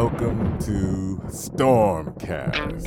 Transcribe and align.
Welcome 0.00 0.56
to 0.60 1.20
Stormcast. 1.26 2.86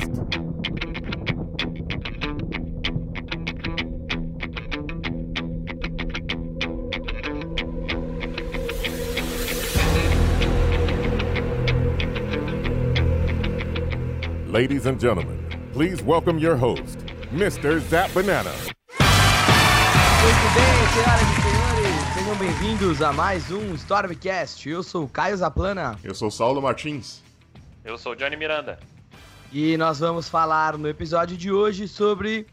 Ladies 14.48 14.86
and 14.86 14.98
gentlemen, 14.98 15.68
please 15.74 16.02
welcome 16.02 16.38
your 16.38 16.56
host, 16.56 16.96
Mr. 17.30 17.78
Zap 17.90 18.10
Banana. 18.14 18.54
Bem-vindos 22.42 23.00
a 23.00 23.12
mais 23.12 23.52
um 23.52 23.72
Stormcast. 23.76 24.68
Eu 24.68 24.82
sou 24.82 25.04
o 25.04 25.08
Caio 25.08 25.36
Zaplana 25.36 25.96
Eu 26.02 26.12
sou 26.12 26.28
Saulo 26.28 26.60
Martins. 26.60 27.22
Eu 27.84 27.96
sou 27.96 28.14
o 28.14 28.16
Johnny 28.16 28.36
Miranda. 28.36 28.80
e 29.52 29.76
nós 29.76 30.00
vamos 30.00 30.28
falar 30.28 30.76
no 30.76 30.88
episódio 30.88 31.36
de 31.36 31.52
hoje 31.52 31.86
sobre 31.86 32.48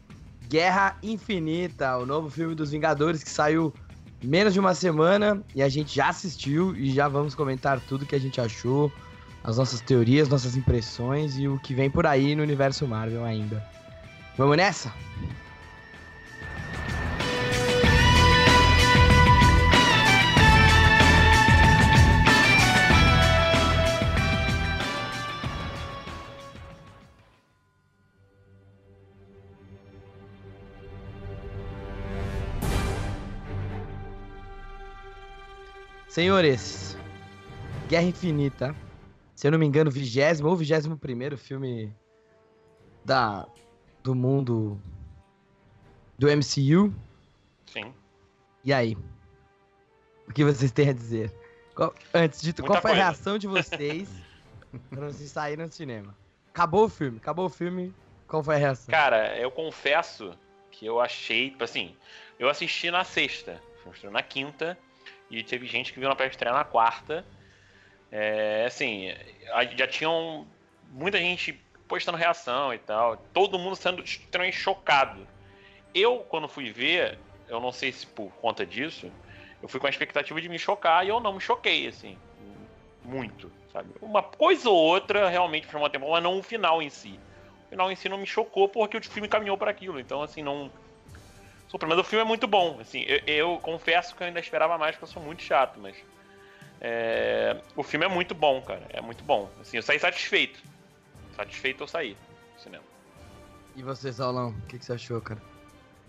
Guerra 0.48 0.96
Infinita, 1.02 1.96
o 1.96 2.06
novo 2.06 2.30
filme 2.30 2.54
dos 2.54 2.70
Vingadores 2.70 3.24
que 3.24 3.30
saiu 3.30 3.74
menos 4.22 4.54
de 4.54 4.60
uma 4.60 4.76
semana 4.76 5.42
e 5.56 5.60
a 5.60 5.68
gente 5.68 5.96
já 5.96 6.08
assistiu 6.08 6.76
e 6.76 6.92
já 6.92 7.08
vamos 7.08 7.34
comentar 7.34 7.80
tudo 7.80 8.06
que 8.06 8.14
a 8.14 8.20
gente 8.20 8.40
achou, 8.40 8.92
as 9.42 9.56
nossas 9.56 9.80
teorias, 9.80 10.28
nossas 10.28 10.54
impressões 10.54 11.36
e 11.36 11.48
o 11.48 11.58
que 11.58 11.74
vem 11.74 11.90
por 11.90 12.06
aí 12.06 12.36
no 12.36 12.44
universo 12.44 12.86
Marvel 12.86 13.24
ainda. 13.24 13.60
Vamos 14.38 14.56
nessa? 14.56 14.94
Senhores, 36.20 36.98
Guerra 37.88 38.02
Infinita, 38.04 38.76
se 39.34 39.46
eu 39.46 39.52
não 39.52 39.58
me 39.58 39.64
engano, 39.64 39.90
vigésimo 39.90 40.50
ou 40.50 40.54
vigésimo 40.54 40.98
primeiro 40.98 41.38
filme 41.38 41.96
da, 43.02 43.48
do 44.02 44.14
mundo 44.14 44.78
do 46.18 46.26
MCU. 46.28 46.94
Sim. 47.64 47.94
E 48.62 48.70
aí? 48.70 48.98
O 50.28 50.32
que 50.34 50.44
vocês 50.44 50.70
têm 50.70 50.90
a 50.90 50.92
dizer? 50.92 51.32
Qual- 51.74 51.94
antes 52.12 52.42
de 52.42 52.52
tudo, 52.52 52.66
qual 52.66 52.82
foi 52.82 52.90
a 52.90 52.94
coisa. 52.94 53.06
reação 53.06 53.38
de 53.38 53.46
vocês 53.46 54.10
quando 54.90 55.14
vocês 55.14 55.30
saíram 55.30 55.68
do 55.68 55.72
cinema? 55.74 56.14
Acabou 56.50 56.84
o 56.84 56.88
filme, 56.90 57.16
acabou 57.16 57.46
o 57.46 57.50
filme, 57.50 57.94
qual 58.28 58.44
foi 58.44 58.56
a 58.56 58.58
reação? 58.58 58.92
Cara, 58.92 59.38
eu 59.38 59.50
confesso 59.50 60.38
que 60.70 60.84
eu 60.84 61.00
achei, 61.00 61.48
tipo 61.48 61.64
assim, 61.64 61.96
eu 62.38 62.46
assisti 62.50 62.90
na 62.90 63.04
sexta, 63.04 63.58
na 64.12 64.22
quinta, 64.22 64.76
e 65.30 65.42
teve 65.42 65.66
gente 65.66 65.92
que 65.92 66.00
viu 66.00 66.08
na 66.08 66.16
pré-estreia 66.16 66.54
na 66.54 66.64
quarta. 66.64 67.24
É, 68.10 68.64
assim, 68.66 69.14
já 69.76 69.86
tinham 69.86 70.46
muita 70.90 71.18
gente 71.18 71.60
postando 71.86 72.18
reação 72.18 72.74
e 72.74 72.78
tal, 72.78 73.16
todo 73.32 73.58
mundo 73.58 73.76
sendo 73.76 74.02
extremamente 74.02 74.56
chocado. 74.56 75.26
Eu, 75.94 76.18
quando 76.28 76.48
fui 76.48 76.70
ver, 76.70 77.18
eu 77.48 77.60
não 77.60 77.72
sei 77.72 77.90
se 77.92 78.06
por 78.06 78.30
conta 78.34 78.64
disso, 78.64 79.10
eu 79.62 79.68
fui 79.68 79.80
com 79.80 79.86
a 79.86 79.90
expectativa 79.90 80.40
de 80.40 80.48
me 80.48 80.58
chocar 80.58 81.04
e 81.04 81.08
eu 81.08 81.20
não 81.20 81.34
me 81.34 81.40
choquei, 81.40 81.88
assim, 81.88 82.16
muito, 83.04 83.50
sabe? 83.72 83.90
Uma 84.00 84.22
coisa 84.22 84.68
ou 84.68 84.76
outra 84.76 85.28
realmente 85.28 85.68
chamou 85.68 85.84
a 85.84 85.88
atenção, 85.88 86.10
mas 86.10 86.22
não 86.22 86.38
o 86.38 86.42
final 86.42 86.80
em 86.80 86.90
si. 86.90 87.18
O 87.66 87.70
final 87.70 87.90
em 87.90 87.96
si 87.96 88.08
não 88.08 88.18
me 88.18 88.26
chocou 88.26 88.68
porque 88.68 88.96
o 88.96 89.02
filme 89.02 89.28
caminhou 89.28 89.58
para 89.58 89.70
aquilo, 89.70 89.98
então 89.98 90.22
assim, 90.22 90.42
não... 90.42 90.70
Super, 91.70 91.86
mas 91.88 91.98
o 91.98 92.04
filme 92.04 92.24
é 92.24 92.26
muito 92.26 92.46
bom, 92.48 92.78
assim, 92.80 93.04
eu, 93.06 93.20
eu 93.26 93.58
confesso 93.60 94.14
que 94.16 94.22
eu 94.22 94.26
ainda 94.26 94.40
esperava 94.40 94.76
mais, 94.76 94.96
porque 94.96 95.04
eu 95.04 95.14
sou 95.14 95.22
muito 95.22 95.40
chato, 95.42 95.78
mas... 95.78 95.96
é, 96.80 97.62
o 97.76 97.82
filme 97.82 98.04
é 98.06 98.08
muito 98.08 98.34
bom, 98.34 98.60
cara, 98.62 98.86
é 98.90 99.00
muito 99.00 99.22
bom. 99.22 99.48
Assim, 99.60 99.76
eu 99.76 99.82
saí 99.82 99.98
satisfeito. 99.98 100.58
Satisfeito 101.36 101.82
eu 101.82 101.86
saí 101.86 102.14
do 102.56 102.60
cinema. 102.60 102.84
E 103.76 103.82
você, 103.82 104.12
Saulão, 104.12 104.50
o 104.50 104.66
que, 104.66 104.78
que 104.78 104.84
você 104.84 104.94
achou, 104.94 105.20
cara? 105.20 105.40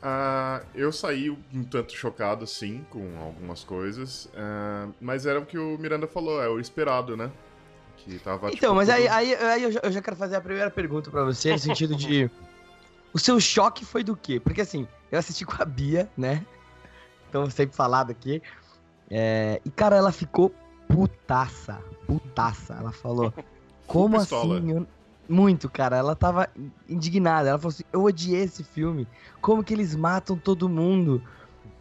Ah, 0.01 0.63
eu 0.73 0.91
saí 0.91 1.29
um 1.29 1.63
tanto 1.63 1.93
chocado, 1.95 2.47
sim, 2.47 2.83
com 2.89 3.19
algumas 3.21 3.63
coisas. 3.63 4.27
ah, 4.35 4.89
mas 4.99 5.27
era 5.27 5.39
o 5.39 5.45
que 5.45 5.59
o 5.59 5.77
Miranda 5.77 6.07
falou, 6.07 6.41
é 6.41 6.49
o 6.49 6.59
esperado, 6.59 7.15
né? 7.15 7.31
Que 7.97 8.17
tava, 8.17 8.47
Então, 8.47 8.55
tipo, 8.71 8.73
mas 8.75 8.89
aí, 8.89 9.03
tudo- 9.03 9.13
aí, 9.13 9.35
aí 9.35 9.63
eu, 9.63 9.71
já, 9.71 9.79
eu 9.83 9.91
já 9.91 10.01
quero 10.01 10.15
fazer 10.15 10.37
a 10.37 10.41
primeira 10.41 10.71
pergunta 10.71 11.11
pra 11.11 11.23
você, 11.23 11.51
no 11.51 11.59
sentido 11.59 11.95
de. 11.95 12.31
O 13.13 13.19
seu 13.19 13.39
choque 13.39 13.83
foi 13.85 14.03
do 14.03 14.15
quê? 14.15 14.39
Porque 14.39 14.61
assim, 14.61 14.87
eu 15.11 15.19
assisti 15.19 15.45
com 15.45 15.61
a 15.61 15.65
Bia, 15.65 16.09
né? 16.17 16.45
Então, 17.29 17.49
sempre 17.49 17.75
falado 17.75 18.11
aqui. 18.11 18.41
É, 19.09 19.61
e, 19.65 19.69
cara, 19.69 19.95
ela 19.95 20.11
ficou 20.11 20.53
putaça. 20.87 21.81
Putaça. 22.07 22.73
Ela 22.73 22.91
falou. 22.91 23.33
Como 23.87 24.17
assim? 24.17 24.71
Eu- 24.71 24.87
Muito, 25.27 25.69
cara. 25.69 25.95
Ela 25.97 26.15
tava 26.15 26.49
indignada. 26.89 27.49
Ela 27.49 27.57
falou 27.57 27.69
assim: 27.71 27.83
Eu 27.91 28.03
odiei 28.03 28.43
esse 28.43 28.63
filme. 28.63 29.07
Como 29.41 29.63
que 29.63 29.73
eles 29.73 29.95
matam 29.95 30.37
todo 30.37 30.67
mundo? 30.69 31.21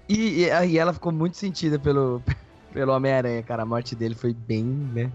E, 0.09 0.41
e 0.43 0.51
aí 0.51 0.79
ela 0.79 0.93
ficou 0.93 1.13
muito 1.13 1.37
sentida 1.37 1.79
pelo, 1.79 2.23
pelo 2.73 2.93
Homem-Aranha, 2.93 3.43
cara. 3.43 3.63
A 3.63 3.67
morte 3.67 3.95
dele 3.95 4.15
foi 4.15 4.33
bem, 4.35 4.65
né? 4.65 5.13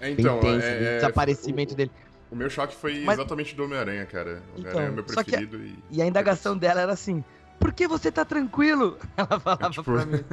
É, 0.00 0.06
Bem 0.14 0.24
então, 0.24 0.40
tensa. 0.40 0.66
é- 0.66 0.78
o 0.80 0.82
é- 0.84 0.94
desaparecimento 0.96 1.74
o, 1.74 1.76
dele. 1.76 1.92
O 2.30 2.36
meu 2.36 2.48
choque 2.48 2.74
foi 2.76 3.00
Mas- 3.00 3.18
exatamente 3.18 3.54
do 3.54 3.64
Homem-Aranha, 3.64 4.06
cara. 4.06 4.42
O 4.56 4.60
Então, 4.60 4.72
Homem-Aranha 4.72 4.88
é 4.88 4.90
meu 4.90 5.04
preferido 5.04 5.56
e... 5.64 5.78
E 5.90 6.00
a 6.02 6.06
indagação 6.06 6.56
dela 6.56 6.80
era 6.80 6.92
assim: 6.92 7.24
por 7.58 7.72
que 7.72 7.86
você 7.88 8.10
tá 8.12 8.24
tranquilo? 8.24 8.98
Ela 9.16 9.40
falava 9.40 9.70
tipo- 9.70 9.84
pra 9.92 10.06
mim. 10.06 10.22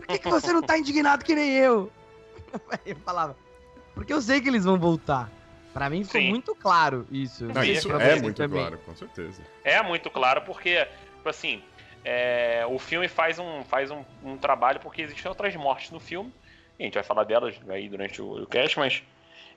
Por 0.00 0.06
que, 0.16 0.18
que 0.18 0.30
você 0.30 0.52
não 0.52 0.62
tá 0.62 0.76
indignado 0.78 1.24
que 1.24 1.34
nem 1.36 1.52
eu? 1.52 1.90
Aí 2.70 2.78
eu 2.92 2.96
falava: 2.96 3.36
porque 3.94 4.12
eu 4.12 4.20
sei 4.20 4.40
que 4.40 4.48
eles 4.48 4.64
vão 4.64 4.78
voltar. 4.78 5.30
Pra 5.72 5.88
mim 5.88 6.02
ficou 6.02 6.20
Sim. 6.20 6.30
muito 6.30 6.52
claro 6.56 7.06
isso. 7.12 7.44
Não, 7.44 7.62
isso 7.62 7.86
pra 7.88 8.02
é 8.02 8.20
muito 8.20 8.36
também. 8.38 8.58
claro, 8.60 8.78
com 8.78 8.96
certeza. 8.96 9.40
É 9.62 9.80
muito 9.84 10.10
claro 10.10 10.42
porque, 10.42 10.84
tipo 11.16 11.28
assim, 11.28 11.62
é, 12.04 12.64
o 12.68 12.76
filme 12.78 13.06
faz, 13.06 13.38
um, 13.38 13.62
faz 13.62 13.90
um, 13.92 14.02
um 14.24 14.36
trabalho 14.36 14.80
porque 14.80 15.02
existem 15.02 15.28
outras 15.28 15.54
mortes 15.54 15.92
no 15.92 16.00
filme. 16.00 16.32
E 16.76 16.82
a 16.82 16.86
gente 16.86 16.94
vai 16.94 17.04
falar 17.04 17.22
delas 17.22 17.54
aí 17.68 17.88
durante 17.88 18.20
o, 18.20 18.42
o 18.42 18.46
cast, 18.48 18.76
mas 18.80 19.02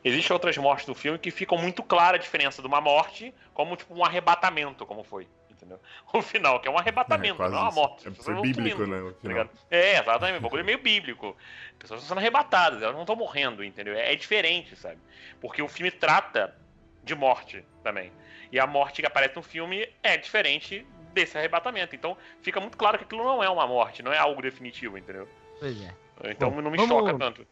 existem 0.03 0.33
outras 0.33 0.57
mortes 0.57 0.87
no 0.87 0.95
filme 0.95 1.17
que 1.17 1.31
ficam 1.31 1.57
muito 1.57 1.81
clara 1.83 2.17
a 2.17 2.19
diferença 2.19 2.61
de 2.61 2.67
uma 2.67 2.81
morte 2.81 3.33
como 3.53 3.75
tipo 3.75 3.93
um 3.95 4.03
arrebatamento, 4.03 4.85
como 4.85 5.03
foi. 5.03 5.27
Entendeu? 5.49 5.79
O 6.13 6.21
final, 6.21 6.59
que 6.59 6.67
é 6.67 6.71
um 6.71 6.77
arrebatamento, 6.77 7.35
quase 7.37 7.53
não 7.53 7.61
é 7.61 7.63
uma 7.63 7.71
morte. 7.71 8.07
É, 8.07 8.11
foi 8.11 8.41
bíblico, 8.41 8.85
né? 8.85 9.13
tá? 9.23 9.49
É, 9.71 9.99
exatamente. 9.99 10.37
O 10.39 10.41
bagulho 10.41 10.59
é 10.59 10.63
meio 10.63 10.77
bíblico. 10.79 11.35
As 11.71 11.77
pessoas 11.79 12.01
estão 12.01 12.15
sendo 12.15 12.19
arrebatadas, 12.19 12.81
elas 12.81 12.93
não 12.93 13.03
estão 13.03 13.15
morrendo, 13.15 13.63
entendeu? 13.63 13.95
É, 13.95 14.11
é 14.11 14.15
diferente, 14.15 14.75
sabe? 14.75 14.99
Porque 15.39 15.61
o 15.61 15.67
filme 15.67 15.89
trata 15.89 16.55
de 17.03 17.15
morte 17.15 17.65
também. 17.83 18.11
E 18.51 18.59
a 18.59 18.67
morte 18.67 19.01
que 19.01 19.07
aparece 19.07 19.35
no 19.35 19.41
filme 19.41 19.87
é 20.03 20.17
diferente 20.17 20.85
desse 21.13 21.37
arrebatamento. 21.37 21.95
Então 21.95 22.17
fica 22.41 22.59
muito 22.59 22.77
claro 22.77 22.97
que 22.97 23.03
aquilo 23.03 23.23
não 23.23 23.43
é 23.43 23.49
uma 23.49 23.65
morte, 23.65 24.03
não 24.03 24.11
é 24.11 24.17
algo 24.17 24.41
definitivo, 24.41 24.97
entendeu? 24.97 25.27
Pois 25.59 25.81
é. 25.81 25.93
Então 26.25 26.49
Bom, 26.51 26.61
não 26.61 26.71
me 26.71 26.77
vamos- 26.77 26.89
choca 26.93 27.17
tanto. 27.17 27.47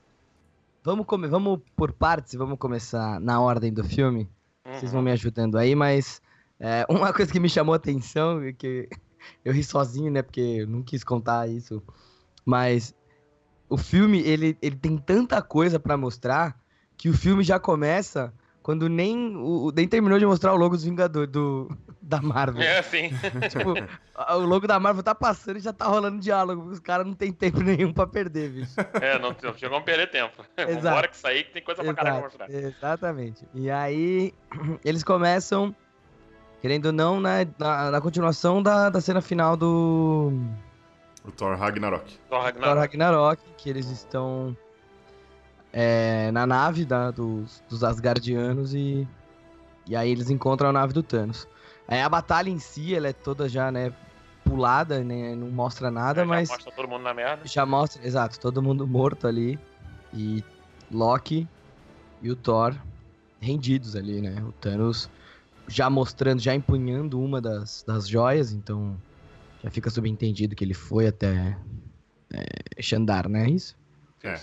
Vamos, 0.84 1.06
come... 1.06 1.28
vamos 1.28 1.60
por 1.76 1.94
partes, 1.94 2.34
vamos 2.34 2.58
começar 2.58 3.20
na 3.20 3.40
ordem 3.40 3.72
do 3.74 3.84
filme. 3.84 4.30
Vocês 4.72 4.92
Uhum. 4.92 4.98
vão 4.98 5.02
me 5.04 5.12
ajudando 5.12 5.58
aí, 5.58 5.76
mas 5.76 6.22
é, 6.60 6.86
uma 6.90 7.14
coisa 7.14 7.32
que 7.32 7.40
me 7.40 7.50
chamou 7.50 7.74
a 7.74 7.78
atenção 7.78 8.44
e 8.46 8.54
que 8.54 8.90
eu 9.46 9.54
ri 9.54 9.64
sozinho, 9.64 10.12
né? 10.12 10.22
Porque 10.22 10.42
eu 10.42 10.68
não 10.68 10.84
quis 10.84 11.04
contar 11.04 11.48
isso. 11.48 11.84
Mas 12.46 12.96
o 13.70 13.78
filme, 13.78 14.22
ele, 14.22 14.58
ele 14.62 14.76
tem 14.78 14.98
tanta 14.98 15.42
coisa 15.42 15.80
pra 15.80 15.98
mostrar 15.98 16.60
que 16.98 17.10
o 17.10 17.14
filme 17.14 17.44
já 17.44 17.60
começa 17.60 18.34
quando 18.64 18.90
nem, 18.90 19.36
o, 19.38 19.68
o- 19.68 19.72
nem 19.72 19.88
terminou 19.88 20.20
de 20.20 20.26
mostrar 20.26 20.54
o 20.54 20.58
logo 20.58 20.76
dos 20.76 20.86
Vingadores, 20.86 21.32
do, 21.32 21.70
da 22.02 22.20
Marvel. 22.22 22.62
É, 22.64 22.82
sim. 22.82 23.12
Tipo, 23.50 23.74
o 24.36 24.40
logo 24.46 24.66
da 24.68 24.80
Marvel 24.80 25.04
tá 25.04 25.14
passando 25.14 25.58
e 25.58 25.60
já 25.60 25.72
tá 25.72 25.86
rolando 25.86 26.20
diálogo. 26.20 26.64
Os 26.70 26.80
caras 26.80 27.06
não 27.06 27.14
tem 27.14 27.32
tempo 27.32 27.60
nenhum 27.64 27.94
pra 27.94 28.08
perder, 28.08 28.50
bicho. 28.50 28.74
É, 29.00 29.20
não, 29.20 29.36
não 29.42 29.58
chegou 29.58 29.78
a 29.78 29.82
perder 29.82 30.10
tempo. 30.10 30.44
Exato. 30.58 30.82
Vambora 30.82 31.08
que 31.08 31.18
sair 31.18 31.44
que 31.44 31.52
tem 31.54 31.64
coisa 31.64 31.84
pra 31.84 31.94
caralho 31.94 32.20
pra 32.22 32.28
Exato, 32.48 32.52
mostrar. 32.52 32.68
exatamente. 32.68 33.46
E 33.54 33.70
aí, 33.70 34.34
eles 34.84 35.04
começam, 35.04 35.76
querendo 36.62 36.88
ou 36.88 36.92
não, 36.92 37.20
na, 37.20 37.46
na, 37.60 37.92
na 37.92 38.02
continuação 38.02 38.62
da, 38.64 38.90
da 38.90 39.00
cena 39.00 39.22
final 39.22 39.56
do 39.56 40.34
O 41.24 41.32
Thor 41.32 41.56
Ragnarok. 41.56 42.04
Thor 42.06 42.18
Thor 42.30 42.42
Ragnarok. 42.44 42.78
Ragnarok, 42.80 43.42
que 43.58 43.70
eles 43.70 43.86
estão 43.92 44.58
é, 45.72 46.32
na 46.32 46.46
nave 46.48 46.84
da- 46.84 47.12
dos, 47.12 47.64
dos 47.70 47.84
Asgardianos 47.84 48.74
e, 48.74 49.08
e 49.88 49.96
aí 49.96 50.12
eles 50.12 50.30
encontram 50.30 50.70
a 50.70 50.74
nave 50.74 50.94
do 50.94 51.04
Thanos. 51.04 51.48
Aí 51.92 52.00
a 52.02 52.08
batalha 52.08 52.50
em 52.50 52.58
si, 52.58 52.96
ela 52.96 53.10
é 53.10 53.14
toda 53.14 53.50
já, 53.50 53.70
né, 53.70 53.94
pulada, 54.46 55.04
né, 55.04 55.36
não 55.36 55.50
mostra 55.52 55.92
nada, 55.92 56.22
Já 56.22 56.26
mas 56.26 56.50
Mostra 56.50 56.72
todo 56.72 56.88
mundo 56.88 57.04
na 57.04 57.14
merda. 57.14 57.46
já 57.46 57.66
mostra, 57.66 58.08
exato, 58.08 58.40
todo 58.40 58.62
mundo 58.64 58.88
morto 58.88 59.28
ali. 59.28 59.60
E 60.14 60.42
Loki 60.90 61.48
e 62.22 62.32
o 62.32 62.36
Thor 62.36 62.76
rendidos 63.42 63.96
ali, 63.96 64.22
né? 64.22 64.42
O 64.42 64.54
Thanos 64.54 65.10
já 65.68 65.90
mostrando, 65.90 66.40
já 66.40 66.56
empunhando 66.56 67.20
uma 67.20 67.42
das, 67.42 67.84
das 67.86 68.08
joias, 68.08 68.54
então 68.54 68.98
já 69.62 69.70
fica 69.70 69.90
subentendido 69.90 70.56
que 70.56 70.64
ele 70.64 70.74
foi 70.74 71.08
até 71.08 71.58
é, 72.34 72.82
Xandar, 72.82 73.28
né? 73.28 73.50
Isso? 73.50 73.76
É. 74.24 74.40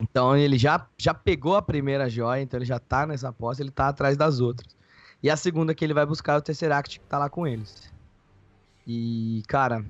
Então 0.00 0.36
ele 0.36 0.58
já, 0.58 0.88
já 0.98 1.14
pegou 1.14 1.54
a 1.54 1.62
primeira 1.62 2.08
joia, 2.08 2.42
então 2.42 2.58
ele 2.58 2.66
já 2.66 2.80
tá 2.80 3.06
nessa 3.06 3.28
aposta, 3.28 3.62
ele 3.62 3.70
tá 3.70 3.88
atrás 3.88 4.16
das 4.16 4.40
outras. 4.40 4.73
E 5.24 5.30
a 5.30 5.38
segunda 5.38 5.74
que 5.74 5.82
ele 5.82 5.94
vai 5.94 6.04
buscar 6.04 6.34
é 6.34 6.36
o 6.36 6.42
Tesseract 6.42 7.00
que 7.00 7.06
tá 7.06 7.16
lá 7.16 7.30
com 7.30 7.46
eles. 7.46 7.90
E, 8.86 9.42
cara, 9.48 9.82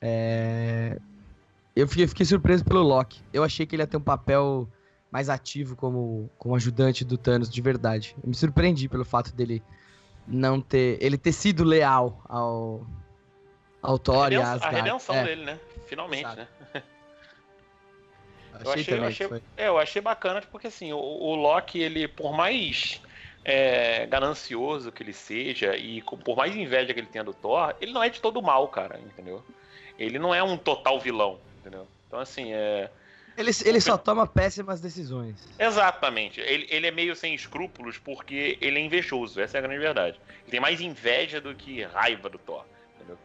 é... 0.00 0.98
eu 1.76 1.86
fiquei, 1.86 2.06
fiquei 2.06 2.24
surpreso 2.24 2.64
pelo 2.64 2.80
Loki. 2.80 3.20
Eu 3.30 3.44
achei 3.44 3.66
que 3.66 3.76
ele 3.76 3.82
ia 3.82 3.86
ter 3.86 3.98
um 3.98 4.00
papel 4.00 4.66
mais 5.10 5.28
ativo 5.28 5.76
como, 5.76 6.30
como 6.38 6.56
ajudante 6.56 7.04
do 7.04 7.18
Thanos 7.18 7.50
de 7.50 7.60
verdade. 7.60 8.16
Eu 8.22 8.30
me 8.30 8.34
surpreendi 8.34 8.88
pelo 8.88 9.04
fato 9.04 9.30
dele 9.34 9.62
não 10.26 10.58
ter. 10.58 10.96
ele 11.02 11.18
ter 11.18 11.32
sido 11.32 11.64
leal 11.64 12.22
ao. 12.26 12.86
ao 13.82 13.98
Thor 13.98 14.28
a 14.28 14.32
e 14.32 14.36
a 14.36 14.38
redenção, 14.38 14.48
a 14.48 14.54
Asgard. 14.54 14.76
redenção 14.76 15.14
É, 15.16 15.24
dele, 15.24 15.44
né? 15.44 15.60
Finalmente, 15.86 16.24
Exato. 16.24 16.40
né? 16.40 16.82
eu 18.64 18.72
achei, 18.72 18.80
achei, 18.80 18.98
eu 18.98 19.04
achei, 19.04 19.42
é, 19.54 19.68
eu 19.68 19.78
achei 19.78 20.00
bacana, 20.00 20.42
porque 20.50 20.68
assim, 20.68 20.94
o, 20.94 20.98
o 20.98 21.34
Loki, 21.34 21.78
ele, 21.78 22.08
por 22.08 22.32
mais 22.32 23.02
é, 23.44 24.06
ganancioso 24.06 24.92
que 24.92 25.02
ele 25.02 25.12
seja, 25.12 25.76
e 25.76 26.02
por 26.02 26.36
mais 26.36 26.54
inveja 26.54 26.92
que 26.92 27.00
ele 27.00 27.06
tenha 27.06 27.24
do 27.24 27.32
Thor, 27.32 27.74
ele 27.80 27.92
não 27.92 28.02
é 28.02 28.08
de 28.08 28.20
todo 28.20 28.42
mal, 28.42 28.68
cara, 28.68 29.00
entendeu? 29.00 29.42
Ele 29.98 30.18
não 30.18 30.34
é 30.34 30.42
um 30.42 30.56
total 30.56 31.00
vilão, 31.00 31.38
entendeu? 31.58 31.86
Então, 32.06 32.20
assim, 32.20 32.52
é. 32.52 32.90
Ele, 33.36 33.50
ele 33.64 33.80
só 33.80 33.96
toma 33.96 34.26
péssimas 34.26 34.80
decisões. 34.80 35.48
Exatamente. 35.58 36.40
Ele, 36.40 36.66
ele 36.70 36.86
é 36.88 36.90
meio 36.90 37.14
sem 37.14 37.34
escrúpulos 37.34 37.96
porque 37.96 38.58
ele 38.60 38.80
é 38.80 38.82
invejoso, 38.82 39.40
essa 39.40 39.56
é 39.56 39.60
a 39.60 39.62
grande 39.62 39.78
verdade. 39.78 40.20
Ele 40.42 40.50
tem 40.50 40.60
mais 40.60 40.80
inveja 40.80 41.40
do 41.40 41.54
que 41.54 41.82
raiva 41.84 42.28
do 42.28 42.38
Thor, 42.38 42.64
entendeu? 42.96 43.18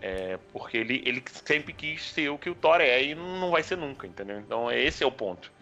É, 0.00 0.38
porque 0.52 0.78
ele, 0.78 1.02
ele 1.04 1.22
sempre 1.44 1.72
quis 1.72 2.10
ser 2.12 2.30
o 2.30 2.38
que 2.38 2.48
o 2.48 2.54
Thor 2.54 2.80
é 2.80 3.02
e 3.02 3.14
não 3.14 3.50
vai 3.50 3.62
ser 3.62 3.76
nunca, 3.76 4.06
entendeu? 4.06 4.40
Então 4.40 4.70
esse 4.72 5.04
é 5.04 5.06
o 5.06 5.12
ponto. 5.12 5.52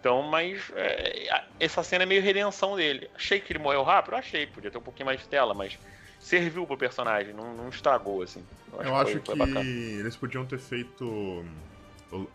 Então, 0.00 0.22
mas 0.22 0.70
é, 0.74 1.28
a- 1.30 1.44
essa 1.60 1.82
cena 1.82 2.04
é 2.04 2.06
meio 2.06 2.22
redenção 2.22 2.74
dele. 2.74 3.10
Achei 3.14 3.38
que 3.38 3.52
ele 3.52 3.58
morreu 3.58 3.82
rápido? 3.82 4.16
Achei, 4.16 4.46
podia 4.46 4.70
ter 4.70 4.78
um 4.78 4.82
pouquinho 4.82 5.06
mais 5.06 5.20
de 5.20 5.28
tela, 5.28 5.52
mas 5.52 5.78
serviu 6.18 6.66
pro 6.66 6.76
personagem, 6.76 7.34
não, 7.34 7.54
não 7.54 7.68
estragou, 7.68 8.22
assim. 8.22 8.42
Eu 8.72 8.96
acho 8.96 9.12
foi- 9.12 9.20
que 9.20 9.26
foi 9.26 9.36
bacana. 9.36 9.60
eles 9.60 10.16
podiam 10.16 10.44
ter 10.46 10.58
feito. 10.58 11.44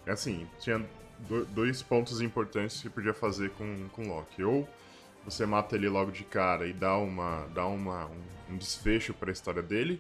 Assim, 0.07 0.47
tinha 0.59 0.79
do- 1.27 1.45
dois 1.45 1.81
pontos 1.81 2.21
importantes 2.21 2.81
que 2.81 2.89
podia 2.89 3.13
fazer 3.13 3.50
com, 3.51 3.89
com 3.89 4.07
Loki. 4.07 4.44
Ou 4.44 4.68
você 5.23 5.45
mata 5.45 5.75
ele 5.75 5.89
logo 5.89 6.11
de 6.11 6.23
cara 6.23 6.68
e 6.68 6.73
dá, 6.73 6.95
uma, 6.97 7.47
dá 7.53 7.65
uma, 7.65 8.06
um, 8.06 8.53
um 8.53 8.57
desfecho 8.57 9.11
pra 9.13 9.31
história 9.31 9.61
dele, 9.63 10.00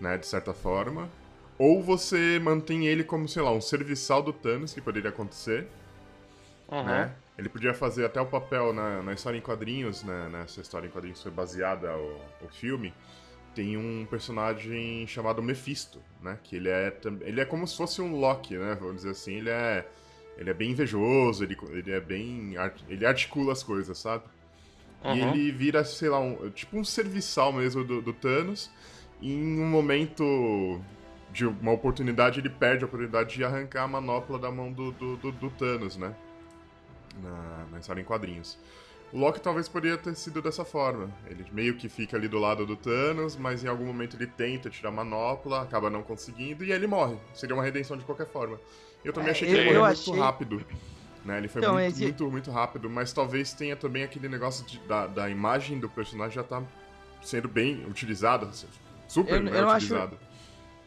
né, 0.00 0.16
de 0.16 0.26
certa 0.26 0.54
forma. 0.54 1.10
Ou 1.58 1.82
você 1.82 2.38
mantém 2.42 2.86
ele 2.86 3.04
como, 3.04 3.28
sei 3.28 3.42
lá, 3.42 3.50
um 3.52 3.60
serviçal 3.60 4.22
do 4.22 4.32
Thanos, 4.32 4.72
que 4.72 4.80
poderia 4.80 5.10
acontecer, 5.10 5.68
Uhum. 6.70 6.84
né? 6.86 7.14
Ele 7.38 7.48
podia 7.48 7.74
fazer 7.74 8.04
até 8.06 8.20
o 8.20 8.26
papel 8.26 8.72
na, 8.72 9.02
na 9.02 9.12
história 9.12 9.36
em 9.36 9.42
quadrinhos, 9.42 10.02
né? 10.02 10.28
Nessa 10.30 10.60
história 10.60 10.86
em 10.86 10.90
quadrinhos 10.90 11.22
foi 11.22 11.30
baseada 11.30 11.94
o, 11.96 12.20
o 12.42 12.48
filme. 12.48 12.92
Tem 13.54 13.76
um 13.76 14.06
personagem 14.06 15.06
chamado 15.06 15.42
Mephisto, 15.42 16.00
né? 16.22 16.38
Que 16.42 16.56
ele 16.56 16.68
é 16.68 16.94
ele 17.22 17.40
é 17.40 17.44
como 17.44 17.66
se 17.66 17.76
fosse 17.76 18.00
um 18.00 18.16
Loki, 18.18 18.56
né? 18.56 18.76
Vamos 18.80 18.96
dizer 18.96 19.10
assim, 19.10 19.34
ele 19.34 19.50
é 19.50 19.86
ele 20.38 20.50
é 20.50 20.54
bem 20.54 20.70
invejoso, 20.72 21.42
ele, 21.44 21.56
ele 21.70 21.92
é 21.92 22.00
bem 22.00 22.54
ele 22.88 23.06
articula 23.06 23.52
as 23.52 23.62
coisas, 23.62 23.96
sabe? 23.98 24.24
E 25.04 25.18
Uhum. 25.18 25.18
ele 25.18 25.52
vira, 25.52 25.84
sei 25.84 26.08
lá, 26.08 26.18
um, 26.20 26.50
tipo 26.50 26.76
um 26.78 26.84
serviçal 26.84 27.52
mesmo 27.52 27.84
do, 27.84 28.00
do 28.02 28.12
Thanos. 28.12 28.70
E 29.20 29.32
em 29.32 29.60
um 29.60 29.66
momento 29.68 30.80
de 31.30 31.46
uma 31.46 31.72
oportunidade, 31.72 32.40
ele 32.40 32.50
perde 32.50 32.84
a 32.84 32.86
oportunidade 32.86 33.34
de 33.34 33.44
arrancar 33.44 33.84
a 33.84 33.88
manopla 33.88 34.38
da 34.38 34.50
mão 34.50 34.72
do, 34.72 34.90
do, 34.92 35.16
do- 35.16 35.32
do 35.32 35.50
Thanos, 35.50 35.96
né? 35.96 36.14
Na, 37.22 37.66
na 37.72 37.78
história 37.78 38.00
em 38.00 38.04
quadrinhos. 38.04 38.58
O 39.12 39.18
Loki 39.18 39.40
talvez 39.40 39.68
poderia 39.68 39.96
ter 39.96 40.14
sido 40.16 40.42
dessa 40.42 40.64
forma. 40.64 41.08
Ele 41.28 41.44
meio 41.52 41.76
que 41.76 41.88
fica 41.88 42.16
ali 42.16 42.28
do 42.28 42.38
lado 42.38 42.66
do 42.66 42.76
Thanos, 42.76 43.36
mas 43.36 43.64
em 43.64 43.68
algum 43.68 43.86
momento 43.86 44.16
ele 44.16 44.26
tenta 44.26 44.68
tirar 44.68 44.88
a 44.88 44.92
manopla, 44.92 45.62
acaba 45.62 45.88
não 45.88 46.02
conseguindo 46.02 46.64
e 46.64 46.72
aí 46.72 46.78
ele 46.78 46.86
morre. 46.88 47.16
Seria 47.32 47.54
uma 47.54 47.62
redenção 47.62 47.96
de 47.96 48.04
qualquer 48.04 48.26
forma. 48.26 48.58
Eu 49.04 49.12
também 49.12 49.28
É, 49.28 49.32
achei 49.32 49.46
que 49.48 49.54
ele 49.54 49.60
eu 49.62 49.66
morreu 49.66 49.84
achei- 49.84 50.12
muito 50.12 50.22
rápido. 50.24 50.66
Né? 51.24 51.38
Ele 51.38 51.48
foi 51.48 51.60
Então, 51.62 51.74
muito, 51.74 51.86
esse- 51.88 52.02
muito, 52.02 52.30
muito 52.30 52.50
rápido, 52.50 52.90
mas 52.90 53.12
talvez 53.12 53.52
tenha 53.52 53.76
também 53.76 54.02
aquele 54.02 54.28
negócio 54.28 54.66
de- 54.66 54.78
da, 54.80 55.06
da 55.06 55.30
imagem 55.30 55.78
do 55.78 55.88
personagem 55.88 56.34
já 56.34 56.42
tá 56.42 56.62
sendo 57.22 57.48
bem 57.48 57.84
utilizada, 57.88 58.48
super 59.08 59.34
Eu- 59.36 59.42
bem 59.44 59.54
eu 59.54 59.62
não 59.62 59.68
acho- 59.70 59.86
utilizada. 59.86 60.16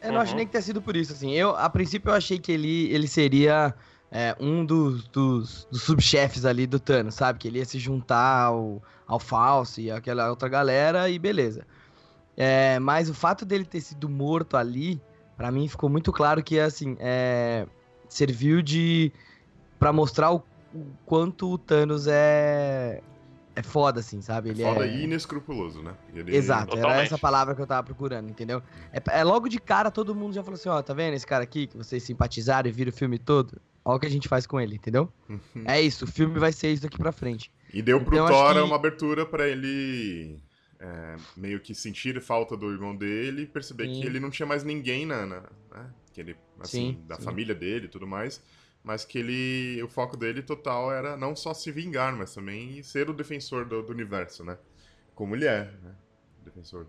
Eu 0.02 0.14
não 0.14 0.22
acho 0.22 0.32
Uhum. 0.32 0.38
nem 0.38 0.46
que 0.46 0.52
tenha 0.54 0.62
sido 0.62 0.82
por 0.82 0.96
isso, 0.96 1.12
assim. 1.12 1.34
Eu, 1.34 1.56
a 1.58 1.70
princípio, 1.70 2.10
eu 2.10 2.14
achei 2.16 2.40
que 2.40 2.52
ele, 2.52 2.90
ele 2.94 3.06
seria 3.08 3.74
é, 4.12 4.36
um 4.40 4.66
dos, 4.66 5.08
dos, 5.08 5.68
dos 5.72 5.84
subchefes 5.84 6.46
ali 6.46 6.66
do 6.66 6.80
Thanos, 6.80 7.16
sabe? 7.16 7.40
Que 7.40 7.48
ele 7.48 7.60
ia 7.60 7.66
se 7.66 7.78
juntar 7.78 8.46
ao, 8.46 8.82
ao 9.06 9.20
Falso 9.20 9.80
e 9.80 9.92
aquela 9.92 10.30
outra 10.30 10.50
galera 10.50 11.10
e 11.10 11.20
beleza. 11.20 11.66
É, 12.36 12.80
mas 12.80 13.10
o 13.10 13.14
fato 13.14 13.46
dele 13.46 13.66
ter 13.66 13.82
sido 13.82 14.08
morto 14.10 14.58
ali, 14.58 15.00
pra 15.38 15.52
mim 15.52 15.68
ficou 15.68 15.90
muito 15.90 16.12
claro 16.12 16.42
que, 16.42 16.60
assim, 16.60 16.96
é, 17.00 17.68
serviu 18.08 18.62
de... 18.62 19.12
pra 19.78 19.94
mostrar 19.94 20.32
o, 20.32 20.38
o 20.74 20.86
quanto 21.06 21.52
o 21.52 21.58
Thanos 21.58 22.08
é... 22.08 23.04
é 23.56 23.62
foda, 23.62 24.00
assim, 24.00 24.22
sabe? 24.22 24.50
Ele 24.50 24.64
Foda 24.64 24.88
é... 24.88 24.96
e 24.96 25.04
inescrupuloso, 25.04 25.84
né? 25.84 25.94
Ele- 26.16 26.36
Exato, 26.36 26.78
era 26.78 26.82
Totalmente. 26.82 27.08
essa 27.08 27.18
palavra 27.18 27.54
que 27.54 27.62
eu 27.62 27.68
tava 27.68 27.84
procurando, 27.84 28.30
entendeu? 28.30 28.64
É, 28.92 29.20
é 29.20 29.24
logo 29.24 29.48
de 29.50 29.60
cara 29.60 29.92
todo 29.92 30.16
mundo 30.16 30.34
já 30.34 30.42
falou 30.42 30.56
assim, 30.56 30.70
ó, 30.70 30.82
tá 30.82 30.94
vendo 30.94 31.14
esse 31.14 31.28
cara 31.28 31.44
aqui 31.44 31.68
que 31.68 31.78
vocês 31.78 32.02
simpatizaram 32.02 32.70
e 32.70 32.72
viram 32.72 32.90
o 32.90 32.96
filme 32.96 33.20
todo? 33.20 33.62
Olha 33.90 33.98
o 33.98 34.00
que 34.00 34.06
a 34.06 34.12
gente 34.12 34.28
faz 34.28 34.46
com 34.46 34.60
ele, 34.60 34.76
entendeu? 34.76 35.12
É 35.66 35.82
isso, 35.82 36.06
o 36.06 36.08
filme 36.08 36.40
vai 36.40 36.52
ser 36.52 36.72
isso 36.72 36.84
daqui 36.84 36.98
pra 36.98 37.12
frente. 37.12 37.52
E 37.74 37.82
deu 37.82 38.00
pro 38.04 38.16
Então, 38.16 38.28
Thor 38.28 38.54
que- 38.54 38.60
uma 38.62 38.76
abertura 38.76 39.26
pra 39.26 39.48
ele 39.48 40.40
é, 40.80 41.16
meio 41.36 41.60
que 41.60 41.74
sentir 41.76 42.22
falta 42.22 42.56
do 42.56 42.72
irmão 42.72 42.96
dele 42.96 43.42
e 43.44 43.46
perceber 43.48 43.88
Sim. 43.88 44.00
que 44.00 44.06
ele 44.06 44.20
não 44.20 44.30
tinha 44.30 44.46
mais 44.46 44.64
ninguém 44.64 45.06
na, 45.06 45.26
na- 45.26 45.42
né? 45.72 45.90
que 46.14 46.22
ele, 46.22 46.36
assim, 46.60 46.94
Sim, 46.94 47.04
da 47.08 47.16
sim. 47.18 47.24
família 47.24 47.54
dele 47.56 47.86
e 47.86 47.90
tudo 47.90 48.08
mais, 48.08 48.42
mas 48.84 49.04
que 49.06 49.18
ele, 49.20 49.82
o 49.84 49.88
foco 49.90 50.16
dele 50.16 50.42
total 50.42 50.92
era 50.92 51.18
não 51.18 51.36
só 51.36 51.54
se 51.54 51.72
vingar, 51.72 52.16
mas 52.16 52.34
também 52.34 52.82
ser 52.84 53.10
o 53.10 53.14
defensor 53.14 53.66
do, 53.66 53.82
do 53.84 53.92
universo, 53.92 54.44
né? 54.44 54.58
Como 55.16 55.36
ele 55.36 55.46
é, 55.46 55.64
né? 55.84 55.96
Defensor. 56.46 56.88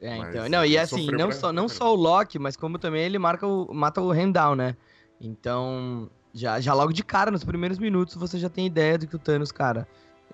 É, 0.00 0.18
Mas 0.18 0.28
então. 0.34 0.48
Não, 0.48 0.64
e 0.64 0.76
assim, 0.78 1.10
não 1.10 1.28
pra- 1.28 1.36
só, 1.36 1.52
não 1.52 1.68
só 1.68 1.92
o 1.92 1.96
Loki, 1.96 2.38
mas 2.38 2.56
como 2.56 2.78
também 2.78 3.02
ele 3.04 3.18
marca 3.18 3.46
o, 3.46 3.72
mata 3.72 4.00
o 4.00 4.10
Rendal, 4.10 4.54
né? 4.54 4.76
Então, 5.22 6.10
já, 6.34 6.60
já 6.60 6.74
logo 6.74 6.92
de 6.92 7.04
cara, 7.04 7.30
nos 7.30 7.44
primeiros 7.44 7.78
minutos, 7.78 8.16
você 8.16 8.38
já 8.38 8.48
tem 8.48 8.66
ideia 8.66 8.98
do 8.98 9.06
que 9.06 9.16
o 9.16 9.18
Thanos, 9.18 9.52
cara, 9.52 9.86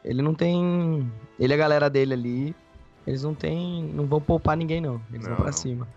ele 0.04 0.22
não 0.22 0.34
tem. 0.34 1.10
Ele 1.38 1.52
e 1.52 1.54
a 1.54 1.58
galera 1.58 1.90
dele 1.90 2.14
ali, 2.14 2.56
eles 3.06 3.22
não 3.22 3.34
tem. 3.34 3.84
não 3.94 4.06
vão 4.06 4.20
poupar 4.20 4.56
ninguém, 4.56 4.80
não. 4.80 5.00
Eles 5.12 5.26
Não, 5.26 5.34
vão 5.34 5.44
pra 5.44 5.52
não. 5.52 5.58
cima. 5.58 5.88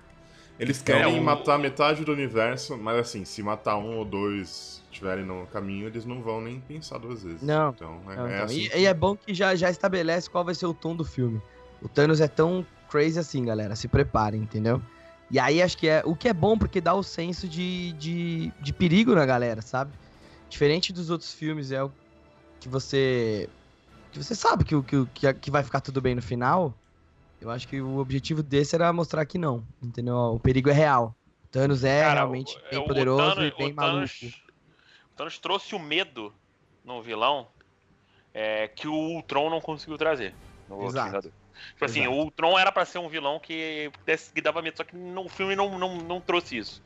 Eles 0.60 0.82
querem 0.82 1.02
É, 1.04 1.08
o- 1.08 1.24
matar 1.24 1.58
metade 1.58 2.04
do 2.06 2.12
universo, 2.12 2.78
mas 2.78 2.98
assim, 3.00 3.26
se 3.26 3.42
matar 3.42 3.78
um 3.78 3.98
ou 3.98 4.06
dois 4.06 4.84
estiverem 4.92 5.26
no 5.26 5.48
caminho, 5.48 5.88
eles 5.88 6.06
não 6.06 6.22
vão 6.22 6.40
nem 6.42 6.60
pensar 6.60 7.00
duas 7.00 7.24
vezes. 7.24 7.42
Não, 7.42 7.70
Então, 7.72 8.02
é, 8.12 8.16
Não, 8.16 8.28
é 8.28 8.34
então, 8.36 8.46
assim. 8.46 8.60
e, 8.60 8.70
que- 8.70 8.78
e 8.78 8.86
é 8.86 8.94
bom 8.94 9.16
que 9.16 9.34
já, 9.34 9.56
já 9.56 9.70
estabelece 9.72 10.30
qual 10.30 10.46
vai 10.46 10.54
ser 10.54 10.66
o 10.68 10.74
tom 10.74 10.96
do 10.96 11.04
filme. 11.06 11.42
O 11.82 11.88
Thanos 11.90 12.22
é 12.22 12.28
tão 12.28 12.64
crazy 12.90 13.18
assim, 13.18 13.44
galera. 13.46 13.76
Se 13.76 13.88
preparem, 13.88 14.42
entendeu? 14.42 14.80
E 15.32 15.40
aí 15.40 15.62
acho 15.62 15.78
que 15.78 15.88
é 15.88 16.02
o 16.06 16.16
que 16.16 16.28
é 16.28 16.34
bom 16.34 16.58
porque 16.58 16.82
dá 16.82 16.94
o 16.94 17.02
senso 17.02 17.48
de, 17.48 17.94
de, 17.94 18.52
de 18.60 18.74
perigo 18.74 19.16
na 19.16 19.26
galera, 19.26 19.62
sabe? 19.62 19.92
Diferente 20.50 20.92
dos 20.92 21.10
outros 21.10 21.34
filmes, 21.34 21.72
é 21.72 21.82
o 21.82 21.92
que 22.60 22.68
você. 22.68 23.50
que 24.12 24.22
você 24.22 24.36
sabe 24.36 24.66
que, 24.66 24.80
que, 24.84 25.06
que, 25.14 25.34
que 25.34 25.52
vai 25.52 25.64
ficar 25.64 25.80
tudo 25.80 26.02
bem 26.02 26.14
no 26.16 26.22
final. 26.22 26.74
Eu 27.40 27.50
acho 27.50 27.68
que 27.68 27.82
o 27.82 27.98
objetivo 27.98 28.44
desse 28.44 28.76
era 28.76 28.92
mostrar 28.94 29.26
que 29.26 29.38
não, 29.38 29.66
entendeu? 29.82 30.16
O 30.16 30.40
perigo 30.40 30.70
é 30.70 30.74
real. 30.74 31.16
O 31.46 31.48
Thanos 31.48 31.84
é 31.84 32.02
Cara, 32.02 32.14
realmente 32.16 32.56
o- 32.58 32.70
bem 32.70 32.80
o 32.80 32.86
poderoso 32.86 33.36
Thanos- 33.36 33.54
e 33.54 33.58
bem 33.58 33.72
o 33.72 33.76
Thanos- 33.76 34.22
maluco. 34.22 34.36
O 35.14 35.16
Thanos 35.16 35.40
trouxe 35.40 35.74
o 35.76 35.80
medo 35.80 36.34
no 36.84 37.02
vilão 37.02 37.48
é, 38.34 38.68
que 38.68 38.88
o 38.88 38.94
Ultron 38.94 39.50
não 39.50 39.60
conseguiu 39.62 39.98
trazer. 39.98 40.36
No 40.70 40.86
Exato. 40.86 41.32
Tipo 41.70 41.86
assim, 41.86 42.08
o 42.08 42.14
Ultron 42.14 42.58
era 42.58 42.72
pra 42.72 42.86
ser 42.86 43.00
um 43.00 43.08
vilão 43.08 43.40
que, 43.40 43.92
que 44.34 44.42
dava 44.42 44.62
medo, 44.62 44.78
só 44.78 44.84
que 44.84 44.96
no 44.96 45.28
filme 45.30 45.56
não, 45.56 45.78
não, 45.78 45.98
não 45.98 46.22
trouxe 46.22 46.58
isso. 46.58 46.84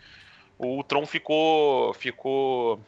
O 0.57 0.67
Ultron 0.67 1.05
ficou. 1.05 1.93
ficou. 1.93 2.79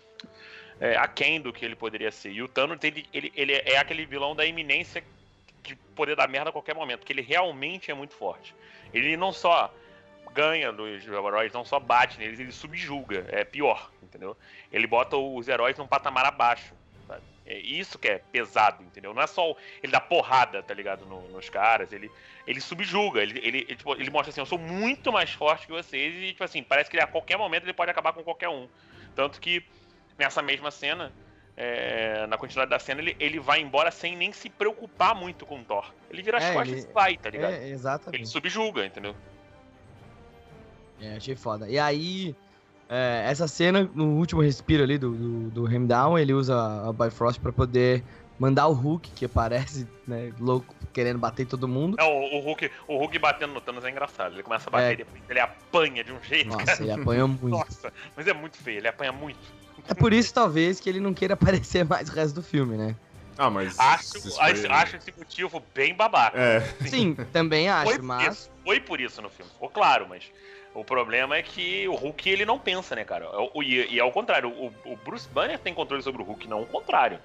É, 0.79 0.95
aquém 0.95 1.41
do 1.41 1.51
que 1.51 1.65
ele 1.65 1.75
poderia 1.75 2.11
ser. 2.11 2.31
E 2.31 2.41
o 2.41 2.47
Thanos, 2.47 2.77
ele, 2.83 3.05
ele, 3.11 3.31
ele 3.35 3.53
é 3.53 3.77
aquele 3.77 4.05
vilão 4.05 4.35
da 4.35 4.45
iminência 4.45 5.03
de 5.63 5.75
poder 5.95 6.15
dar 6.15 6.29
merda 6.29 6.49
a 6.49 6.53
qualquer 6.53 6.75
momento, 6.75 6.99
porque 6.99 7.11
ele 7.11 7.23
realmente 7.23 7.89
é 7.89 7.93
muito 7.95 8.13
forte. 8.13 8.53
Ele 8.93 9.17
não 9.17 9.33
só 9.33 9.73
ganha 10.33 10.71
dos 10.71 11.03
heróis, 11.07 11.51
não 11.51 11.65
só 11.65 11.79
bate 11.79 12.19
neles, 12.19 12.39
ele 12.39 12.51
subjuga. 12.51 13.25
É 13.29 13.43
pior, 13.43 13.89
entendeu? 14.03 14.37
Ele 14.71 14.85
bota 14.85 15.17
os 15.17 15.47
heróis 15.47 15.75
num 15.77 15.87
patamar 15.87 16.25
abaixo. 16.25 16.73
É 17.49 17.57
isso 17.59 17.97
que 17.97 18.09
é 18.09 18.17
pesado, 18.19 18.83
entendeu? 18.83 19.13
Não 19.13 19.21
é 19.21 19.27
só 19.27 19.55
ele 19.81 19.91
dar 19.91 20.01
porrada, 20.01 20.61
tá 20.61 20.73
ligado, 20.73 21.05
no, 21.05 21.21
nos 21.29 21.49
caras, 21.49 21.93
ele, 21.93 22.11
ele 22.45 22.59
subjuga, 22.59 23.21
ele, 23.21 23.39
ele, 23.39 23.57
ele, 23.59 23.75
tipo, 23.77 23.93
ele, 23.93 24.09
mostra 24.09 24.31
assim, 24.31 24.41
eu 24.41 24.45
sou 24.45 24.59
muito 24.59 25.13
mais 25.13 25.31
forte 25.31 25.65
que 25.65 25.71
vocês 25.71 26.13
e, 26.13 26.27
tipo 26.33 26.43
assim, 26.43 26.61
parece 26.61 26.89
que 26.89 26.97
ele, 26.97 27.03
a 27.03 27.07
qualquer 27.07 27.37
momento 27.37 27.63
ele 27.63 27.71
pode 27.73 27.89
acabar 27.89 28.11
com 28.11 28.21
qualquer 28.21 28.49
um. 28.49 28.67
Tanto 29.15 29.39
que 29.39 29.63
nessa 30.17 30.41
mesma 30.41 30.69
cena, 30.71 31.13
é, 31.55 32.27
na 32.27 32.37
continuidade 32.37 32.69
da 32.69 32.79
cena, 32.79 32.99
ele, 32.99 33.15
ele 33.17 33.39
vai 33.39 33.61
embora 33.61 33.91
sem 33.91 34.15
nem 34.17 34.33
se 34.33 34.49
preocupar 34.49 35.15
muito 35.15 35.45
com 35.45 35.59
o 35.59 35.63
Thor. 35.63 35.93
Ele 36.09 36.21
vira 36.21 36.37
as 36.39 36.43
É, 36.43 36.53
costas 36.53 36.79
ele- 36.83 36.89
e 36.89 36.93
vai, 36.93 37.17
tá 37.17 37.29
ligado? 37.29 37.53
É, 37.53 37.63
Ele 37.63 37.71
exatamente. 37.71 38.27
subjuga, 38.27 38.85
entendeu? 38.85 39.15
É, 40.99 41.15
achei 41.15 41.35
foda. 41.35 41.69
E 41.69 41.79
aí, 41.79 42.35
é, 42.89 43.25
essa 43.27 43.47
cena, 43.47 43.89
no 43.93 44.17
último 44.17 44.41
respiro 44.41 44.83
ali 44.83 44.97
do, 44.97 45.11
do, 45.11 45.49
do 45.51 45.71
Hemdown, 45.73 46.17
ele 46.17 46.33
usa 46.33 46.55
a 46.87 46.93
Bifrost 46.93 47.39
pra 47.39 47.51
poder 47.51 48.03
mandar 48.39 48.67
o 48.67 48.73
Hulk, 48.73 49.11
que 49.11 49.25
aparece, 49.25 49.87
né, 50.07 50.31
louco, 50.39 50.73
querendo 50.93 51.17
bater 51.19 51.43
em 51.43 51.45
todo 51.47 51.67
mundo. 51.67 51.97
Não, 51.97 52.09
o, 52.09 52.37
o 52.37 52.39
Hulk, 52.39 52.71
o 52.87 52.97
Hulk 52.97 53.19
batendo 53.19 53.53
no 53.53 53.61
Thanos 53.61 53.83
é 53.83 53.89
engraçado. 53.89 54.33
Ele 54.35 54.43
começa 54.43 54.69
a 54.69 54.71
bater 54.71 54.89
É. 54.89 54.93
e 54.93 54.97
depois 54.97 55.21
ele 55.27 55.39
apanha 55.39 56.03
de 56.03 56.11
um 56.13 56.21
jeito, 56.21 56.49
Nossa, 56.49 56.65
cara. 56.65 56.83
ele 56.83 56.91
apanha 56.91 57.25
muito. 57.27 57.49
Nossa, 57.49 57.91
mas 58.15 58.27
é 58.27 58.33
muito 58.33 58.57
feio, 58.57 58.77
ele 58.77 58.87
apanha 58.87 59.11
muito. 59.11 59.39
É 59.87 59.93
por 59.93 60.13
isso, 60.13 60.33
talvez, 60.33 60.79
que 60.79 60.89
ele 60.89 60.99
não 60.99 61.13
queira 61.13 61.33
aparecer 61.35 61.83
mais 61.85 62.09
o 62.09 62.13
resto 62.13 62.35
do 62.35 62.43
filme, 62.43 62.77
né? 62.77 62.95
Ah, 63.37 63.49
mas. 63.49 63.77
Acho, 63.77 64.19
foi- 64.21 64.67
acho 64.69 64.97
esse 64.97 65.13
motivo 65.15 65.61
bem 65.75 65.93
babaca. 65.93 66.39
É, 66.39 66.59
Sim, 66.87 67.15
também 67.31 67.67
Foi 67.67 67.73
acho, 67.75 67.91
por 67.97 68.01
mas... 68.03 68.33
isso, 68.33 68.49
foi 68.63 68.79
por 68.79 68.99
isso 68.99 69.21
no 69.21 69.29
filme, 69.29 69.51
ficou 69.51 69.69
claro, 69.69 70.07
mas 70.09 70.23
o 70.79 70.85
problema 70.85 71.35
é 71.37 71.41
que 71.41 71.87
o 71.87 71.95
Hulk 71.95 72.29
ele 72.29 72.45
não 72.45 72.59
pensa, 72.59 72.95
né, 72.95 73.03
cara? 73.03 73.25
É 73.25 73.49
o- 73.53 73.63
E, 73.63 73.95
e 73.95 73.99
ao 73.99 74.11
contrário, 74.11 74.49
o, 74.49 74.67
o 74.85 74.95
Bruce 74.97 75.27
Banner 75.29 75.57
tem 75.59 75.73
controle 75.73 76.03
sobre 76.03 76.21
o 76.21 76.25
Hulk, 76.25 76.47
não 76.47 76.61
o 76.61 76.65
contrário. 76.65 77.19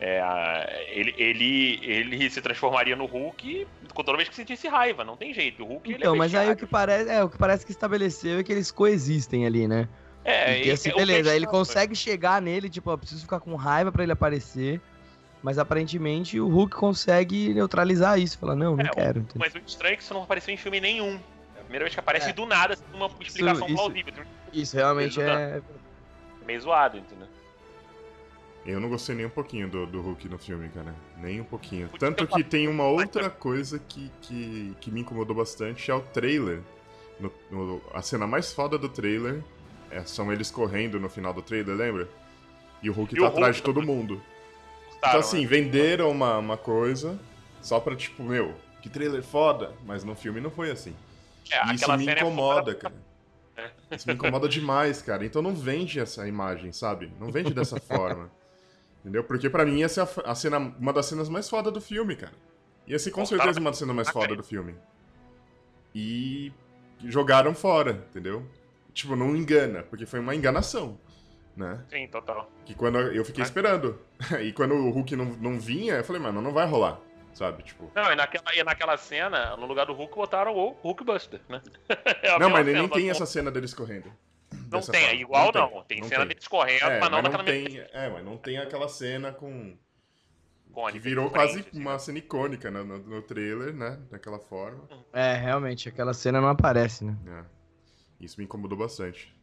É, 0.00 0.86
ele, 0.90 1.14
ele, 1.16 1.80
ele 1.82 2.30
se 2.30 2.40
transformaria 2.42 2.96
no 2.96 3.06
Hulk 3.06 3.66
toda 3.94 4.16
vez 4.16 4.28
que 4.28 4.34
sentisse 4.34 4.66
raiva, 4.66 5.04
não 5.04 5.16
tem 5.16 5.32
jeito. 5.32 5.62
O 5.62 5.66
Hulk 5.66 5.88
ele 5.88 5.94
é 5.94 5.98
Então, 5.98 6.16
mas 6.16 6.34
aí 6.34 6.50
o 6.50 6.56
que, 6.56 6.66
parece, 6.66 7.08
é, 7.08 7.22
o 7.22 7.28
que 7.28 7.38
parece 7.38 7.64
que 7.64 7.70
estabeleceu 7.70 8.38
é 8.40 8.42
que 8.42 8.50
eles 8.50 8.72
coexistem 8.72 9.46
ali, 9.46 9.68
né? 9.68 9.88
É, 10.24 10.64
e, 10.64 10.70
assim, 10.70 10.90
beleza, 10.92 11.30
aí 11.30 11.36
ele 11.36 11.46
bestiário- 11.46 11.48
consegue 11.50 11.94
chegar 11.94 12.42
nele, 12.42 12.68
tipo, 12.68 12.90
ó, 12.90 12.96
preciso 12.96 13.22
ficar 13.22 13.38
com 13.40 13.54
raiva 13.54 13.92
pra 13.92 14.02
ele 14.02 14.12
aparecer. 14.12 14.80
Mas 15.42 15.58
aparentemente 15.58 16.38
o 16.38 16.46
Hulk 16.48 16.76
consegue 16.76 17.52
neutralizar 17.52 18.16
isso. 18.18 18.38
Fala, 18.38 18.54
não, 18.54 18.76
não 18.76 18.84
É, 18.84 18.88
quero. 18.90 19.26
Mas 19.34 19.52
o 19.54 19.58
estranho 19.58 19.94
é 19.94 19.96
que 19.96 20.02
isso 20.04 20.14
não 20.14 20.22
apareceu 20.22 20.54
em 20.54 20.56
filme 20.56 20.80
nenhum. 20.80 21.18
É 21.72 21.76
a 21.76 21.80
primeira 21.80 21.84
vez 21.86 21.94
que 21.94 22.00
aparece 22.00 22.28
É. 22.30 22.32
do 22.34 22.44
nada, 22.44 22.76
sem 22.76 22.84
uma 22.92 23.06
explicação 23.06 23.66
isso- 23.66 23.74
plausível. 23.76 24.12
Isso 24.52 24.76
realmente 24.76 25.10
Isso 25.12 25.20
é. 25.22 25.62
Meio 26.46 26.60
zoado, 26.60 26.98
entendeu? 26.98 27.26
eu 28.64 28.78
não 28.78 28.88
gostei 28.88 29.16
nem 29.16 29.26
um 29.26 29.30
pouquinho 29.30 29.68
do, 29.68 29.86
do 29.86 30.00
Hulk 30.00 30.28
no 30.28 30.38
filme, 30.38 30.68
cara. 30.68 30.94
Nem 31.16 31.40
um 31.40 31.44
pouquinho. 31.44 31.88
Podia 31.88 31.98
Tanto 32.12 32.26
que 32.28 32.44
tem 32.44 32.68
uma 32.68 32.84
outra 32.84 33.28
coisa 33.30 33.78
que, 33.80 34.08
que, 34.20 34.76
que 34.80 34.88
me 34.90 35.00
incomodou 35.00 35.34
bastante, 35.34 35.90
é 35.90 35.94
o 35.94 36.00
trailer. 36.00 36.60
No- 37.18 37.32
no- 37.50 37.82
a 37.92 38.00
cena 38.02 38.24
mais 38.26 38.52
foda 38.52 38.76
do 38.78 38.88
trailer 38.88 39.42
é, 39.90 40.04
são 40.04 40.32
eles 40.32 40.48
correndo 40.50 41.00
no 41.00 41.08
final 41.08 41.32
do 41.32 41.42
trailer, 41.42 41.74
lembra? 41.74 42.08
E 42.82 42.88
o 42.90 42.92
Hulk 42.92 43.14
E 43.14 43.18
tá 43.18 43.22
o 43.24 43.26
atrás 43.26 43.56
Hulk 43.56 43.56
de 43.56 43.62
todo 43.62 43.82
mundo. 43.84 44.22
Gostaram, 44.90 45.08
Então 45.08 45.20
assim, 45.20 45.40
né? 45.42 45.46
venderam 45.46 46.10
uma, 46.10 46.38
uma 46.38 46.56
coisa 46.56 47.18
só 47.60 47.80
pra 47.80 47.96
tipo, 47.96 48.22
meu, 48.22 48.54
que 48.80 48.88
trailer 48.88 49.22
foda. 49.24 49.72
Mas 49.84 50.04
no 50.04 50.14
filme 50.14 50.40
não 50.40 50.50
foi 50.52 50.70
assim. 50.70 50.94
É, 51.52 51.74
isso 51.74 51.96
me 51.96 52.08
é 52.08 52.12
incomoda, 52.12 52.72
foda. 52.72 52.74
cara. 52.74 52.94
Isso 53.90 54.08
me 54.08 54.14
incomoda 54.14 54.48
demais, 54.48 55.02
cara. 55.02 55.24
Então 55.24 55.42
não 55.42 55.54
vende 55.54 56.00
essa 56.00 56.26
imagem, 56.26 56.72
sabe? 56.72 57.12
Não 57.20 57.30
vende 57.30 57.52
dessa 57.52 57.78
forma. 57.80 58.30
Entendeu? 59.00 59.22
Porque 59.24 59.50
pra 59.50 59.64
mim 59.64 59.82
essa 59.82 60.02
é 60.02 60.30
a, 60.30 60.34
cena, 60.34 60.58
uma 60.58 60.92
das 60.92 61.06
cenas 61.06 61.28
mais 61.28 61.48
foda 61.50 61.70
do 61.70 61.80
filme, 61.80 62.16
cara. 62.16 62.32
Ia 62.86 62.98
ser 62.98 63.10
com 63.10 63.20
Bom, 63.20 63.26
certeza 63.26 63.50
cara, 63.50 63.60
uma 63.60 63.70
das 63.70 63.78
cenas 63.78 63.94
mais 63.96 64.06
tá 64.06 64.12
foda 64.12 64.28
bem. 64.28 64.36
do 64.36 64.42
filme. 64.44 64.74
E 65.94 66.52
jogaram 67.04 67.54
fora, 67.54 68.04
entendeu? 68.10 68.46
Tipo, 68.94 69.16
não 69.16 69.34
engana, 69.36 69.82
porque 69.82 70.06
foi 70.06 70.20
uma 70.20 70.34
enganação, 70.34 70.98
né? 71.56 71.84
Sim, 71.90 72.06
total. 72.08 72.50
Que 72.64 72.74
quando 72.74 72.98
eu 72.98 73.24
fiquei 73.24 73.42
Ah. 73.42 73.46
esperando. 73.46 73.98
E 74.42 74.52
quando 74.52 74.74
o 74.74 74.90
Hulk 74.90 75.16
não, 75.16 75.24
não 75.24 75.58
vinha, 75.60 75.94
eu 75.94 76.04
falei, 76.04 76.20
mano, 76.22 76.40
não 76.40 76.52
vai 76.52 76.66
rolar, 76.66 77.00
sabe? 77.34 77.62
Tipo. 77.62 77.90
Não, 77.94 78.12
e 78.12 78.16
naquela, 78.16 78.54
e 78.54 78.62
naquela 78.64 78.96
cena, 78.96 79.56
no 79.56 79.66
lugar 79.66 79.86
do 79.86 79.92
Hulk, 79.92 80.14
botaram 80.14 80.54
o 80.56 80.70
Hulkbuster, 80.82 81.40
né? 81.48 81.60
É 82.22 82.38
Não, 82.38 82.50
mas 82.50 82.64
cena, 82.66 82.78
nem 82.80 82.88
tem 82.88 83.10
essa 83.10 83.26
cena 83.26 83.50
deles 83.50 83.74
correndo. 83.74 84.12
Não 84.70 84.80
tem, 84.80 85.04
é 85.06 85.14
igual 85.14 85.50
não. 85.54 85.82
Tem, 85.84 86.02
cena 86.02 86.24
deles 86.26 86.46
correndo, 86.48 86.84
É, 86.84 87.00
mas 87.00 87.10
não 87.10 87.22
mas 87.22 87.24
naquela 87.24 87.42
não 87.42 87.52
mesma 87.52 87.68
tem, 87.68 87.86
é, 87.92 88.10
mas 88.10 88.24
não 88.24 88.36
tem 88.38 88.58
aquela 88.58 88.88
cena 88.88 89.32
com. 89.32 89.76
icônica, 90.68 90.92
Que 90.92 90.98
virou 90.98 91.30
quase 91.30 91.60
assim. 91.60 91.78
uma 91.80 91.98
cena 91.98 92.18
icônica 92.18 92.70
né, 92.70 92.82
no, 92.82 92.98
no 92.98 93.22
trailer, 93.22 93.74
né? 93.74 93.98
Daquela 94.10 94.38
forma. 94.38 94.88
É, 95.12 95.34
realmente, 95.34 95.88
aquela 95.88 96.14
cena 96.14 96.40
não 96.40 96.48
aparece, 96.48 97.04
né? 97.04 97.16
É. 97.26 97.44
Isso 98.20 98.38
me 98.38 98.44
incomodou 98.44 98.78
bastante. 98.78 99.34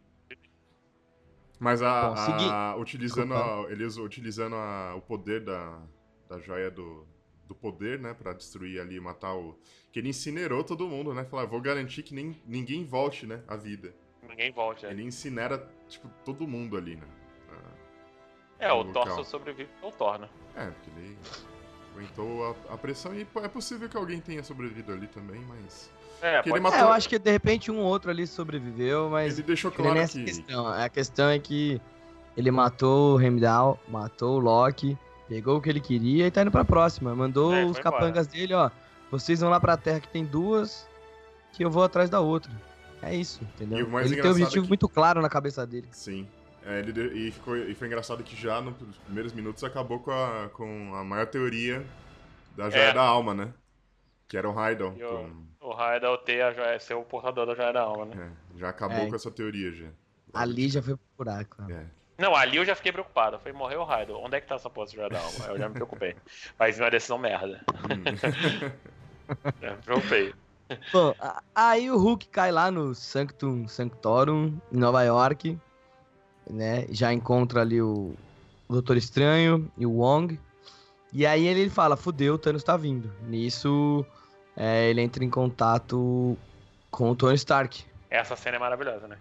Mas 1.59 1.81
a, 1.81 2.09
Bom, 2.09 2.15
a- 2.17 2.75
utilizando, 2.77 3.33
a- 3.33 3.65
eles 3.69 3.97
utilizando 3.97 4.55
a- 4.55 4.95
o 4.95 5.01
poder 5.01 5.41
da, 5.43 5.81
da 6.29 6.39
joia 6.39 6.71
do, 6.71 7.05
do 7.49 7.55
poder, 7.55 7.99
né, 7.99 8.13
Pra 8.13 8.31
destruir 8.31 8.79
ali, 8.79 8.99
matar 8.99 9.33
o 9.33 9.57
que 9.91 9.99
ele 9.99 10.09
incinerou 10.09 10.63
todo 10.63 10.87
mundo, 10.87 11.13
né? 11.13 11.25
Falar, 11.25 11.45
vou 11.45 11.59
garantir 11.59 12.03
que 12.03 12.13
nem, 12.13 12.39
ninguém 12.45 12.85
volte, 12.85 13.25
né, 13.25 13.41
à 13.47 13.55
vida. 13.57 13.93
Ninguém 14.29 14.51
volta. 14.51 14.87
Ele 14.87 15.03
incinera 15.03 15.67
tipo 15.89 16.07
todo 16.23 16.47
mundo 16.47 16.77
ali, 16.77 16.95
né? 16.95 17.07
É, 18.59 18.71
o 18.73 18.83
Thor 18.85 19.09
só 19.09 19.23
sobrevive 19.23 19.69
ao 19.81 19.91
Thor, 19.91 20.19
né? 20.19 20.29
É, 20.55 20.65
porque 20.65 20.89
ele 20.97 21.17
aguentou 21.93 22.55
a, 22.69 22.73
a 22.73 22.77
pressão 22.77 23.15
e 23.15 23.25
é 23.41 23.47
possível 23.47 23.87
que 23.89 23.95
alguém 23.97 24.19
tenha 24.19 24.43
sobrevivido 24.43 24.91
ali 24.91 25.07
também, 25.07 25.41
mas 25.47 25.89
É, 26.21 26.41
ele 26.45 26.59
matou- 26.59 26.77
É, 26.77 26.83
eu 26.83 26.89
acho 26.89 27.07
que 27.07 27.17
de 27.17 27.31
repente 27.31 27.71
um 27.71 27.79
ou 27.79 27.85
outro 27.85 28.11
ali 28.11 28.27
sobreviveu, 28.27 29.09
mas 29.09 29.33
ele 29.39 29.47
deixou 29.47 29.71
claro 29.71 29.95
nessa 29.95 30.19
que 30.19 30.25
questão. 30.25 30.67
A 30.67 30.89
questão 30.89 31.29
é 31.29 31.39
que 31.39 31.81
ele 32.35 32.51
matou 32.51 33.15
o 33.15 33.21
Heimdall, 33.21 33.79
matou 33.87 34.35
o 34.35 34.39
Loki, 34.39 34.97
pegou 35.29 35.57
o 35.57 35.61
que 35.61 35.69
ele 35.69 35.79
queria 35.79 36.27
e 36.27 36.31
tá 36.31 36.41
indo 36.41 36.51
pra 36.51 36.65
próxima. 36.65 37.15
Mandou 37.15 37.53
É, 37.53 37.63
os 37.63 37.77
capangas 37.79 38.27
dele, 38.27 38.53
ó. 38.53 38.69
Vocês 39.11 39.39
vão 39.39 39.49
lá 39.49 39.59
pra 39.59 39.77
terra 39.77 39.99
que 40.01 40.07
tem 40.09 40.25
duas, 40.25 40.85
que 41.53 41.63
eu 41.63 41.69
vou 41.71 41.83
atrás 41.83 42.09
da 42.09 42.19
outra. 42.19 42.51
É 43.01 43.15
isso, 43.15 43.41
entendeu? 43.55 43.77
E 43.77 43.81
Ele 44.05 44.15
tem 44.15 44.23
um 44.23 44.27
é 44.27 44.31
objetivo 44.31 44.63
que- 44.63 44.69
muito 44.69 44.89
claro 44.89 45.21
na 45.21 45.29
cabeça 45.29 45.65
dele. 45.65 45.87
Sim. 45.91 46.27
É, 46.65 46.79
ele 46.79 46.91
de- 46.91 47.07
e, 47.27 47.31
ficou, 47.31 47.55
e 47.55 47.73
foi 47.73 47.87
engraçado 47.87 48.21
que 48.23 48.35
já 48.35 48.59
nos 48.59 48.75
primeiros 49.05 49.31
minutos 49.31 49.63
acabou 49.63 49.99
com 49.99 50.11
a, 50.11 50.49
com 50.53 50.93
a 50.95 51.03
maior 51.05 51.25
teoria 51.27 51.85
da 52.57 52.69
joia 52.69 52.81
É. 52.89 52.93
da 52.93 53.01
alma, 53.01 53.33
né? 53.33 53.53
Que 54.27 54.35
era 54.37 54.49
o 54.49 54.53
Raidon. 54.53 54.93
E 54.97 55.03
o- 55.03 55.09
com- 55.09 55.67
O 55.69 55.73
Raidal 55.73 56.17
ter 56.17 56.41
a 56.41 56.51
joia, 56.53 56.79
ser 56.79 56.93
o 56.95 57.03
portador 57.03 57.45
da 57.45 57.55
joia 57.55 57.71
da 57.73 57.81
alma, 57.81 58.05
né? 58.05 58.31
é, 58.55 58.59
já 58.59 58.69
acabou 58.69 58.97
É. 58.97 59.07
com 59.09 59.15
essa 59.15 59.31
teoria 59.31 59.71
já. 59.71 59.87
Ali 60.33 60.67
já 60.69 60.81
foi 60.81 60.95
pro 60.95 61.05
buraco. 61.17 61.61
né? 61.63 61.73
É. 61.85 61.98
Não, 62.19 62.35
ali 62.35 62.57
eu 62.57 62.65
já 62.65 62.75
fiquei 62.75 62.91
preocupado. 62.91 63.39
Foi 63.39 63.53
morrer 63.53 63.77
o 63.77 63.85
Raidal. 63.85 64.21
Onde 64.21 64.35
é 64.35 64.41
que 64.41 64.47
tá 64.47 64.55
essa 64.55 64.69
porra 64.69 64.87
de 64.87 65.01
alma? 65.01 65.45
Eu 65.47 65.57
já 65.57 65.69
me 65.69 65.73
preocupei. 65.73 66.15
Mas 66.59 66.77
uma 66.77 66.91
decisão 66.91 67.17
merda. 67.17 67.61
Hum. 67.69 68.69
É, 69.61 69.69
me 69.69 69.81
preocupei. 69.83 70.33
Bom, 70.91 71.13
aí 71.53 71.91
o 71.91 71.97
Hulk 71.99 72.29
cai 72.29 72.51
lá 72.51 72.71
no 72.71 72.95
Sanctum 72.95 73.67
Sanctorum, 73.67 74.57
em 74.71 74.77
Nova 74.77 75.03
York, 75.03 75.55
né? 76.49 76.87
Já 76.89 77.13
encontra 77.13 77.61
ali 77.61 77.79
o 77.79 78.15
Doutor 78.67 78.97
Estranho 78.97 79.71
e 79.77 79.85
o 79.85 79.91
Wong. 79.91 80.39
E 81.13 81.27
aí 81.27 81.45
ele 81.45 81.69
fala, 81.69 81.95
fudeu, 81.95 82.33
o 82.33 82.37
Thanos 82.39 82.63
tá 82.63 82.75
vindo. 82.75 83.13
Nisso, 83.27 84.03
é, 84.57 84.89
ele 84.89 85.01
entra 85.01 85.23
em 85.23 85.29
contato 85.29 86.35
com 86.89 87.11
o 87.11 87.15
Tony 87.15 87.35
Stark. 87.35 87.85
Essa 88.09 88.35
cena 88.35 88.55
é 88.55 88.59
maravilhosa, 88.59 89.07
né? 89.07 89.17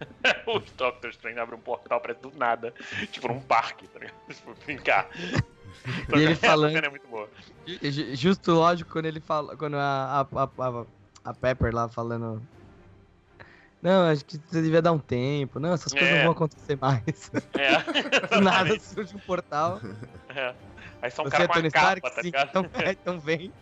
O 0.46 0.60
Doctor 0.60 1.10
Strange 1.10 1.38
abre 1.40 1.54
um 1.56 1.60
portal 1.60 2.00
pra 2.00 2.12
do 2.14 2.30
nada. 2.36 2.72
Tipo 3.10 3.28
num 3.28 3.40
parque, 3.40 3.86
tá 3.88 3.98
ligado? 3.98 4.14
Tipo, 4.32 4.54
brincar. 4.64 5.08
E 5.14 6.12
ele 6.14 6.32
Essa 6.32 6.46
falando- 6.46 6.72
cena 6.72 6.86
é 6.86 6.90
muito 6.90 7.06
boa. 7.08 7.28
Ju- 7.66 7.78
ju- 7.90 8.14
Justo 8.14 8.52
lógico 8.52 8.90
quando 8.92 9.06
ele 9.06 9.20
fala. 9.20 9.56
Quando 9.56 9.76
a, 9.76 10.26
a, 10.32 10.42
a, 10.42 10.84
a- 11.30 11.34
Pepper 11.34 11.74
lá 11.74 11.88
falando. 11.88 12.40
Não, 13.82 14.08
acho 14.10 14.24
que 14.24 14.38
você 14.38 14.60
devia 14.62 14.82
dar 14.82 14.92
um 14.92 14.98
tempo. 14.98 15.60
Não, 15.60 15.72
essas 15.72 15.92
coisas 15.92 16.08
É. 16.10 16.14
não 16.16 16.22
vão 16.24 16.32
acontecer 16.32 16.76
mais. 16.80 17.30
É. 17.54 18.38
Nada 18.40 18.78
surge 18.80 19.14
um 19.14 19.20
portal. 19.20 19.80
É. 20.34 20.54
Aí 21.02 21.10
são 21.10 21.24
um 21.24 21.28
Você 21.28 21.32
cara 21.32 21.44
é 21.44 21.46
com 21.48 21.52
Tony 21.54 21.70
capa, 21.70 21.86
Stark? 21.86 22.02
tá 22.02 22.10
Sim, 22.22 22.22
ligado? 22.22 22.48
então, 22.48 22.70
é, 22.82 22.90
então 22.92 23.20
vem. 23.20 23.52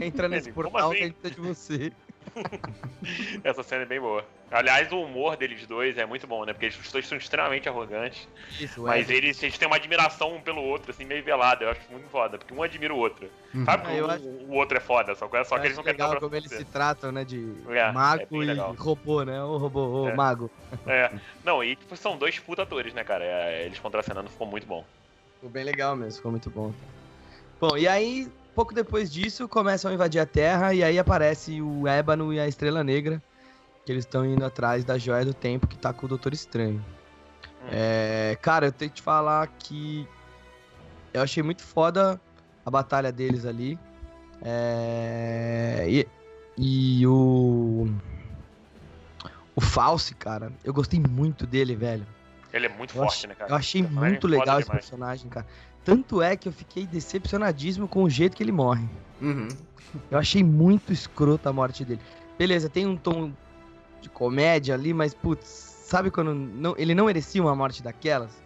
Entra 0.00 0.28
nesse 0.28 0.52
portal 0.52 0.90
assim? 0.90 0.98
que 0.98 1.02
a 1.02 1.06
gente 1.06 1.16
precisa 1.16 1.40
de 1.42 1.48
você. 1.48 1.92
Essa 3.44 3.62
cena 3.62 3.82
é 3.82 3.86
bem 3.86 4.00
boa. 4.00 4.24
Aliás, 4.50 4.90
o 4.92 5.00
humor 5.02 5.36
deles 5.36 5.66
dois 5.66 5.98
é 5.98 6.06
muito 6.06 6.26
bom, 6.26 6.44
né? 6.44 6.52
Porque 6.52 6.66
eles 6.66 6.78
os 6.78 6.90
dois 6.90 7.06
são 7.06 7.18
extremamente 7.18 7.68
arrogantes. 7.68 8.26
Isso, 8.58 8.86
Mas 8.86 9.10
é. 9.10 9.14
eles, 9.14 9.42
eles 9.42 9.58
têm 9.58 9.66
uma 9.66 9.76
admiração 9.76 10.34
um 10.34 10.40
pelo 10.40 10.62
outro, 10.62 10.90
assim, 10.90 11.04
meio 11.04 11.24
velada. 11.24 11.64
Eu 11.64 11.70
acho 11.70 11.80
muito 11.90 12.08
foda. 12.08 12.38
Porque 12.38 12.54
um 12.54 12.62
admira 12.62 12.94
o 12.94 12.98
outro. 12.98 13.28
Sabe 13.64 13.82
Ah, 13.82 13.86
que 13.92 13.98
eu 13.98 14.06
o, 14.06 14.10
acho- 14.10 14.24
o 14.24 14.52
outro 14.54 14.76
é 14.76 14.80
foda, 14.80 15.14
só 15.14 15.28
que, 15.28 15.44
só 15.44 15.58
que 15.58 15.66
eles 15.66 15.76
não 15.76 15.84
querem 15.84 15.98
dar 15.98 16.04
legal 16.04 16.16
o 16.18 16.20
como 16.20 16.34
eles 16.34 16.50
se 16.52 16.64
tratam, 16.64 17.12
né? 17.12 17.24
De 17.24 17.36
É, 17.68 17.78
é 17.78 17.92
mago 17.92 18.38
bem 18.38 18.50
e 18.50 18.56
robô, 18.76 19.22
né? 19.22 19.42
Ô 19.42 19.56
robô, 19.58 19.80
ô 19.80 20.08
É. 20.08 20.16
mago. 20.16 20.50
É. 20.86 21.10
Não, 21.44 21.62
e 21.64 21.76
tipo, 21.76 21.96
são 21.96 22.16
dois 22.16 22.38
puta 22.38 22.62
atores, 22.62 22.94
né, 22.94 23.04
cara? 23.04 23.24
É, 23.24 23.64
eles 23.66 23.78
contracenando 23.78 24.30
ficou 24.30 24.46
muito 24.46 24.66
bom. 24.66 24.84
Ficou 25.34 25.50
bem 25.50 25.64
legal 25.64 25.96
mesmo, 25.96 26.16
ficou 26.16 26.30
muito 26.30 26.50
bom. 26.50 26.72
Bom, 27.60 27.76
e 27.76 27.86
aí, 27.88 28.28
pouco 28.54 28.72
depois 28.74 29.10
disso, 29.12 29.48
começam 29.48 29.90
a 29.90 29.94
invadir 29.94 30.20
a 30.20 30.26
Terra 30.26 30.72
e 30.74 30.82
aí 30.82 30.98
aparece 30.98 31.60
o 31.60 31.86
Ébano 31.88 32.32
e 32.32 32.38
a 32.40 32.46
Estrela 32.46 32.84
Negra, 32.84 33.22
que 33.84 33.92
eles 33.92 34.04
estão 34.04 34.24
indo 34.24 34.44
atrás 34.44 34.84
da 34.84 34.96
Joia 34.96 35.24
do 35.24 35.34
Tempo 35.34 35.66
que 35.66 35.76
tá 35.76 35.92
com 35.92 36.06
o 36.06 36.08
Doutor 36.08 36.32
Estranho. 36.32 36.84
Hum. 37.62 37.66
É, 37.70 38.38
cara, 38.40 38.66
eu 38.66 38.72
tenho 38.72 38.90
que 38.90 38.96
te 38.96 39.02
falar 39.02 39.46
que 39.58 40.06
eu 41.12 41.22
achei 41.22 41.42
muito 41.42 41.62
foda 41.62 42.20
a 42.64 42.70
batalha 42.70 43.10
deles 43.12 43.44
ali. 43.44 43.78
É, 44.42 45.84
e, 45.88 46.08
e 46.56 47.06
o. 47.06 47.88
O 49.56 49.60
False, 49.60 50.14
cara, 50.16 50.52
eu 50.64 50.72
gostei 50.74 50.98
muito 51.00 51.46
dele, 51.46 51.76
velho. 51.76 52.04
Ele 52.52 52.66
é 52.66 52.68
muito 52.68 52.90
Eu, 52.96 53.02
forte, 53.02 53.24
ach- 53.24 53.28
né, 53.28 53.34
cara? 53.36 53.50
eu 53.52 53.56
achei 53.56 53.82
Personagem 53.82 54.10
muito 54.10 54.26
legal 54.26 54.58
esse 54.60 54.70
personagem, 54.70 55.28
cara. 55.28 55.46
Tanto 55.84 56.22
é 56.22 56.36
que 56.36 56.48
eu 56.48 56.52
fiquei 56.52 56.86
decepcionadíssimo 56.86 57.86
com 57.86 58.02
o 58.04 58.10
jeito 58.10 58.36
que 58.36 58.42
ele 58.42 58.52
morre. 58.52 58.86
Uhum. 59.20 59.48
Eu 60.10 60.18
achei 60.18 60.42
muito 60.42 60.92
escroto 60.92 61.48
a 61.48 61.52
morte 61.52 61.84
dele. 61.84 62.00
Beleza, 62.38 62.68
tem 62.68 62.86
um 62.86 62.96
tom 62.96 63.30
de 64.00 64.08
comédia 64.08 64.74
ali, 64.74 64.92
mas, 64.92 65.14
putz, 65.14 65.46
sabe 65.46 66.10
quando 66.10 66.34
não, 66.34 66.74
ele 66.76 66.94
não 66.94 67.06
merecia 67.06 67.40
uma 67.42 67.54
morte 67.54 67.82
daquelas? 67.82 68.42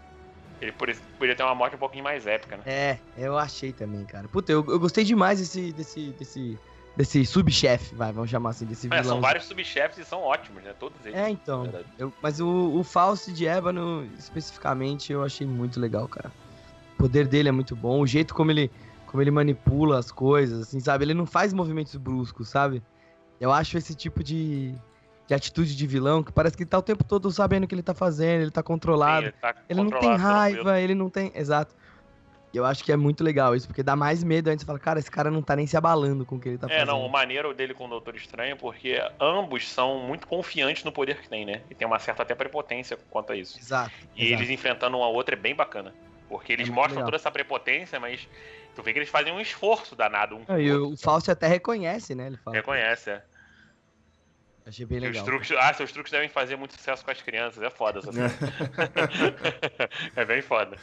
Ele 0.61 0.73
poderia 0.73 1.37
ter 1.37 1.42
uma 1.45 1.54
morte 1.54 1.76
um 1.76 1.78
pouquinho 1.78 2.02
mais 2.02 2.26
épica, 2.26 2.57
né? 2.57 2.62
É, 2.66 2.99
eu 3.16 3.38
achei 3.38 3.73
também, 3.73 4.04
cara. 4.04 4.26
Puta, 4.28 4.50
eu, 4.50 4.64
eu 4.68 4.78
gostei 4.80 5.04
demais 5.04 5.38
desse, 5.38 5.73
desse, 5.73 6.11
desse, 6.18 6.59
desse 6.97 7.25
subchefe, 7.25 7.95
vai, 7.95 8.12
vamos 8.12 8.28
chamar 8.28 8.50
assim, 8.50 8.66
desse 8.66 8.88
É, 8.88 8.90
vilão. 8.90 9.04
são 9.04 9.21
vários 9.21 9.45
subchefes 9.45 9.99
e 9.99 10.04
são 10.04 10.21
ótimos, 10.21 10.62
né? 10.64 10.75
Todos 10.78 10.99
eles. 11.07 11.16
É, 11.16 11.30
então. 11.30 11.62
Verdade. 11.62 11.87
Eu- 11.97 12.12
mas 12.21 12.40
o, 12.40 12.73
o 12.76 12.83
Faust 12.83 13.33
de 13.33 13.47
Ébano, 13.47 14.04
especificamente, 14.18 15.12
eu 15.12 15.23
achei 15.23 15.47
muito 15.47 15.78
legal, 15.78 16.09
cara. 16.09 16.33
O 16.99 17.02
poder 17.02 17.28
dele 17.28 17.49
é 17.49 17.52
muito 17.52 17.76
bom, 17.76 18.00
o 18.00 18.07
jeito 18.07 18.35
como 18.35 18.50
ele, 18.50 18.71
como 19.07 19.23
ele 19.23 19.31
manipula 19.31 19.99
as 19.99 20.11
coisas, 20.11 20.62
assim, 20.62 20.81
sabe? 20.81 21.05
Ele 21.05 21.14
não 21.14 21.25
faz 21.26 21.52
movimentos 21.52 21.95
bruscos, 21.95 22.49
sabe? 22.49 22.83
Eu 23.40 23.52
acho 23.52 23.78
esse 23.78 23.95
tipo 23.95 24.25
de, 24.25 24.75
de 25.28 25.33
atitude 25.35 25.76
de 25.76 25.87
vilão 25.87 26.25
que 26.25 26.33
parece 26.33 26.57
que 26.57 26.64
ele 26.64 26.71
tá 26.71 26.76
o 26.78 26.83
tempo 26.83 27.05
todo 27.05 27.31
sabendo 27.31 27.64
o 27.64 27.69
que 27.69 27.75
ele 27.75 27.85
tá 27.85 27.95
fazendo, 27.95 28.43
ele 28.43 28.50
tá 28.50 28.64
controlado. 28.64 29.26
Sim, 29.26 29.28
ele 29.28 29.37
tá 29.40 29.55
Ele 29.69 29.81
não 29.83 29.90
tem 29.90 30.00
controlado, 30.00 30.23
tranquilo. 30.23 30.64
raiva, 30.64 30.81
ele 30.81 30.95
não 30.97 31.09
tem. 31.09 31.31
Exato. 31.37 31.73
E 32.52 32.57
Eu 32.57 32.64
acho 32.64 32.83
que 32.83 32.90
é 32.90 32.97
muito 32.97 33.23
legal 33.23 33.55
isso, 33.55 33.67
porque 33.69 33.83
dá 33.83 33.95
mais 33.95 34.25
medo 34.25 34.49
antes. 34.49 34.62
Você 34.62 34.67
fala, 34.67 34.78
cara, 34.78 34.99
esse 34.99 35.11
cara 35.11 35.31
não 35.31 35.43
tá 35.43 35.55
nem 35.55 35.67
se 35.67 35.76
abalando 35.76 36.25
com 36.25 36.37
o 36.37 36.40
que 36.40 36.49
ele 36.49 36.59
tá 36.59 36.67
É, 36.67 36.71
fazendo. 36.81 36.88
não, 36.88 37.05
o 37.05 37.09
maneiro 37.09 37.55
dele 37.55 37.75
com 37.75 37.85
o 37.85 37.88
Doutor 37.88 38.17
Estranho, 38.17 38.57
porque 38.57 39.00
ambos 39.21 39.69
são 39.71 40.00
muito 40.00 40.26
confiantes 40.26 40.83
no 40.83 40.90
poder 40.90 41.21
que 41.21 41.28
tem, 41.28 41.45
né? 41.45 41.61
E 41.71 41.75
tem 41.75 41.87
uma 41.87 41.99
certa 41.99 42.23
até 42.23 42.35
prepotência 42.35 42.99
quanto 43.11 43.33
a 43.33 43.37
isso. 43.37 43.59
Exato. 43.59 43.93
E 44.17 44.25
exato. 44.26 44.43
eles 44.43 44.50
enfrentando 44.50 44.97
um 44.97 45.02
ao 45.05 45.12
outro 45.14 45.35
é 45.35 45.38
bem 45.38 45.55
bacana. 45.55 45.95
Porque 46.28 46.52
eles 46.52 46.68
É 46.68 46.70
mostram 46.73 46.97
legal. 46.97 47.06
toda 47.06 47.16
essa 47.16 47.30
prepotência, 47.30 47.99
mas 47.99 48.28
tu 48.75 48.82
vê 48.82 48.92
que 48.92 48.99
eles 48.99 49.08
fazem 49.08 49.32
um 49.32 49.40
esforço 49.40 49.97
danado 49.97 50.37
um 50.37 50.44
o 50.52 50.58
e 50.61 50.70
outro. 50.73 50.94
o 50.94 50.97
Fausto 50.99 51.30
até 51.30 51.47
reconhece, 51.47 52.14
né? 52.14 52.26
Ele 52.26 52.37
fala. 52.37 52.56
Reconhece, 52.56 53.11
é. 53.11 53.23
Achei 54.66 54.85
bem 54.85 54.99
E 54.99 55.00
os 55.00 55.06
legal. 55.06 55.25
truques, 55.25 55.50
ah, 55.58 55.73
seus 55.73 55.90
truques 55.90 56.12
devem 56.12 56.28
fazer 56.28 56.56
muito 56.56 56.75
sucesso 56.75 57.02
com 57.02 57.11
as 57.11 57.23
crianças. 57.23 57.62
É 57.62 57.70
foda 57.70 58.00
essa 58.00 58.12
cena. 58.12 58.28
é 60.14 60.25
bem 60.26 60.42
foda. 60.42 60.76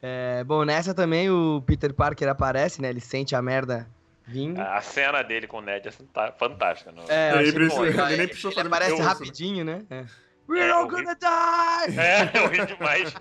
É, 0.00 0.44
bom, 0.44 0.64
nessa 0.64 0.94
também 0.94 1.30
o 1.30 1.62
Peter 1.66 1.92
Parker 1.92 2.28
aparece, 2.28 2.80
né? 2.80 2.90
Ele 2.90 3.00
sente 3.00 3.34
a 3.34 3.42
merda 3.42 3.88
vindo. 4.26 4.60
A 4.60 4.80
cena 4.80 5.22
dele 5.22 5.46
com 5.46 5.58
o 5.58 5.60
Ned 5.62 5.88
é 5.88 5.92
fantástica. 6.38 6.92
Não? 6.92 7.04
É, 7.08 7.32
eu 7.32 7.40
Ele 7.40 7.68
bom. 7.68 7.84
ele 7.84 8.00
Ele- 8.12 8.26
precisou 8.28 8.52
ele 8.52 8.60
aparece 8.60 8.92
esforço, 8.92 9.08
rapidinho, 9.12 9.64
né? 9.64 9.82
É. 9.90 10.04
We're 10.48 10.68
É, 10.68 10.70
all 10.72 10.86
gonna 10.88 11.14
die! 11.14 11.96
É, 11.98 12.38
eu 12.38 12.48
ri 12.48 12.66
demais. 12.66 13.14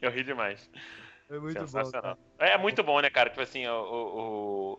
eu 0.00 0.10
ri 0.10 0.22
demais. 0.24 0.70
É 1.30 1.38
muito 1.38 1.54
bom. 1.60 1.66
Sensacional. 1.66 2.18
cara. 2.38 2.50
É 2.52 2.58
muito 2.58 2.82
bom, 2.82 3.00
né, 3.00 3.08
cara? 3.10 3.30
Tipo 3.30 3.40
assim, 3.42 3.66
o. 3.66 4.78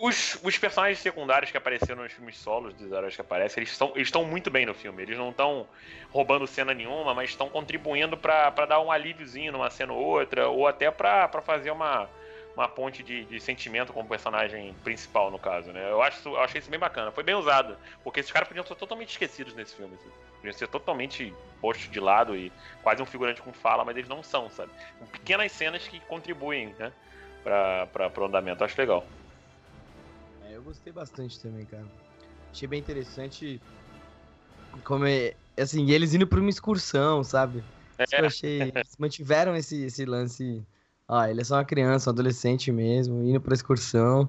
Os, 0.00 0.36
os 0.42 0.58
personagens 0.58 0.98
secundários 0.98 1.50
que 1.52 1.56
apareceram 1.56 2.02
nos 2.02 2.12
filmes 2.12 2.36
solos 2.36 2.74
dos 2.74 2.90
heróis 2.90 3.14
que 3.14 3.20
aparecem, 3.20 3.60
eles 3.60 3.70
estão 3.70 3.92
eles 3.94 4.10
muito 4.24 4.50
bem 4.50 4.66
no 4.66 4.74
filme. 4.74 5.02
Eles 5.02 5.16
não 5.18 5.30
estão 5.30 5.68
roubando 6.10 6.46
cena 6.46 6.74
nenhuma, 6.74 7.14
mas 7.14 7.30
estão 7.30 7.48
contribuindo 7.48 8.16
pra 8.16 8.50
pra 8.50 8.66
dar 8.66 8.80
um 8.80 8.90
alíviozinho 8.90 9.52
numa 9.52 9.70
cena 9.70 9.92
ou 9.92 10.02
outra, 10.02 10.48
ou 10.48 10.66
até 10.66 10.90
pra 10.90 11.28
fazer 11.44 11.70
uma, 11.70 12.08
uma 12.56 12.68
ponte 12.68 13.02
de, 13.02 13.24
de 13.24 13.40
sentimento 13.40 13.92
com 13.92 14.00
o 14.00 14.08
personagem 14.08 14.74
principal, 14.84 15.30
no 15.30 15.38
caso, 15.38 15.72
né? 15.72 15.90
Eu, 15.90 16.02
acho, 16.02 16.28
eu 16.28 16.40
achei 16.40 16.60
isso 16.60 16.70
bem 16.70 16.78
bacana. 16.78 17.10
Foi 17.10 17.24
bem 17.24 17.34
usado, 17.34 17.76
porque 18.04 18.20
esses 18.20 18.32
caras 18.32 18.48
podiam 18.48 18.66
ser 18.66 18.74
totalmente 18.74 19.10
esquecidos 19.10 19.54
nesse 19.54 19.74
filme. 19.74 19.94
assim. 19.94 20.10
Podiam 20.36 20.52
ser 20.52 20.68
totalmente 20.68 21.34
postos 21.60 21.90
de 21.90 22.00
lado 22.00 22.36
e 22.36 22.52
quase 22.82 23.02
um 23.02 23.06
figurante 23.06 23.40
com 23.40 23.52
fala, 23.52 23.84
mas 23.84 23.96
eles 23.96 24.08
não 24.08 24.22
são, 24.22 24.50
sabe? 24.50 24.70
Com 24.98 25.06
pequenas 25.06 25.50
cenas 25.52 25.86
que 25.86 26.00
contribuem, 26.00 26.74
né? 26.78 26.92
Pra, 27.42 27.86
pra, 27.86 28.10
pro 28.10 28.26
andamento. 28.26 28.62
Acho 28.62 28.80
legal. 28.80 29.06
É, 30.44 30.56
eu 30.56 30.62
gostei 30.62 30.92
bastante 30.92 31.40
também, 31.40 31.64
cara. 31.64 31.86
Achei 32.52 32.68
bem 32.68 32.80
interessante 32.80 33.60
como 34.84 35.06
é. 35.06 35.34
Assim, 35.58 35.90
eles 35.90 36.14
indo 36.14 36.26
pra 36.26 36.40
uma 36.40 36.50
excursão, 36.50 37.22
sabe? 37.22 37.62
Isso 37.98 38.14
que 38.14 38.20
eu 38.20 38.26
achei. 38.26 38.60
Eles 38.74 38.96
mantiveram 38.98 39.54
esse, 39.54 39.84
esse 39.84 40.04
lance. 40.04 40.62
Ó, 41.12 41.24
ele 41.26 41.42
é 41.42 41.44
só 41.44 41.56
uma 41.56 41.64
criança, 41.64 42.08
um 42.08 42.12
adolescente 42.14 42.72
mesmo, 42.72 43.22
indo 43.22 43.38
pra 43.38 43.52
excursão. 43.52 44.26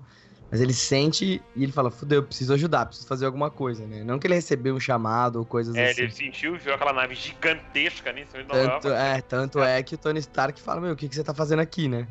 Mas 0.51 0.59
ele 0.59 0.73
sente 0.73 1.41
e 1.55 1.63
ele 1.63 1.71
fala: 1.71 1.89
fudeu, 1.89 2.19
eu 2.19 2.23
preciso 2.27 2.53
ajudar, 2.53 2.85
preciso 2.87 3.07
fazer 3.07 3.25
alguma 3.25 3.49
coisa, 3.49 3.87
né? 3.87 4.03
Não 4.03 4.19
que 4.19 4.27
ele 4.27 4.35
recebeu 4.35 4.75
um 4.75 4.79
chamado 4.81 5.37
ou 5.37 5.45
coisas 5.45 5.77
É, 5.77 5.91
assim. 5.91 6.01
ele 6.01 6.11
sentiu, 6.11 6.57
viu 6.57 6.73
aquela 6.73 6.91
nave 6.91 7.15
gigantesca 7.15 8.11
Nova 8.11 8.27
Tanto, 8.49 8.87
York. 8.89 9.01
é, 9.01 9.21
tanto 9.21 9.63
é 9.63 9.81
que 9.81 9.95
o 9.95 9.97
Tony 9.97 10.19
Stark 10.19 10.61
fala: 10.61 10.81
Meu, 10.81 10.91
o 10.91 10.95
que, 10.95 11.07
que 11.07 11.15
você 11.15 11.23
tá 11.23 11.33
fazendo 11.33 11.61
aqui, 11.61 11.87
né? 11.87 12.05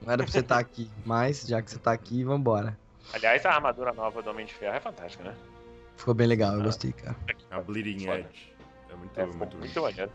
Não 0.00 0.12
era 0.12 0.22
pra 0.22 0.32
você 0.32 0.38
estar 0.38 0.58
aqui, 0.58 0.88
mas 1.04 1.42
já 1.42 1.60
que 1.60 1.70
você 1.72 1.78
tá 1.80 1.90
aqui, 1.90 2.22
vambora. 2.22 2.78
Aliás, 3.12 3.44
a 3.44 3.50
armadura 3.50 3.92
nova 3.92 4.22
do 4.22 4.30
Homem 4.30 4.46
de 4.46 4.54
Ferro 4.54 4.76
é 4.76 4.80
fantástica, 4.80 5.24
né? 5.24 5.34
Ficou 5.96 6.14
bem 6.14 6.28
legal, 6.28 6.54
eu 6.54 6.60
Ah. 6.60 6.64
gostei, 6.64 6.92
cara. 6.92 7.16
A 7.50 7.60
Bleeding 7.60 8.06
Foda. 8.06 8.18
Edge. 8.20 8.52
É 8.88 8.96
muito, 8.96 9.20
É, 9.20 9.26
muito, 9.26 9.56
muito 9.58 9.82
maneiro. 9.82 10.12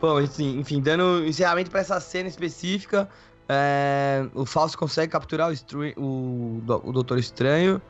Bom, 0.00 0.20
enfim, 0.20 0.58
enfim 0.58 0.80
dando 0.80 1.24
encerramento 1.24 1.70
pra 1.70 1.78
essa 1.80 2.00
cena 2.00 2.28
específica, 2.28 3.08
é, 3.52 4.26
o 4.34 4.44
Fausto 4.46 4.78
consegue 4.78 5.12
capturar 5.12 5.50
o, 5.50 6.00
o, 6.00 6.62
o 6.84 6.92
Doutor 6.92 7.18
Estranho 7.18 7.80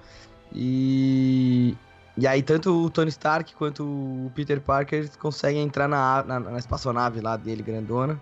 e, 0.53 1.77
e 2.17 2.27
aí 2.27 2.43
tanto 2.43 2.85
o 2.85 2.91
Tony 2.91 3.09
Stark 3.11 3.55
quanto 3.55 3.85
o 3.85 4.31
Peter 4.35 4.61
Parker 4.61 5.09
conseguem 5.19 5.63
entrar 5.63 5.89
na, 5.89 6.23
na, 6.23 6.41
na 6.41 6.59
espaçonave 6.59 7.21
lá 7.21 7.37
dele, 7.37 7.63
grandona. 7.63 8.21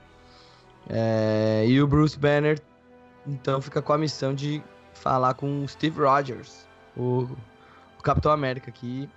É, 0.89 1.65
e 1.67 1.81
o 1.81 1.87
Bruce 1.87 2.19
Banner 2.19 2.61
então 3.27 3.61
fica 3.61 3.83
com 3.83 3.93
a 3.93 3.99
missão 3.99 4.35
de 4.35 4.63
falar 4.95 5.35
com 5.35 5.65
o 5.65 5.69
Steve 5.69 6.01
Rogers, 6.01 6.67
o, 6.97 7.29
o 7.99 8.03
Capitão 8.03 8.33
América, 8.33 8.71
que 8.71 9.09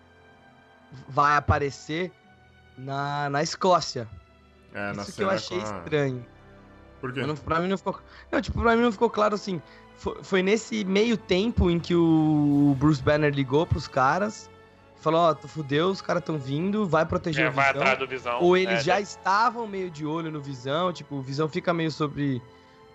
vai 1.08 1.36
aparecer 1.36 2.12
na, 2.78 3.30
na 3.30 3.42
Escócia. 3.42 4.08
É, 4.74 4.94
na 4.94 5.04
Isso 5.04 5.14
que 5.14 5.24
eu 5.24 5.30
achei 5.30 5.60
a- 5.60 5.64
estranho. 5.64 6.26
Por 7.04 7.12
quê? 7.12 7.22
Não, 7.26 7.36
pra 7.36 7.60
mim 7.60 7.68
não 7.68 7.78
ficou. 7.78 8.00
Não, 8.32 8.40
tipo, 8.42 8.62
pra 8.62 8.78
mim 8.78 8.82
não 8.82 8.92
ficou 8.94 9.10
claro 9.10 9.36
assim. 9.36 9.62
Foi, 9.98 10.24
foi 10.24 10.42
nesse 10.42 10.86
meio 10.86 11.18
tempo 11.18 11.70
em 11.70 11.78
que 11.78 11.94
o 11.94 12.74
Bruce 12.80 13.04
Banner 13.04 13.30
ligou 13.34 13.66
pros 13.68 13.90
caras. 13.90 14.50
Falou, 15.02 15.20
ó, 15.20 15.34
tu 15.34 15.50
fudeu, 15.50 15.90
os 15.90 16.02
caras 16.02 16.24
tão 16.24 16.38
vindo, 16.38 16.88
vai 16.88 17.06
proteger 17.06 17.48
É, 17.48 17.50
o 17.50 17.52
vai 17.52 17.66
Visão. 17.66 17.82
atrás 17.82 18.00
do 18.00 18.08
Visão. 18.08 18.40
Ou 18.42 18.56
eles 18.56 18.80
é, 18.80 18.84
já 18.84 19.00
é, 19.00 19.02
estavam 19.02 19.68
meio 19.68 19.92
de 19.92 20.06
olho 20.06 20.32
no 20.32 20.40
Visão, 20.42 20.94
tipo, 20.94 21.16
o 21.16 21.22
Visão 21.22 21.50
fica 21.50 21.74
meio 21.74 21.92
sobre 21.92 22.42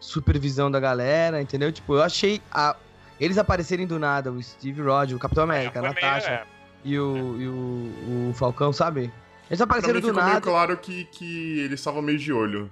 supervisão 0.00 0.70
da 0.70 0.80
galera, 0.80 1.42
entendeu? 1.42 1.70
Tipo, 1.70 1.96
eu 1.96 2.02
achei 2.02 2.40
a- 2.50 2.74
eles 3.20 3.36
aparecerem 3.36 3.86
do 3.86 3.98
nada, 3.98 4.32
o 4.32 4.42
Steve 4.42 4.80
Rogers, 4.80 5.16
o 5.16 5.18
Capitão 5.18 5.44
América, 5.44 5.80
a 5.80 5.82
foi 5.82 5.92
meio- 6.00 6.06
Natasha 6.06 6.30
é. 6.30 6.44
e, 6.82 6.98
o, 6.98 7.36
e 7.40 7.46
o, 7.48 8.30
o 8.30 8.32
Falcão, 8.32 8.72
sabe? 8.72 9.12
Eles 9.50 9.58
Pra 9.58 9.64
apareceram 9.64 9.94
mim 9.96 10.00
do 10.00 10.06
ficou 10.08 10.22
meio 10.22 10.34
nada. 10.34 10.40
claro 10.50 10.76
que, 10.78 11.04
que 11.04 11.58
eles 11.60 11.78
estavam 11.80 12.00
meio 12.00 12.18
de 12.18 12.32
olho. 12.32 12.70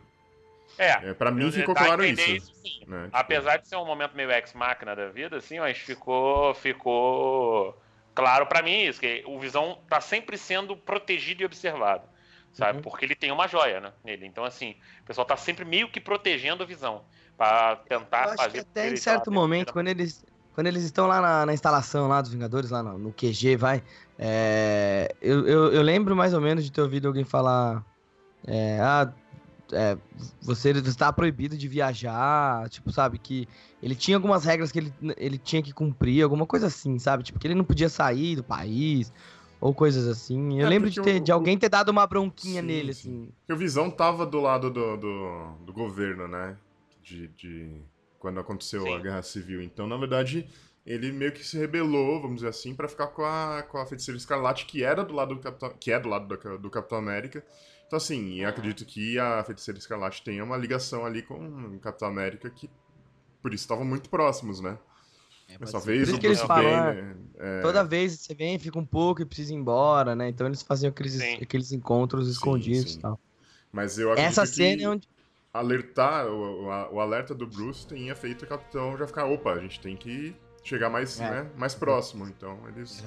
É, 0.79 1.11
É, 1.11 1.15
pra 1.15 1.31
mim 1.31 1.51
ficou 1.51 1.73
a 1.73 1.85
claro 1.85 2.05
isso. 2.05 2.23
sim. 2.63 2.81
né? 2.87 3.05
Tipo, 3.05 3.17
Apesar 3.17 3.57
de 3.59 3.69
ser 3.69 3.77
um 3.77 3.85
momento 3.87 4.15
meio 4.15 4.31
ex-máquina 4.31 4.95
da 4.95 5.09
vida, 5.09 5.37
assim, 5.39 5.59
mas 5.59 5.79
ficou, 5.79 6.55
ficou 6.55 7.81
claro 8.15 8.47
pra 8.47 8.63
mim 8.63 8.83
isso, 8.85 9.01
que 9.01 9.23
o 9.27 9.39
Visão 9.39 9.79
tá 9.89 10.01
sempre 10.01 10.37
sendo 10.39 10.77
protegido 10.77 11.43
e 11.43 11.47
observado, 11.47 12.05
sabe? 12.53 12.79
Uhum. 12.79 12.83
Porque 12.83 13.05
ele 13.05 13.15
tem 13.15 13.31
uma 13.33 13.47
joia, 13.49 13.81
né, 13.81 13.93
nele. 14.05 14.27
Então, 14.27 14.45
assim, 14.45 14.75
o 15.03 15.05
pessoal 15.07 15.27
tá 15.27 15.37
sempre 15.37 15.65
meio 15.65 15.89
que 15.91 16.01
protegendo 16.01 16.65
o 16.65 16.67
Visão, 16.67 17.03
pra 17.37 17.77
tentar 17.89 18.25
Eu 18.25 18.29
acho 18.31 18.37
fazer... 18.37 18.53
que 18.53 18.59
até 18.61 18.89
em 18.91 18.97
certo 18.97 19.31
momento, 19.31 19.73
quando 19.73 19.89
eles, 19.89 20.25
quando 20.55 20.67
eles 20.67 20.85
estão 20.85 21.07
lá 21.07 21.21
na, 21.21 21.47
na 21.47 21.53
instalação 21.55 22.09
lá 22.09 22.21
dos 22.23 22.33
Vingadores, 22.33 22.71
lá 22.71 22.83
no, 22.83 22.99
no 22.99 23.13
QG, 23.13 23.57
vai. 23.57 23.83
é, 24.19 25.15
eu, 25.21 25.47
eu, 25.47 25.73
eu 25.73 25.83
lembro 25.83 26.17
mais 26.17 26.33
ou 26.33 26.41
menos 26.41 26.65
de 26.65 26.73
ter 26.73 26.81
ouvido 26.81 27.07
alguém 27.09 27.25
falar. 27.25 27.85
é, 28.47 28.79
ah, 28.81 29.13
é, 29.73 29.97
você 30.43 30.71
está 30.71 31.13
proibido 31.13 31.57
de 31.57 31.69
viajar, 31.69 32.69
tipo, 32.69 32.91
sabe, 32.93 33.19
que 33.19 33.49
ele 33.83 33.95
tinha 33.95 34.17
algumas 34.17 34.45
regras 34.45 34.71
que 34.73 34.79
ele, 34.79 34.95
ele 35.17 35.39
tinha 35.39 35.63
que 35.63 35.73
cumprir, 35.73 36.23
alguma 36.23 36.47
coisa 36.47 36.67
assim, 36.69 36.99
sabe? 36.99 37.23
Tipo, 37.25 37.39
que 37.39 37.47
ele 37.47 37.55
não 37.55 37.65
podia 37.65 37.89
sair 37.89 38.37
do 38.37 38.45
país, 38.45 39.13
Ou 39.61 39.75
coisas 39.75 40.07
assim. 40.07 40.61
Eu 40.61 40.67
É, 40.67 40.71
lembro 40.71 40.91
de, 40.91 41.01
ter, 41.01 41.19
o- 41.19 41.21
de 41.21 41.33
alguém 41.33 41.59
ter 41.59 41.69
dado 41.71 41.89
uma 41.89 42.07
bronquinha 42.07 42.61
Sim, 42.61 42.67
nele, 42.67 42.93
sim. 42.93 43.11
assim. 43.11 43.33
Porque 43.41 43.53
o 43.53 43.57
Visão 43.57 43.91
tava 43.91 44.27
do 44.27 44.41
lado 44.41 44.71
do, 44.71 44.97
do, 44.97 45.55
do 45.65 45.73
governo, 45.73 46.29
né? 46.29 46.57
De, 47.03 47.29
de- 47.29 47.83
Quando 48.19 48.41
aconteceu 48.41 48.83
Sim. 48.83 48.95
a 48.95 49.01
Guerra 49.01 49.23
Civil. 49.23 49.63
Então, 49.63 49.87
na 49.87 49.97
verdade, 49.97 50.47
ele 50.85 51.13
meio 51.13 51.33
que 51.33 51.45
se 51.45 51.57
rebelou, 51.59 52.21
vamos 52.21 52.37
dizer 52.37 52.49
assim, 52.49 52.75
pra 52.75 52.89
ficar 52.89 53.09
com 53.09 53.25
a, 53.25 53.63
com 53.63 53.79
a 53.79 53.87
Feiticeira 53.87 54.19
Escarlate, 54.19 54.67
que 54.67 54.83
era 54.83 55.05
do 55.05 55.15
lado 55.15 55.35
do 55.35 55.41
Capitão. 55.41 55.71
Que 55.79 55.93
é 55.93 55.99
do 56.01 56.09
lado 56.09 56.27
do, 56.27 56.59
do 56.59 56.71
Capitão 56.71 56.99
América. 56.99 57.45
Então, 57.87 57.97
assim, 57.97 58.37
eu 58.37 58.45
Uhum. 58.45 58.51
acredito 58.51 58.85
que 58.85 59.19
a 59.19 59.43
Feiticeira 59.45 59.79
Escarlate 59.79 60.23
tenha 60.25 60.43
uma 60.43 60.57
ligação 60.57 61.05
ali 61.07 61.23
com 61.23 61.35
o 61.77 61.79
Capitão 61.81 62.09
América 62.09 62.51
que. 62.51 62.69
Por 63.43 63.55
isso 63.55 63.63
estavam 63.65 63.85
muito 63.85 64.11
próximos, 64.11 64.61
né? 64.61 64.77
Mas 65.49 65.59
pode 65.59 65.71
ser. 65.71 65.73
talvez 65.73 66.13
o 66.13 66.19
que 66.19 66.27
eles 66.27 66.39
Bruce 66.39 66.49
falam, 66.49 66.65
Banner, 66.65 67.17
é, 67.39 67.63
Toda 67.63 67.85
vez 67.85 68.17
que 68.17 68.23
você 68.25 68.35
vem, 68.35 68.59
fica 68.59 68.79
um 68.79 68.85
pouco 68.85 69.23
e 69.23 69.25
precisa 69.25 69.53
ir 69.53 69.57
embora, 69.57 70.17
né? 70.17 70.29
Então 70.29 70.47
eles 70.47 70.63
faziam 70.63 70.91
aqueles, 70.91 71.13
Sim. 71.15 71.39
aqueles 71.41 71.71
encontros 71.71 72.27
Sim, 72.27 72.33
escondidos 72.33 72.93
sim. 72.93 72.99
e 72.99 73.03
tal. 73.03 73.21
Mas 73.73 73.99
eu 73.99 74.11
acredito 74.11 74.31
Essa 74.33 74.43
que... 74.43 74.49
cena 74.49 74.83
é 74.83 74.89
onde. 74.89 75.09
alertar, 75.53 76.27
o, 76.27 76.65
o- 76.65 76.95
o 76.97 77.01
alerta 77.01 77.35
do 77.35 77.47
Bruce 77.47 77.87
tenha 77.87 78.15
feito 78.17 78.45
o 78.45 78.49
capitão 78.49 78.97
já 78.99 79.07
ficar, 79.07 79.27
opa, 79.27 79.53
a 79.53 79.61
gente 79.61 79.81
tem 79.81 79.97
que 79.97 80.35
chegar 80.65 80.91
mais, 80.91 81.21
É. 81.21 81.31
né, 81.45 81.51
mais 81.57 81.75
próximo. 81.75 82.27
Então 82.27 82.59
eles. 82.69 83.03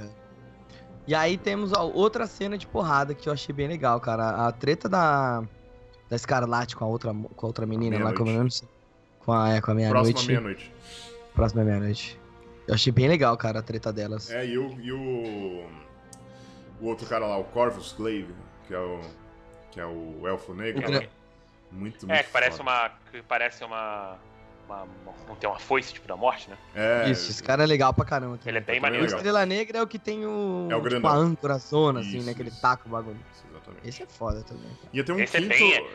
E 1.10 1.16
aí 1.16 1.40
temos 1.40 1.74
ó, 1.74 1.88
outra 1.92 2.28
cena 2.28 2.56
de 2.56 2.68
porrada 2.68 3.16
que 3.16 3.28
eu 3.28 3.34
achei 3.34 3.52
bem 3.54 3.68
legal, 3.68 4.00
cara. 4.00 4.46
A 4.48 4.52
treta 4.52 4.88
da, 4.88 5.42
da 6.08 6.16
Escarlate 6.16 6.76
com 6.76 6.86
a 6.86 6.88
outra, 6.88 7.12
com 7.12 7.46
a 7.46 7.48
outra 7.48 7.66
menina 7.66 7.98
lá, 8.04 8.14
como 8.14 8.30
eu 8.30 8.44
não 8.44 8.52
sei. 8.52 8.68
Com 9.26 9.34
a, 9.34 9.50
é, 9.56 9.60
com 9.60 9.72
a 9.72 9.74
Próxima 9.74 9.96
meia-noite. 9.96 10.28
meia-noite. 10.28 10.74
Próxima 11.34 11.64
meia-noite. 11.64 12.20
Eu 12.68 12.76
achei 12.76 12.94
bem 12.94 13.08
legal, 13.08 13.36
cara, 13.38 13.58
a 13.58 13.64
treta 13.64 13.92
delas. 13.92 14.30
É, 14.30 14.46
e 14.46 14.56
o, 14.60 14.80
e 14.80 14.92
o. 14.92 15.66
O 16.80 16.86
outro 16.86 17.08
cara 17.08 17.26
lá, 17.26 17.38
o 17.40 17.44
Corvus 17.46 17.92
Glaive, 17.98 18.32
que 18.68 18.76
é 18.76 18.80
o. 18.80 19.00
Que 19.72 19.80
é 19.80 19.86
o 19.88 20.28
Elfo 20.28 20.54
Negro. 20.54 20.80
O 20.80 20.92
gra- 20.92 21.10
Muito, 21.72 22.06
muito 22.06 22.12
É, 22.12 22.22
que 22.22 22.30
parece 22.32 22.58
foda. 22.60 22.70
uma. 22.70 22.90
Que 23.12 23.24
parece 23.24 23.64
uma. 23.64 24.16
Uma, 24.70 24.84
uma, 25.28 25.36
tem 25.36 25.50
uma 25.50 25.58
foice, 25.58 25.92
tipo, 25.94 26.08
da 26.08 26.16
morte, 26.16 26.48
né? 26.48 26.56
É, 26.76 27.10
Isso, 27.10 27.32
esse 27.32 27.42
cara 27.42 27.64
é 27.64 27.66
legal 27.66 27.92
pra 27.92 28.06
caramba. 28.06 28.38
também. 28.38 28.50
Ele 28.52 28.58
é 28.60 28.62
bem 28.62 28.78
O 28.78 28.82
maneiro. 28.84 29.04
legal. 29.06 29.18
Estrela 29.18 29.46
Negra 29.46 29.80
é 29.80 29.82
o 29.82 29.88
que 29.88 29.98
tem 29.98 30.26
o. 30.28 30.68
É 30.70 30.76
o 30.76 30.88
tipo, 30.88 31.08
a 31.08 31.14
âncora 31.14 31.58
zona, 31.58 32.02
assim, 32.02 32.18
Isso, 32.18 32.28
né? 32.28 32.34
Que 32.36 32.42
ele 32.44 32.50
isso. 32.50 32.62
taca 32.62 32.84
o 32.86 32.90
bagulho. 32.92 33.18
Exatamente. 33.50 33.88
Esse 33.90 34.04
é 34.04 34.06
foda 34.06 34.44
também. 34.44 34.64
cara. 34.70 34.78
Ia 34.94 35.04
ter 35.04 35.12
um 35.12 35.20
Esse 35.20 35.38
é 35.38 35.42
quinto. 35.42 35.50
bem- 35.58 35.88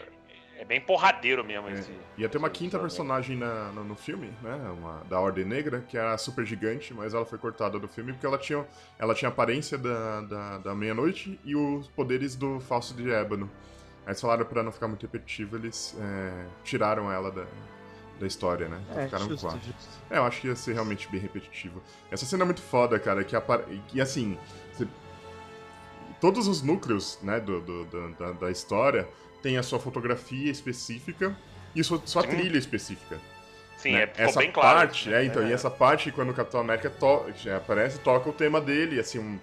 É 0.57 0.65
bem 0.65 0.81
porradeiro 0.81 1.45
mesmo 1.45 1.69
É, 1.69 1.73
esse. 1.73 1.91
Ia 2.17 2.29
ter 2.29 2.39
uma 2.39 2.47
esse 2.49 2.57
quinta 2.57 2.79
personagem 2.79 3.37
na- 3.37 3.71
no, 3.73 3.85
no 3.85 3.95
filme, 3.97 4.33
né? 4.43 4.55
Uma, 4.79 5.03
da 5.09 5.21
Ordem 5.21 5.45
Negra, 5.45 5.81
que 5.81 5.97
era 5.99 6.15
a 6.15 6.19
super 6.19 6.45
gigante, 6.47 6.95
mas 6.95 7.13
ela 7.13 7.25
foi 7.27 7.39
cortada 7.39 7.79
do 7.79 7.87
filme 7.89 8.13
porque 8.13 8.25
ela 8.27 8.39
tinha, 8.39 8.65
ela 8.99 9.15
tinha 9.15 9.29
a 9.29 9.33
aparência 9.33 9.77
da, 9.77 10.21
da, 10.23 10.59
da 10.59 10.75
meia-noite 10.75 11.39
e 11.45 11.55
os 11.57 11.89
poderes 11.89 12.35
do 12.37 12.61
falso 12.61 12.95
de 12.95 13.11
ébano. 13.11 13.51
Aí 14.07 14.11
eles 14.11 14.21
falaram 14.21 14.45
pra 14.47 14.63
não 14.63 14.71
ficar 14.73 14.87
muito 14.89 15.03
repetitivo, 15.03 15.57
eles 15.57 15.97
é, 16.01 16.47
tiraram 16.63 17.11
ela 17.13 17.31
da, 17.33 17.45
da 18.19 18.27
história, 18.27 18.69
né? 18.69 18.81
Então 18.89 19.01
É, 19.03 19.05
ficaram 19.07 19.29
justo, 19.29 19.47
quatro. 19.47 19.61
justo. 19.67 19.89
É, 20.11 20.19
eu 20.19 20.25
acho 20.25 20.41
que 20.41 20.49
ia 20.49 20.57
ser 20.57 20.73
realmente 20.75 21.09
bem 21.09 21.21
repetitivo. 21.21 21.83
Essa 22.11 22.25
cena 22.25 22.43
é 22.45 22.47
muito 22.47 22.63
foda, 22.63 22.99
cara, 22.99 23.25
que 23.25 23.35
apare... 23.35 23.81
e 23.93 24.01
assim, 24.01 24.39
você- 24.73 24.87
todos 26.21 26.47
os 26.47 26.63
núcleos, 26.63 27.19
né, 27.23 27.41
do, 27.41 27.61
do- 27.61 27.85
do- 27.85 28.15
da, 28.15 28.33
da 28.33 28.51
história 28.51 29.09
têm 29.43 29.57
a 29.59 29.63
sua 29.63 29.79
fotografia 29.79 30.51
específica 30.51 31.37
e 31.75 31.83
sua, 31.85 32.01
sua 32.07 32.23
Sim. 32.23 32.29
trilha 32.29 32.57
específica. 32.59 33.19
Sim, 33.77 33.93
né? 33.93 34.03
é, 34.05 34.07
ficou 34.07 34.25
essa 34.25 34.41
bem 34.41 34.53
claro. 34.53 34.79
parte, 34.79 35.09
né? 35.11 35.23
é, 35.23 35.25
então, 35.27 35.47
e 35.47 35.53
essa 35.53 35.71
parte 35.71 36.11
quando 36.13 36.31
o 36.31 36.35
Capitão 36.35 36.61
América 36.61 36.89
to... 36.89 37.27
já 37.37 37.57
aparece, 37.59 37.99
toca 37.99 38.31
o 38.31 38.33
tema 38.33 38.61
dele, 38.61 38.99
assim, 38.99 39.19
um... 39.19 39.39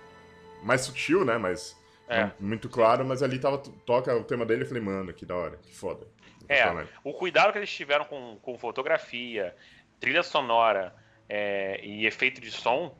mais 0.63 0.81
sutil, 0.81 1.23
né, 1.23 1.37
mas 1.37 1.75
É. 2.07 2.31
muito 2.39 2.67
claro, 2.67 3.05
mas 3.05 3.21
ali 3.21 3.37
tava, 3.37 3.59
toca 3.85 4.15
o 4.15 4.23
tema 4.23 4.45
dele, 4.45 4.63
eu 4.63 4.67
falei, 4.67 4.81
mano, 4.81 5.13
que 5.13 5.25
da 5.25 5.35
hora, 5.35 5.57
que 5.61 5.75
foda. 5.75 6.07
É, 6.51 6.87
o 7.03 7.13
cuidado 7.13 7.51
que 7.51 7.57
eles 7.59 7.73
tiveram 7.73 8.05
com, 8.05 8.37
com 8.41 8.57
fotografia, 8.57 9.55
trilha 9.99 10.23
sonora 10.23 10.93
é, 11.29 11.79
e 11.83 12.05
efeito 12.05 12.41
de 12.41 12.51
som 12.51 12.95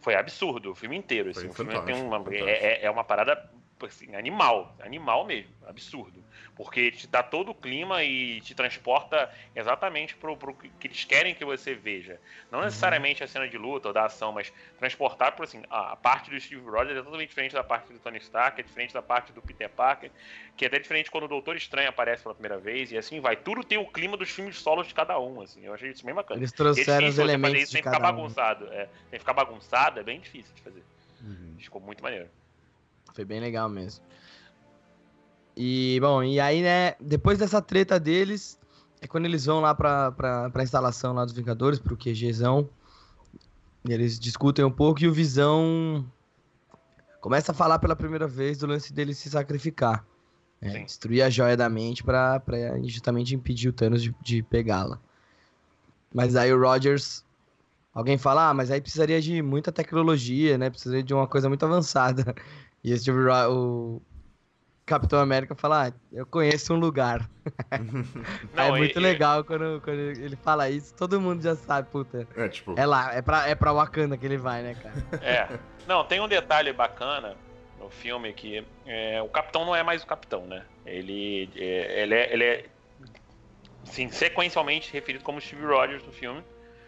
foi 0.00 0.14
absurdo, 0.14 0.72
o 0.72 0.74
filme 0.74 0.96
inteiro. 0.96 1.32
Foi 1.32 1.46
o 1.46 1.52
filme 1.52 1.72
fantástico, 1.72 1.86
tem 1.86 1.94
uma, 1.94 2.50
é, 2.50 2.82
é- 2.82 2.84
é 2.86 2.90
uma 2.90 3.04
parada 3.04 3.51
assim, 3.86 4.14
animal, 4.14 4.74
animal 4.80 5.24
mesmo, 5.24 5.52
absurdo. 5.66 6.22
Porque 6.54 6.90
te 6.90 7.06
dá 7.06 7.22
todo 7.22 7.50
o 7.50 7.54
clima 7.54 8.02
e 8.04 8.40
te 8.42 8.54
transporta 8.54 9.30
exatamente 9.54 10.14
pro, 10.16 10.36
pro 10.36 10.54
que 10.54 10.86
eles 10.86 11.04
querem 11.04 11.34
que 11.34 11.44
você 11.44 11.74
veja. 11.74 12.20
Não 12.50 12.58
Uhum. 12.58 12.64
necessariamente 12.66 13.22
a 13.24 13.26
cena 13.26 13.48
de 13.48 13.56
luta 13.58 13.88
ou 13.88 13.94
da 13.94 14.04
ação, 14.04 14.32
mas 14.32 14.52
transportar 14.78 15.32
por 15.32 15.44
assim, 15.44 15.62
a, 15.70 15.96
parte 15.96 16.30
do 16.30 16.40
Steve 16.40 16.62
Rogers 16.62 16.98
é 16.98 17.02
totalmente 17.02 17.28
diferente 17.28 17.52
da 17.54 17.64
parte 17.64 17.92
do 17.92 17.98
Tony 17.98 18.18
Stark, 18.18 18.60
é 18.60 18.64
diferente 18.64 18.92
da 18.92 19.02
parte 19.02 19.32
do 19.32 19.40
Peter 19.42 19.68
Parker, 19.68 20.10
que 20.56 20.64
é 20.64 20.68
até 20.68 20.78
diferente 20.78 21.10
quando 21.10 21.24
o 21.24 21.28
Doutor 21.28 21.56
Estranho 21.56 21.88
aparece 21.88 22.22
pela 22.22 22.34
primeira 22.34 22.58
vez, 22.58 22.92
e 22.92 22.98
assim 22.98 23.20
vai. 23.20 23.36
Tudo 23.36 23.64
tem 23.64 23.78
o 23.78 23.86
clima 23.86 24.16
dos 24.16 24.30
filmes 24.30 24.58
solos 24.58 24.86
de 24.86 24.94
cada 24.94 25.18
um, 25.18 25.40
assim. 25.40 25.64
Eu 25.64 25.74
achei 25.74 25.90
isso 25.90 26.04
bem 26.04 26.14
bacana. 26.14 26.40
Eles 26.40 26.50
E 26.50 26.54
é 26.54 26.56
trouxeram 26.56 27.08
os 27.08 27.18
elementos 27.18 27.68
sem 27.70 27.82
ficar 27.82 27.98
um. 27.98 28.02
bagunçado. 28.02 28.66
É, 28.72 28.88
sem 29.10 29.18
ficar 29.18 29.32
bagunçado 29.32 30.00
é 30.00 30.02
bem 30.02 30.20
difícil 30.20 30.54
de 30.54 30.62
fazer. 30.62 30.82
Uhum. 31.22 31.56
Ficou 31.58 31.80
muito 31.80 32.02
maneiro. 32.02 32.28
Foi 33.14 33.24
bem 33.24 33.40
legal 33.40 33.68
mesmo. 33.68 34.04
E, 35.56 35.98
bom, 36.00 36.22
e 36.22 36.40
aí, 36.40 36.62
né, 36.62 36.94
depois 37.00 37.38
dessa 37.38 37.60
treta 37.60 38.00
deles, 38.00 38.58
é 39.00 39.06
quando 39.06 39.26
eles 39.26 39.44
vão 39.44 39.60
lá 39.60 39.74
pra, 39.74 40.12
pra, 40.12 40.50
pra 40.50 40.62
instalação 40.62 41.12
lá 41.12 41.24
dos 41.24 41.34
Vingadores, 41.34 41.78
pro 41.78 41.96
QGzão. 41.96 42.68
Eles 43.86 44.18
discutem 44.18 44.64
um 44.64 44.70
pouco 44.70 45.02
e 45.02 45.08
o 45.08 45.12
Visão 45.12 46.06
começa 47.20 47.52
a 47.52 47.54
falar 47.54 47.78
pela 47.78 47.96
primeira 47.96 48.26
vez 48.26 48.58
do 48.58 48.66
lance 48.66 48.92
dele 48.92 49.12
se 49.14 49.28
sacrificar. 49.28 50.06
né. 50.60 50.84
Destruir 50.84 51.22
a 51.22 51.30
joia 51.30 51.56
da 51.56 51.68
mente 51.68 52.02
pra, 52.02 52.40
pra 52.40 52.80
justamente 52.82 53.34
impedir 53.34 53.68
o 53.68 53.72
Thanos 53.72 54.02
de, 54.02 54.14
de 54.22 54.42
pegá-la. 54.42 55.00
Mas 56.14 56.36
aí 56.36 56.52
o 56.52 56.60
Rogers. 56.60 57.24
Alguém 57.94 58.16
fala, 58.16 58.48
ah, 58.48 58.54
mas 58.54 58.70
aí 58.70 58.80
precisaria 58.80 59.20
de 59.20 59.42
muita 59.42 59.70
tecnologia, 59.70 60.56
né? 60.56 60.70
Precisaria 60.70 61.02
de 61.02 61.12
uma 61.12 61.26
coisa 61.26 61.48
muito 61.48 61.64
avançada. 61.66 62.34
E 62.84 62.92
o, 62.92 62.98
Steve 62.98 63.18
o 63.48 64.02
Capitão 64.84 65.20
América 65.20 65.54
fala, 65.54 65.88
ah, 65.88 65.92
eu 66.12 66.26
conheço 66.26 66.74
um 66.74 66.78
lugar. 66.78 67.28
Não, 68.52 68.64
é 68.64 68.68
e- 68.68 68.78
muito 68.78 68.98
e- 68.98 69.02
legal 69.02 69.44
quando, 69.44 69.80
quando 69.80 69.98
ele 69.98 70.36
fala 70.36 70.68
isso, 70.68 70.94
todo 70.94 71.20
mundo 71.20 71.42
já 71.42 71.54
sabe, 71.54 71.88
puta. 71.90 72.26
É, 72.36 72.48
tipo, 72.48 72.74
É 72.76 72.84
lá, 72.84 73.14
é 73.14 73.22
pra, 73.22 73.48
é 73.48 73.54
pra 73.54 73.72
Wakanda 73.72 74.16
que 74.16 74.26
ele 74.26 74.36
vai, 74.36 74.62
né, 74.62 74.74
cara? 74.74 74.94
É. 75.22 75.58
Não, 75.86 76.04
tem 76.04 76.20
um 76.20 76.28
detalhe 76.28 76.72
bacana 76.72 77.36
no 77.78 77.88
filme 77.90 78.32
que 78.32 78.64
é, 78.86 79.20
o 79.22 79.28
capitão 79.28 79.64
não 79.64 79.74
é 79.74 79.82
mais 79.82 80.02
o 80.02 80.06
capitão, 80.06 80.46
né? 80.46 80.64
Ele 80.84 81.50
é, 81.56 82.02
ele 82.02 82.14
é, 82.14 82.32
ele 82.32 82.44
é 82.44 82.64
sim, 83.84 84.08
sequencialmente 84.10 84.92
referido 84.92 85.24
como 85.24 85.40
Steve 85.40 85.64
Rogers 85.64 86.04
no 86.04 86.12
filme. 86.12 86.42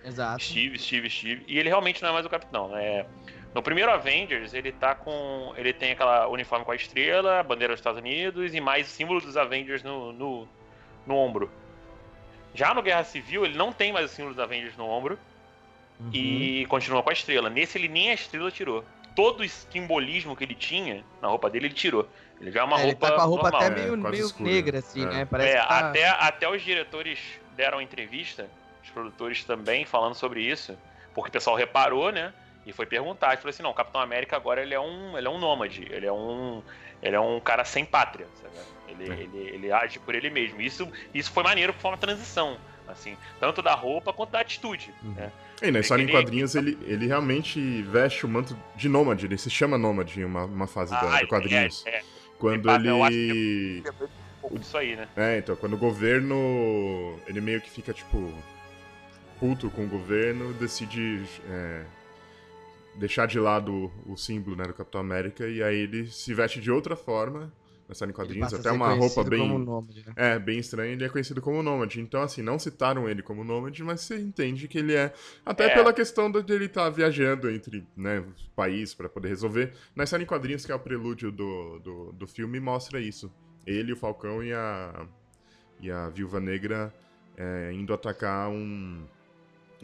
Exato. 0.05 0.43
Steve, 0.43 0.79
Steve, 0.79 1.09
Steve. 1.11 1.45
E 1.49 1.59
ele 1.59 1.69
realmente 1.69 2.03
não 2.03 2.11
é 2.11 2.13
mais 2.13 2.27
o 2.27 2.31
capitão, 2.31 2.69
né? 2.69 3.07
No 3.55 3.63
primeiro 3.63 3.91
Avengers, 3.93 4.53
ele 4.53 4.73
tá 4.73 4.95
com. 4.95 5.55
Ele 5.57 5.73
tem 5.73 5.93
aquela 5.93 6.27
uniforme 6.27 6.65
com 6.65 6.73
a 6.73 6.77
estrela, 6.77 7.39
a 7.41 7.43
bandeira 7.43 7.73
dos 7.73 7.81
Estados 7.81 8.01
Unidos 8.01 8.53
e 8.53 8.61
mais 8.61 8.89
símbolo 8.89 9.21
dos 9.21 9.37
Avengers 9.37 9.83
no, 9.83 10.13
no, 10.13 10.49
no 11.07 11.15
ombro. 11.17 11.51
Já 12.53 12.75
no 12.75 12.83
Guerra 12.83 13.05
Civil, 13.05 13.45
ele 13.45 13.57
não 13.57 13.73
tem 13.73 13.93
mais 13.93 14.11
o 14.11 14.15
símbolo 14.15 14.35
dos 14.35 14.43
Avengers 14.43 14.77
no 14.77 14.87
ombro 14.89 15.19
Uhum. 16.01 16.11
e 16.13 16.67
continua 16.67 17.05
com 17.05 17.11
a 17.11 17.13
estrela. 17.13 17.49
Nesse, 17.49 17.79
ele 17.79 17.87
nem 17.87 18.11
a 18.11 18.15
estrela 18.15 18.51
tirou. 18.51 18.85
Todo 19.15 19.45
o 19.45 19.49
simbolismo 19.49 20.35
que 20.35 20.43
ele 20.43 20.57
tinha 20.57 21.05
na 21.23 21.29
roupa 21.29 21.49
dele, 21.49 21.67
ele 21.67 21.75
tirou. 21.75 22.09
Ele 22.41 22.51
já 22.51 22.63
é 22.63 22.65
uma 22.65 22.77
É, 22.79 22.83
ele 22.83 22.91
roupa. 22.91 23.07
tá 23.11 23.15
com 23.15 23.21
a 23.21 23.25
roupa 23.25 23.43
normal. 23.53 23.61
até 23.63 23.71
É, 23.81 23.85
meio, 23.85 24.01
quase 24.01 24.17
meio 24.17 24.27
escura. 24.27 24.51
negra, 24.51 24.79
assim, 24.81 25.03
É. 25.05 25.07
né? 25.07 25.25
Parece 25.25 25.51
É, 25.57 25.61
que 25.61 25.69
tá... 25.69 25.79
até, 25.79 26.09
até 26.09 26.49
os 26.51 26.61
diretores 26.63 27.21
deram 27.55 27.81
entrevista, 27.81 28.51
os 28.83 28.91
produtores 28.91 29.45
também, 29.45 29.85
falando 29.85 30.17
sobre 30.17 30.43
isso, 30.43 30.77
porque 31.15 31.29
o 31.29 31.33
pessoal 31.33 31.55
reparou, 31.55 32.11
né? 32.11 32.35
E 32.67 32.73
foi 32.73 32.87
perguntar, 32.87 33.35
e 33.35 33.37
falou 33.37 33.51
assim, 33.51 33.63
não, 33.63 33.71
o 33.71 33.75
Capitão 33.75 34.01
América 34.01 34.37
agora 34.37 34.63
ele 34.63 34.73
é 34.75 34.81
um, 34.81 35.17
ele 35.19 35.27
é 35.27 35.31
um 35.31 35.39
nômade, 35.39 35.87
ele 35.91 36.07
é 36.07 36.13
um, 36.13 36.63
ele 37.03 37.15
é 37.15 37.21
um 37.21 37.39
cara 37.41 37.65
sem 37.65 37.85
pátria, 37.85 38.27
sabe? 38.41 38.55
Ele, 38.89 39.11
É. 39.13 39.15
ele, 39.23 39.39
ele 39.55 39.73
age 39.73 39.99
por 39.99 40.15
ele 40.15 40.31
mesmo. 40.31 40.61
Isso, 40.63 40.89
isso 41.13 41.31
foi 41.31 41.43
maneiro, 41.43 41.73
foi 41.75 41.91
uma 41.91 41.99
transição, 41.99 42.57
assim, 42.89 43.17
tanto 43.39 43.61
da 43.61 43.75
roupa 43.75 44.13
quanto 44.13 44.31
da 44.31 44.41
atitude, 44.41 44.95
Uhum. 45.03 45.13
né? 45.13 45.31
E 45.63 45.71
na 45.71 45.81
história 45.81 46.03
em 46.03 46.09
quadrinhos, 46.09 46.55
ele, 46.55 46.79
ele 46.83 47.07
realmente 47.07 47.83
veste 47.83 48.25
o 48.25 48.29
manto 48.29 48.57
de 48.77 48.89
nômade, 48.89 49.27
ele 49.27 49.37
se 49.39 49.51
chama 49.51 49.77
nômade 49.79 50.19
em 50.21 50.25
uma, 50.25 50.45
uma 50.45 50.67
fase 50.67 50.91
da, 50.93 51.17
Ah, 51.17 51.21
de 51.21 51.27
quadrinhos. 51.27 51.85
É, 51.87 51.97
é, 51.99 52.03
Quando 52.39 52.71
ele- 52.71 52.89
eu 52.89 53.03
acho 53.05 53.15
ele. 53.17 53.83
um 54.43 54.59
disso 54.59 54.77
aí, 54.77 54.97
né? 54.97 55.09
É, 55.17 55.39
então, 55.39 55.55
quando 55.57 55.75
o 55.75 55.79
governo. 55.79 57.19
Ele 57.27 57.41
meio 57.41 57.61
que 57.61 57.71
fica, 57.71 57.93
tipo. 57.93 58.33
puto 59.41 59.71
com 59.71 59.85
o 59.85 59.89
governo, 59.89 60.53
decide. 60.55 61.25
é, 61.49 61.85
deixar 62.97 63.27
de 63.27 63.39
lado 63.39 63.91
o 64.07 64.17
símbolo 64.17 64.57
né, 64.57 64.65
do 64.65 64.75
Capitão 64.75 65.01
América, 65.01 65.47
e 65.49 65.63
aí 65.63 65.77
ele 65.77 66.07
se 66.07 66.33
veste 66.35 66.61
de 66.61 66.71
outra 66.71 66.97
forma, 66.97 67.53
na 67.89 67.95
série 67.95 68.11
em 68.11 68.13
Ele 68.13 68.17
quadrinhos, 68.17 68.55
até 68.55 68.71
uma 68.73 68.89
roupa 68.89 69.23
conhecido 69.25 69.31
bem. 69.31 69.41
como 69.41 69.59
Nômade, 69.59 70.05
né? 70.07 70.13
É, 70.17 70.39
bem 70.39 70.59
estranho, 70.59 70.93
ele 70.93 71.05
é 71.05 71.09
conhecido 71.09 71.43
como 71.43 71.63
Nômade. 71.63 72.01
Então, 72.01 72.23
assim, 72.23 72.41
não 72.41 72.59
citaram 72.59 73.09
ele 73.09 73.23
como 73.23 73.45
Nômade, 73.45 73.83
mas 73.85 74.01
você 74.01 74.19
entende 74.19 74.67
que 74.69 74.79
ele 74.79 74.95
é. 74.95 75.13
Até 75.45 75.67
É. 75.67 75.75
pela 75.75 75.93
questão 75.93 76.31
de 76.31 76.39
ele 76.53 76.65
estar 76.65 76.89
viajando 76.89 77.51
entre 77.51 77.87
né, 77.97 78.21
os 78.21 78.47
países 78.57 78.95
para 78.95 79.09
poder 79.09 79.29
resolver. 79.29 79.75
Na 79.95 80.07
série 80.07 80.23
em 80.23 80.27
quadrinhos, 80.27 80.65
que 80.65 80.73
é 80.73 80.75
o 80.75 80.81
prelúdio 80.81 81.31
do, 81.31 81.79
do, 81.81 82.13
do 82.13 82.27
filme, 82.27 82.59
mostra 82.59 83.01
isso. 83.01 83.31
Ele, 83.67 83.93
o 83.93 83.97
Falcão 83.97 84.43
e 84.43 84.53
a, 84.53 85.07
e 85.81 85.91
a 85.91 86.09
Viúva 86.09 86.41
Negra 86.41 86.93
é, 87.37 87.71
indo 87.73 87.93
atacar 87.93 88.49
um, 88.49 89.05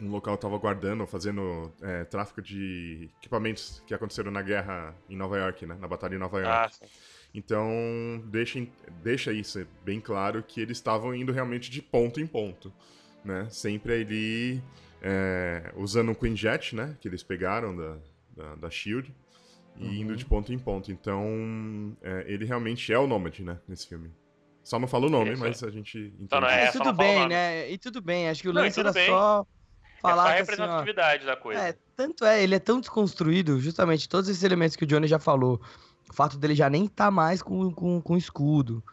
um 0.01 0.09
local 0.09 0.35
que 0.35 0.41
tava 0.41 0.57
guardando, 0.57 1.05
fazendo 1.05 1.71
é, 1.81 2.03
tráfico 2.05 2.41
de 2.41 3.09
equipamentos 3.19 3.83
que 3.85 3.93
aconteceram 3.93 4.31
na 4.31 4.41
guerra 4.41 4.95
em 5.09 5.15
Nova 5.15 5.37
York, 5.37 5.65
né? 5.65 5.77
Na 5.79 5.87
batalha 5.87 6.15
em 6.15 6.19
Nova 6.19 6.39
York. 6.39 6.51
Ah, 6.51 6.69
sim. 6.69 6.85
Então, 7.33 7.69
deixa, 8.25 8.65
deixa 9.03 9.31
isso 9.31 9.65
bem 9.85 9.99
claro 10.01 10.43
que 10.43 10.59
eles 10.59 10.77
estavam 10.77 11.15
indo 11.15 11.31
realmente 11.31 11.69
de 11.71 11.81
ponto 11.81 12.19
em 12.19 12.27
ponto, 12.27 12.73
né? 13.23 13.47
Sempre 13.49 13.93
ali 14.01 14.61
é, 15.01 15.71
usando 15.77 16.11
o 16.11 16.15
Queen 16.15 16.35
Jet, 16.35 16.75
né? 16.75 16.97
Que 16.99 17.07
eles 17.07 17.23
pegaram 17.23 17.75
da, 17.75 17.97
da, 18.35 18.55
da 18.55 18.69
SHIELD 18.69 19.13
e 19.77 19.85
Uhum. 19.85 19.93
indo 19.93 20.15
de 20.17 20.25
ponto 20.25 20.51
em 20.51 20.59
ponto. 20.59 20.91
Então, 20.91 21.95
é, 22.01 22.25
ele 22.27 22.43
realmente 22.43 22.91
é 22.91 22.99
o 22.99 23.07
Nômade, 23.07 23.41
né? 23.43 23.57
Nesse 23.67 23.87
filme. 23.87 24.11
Só 24.63 24.77
não 24.77 24.87
fala 24.87 25.07
o 25.07 25.09
nome, 25.09 25.31
Isso. 25.31 25.41
mas 25.41 25.63
a 25.63 25.71
gente 25.71 25.97
entende. 25.97 26.23
Então 26.23 26.41
não 26.41 26.47
é- 26.49 26.71
só 26.71 26.79
tudo 26.83 26.93
bem, 26.93 27.27
né? 27.27 27.71
E 27.71 27.77
tudo 27.77 28.01
bem, 28.01 28.29
acho 28.29 28.41
que 28.41 28.49
o 28.49 28.53
Não, 28.53 28.61
e 28.61 28.65
lance 28.65 28.79
era 28.79 28.91
bem. 28.91 29.07
só 29.07 29.45
é 30.09 30.15
só 30.17 30.29
a 30.29 30.33
falar 30.33 30.35
que 30.35 30.41
assim, 30.41 30.61
ó, 30.61 30.83
representatividade 30.83 31.25
da 31.25 31.35
coisa. 31.35 31.61
É, 31.61 31.75
tanto 31.95 32.25
é, 32.25 32.41
ele 32.43 32.55
é 32.55 32.59
tão 32.59 32.79
desconstruído, 32.79 33.59
justamente 33.59 34.07
todos 34.09 34.29
esses 34.29 34.43
elementos 34.43 34.75
que 34.75 34.83
o 34.83 34.87
Johnny 34.87 35.07
já 35.07 35.19
falou. 35.19 35.61
O 36.09 36.13
fato 36.13 36.37
dele 36.37 36.55
já 36.55 36.69
nem 36.69 36.87
tá 36.87 37.09
mais 37.11 37.41
com, 37.41 37.71
com, 37.71 38.01
com 38.01 38.17
escudo. 38.17 38.83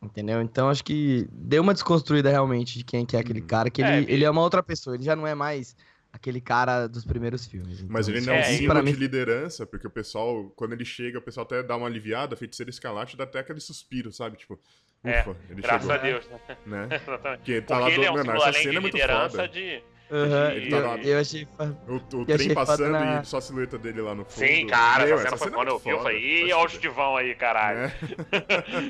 Entendeu? 0.00 0.40
Então 0.42 0.68
acho 0.70 0.84
que 0.84 1.26
deu 1.32 1.60
uma 1.62 1.74
desconstruída 1.74 2.30
realmente 2.30 2.78
de 2.78 2.84
quem 2.84 3.04
que 3.04 3.16
é 3.16 3.20
aquele 3.20 3.40
Uhum. 3.40 3.46
cara, 3.48 3.68
que 3.70 3.82
É, 3.82 3.98
ele, 3.98 4.12
ele 4.12 4.24
é 4.24 4.30
uma 4.30 4.42
outra 4.42 4.62
pessoa, 4.62 4.94
ele 4.94 5.02
já 5.04 5.16
não 5.16 5.26
é 5.26 5.34
mais 5.34 5.74
aquele 6.12 6.40
cara 6.40 6.86
dos 6.86 7.04
primeiros 7.04 7.46
filmes. 7.46 7.82
Mas 7.82 8.08
Então, 8.08 8.14
ele 8.14 8.18
isso 8.18 8.28
não 8.28 8.34
é 8.34 8.38
um 8.38 8.40
É, 8.40 8.44
símbolo 8.44 8.82
mim 8.84 8.92
de 8.92 8.98
liderança, 8.98 9.66
porque 9.66 9.86
o 9.86 9.90
pessoal, 9.90 10.50
quando 10.56 10.72
ele 10.72 10.84
chega, 10.84 11.18
o 11.18 11.22
pessoal 11.22 11.44
até 11.44 11.62
dá 11.64 11.76
uma 11.76 11.86
aliviada, 11.88 12.34
a 12.34 12.36
feiticeira 12.36 12.70
escalate 12.70 13.16
dá 13.16 13.24
até 13.24 13.40
aquele 13.40 13.60
suspiro, 13.60 14.12
sabe? 14.12 14.36
Tipo, 14.36 14.58
É, 15.04 15.20
ufa, 15.20 15.36
ele 15.50 15.60
Graças 15.62 15.80
chegou, 15.80 15.94
a 15.94 15.98
Deus, 15.98 16.28
né? 16.28 16.40
né? 16.64 16.88
Exatamente. 16.96 17.38
Porque 17.38 17.60
tá 17.62 17.66
Porque 17.66 17.80
lá 17.80 17.90
ele 17.90 18.04
é 18.04 18.08
do... 18.08 18.12
um 18.12 18.14
Mano, 18.14 18.20
símbolo 18.22 18.36
essa 18.36 18.48
além 18.48 18.62
cena 18.62 18.70
de 18.70 18.76
é 18.76 18.80
muito 18.80 18.94
liderança 18.94 19.30
foda. 19.30 19.42
Aham, 19.42 19.82
de. 20.10 20.56
Ele 20.56 20.70
tá 20.70 20.76
eu, 20.76 20.86
lá- 20.86 20.96
eu 20.98 21.18
achei. 21.20 21.48
O, 21.86 21.92
o 21.94 22.24
E 22.26 22.32
achei 22.32 22.36
trem 22.36 22.48
foda 22.54 22.66
passando 22.66 22.90
na- 22.92 23.20
e 23.20 23.24
só 23.26 23.36
a 23.38 23.40
silhueta 23.40 23.78
dele 23.78 24.00
lá 24.00 24.14
no 24.14 24.24
fundo. 24.24 24.46
Sim, 24.46 24.66
cara, 24.66 25.04
Meu, 25.06 25.14
essa 25.16 25.24
cena 25.24 25.36
foi 25.36 25.48
é 25.48 25.50
quando 25.50 25.68
eu 25.68 25.74
muito 25.74 25.84
vi, 25.84 25.90
eu 25.90 25.98
falei, 26.02 26.18
ih, 26.46 26.52
olha 26.52 26.64
o 26.64 26.66
Estivão 26.66 27.16
aí, 27.16 27.34
caralho. 27.34 27.78
É. 27.80 27.92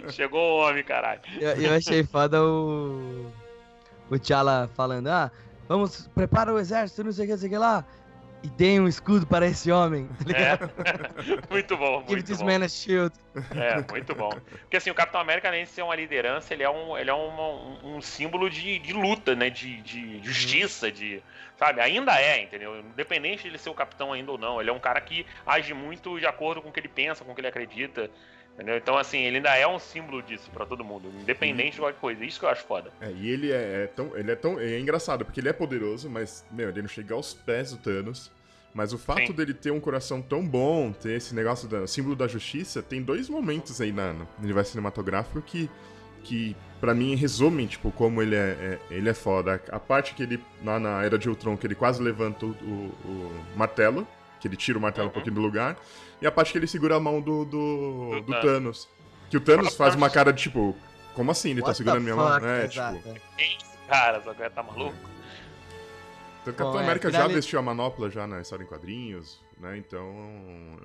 Chegou 0.13 0.41
o 0.41 0.69
homem, 0.69 0.85
caralho. 0.85 1.21
Eu, 1.41 1.51
eu 1.63 1.75
achei 1.75 2.03
foda 2.05 2.43
o. 2.45 3.27
O 4.11 4.19
T'Challa 4.19 4.71
falando, 4.75 5.09
ah, 5.09 5.31
vamos, 5.69 6.09
prepara 6.15 6.53
o 6.55 6.59
exército, 6.59 7.05
não 7.05 7.13
sei 7.13 7.25
o 7.25 7.27
que, 7.27 7.33
não 7.33 7.39
sei 7.39 7.49
o 7.49 7.53
que 7.53 7.59
lá. 7.59 7.85
E 8.43 8.49
tem 8.51 8.79
um 8.81 8.87
escudo 8.87 9.27
para 9.27 9.47
esse 9.47 9.71
homem, 9.71 10.07
tá 10.07 10.25
ligado? 10.25 10.71
É. 10.85 11.51
muito 11.51 11.77
bom, 11.77 12.01
Give 12.01 12.13
muito 12.13 12.27
this 12.27 12.39
bom. 12.39 12.47
man 12.47 12.65
a 12.65 12.69
shield. 12.69 13.13
É, 13.51 13.85
muito 13.91 14.15
bom. 14.15 14.31
Porque 14.61 14.77
assim, 14.77 14.91
o 14.91 14.95
Capitão 14.95 15.21
América, 15.21 15.49
além 15.49 15.65
de 15.65 15.71
ser 15.71 15.83
uma 15.83 15.97
liderança, 15.97 16.55
ele 16.55 16.63
é 16.63 16.71
um, 16.71 16.97
ele 16.97 17.11
é 17.11 17.15
um, 17.15 17.97
um 17.97 18.01
símbolo 18.01 18.49
de, 18.49 18.79
de 18.79 18.93
luta, 18.93 19.35
né? 19.35 19.51
De, 19.51 19.83
de 19.83 20.23
justiça, 20.23 20.91
de. 20.91 21.21
Sabe? 21.57 21.81
Ainda 21.81 22.21
é, 22.21 22.41
entendeu? 22.41 22.79
Independente 22.79 23.43
de 23.43 23.49
ele 23.49 23.59
ser 23.59 23.71
o 23.71 23.75
capitão 23.75 24.13
ainda 24.13 24.31
ou 24.31 24.39
não. 24.39 24.61
Ele 24.61 24.71
é 24.71 24.73
um 24.73 24.79
cara 24.79 25.01
que 25.01 25.27
age 25.45 25.75
muito 25.75 26.21
de 26.21 26.27
acordo 26.27 26.63
com 26.63 26.69
o 26.69 26.73
que 26.73 26.79
ele 26.79 26.89
pensa, 26.89 27.25
com 27.25 27.33
o 27.33 27.35
que 27.35 27.41
ele 27.41 27.49
acredita. 27.49 28.09
Entendeu? 28.59 28.77
Então, 28.77 28.99
assim, 28.99 29.19
ele 29.19 29.37
ainda 29.37 29.55
é 29.55 29.69
um 29.69 29.79
símbolo 29.79 30.21
disso 30.21 30.51
pra 30.53 30.67
todo 30.67 30.83
mundo, 30.85 31.09
independente 31.21 31.75
de 31.75 31.79
qualquer 31.79 32.01
coisa. 32.01 32.25
Isso 32.25 32.41
que 32.41 32.45
eu 32.45 32.49
acho 32.49 32.65
foda. 32.65 32.91
É, 33.01 33.09
e 33.13 33.29
ele 33.31 33.53
é, 33.53 33.85
é 33.85 33.87
tão. 33.87 34.17
Ele 34.17 34.33
é 34.33 34.35
tão. 34.35 34.59
É 34.59 34.81
engraçado, 34.81 35.25
porque 35.25 35.39
ele 35.39 35.49
é 35.49 35.53
poderoso, 35.53 36.11
mas, 36.11 36.45
meu, 36.51 36.69
ele 36.69 36.83
não 36.83 36.89
chega 36.89 37.15
aos 37.15 37.33
pés 37.33 37.71
do 37.71 37.77
Thanos. 37.77 38.33
Mas 38.75 38.93
o 38.93 38.99
fato 38.99 39.29
Sim. 39.29 39.33
dele 39.33 39.55
ter 39.55 39.71
um 39.71 39.79
coração 39.79 40.21
tão 40.21 40.45
bom, 40.45 40.91
ter 40.93 41.13
esse 41.13 41.35
negócio 41.37 41.69
do 41.69 41.87
símbolo 41.87 42.17
da 42.17 42.27
justiça, 42.27 42.83
tem 42.83 43.01
dois 43.01 43.29
momentos 43.29 43.81
aí 43.81 43.93
na, 43.93 44.13
no 44.13 44.29
universo 44.43 44.73
cinematográfico 44.73 45.41
que, 45.41 45.71
que 46.23 46.55
para 46.81 46.95
mim, 46.95 47.15
resumem, 47.17 47.67
tipo, 47.67 47.91
como 47.93 48.21
ele 48.21 48.35
é, 48.37 48.39
é- 48.39 48.79
ele 48.91 49.09
é 49.09 49.15
foda. 49.15 49.63
A 49.71 49.79
parte 49.81 50.15
que 50.15 50.23
ele, 50.23 50.41
lá 50.65 50.79
na 50.81 51.03
Era 51.03 51.17
de 51.19 51.29
Ultron, 51.29 51.57
que 51.57 51.67
ele 51.67 51.75
quase 51.75 52.03
levanta 52.03 52.45
o, 52.45 52.51
o- 52.51 52.95
o 53.05 53.57
martelo, 53.57 54.07
que 54.41 54.49
ele 54.49 54.57
tira 54.57 54.79
o 54.79 54.81
martelo 54.81 55.07
um 55.07 55.09
Uhum. 55.09 55.15
pouquinho 55.15 55.35
do 55.35 55.41
lugar, 55.41 55.77
e 56.21 56.27
a 56.27 56.33
parte 56.33 56.53
que 56.53 56.59
ele 56.59 56.67
segura 56.67 56.97
a 56.97 57.01
mão 57.01 57.21
do, 57.21 57.45
do, 57.45 58.11
Do 58.11 58.21
do 58.23 58.41
Thanos. 58.41 58.89
Que 59.31 59.37
o 59.37 59.41
Thanos 59.41 59.75
faz 59.77 59.95
uma 59.95 60.09
cara 60.09 60.33
de, 60.33 60.43
tipo, 60.43 60.75
como 61.15 61.31
assim 61.31 61.51
ele 61.51 61.61
tá 61.61 61.69
What 61.69 61.77
segurando 61.79 61.99
the 61.99 62.05
minha 62.05 62.17
mão? 62.17 62.37
É, 62.39 62.65
exato, 62.65 62.97
tipo... 62.99 63.09
é. 63.11 63.13
Que 63.37 63.45
isso, 63.45 63.79
cara, 63.89 64.23
só 64.23 64.33
que 64.35 64.51
tá 64.51 64.63
maluco? 64.63 64.95
Tanto 66.45 66.57
que 66.57 66.63
Capitão 66.63 66.81
é, 66.81 66.83
América 66.85 67.11
já 67.11 67.25
ali- 67.25 67.35
vestiu 67.35 67.59
a 67.59 67.63
manopla 67.63 68.09
já 68.11 68.27
na 68.27 68.41
história 68.41 68.65
em 68.65 68.67
quadrinhos, 68.67 69.41
né? 69.61 69.77
Então. 69.77 70.77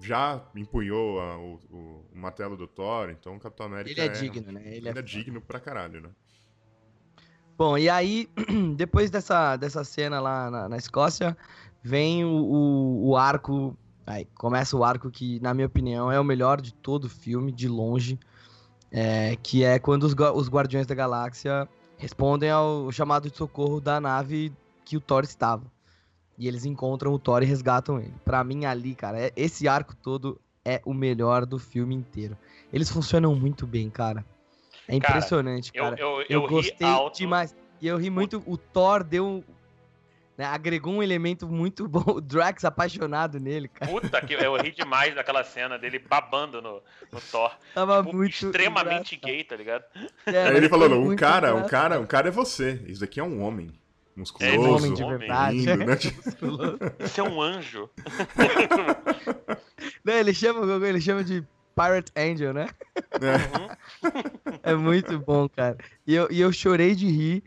Já 0.00 0.40
empunhou 0.56 1.20
a- 1.20 1.36
o, 1.38 1.60
o- 1.70 2.04
o 2.12 2.18
martelo 2.18 2.56
do 2.56 2.66
Thor, 2.66 3.10
então 3.10 3.36
o 3.36 3.40
Capitão 3.40 3.66
América 3.66 3.90
Ele 3.92 4.00
é 4.00 4.08
digno, 4.08 4.50
né? 4.52 4.60
Ele 4.64 4.88
Ele 4.88 4.88
é 4.88 4.98
é, 4.98 5.02
digno 5.02 5.40
pra 5.40 5.60
caralho, 5.60 6.00
né? 6.00 6.08
Bom, 7.56 7.76
e 7.78 7.88
aí, 7.88 8.28
depois 8.76 9.10
dessa, 9.10 9.56
dessa 9.56 9.84
cena 9.84 10.18
lá 10.20 10.50
na, 10.50 10.68
na 10.70 10.76
Escócia, 10.76 11.36
vem 11.82 12.24
o, 12.24 12.28
o, 12.30 13.08
o 13.10 13.16
arco. 13.16 13.76
Aí, 14.06 14.26
começa 14.36 14.76
o 14.76 14.84
arco 14.84 15.10
que, 15.10 15.38
na 15.40 15.54
minha 15.54 15.66
opinião, 15.66 16.10
é 16.10 16.18
o 16.18 16.24
melhor 16.24 16.60
de 16.60 16.72
todo 16.74 17.04
o 17.04 17.08
filme, 17.10 17.52
de 17.52 17.68
longe. 17.68 18.18
é, 18.90 19.36
que 19.42 19.64
é 19.64 19.78
quando 19.78 20.02
os, 20.04 20.14
os 20.34 20.48
Guardiões 20.48 20.86
da 20.86 20.94
Galáxia 20.94 21.68
respondem 21.96 22.50
ao 22.50 22.90
chamado 22.92 23.30
de 23.30 23.36
socorro 23.36 23.80
da 23.80 24.00
nave 24.00 24.52
que 24.84 24.96
o 24.96 25.00
Thor 25.00 25.22
estava. 25.24 25.64
E 26.36 26.48
eles 26.48 26.64
encontram 26.64 27.12
o 27.12 27.18
Thor 27.18 27.42
e 27.42 27.46
resgatam 27.46 27.98
ele. 28.00 28.14
Pra 28.24 28.42
mim, 28.42 28.64
ali, 28.64 28.94
cara, 28.94 29.18
é- 29.20 29.32
esse 29.36 29.68
arco 29.68 29.94
todo 29.94 30.40
é 30.64 30.80
o 30.84 30.92
melhor 30.92 31.46
do 31.46 31.58
filme 31.58 31.94
inteiro. 31.94 32.36
Eles 32.72 32.90
funcionam 32.90 33.34
muito 33.34 33.66
bem, 33.66 33.88
cara. 33.88 34.24
É 34.88 34.98
Cara, 34.98 35.16
impressionante, 35.18 35.70
Eu, 35.72 35.84
cara. 35.84 35.96
eu, 35.98 36.08
eu, 36.08 36.26
Eu, 36.28 36.40
ri 36.42 36.48
gostei 36.48 36.88
demais. 37.14 37.54
E 37.80 37.86
eu 37.86 37.96
ri 37.96 38.10
muito. 38.10 38.42
O 38.46 38.56
Thor 38.56 39.04
deu. 39.04 39.44
Né, 40.36 40.44
agregou 40.46 40.94
um 40.94 41.02
elemento 41.02 41.46
muito 41.48 41.86
bom. 41.88 42.02
O 42.06 42.20
Drax 42.20 42.64
apaixonado 42.64 43.38
nele, 43.38 43.68
cara. 43.68 43.90
Puta 43.90 44.20
que 44.20 44.34
eu 44.34 44.56
ri 44.56 44.72
demais 44.72 45.14
daquela 45.14 45.44
cena 45.44 45.78
dele 45.78 45.98
babando 45.98 46.60
no, 46.62 46.82
no 47.12 47.20
Thor. 47.20 47.52
Tava 47.74 48.02
Tipo, 48.02 48.16
muito. 48.16 48.32
extremamente 48.46 49.16
engraçado. 49.16 49.34
gay, 49.36 49.44
tá 49.44 49.56
ligado? 49.56 49.84
É, 50.26 50.48
Aí 50.48 50.56
ele 50.56 50.68
falando, 50.68 50.96
um 50.98 51.14
cara, 51.16 51.48
um 51.48 51.58
engraçado. 51.58 51.70
cara, 51.70 52.00
um 52.00 52.06
cara 52.06 52.28
é 52.28 52.30
você. 52.30 52.80
Isso 52.86 53.00
daqui 53.00 53.20
é 53.20 53.24
um 53.24 53.42
homem. 53.42 53.70
É 54.14 54.20
Musculoso, 54.20 54.58
um 54.60 54.76
homem 54.76 54.94
de 54.94 55.04
verdade. 55.04 55.56
lindo, 55.56 55.76
né? 55.86 55.96
Você 57.00 57.20
é 57.20 57.24
um 57.24 57.40
anjo. 57.40 57.88
Não, 60.04 60.14
ele 60.14 60.34
chama, 60.34 60.86
ele 60.86 61.00
chama 61.00 61.24
de 61.24 61.44
Pirate 61.74 62.12
Angel, 62.16 62.52
né? 62.52 62.68
Uhum. 63.20 63.68
É 64.62 64.74
muito 64.74 65.18
bom, 65.18 65.48
cara. 65.48 65.76
E 66.06 66.14
eu, 66.14 66.28
e 66.30 66.40
eu 66.40 66.52
chorei 66.52 66.94
de 66.94 67.06
rir 67.06 67.42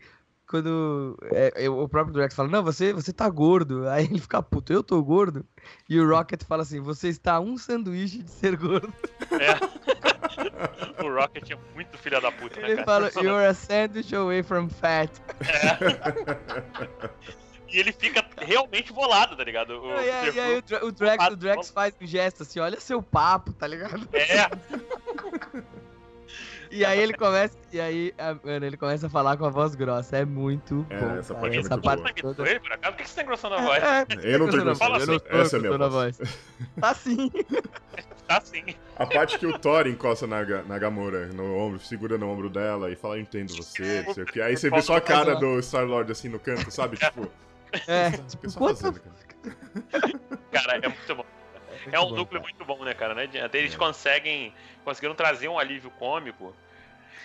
quando 0.48 1.18
é, 1.32 1.52
eu- 1.56 1.78
o 1.78 1.88
próprio 1.88 2.14
Drax 2.14 2.34
fala: 2.34 2.48
Não, 2.48 2.62
você, 2.62 2.92
você 2.92 3.12
tá 3.12 3.28
gordo. 3.28 3.86
Aí 3.90 4.04
ele 4.04 4.20
fica 4.20 4.42
puto, 4.42 4.72
eu 4.72 4.82
tô 4.82 5.02
gordo. 5.02 5.44
E 5.88 5.98
o 6.00 6.08
Rocket 6.08 6.42
fala 6.44 6.62
assim: 6.62 6.80
Você 6.80 7.08
está 7.08 7.40
um 7.40 7.56
sanduíche 7.58 8.22
de 8.22 8.30
ser 8.30 8.56
gordo. 8.56 8.92
É. 10.98 11.02
o 11.02 11.14
Rocket 11.14 11.50
é 11.50 11.56
muito 11.74 11.96
filha 11.98 12.20
da 12.20 12.30
puta, 12.30 12.60
né, 12.60 12.66
Ele 12.66 12.84
cara? 12.84 12.84
fala: 13.10 13.10
You're 13.24 13.46
a 13.46 13.54
sandwich 13.54 14.14
away 14.14 14.42
from 14.42 14.68
fat. 14.68 15.10
E 17.68 17.78
ele 17.80 17.90
fica 17.92 18.24
realmente 18.38 18.92
bolado, 18.92 19.36
tá 19.36 19.42
ligado? 19.42 19.70
O, 19.82 19.88
e 20.00 20.10
aí, 20.10 20.34
e 20.34 20.40
aí 20.40 20.56
o, 20.58 20.62
Dra- 20.62 20.84
o 20.84 20.92
Drax, 20.92 21.26
o 21.32 21.36
Drax 21.36 21.70
faz 21.70 21.94
um 22.00 22.06
gesto 22.06 22.42
assim: 22.44 22.60
Olha 22.60 22.78
seu 22.80 23.02
papo, 23.02 23.52
tá 23.52 23.66
ligado? 23.66 24.08
É, 24.12 24.48
E 26.70 26.84
aí 26.84 26.98
ele 27.00 27.12
começa, 27.14 27.56
e 27.72 27.80
aí, 27.80 28.14
ah, 28.18 28.36
mano, 28.42 28.66
ele 28.66 28.76
começa 28.76 29.06
a 29.06 29.10
falar 29.10 29.36
com 29.36 29.44
a 29.44 29.50
voz 29.50 29.74
grossa. 29.74 30.18
É 30.18 30.24
muito 30.24 30.86
É, 30.90 30.98
bom. 31.00 31.16
essa 31.16 31.34
cara. 31.34 31.40
parte 31.40 31.56
é 31.56 31.60
essa 31.60 31.70
muito 31.76 31.84
parte 31.84 32.22
boa. 32.22 32.34
Toda. 32.34 32.50
ele, 32.50 32.60
por 32.60 32.72
acaso? 32.72 32.96
Por 32.96 33.02
que 33.02 33.08
você 33.08 33.14
tá 33.16 33.22
engrossando 33.22 33.54
a 33.54 33.62
voz? 33.62 33.82
É, 33.82 34.06
Eu 34.34 34.38
não 34.38 34.48
tô 34.48 34.56
engrossando 34.56 34.94
a 34.94 34.98
gostando. 34.98 34.98
voz, 34.98 35.02
eu 35.08 35.12
não 35.12 35.18
tô 35.20 35.36
Essa 35.36 35.56
é 35.56 35.58
a 35.58 35.62
minha 35.62 35.74
engrossando 35.74 35.84
a 35.84 35.88
voz. 35.88 36.16
voz. 36.18 36.38
Tá 36.80 36.94
sim. 36.94 37.30
Tá 38.26 38.40
sim. 38.40 38.64
A 38.96 39.06
parte 39.06 39.38
que 39.38 39.46
o 39.46 39.56
Thor 39.56 39.86
encosta 39.86 40.26
na, 40.26 40.44
na 40.64 40.78
Gamora, 40.80 41.26
no 41.28 41.56
ombro, 41.56 41.78
segura 41.78 42.18
no 42.18 42.28
ombro 42.28 42.50
dela 42.50 42.90
e 42.90 42.96
fala, 42.96 43.16
eu 43.16 43.20
entendo 43.20 43.54
você, 43.54 44.02
não 44.04 44.14
sei 44.14 44.24
o 44.24 44.26
que. 44.26 44.40
Aí 44.40 44.56
você 44.56 44.68
vê 44.68 44.82
só 44.82 44.96
a 44.96 45.00
cara 45.00 45.36
do 45.36 45.60
Star-Lord 45.62 46.10
assim 46.10 46.28
no 46.28 46.40
canto, 46.40 46.68
sabe? 46.72 46.96
Tipo, 46.96 47.30
É, 47.86 48.08
o 48.34 48.36
que 48.38 48.48
você 48.48 48.58
tá 48.58 48.66
fazendo, 48.66 49.00
cara? 49.00 49.16
Cara, 50.50 50.76
é 50.82 50.88
muito 50.88 51.14
bom. 51.14 51.24
É 51.92 52.00
um 52.00 52.10
núcleo 52.10 52.40
muito 52.40 52.64
bom, 52.64 52.84
né, 52.84 52.94
cara? 52.94 53.14
Né? 53.14 53.28
Até 53.42 53.58
eles 53.58 53.74
É. 53.74 53.76
conseguem. 53.76 54.52
Conseguiram 54.84 55.14
trazer 55.14 55.48
um 55.48 55.58
alívio 55.58 55.90
cômico 55.90 56.54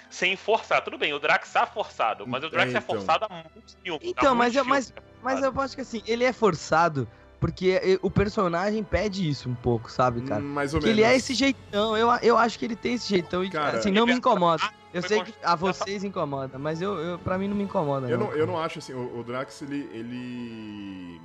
sem 0.10 0.36
forçar. 0.36 0.82
Tudo 0.84 0.98
bem, 0.98 1.14
o 1.14 1.20
Drax 1.20 1.52
tá 1.52 1.66
forçado, 1.66 2.28
mas 2.28 2.44
o 2.44 2.50
Drax 2.50 2.74
É, 2.74 2.76
é 2.76 2.80
então. 2.80 2.96
forçado 2.96 3.26
há 3.30 3.34
muito 3.34 3.78
filme. 3.84 4.00
Então, 4.04 4.36
mas 4.36 4.56
eu- 4.56 4.66
mas-. 4.66 4.94
Mas 5.22 5.42
eu 5.44 5.54
acho 5.62 5.76
que 5.76 5.82
assim, 5.82 6.02
ele 6.06 6.24
é 6.24 6.34
forçado 6.34 7.08
Porque 7.40 7.98
o 8.04 8.12
personagem 8.12 8.84
pede 8.84 9.28
isso 9.28 9.50
um 9.50 9.56
pouco, 9.56 9.92
sabe, 9.92 10.22
cara? 10.22 10.40
Mais 10.42 10.76
ou 10.76 10.80
Porque 10.80 10.94
menos. 10.94 11.04
ele 11.08 11.12
é 11.12 11.18
esse 11.18 11.34
jeitão, 11.34 11.98
eu, 11.98 12.08
eu 12.22 12.38
acho 12.38 12.60
que 12.60 12.66
ele 12.66 12.76
tem 12.76 12.94
esse 12.94 13.10
jeitão 13.10 13.44
e 13.44 13.50
Cara, 13.50 13.80
assim, 13.80 13.90
não 13.90 14.06
me 14.06 14.14
incomoda. 14.14 14.62
Eu 14.94 15.02
sei 15.02 15.24
que 15.24 15.34
a 15.42 15.56
vocês 15.56 16.04
incomoda, 16.04 16.60
mas 16.60 16.84
eu, 16.84 17.00
eu, 17.00 17.18
pra 17.18 17.40
mim 17.40 17.48
não 17.48 17.56
me 17.56 17.64
incomoda. 17.64 18.08
Eu 18.08 18.20
não, 18.20 18.32
eu 18.34 18.46
não 18.46 18.60
acho 18.60 18.78
assim, 18.78 18.94
o, 18.94 19.18
o 19.20 19.24
Drax, 19.24 19.60
ele, 19.64 19.90
ele. 19.92 21.20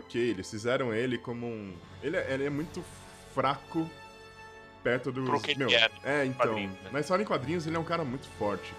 Ok, 0.00 0.20
eles 0.20 0.50
fizeram 0.50 0.92
ele 0.92 1.16
como 1.18 1.46
um. 1.46 1.74
Ele 2.02 2.16
é, 2.16 2.32
ele 2.34 2.44
é 2.44 2.50
muito 2.50 2.82
fraco 3.34 3.88
perto 4.82 5.12
dos. 5.12 5.28
Pro 5.28 5.40
que 5.40 5.52
ele 5.52 5.58
meu, 5.58 5.70
é, 5.70 5.90
é, 6.04 6.24
então. 6.24 6.54
né? 6.54 6.76
Mas 6.92 7.06
só 7.06 7.18
em 7.18 7.24
quadrinhos 7.24 7.66
ele 7.66 7.76
é 7.76 7.78
um 7.78 7.84
cara 7.84 8.04
muito 8.04 8.26
forte, 8.38 8.72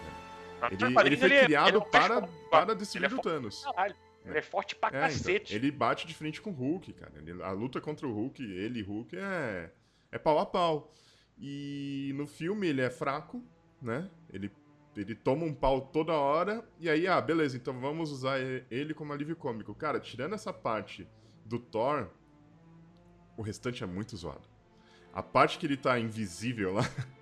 cara. 0.59 0.73
Ele, 0.73 0.99
ele 1.07 1.17
foi 1.17 1.33
é- 1.33 1.45
criado 1.45 1.69
ele 1.69 1.77
é 1.77 1.89
para, 1.89 2.21
para 2.49 2.71
ele 2.71 2.79
destruir 2.79 3.11
é 3.11 3.15
o 3.15 3.19
Thanos. 3.19 3.63
Caralho. 3.63 3.95
Ele 4.23 4.37
é 4.37 4.41
forte 4.43 4.75
pra 4.75 4.89
É, 4.89 4.91
então, 4.91 5.01
cacete. 5.09 5.55
ele 5.55 5.71
bate 5.71 6.05
de 6.05 6.13
frente 6.13 6.39
com 6.39 6.51
o 6.51 6.53
Hulk, 6.53 6.93
cara. 6.93 7.11
Ele- 7.17 7.41
a 7.41 7.49
luta 7.51 7.81
contra 7.81 8.07
o 8.07 8.13
Hulk, 8.13 8.43
ele 8.43 8.79
e 8.79 8.83
Hulk 8.83 9.17
é, 9.17 9.71
é 10.11 10.17
pau 10.19 10.37
a 10.37 10.45
pau. 10.45 10.93
E 11.39 12.13
no 12.15 12.27
filme 12.27 12.67
ele 12.67 12.81
é 12.81 12.89
fraco, 12.91 13.43
né? 13.81 14.07
Ele, 14.31 14.51
ele 14.95 15.15
toma 15.15 15.45
um 15.45 15.53
pau 15.53 15.81
toda 15.81 16.13
hora. 16.13 16.67
E 16.79 16.89
aí, 16.89 17.07
ah, 17.07 17.21
beleza, 17.21 17.55
então 17.55 17.79
vamos 17.79 18.11
usar 18.11 18.39
ele 18.69 18.93
como 18.93 19.13
alívio 19.13 19.35
cômico. 19.35 19.73
Cara, 19.73 19.99
tirando 19.99 20.33
essa 20.33 20.51
parte 20.51 21.07
do 21.45 21.59
Thor, 21.59 22.09
o 23.37 23.41
restante 23.41 23.83
é 23.83 23.87
muito 23.87 24.15
zoado. 24.17 24.47
A 25.13 25.23
parte 25.23 25.57
que 25.57 25.65
ele 25.65 25.77
tá 25.77 25.99
invisível 25.99 26.73
lá. 26.73 26.83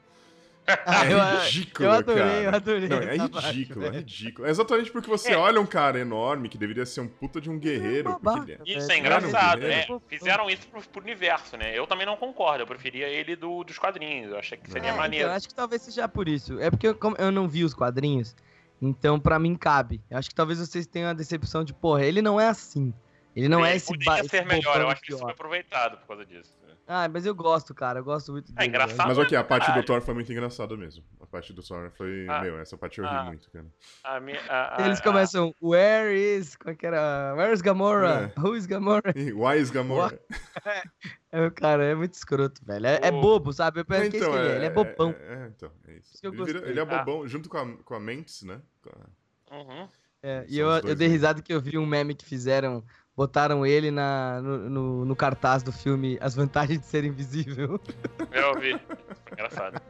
Ah, 0.85 1.05
é 1.05 1.13
eu- 1.13 1.39
ridículo, 1.45 1.85
eu 1.87 1.91
adorei, 1.91 2.23
cara. 2.23 2.41
eu 2.43 2.49
adorei 2.55 2.87
Não, 2.89 2.97
é 2.97 3.15
ridículo, 3.17 3.85
é 3.85 3.89
ridículo. 3.89 4.47
É 4.47 4.49
exatamente 4.51 4.91
porque 4.91 5.09
você 5.09 5.31
É. 5.33 5.37
olha 5.37 5.59
um 5.61 5.65
cara 5.65 5.99
enorme 5.99 6.49
que 6.49 6.57
deveria 6.57 6.85
ser 6.85 7.01
um 7.01 7.07
puta 7.07 7.39
de 7.41 7.49
um 7.49 7.57
guerreiro. 7.59 8.09
porque 8.11 8.23
babaca, 8.25 8.51
ele 8.51 8.53
é- 8.53 8.77
Isso 8.77 8.87
velho. 8.87 8.91
é 8.91 8.99
engraçado, 8.99 9.59
um 9.61 9.65
é. 9.65 9.67
guerreiro. 9.69 10.03
Fizeram 10.07 10.49
isso 10.49 10.67
pro, 10.67 10.81
pro 10.81 11.01
universo, 11.01 11.57
né? 11.57 11.77
Eu 11.77 11.85
também 11.87 12.05
não 12.05 12.15
concordo, 12.17 12.63
eu 12.63 12.67
preferia 12.67 13.07
ele 13.07 13.35
do, 13.35 13.63
dos 13.63 13.77
quadrinhos. 13.77 14.31
Eu 14.31 14.39
achei 14.39 14.57
que 14.57 14.69
seria 14.71 14.89
É, 14.91 14.95
maneiro. 14.95 15.25
então, 15.25 15.35
acho 15.35 15.47
que 15.47 15.55
talvez 15.55 15.81
seja 15.81 16.07
por 16.07 16.27
isso. 16.27 16.59
É 16.59 16.69
porque 16.69 16.87
eu, 16.87 16.95
como 16.95 17.15
eu 17.17 17.31
não 17.31 17.47
vi 17.47 17.63
os 17.63 17.73
quadrinhos, 17.73 18.35
então 18.81 19.19
pra 19.19 19.37
mim 19.39 19.55
cabe. 19.55 20.01
Eu 20.09 20.17
acho 20.17 20.29
que 20.29 20.35
talvez 20.35 20.59
vocês 20.59 20.85
tenham 20.87 21.09
a 21.09 21.13
decepção 21.13 21.63
de, 21.63 21.73
porra, 21.73 22.03
ele 22.05 22.21
não 22.21 22.39
é 22.39 22.47
assim. 22.47 22.93
Ele 23.35 23.47
não 23.47 23.63
é 23.63 23.69
Ele 23.69 23.77
esse 23.77 23.87
Poderia 23.87 24.05
ba- 24.13 24.19
esse 24.19 24.29
ser 24.29 24.45
melhor, 24.45 24.81
eu 24.81 24.89
acho 24.89 25.01
que 25.01 25.09
isso 25.09 25.17
pior. 25.17 25.27
foi 25.27 25.33
aproveitado 25.33 25.97
por 25.99 26.07
causa 26.07 26.25
disso. 26.25 26.51
Ah, 26.91 27.07
mas 27.07 27.23
eu 27.23 27.35
gosto, 27.35 27.71
cara. 27.75 27.99
Eu 27.99 28.03
gosto 28.03 28.31
muito 28.31 28.51
dele. 28.51 28.67
engraçado. 28.67 29.07
Mas 29.07 29.17
ok, 29.19 29.37
a 29.37 29.43
parte 29.43 29.65
do 29.65 29.67
Caralho. 29.67 29.85
Thor 29.85 30.01
foi 30.01 30.13
muito 30.15 30.31
engraçada 30.31 30.75
mesmo. 30.75 31.03
A 31.21 31.25
parte 31.27 31.53
do 31.53 31.61
Thor 31.61 31.91
foi. 31.91 32.25
Ah. 32.27 32.41
Meu, 32.41 32.59
essa 32.59 32.75
parte 32.75 32.97
eu 32.99 33.05
ri 33.05 33.11
Ah. 33.15 33.23
muito, 33.25 33.47
cara. 33.51 33.67
A 34.03 34.19
minha, 34.19 34.39
a- 34.49 34.81
a-. 34.81 34.85
Eles 34.87 34.99
a- 34.99 35.03
começam, 35.03 35.53
where 35.61 36.11
is... 36.17 36.55
Como 36.55 36.71
é 36.71 36.75
que 36.75 36.87
era? 36.87 37.35
Where 37.37 37.53
is 37.53 37.61
Gamora? 37.61 38.33
É. 38.35 38.39
Who 38.39 38.55
is 38.57 38.65
Gamora? 38.65 39.13
Why 39.15 39.59
is 39.61 39.69
Gamora? 39.69 40.19
É, 41.31 41.47
cara, 41.51 41.83
é 41.85 41.93
muito 41.93 42.15
escroto, 42.15 42.59
velho. 42.65 42.87
É, 42.87 42.99
é 43.03 43.11
bobo, 43.11 43.53
sabe? 43.53 43.81
Eu 43.81 43.85
penso 43.85 44.09
que 44.09 44.17
é 44.17 44.19
isso 44.19 44.31
que 44.31 44.35
ele 44.35 44.47
é. 44.51 44.55
Ele 44.55 44.65
é 44.65 44.69
bobão. 44.71 45.11
É, 45.19 45.33
é, 45.33 45.47
então, 45.55 45.71
é 45.87 45.91
isso. 45.93 46.13
Isso 46.15 46.21
que 46.21 46.27
Ele, 46.27 46.43
vira- 46.43 46.67
ele 46.67 46.79
é 46.79 46.81
Ah. 46.81 46.85
bobão 46.85 47.27
junto 47.27 47.47
com 47.47 47.57
a, 47.59 47.77
com 47.83 47.93
a 47.93 47.99
Mantis, 47.99 48.41
né? 48.41 48.59
Com 48.81 48.89
a- 48.89 49.55
Uhum. 49.59 49.87
É, 50.23 50.43
e 50.49 50.57
eu, 50.57 50.67
eu 50.69 50.95
dei 50.95 51.07
risada 51.07 51.39
que 51.39 51.53
eu 51.53 51.61
vi 51.61 51.77
um 51.77 51.85
meme 51.85 52.15
que 52.15 52.25
fizeram, 52.25 52.83
botaram 53.15 53.65
ele 53.65 53.91
na, 53.91 54.41
no, 54.41 54.69
no, 54.69 55.05
no 55.05 55.15
cartaz 55.15 55.63
do 55.63 55.71
filme 55.71 56.17
As 56.21 56.35
Vantagens 56.35 56.79
de 56.79 56.85
Ser 56.85 57.03
Invisível. 57.03 57.79
Eu 58.31 58.59
vi. 58.59 58.79
Foi 58.79 59.33
engraçado. 59.33 59.81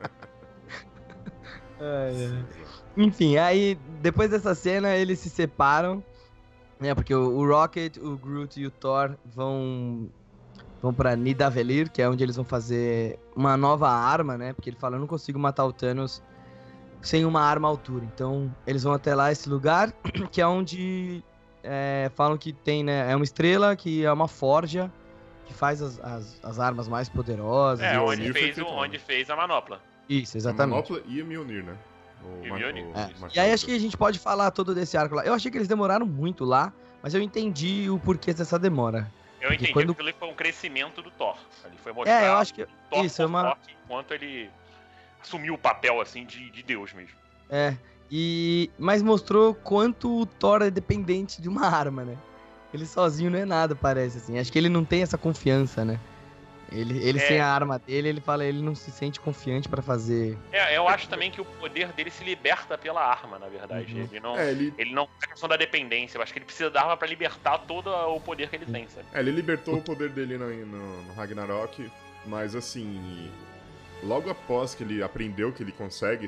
Ai, 1.79 2.25
ai. 2.25 2.45
Enfim, 2.97 3.37
aí 3.37 3.77
depois 4.01 4.29
dessa 4.29 4.53
cena 4.53 4.95
eles 4.95 5.19
se 5.19 5.29
separam, 5.29 6.03
né? 6.79 6.93
Porque 6.93 7.13
o, 7.13 7.37
o 7.37 7.47
Rocket, 7.47 7.97
o 7.97 8.17
Groot 8.17 8.59
e 8.59 8.65
o 8.65 8.71
Thor 8.71 9.15
vão 9.25 10.09
vão 10.81 10.93
para 10.93 11.15
Nidavellir, 11.15 11.91
que 11.91 12.01
é 12.01 12.09
onde 12.09 12.23
eles 12.23 12.35
vão 12.35 12.45
fazer 12.45 13.19
uma 13.35 13.57
nova 13.57 13.89
arma, 13.89 14.37
né? 14.37 14.53
Porque 14.53 14.69
ele 14.69 14.77
fala, 14.77 14.95
eu 14.95 14.99
não 14.99 15.07
consigo 15.07 15.37
matar 15.37 15.65
o 15.65 15.73
Thanos 15.73 16.21
sem 17.01 17.25
uma 17.25 17.41
arma 17.41 17.67
à 17.67 17.71
altura. 17.71 18.05
Então 18.05 18.53
eles 18.65 18.83
vão 18.83 18.93
até 18.93 19.13
lá 19.13 19.31
esse 19.31 19.49
lugar, 19.49 19.91
que 20.31 20.41
é 20.41 20.47
onde 20.47 21.23
é, 21.63 22.11
falam 22.15 22.37
que 22.37 22.53
tem, 22.53 22.83
né? 22.83 23.11
É 23.11 23.15
uma 23.15 23.23
estrela 23.25 23.75
que 23.75 24.03
é 24.05 24.11
uma 24.11 24.27
forja 24.27 24.91
que 25.45 25.53
faz 25.53 25.81
as, 25.81 25.99
as, 25.99 26.39
as 26.43 26.59
armas 26.59 26.87
mais 26.87 27.09
poderosas. 27.09 27.83
É, 27.85 27.95
E 27.95 27.97
onde 27.97 28.31
fez, 28.33 28.57
o- 28.57 28.65
onde 28.65 28.99
fez 28.99 29.29
a 29.29 29.35
manopla. 29.35 29.81
Isso, 30.07 30.37
a 30.37 30.39
exatamente. 30.39 30.91
Manopla 30.91 31.01
e 31.07 31.21
a 31.21 31.23
Mjolnir, 31.25 31.63
né? 31.63 31.75
O 32.23 32.45
E 32.45 32.49
ma- 32.49 32.55
Mjolnir, 32.57 32.85
o. 32.85 32.97
É. 32.97 33.09
E 33.33 33.39
aí 33.39 33.51
acho 33.51 33.65
que 33.65 33.75
a 33.75 33.79
gente 33.79 33.95
pode 33.97 34.19
falar 34.19 34.51
todo 34.51 34.73
desse 34.75 34.97
arco 34.97 35.15
lá. 35.15 35.23
Eu 35.25 35.33
achei 35.33 35.49
que 35.51 35.57
eles 35.57 35.67
demoraram 35.67 36.05
muito 36.05 36.43
lá, 36.45 36.71
mas 37.01 37.13
eu 37.13 37.21
entendi 37.21 37.89
o 37.89 37.97
porquê 37.99 38.33
dessa 38.33 38.59
demora. 38.59 39.11
Eu 39.41 39.49
Porque 39.49 39.55
entendi 39.65 39.73
quando- 39.73 39.95
que 39.95 40.13
foi 40.13 40.27
um 40.27 40.33
crescimento 40.33 41.01
do 41.01 41.09
Thor. 41.11 41.37
Ali 41.63 41.77
foi 41.77 41.93
mostrar 41.93 42.21
É, 42.23 42.27
eu 42.27 42.33
acho 42.37 42.53
que 42.53 42.65
Thor 42.89 43.05
isso 43.05 43.21
é 43.21 43.25
uma 43.25 43.43
Thor 43.43 43.57
enquanto 43.85 44.13
ele 44.13 44.49
assumiu 45.21 45.53
o 45.53 45.57
papel 45.57 45.99
assim 46.01 46.25
de, 46.25 46.49
de 46.51 46.61
Deus 46.61 46.91
mesmo. 46.93 47.15
é 47.49 47.75
e 48.11 48.69
mas 48.77 49.01
mostrou 49.01 49.53
quanto 49.53 50.21
o 50.21 50.25
Thor 50.25 50.61
é 50.61 50.69
dependente 50.71 51.41
de 51.41 51.47
uma 51.49 51.67
arma, 51.67 52.03
né? 52.03 52.17
Ele 52.73 52.85
sozinho 52.85 53.31
não 53.31 53.39
é 53.39 53.45
nada, 53.45 53.75
parece 53.75 54.17
assim. 54.17 54.37
Acho 54.39 54.51
que 54.51 54.57
ele 54.57 54.69
não 54.69 54.85
tem 54.85 55.01
essa 55.01 55.17
confiança, 55.17 55.83
né? 55.83 55.99
Ele, 56.71 56.99
ele 57.03 57.17
É. 57.17 57.21
sem 57.21 57.39
a 57.39 57.47
arma 57.47 57.79
dele, 57.79 58.09
ele 58.09 58.21
fala, 58.21 58.45
ele 58.45 58.61
não 58.61 58.75
se 58.75 58.91
sente 58.91 59.19
confiante 59.19 59.67
pra 59.67 59.81
fazer. 59.81 60.37
É, 60.51 60.77
eu 60.77 60.87
acho 60.87 61.09
também 61.09 61.31
que 61.31 61.41
o 61.41 61.45
poder 61.45 61.91
dele 61.93 62.11
se 62.11 62.23
liberta 62.23 62.77
pela 62.77 63.01
arma, 63.03 63.39
na 63.39 63.47
verdade. 63.47 63.91
Uhum. 63.95 64.03
Ele 64.11 64.19
não. 64.19 64.37
É, 64.37 64.51
ele, 64.51 64.71
Ele 64.77 64.93
não 64.93 65.05
tem 65.07 65.15
a 65.23 65.27
questão 65.29 65.49
da 65.49 65.57
dependência. 65.57 66.19
Eu 66.19 66.21
acho 66.21 66.31
que 66.31 66.37
ele 66.37 66.45
precisa 66.45 66.69
da 66.69 66.81
arma 66.81 66.95
pra 66.95 67.07
libertar 67.07 67.57
todo 67.57 67.87
o 67.89 68.19
poder 68.21 68.49
que 68.51 68.55
ele 68.55 68.67
tem, 68.67 68.87
sabe? 68.87 69.07
é, 69.11 69.19
ele 69.19 69.31
libertou 69.31 69.77
o 69.77 69.81
poder 69.81 70.09
dele 70.11 70.37
no, 70.37 70.47
no- 70.67 71.03
no 71.05 71.13
Ragnarok, 71.15 71.89
mas 72.27 72.53
assim. 72.55 73.31
Logo 74.03 74.29
após 74.29 74.73
que 74.73 74.83
ele 74.83 75.03
aprendeu 75.03 75.51
que 75.51 75.61
ele 75.61 75.71
consegue, 75.71 76.27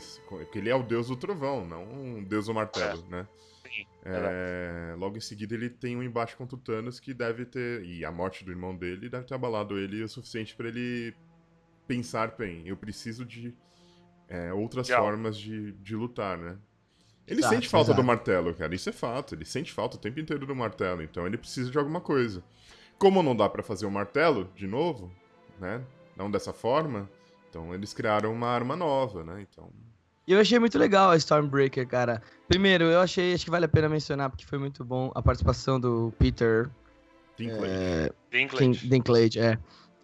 que 0.51 0.57
ele 0.57 0.69
é 0.69 0.75
o 0.75 0.84
deus 0.84 1.07
do 1.07 1.15
trovão, 1.15 1.65
não 1.65 1.84
um 1.84 2.23
deus 2.23 2.47
do 2.47 2.53
martelo, 2.53 3.05
né? 3.10 3.27
Sim. 3.63 3.86
É, 4.03 4.93
logo 4.97 5.15
em 5.15 5.21
seguida 5.21 5.55
ele 5.55 5.69
tem 5.69 5.95
um 5.95 6.03
embate 6.03 6.36
contra 6.36 6.55
o 6.55 6.60
Thanos 6.60 6.99
que 6.99 7.13
deve 7.13 7.45
ter. 7.45 7.84
E 7.86 8.03
a 8.03 8.12
morte 8.12 8.43
do 8.43 8.51
irmão 8.51 8.75
dele 8.75 9.10
deve 9.10 9.25
ter 9.25 9.34
abalado 9.36 9.79
ele 9.79 10.03
o 10.03 10.10
suficiente 10.10 10.53
pra 10.55 10.67
ele 10.67 11.13
pensar, 11.88 12.36
bem, 12.38 12.67
eu 12.67 12.75
preciso 12.75 13.25
de 13.25 13.55
é, 14.27 14.51
outras 14.51 14.89
formas 14.89 15.38
de, 15.38 15.71
de 15.73 15.95
lutar, 15.95 16.38
né? 16.38 16.57
Ele 17.27 17.39
Exato, 17.39 17.55
sente 17.55 17.69
falta 17.69 17.91
do 17.93 18.01
exato. 18.01 18.07
martelo, 18.07 18.53
cara. 18.53 18.75
Isso 18.75 18.89
é 18.89 18.93
fato. 18.93 19.36
Ele 19.36 19.45
sente 19.45 19.71
falta 19.71 19.95
o 19.95 19.99
tempo 19.99 20.19
inteiro 20.19 20.45
do 20.45 20.55
martelo. 20.55 21.01
Então 21.01 21.25
ele 21.25 21.38
precisa 21.38 21.71
de 21.71 21.77
alguma 21.77 22.01
coisa. 22.01 22.43
Como 22.97 23.23
não 23.23 23.36
dá 23.36 23.47
pra 23.47 23.63
fazer 23.63 23.86
o 23.86 23.91
martelo 23.91 24.51
de 24.55 24.67
novo, 24.67 25.10
né? 25.60 25.81
Não 26.17 26.29
dessa 26.29 26.51
forma. 26.51 27.10
Então 27.51 27.73
eles 27.75 27.93
criaram 27.93 28.31
uma 28.31 28.47
arma 28.47 28.75
nova, 28.77 29.23
né? 29.25 29.45
Então. 29.51 29.69
E 30.25 30.31
eu 30.31 30.39
achei 30.39 30.57
muito 30.57 30.79
legal 30.79 31.11
a 31.11 31.17
Stormbreaker, 31.17 31.85
cara. 31.85 32.21
Primeiro, 32.47 32.85
eu 32.85 33.01
achei, 33.01 33.33
acho 33.33 33.43
que 33.43 33.51
vale 33.51 33.65
a 33.65 33.67
pena 33.67 33.89
mencionar, 33.89 34.29
porque 34.29 34.45
foi 34.45 34.57
muito 34.57 34.85
bom 34.85 35.11
a 35.13 35.21
participação 35.21 35.77
do 35.79 36.13
Peter 36.17 36.69
Dinklage. 37.37 37.65
é, 37.67 38.09
Dinklage. 38.87 39.39
É. 39.39 39.57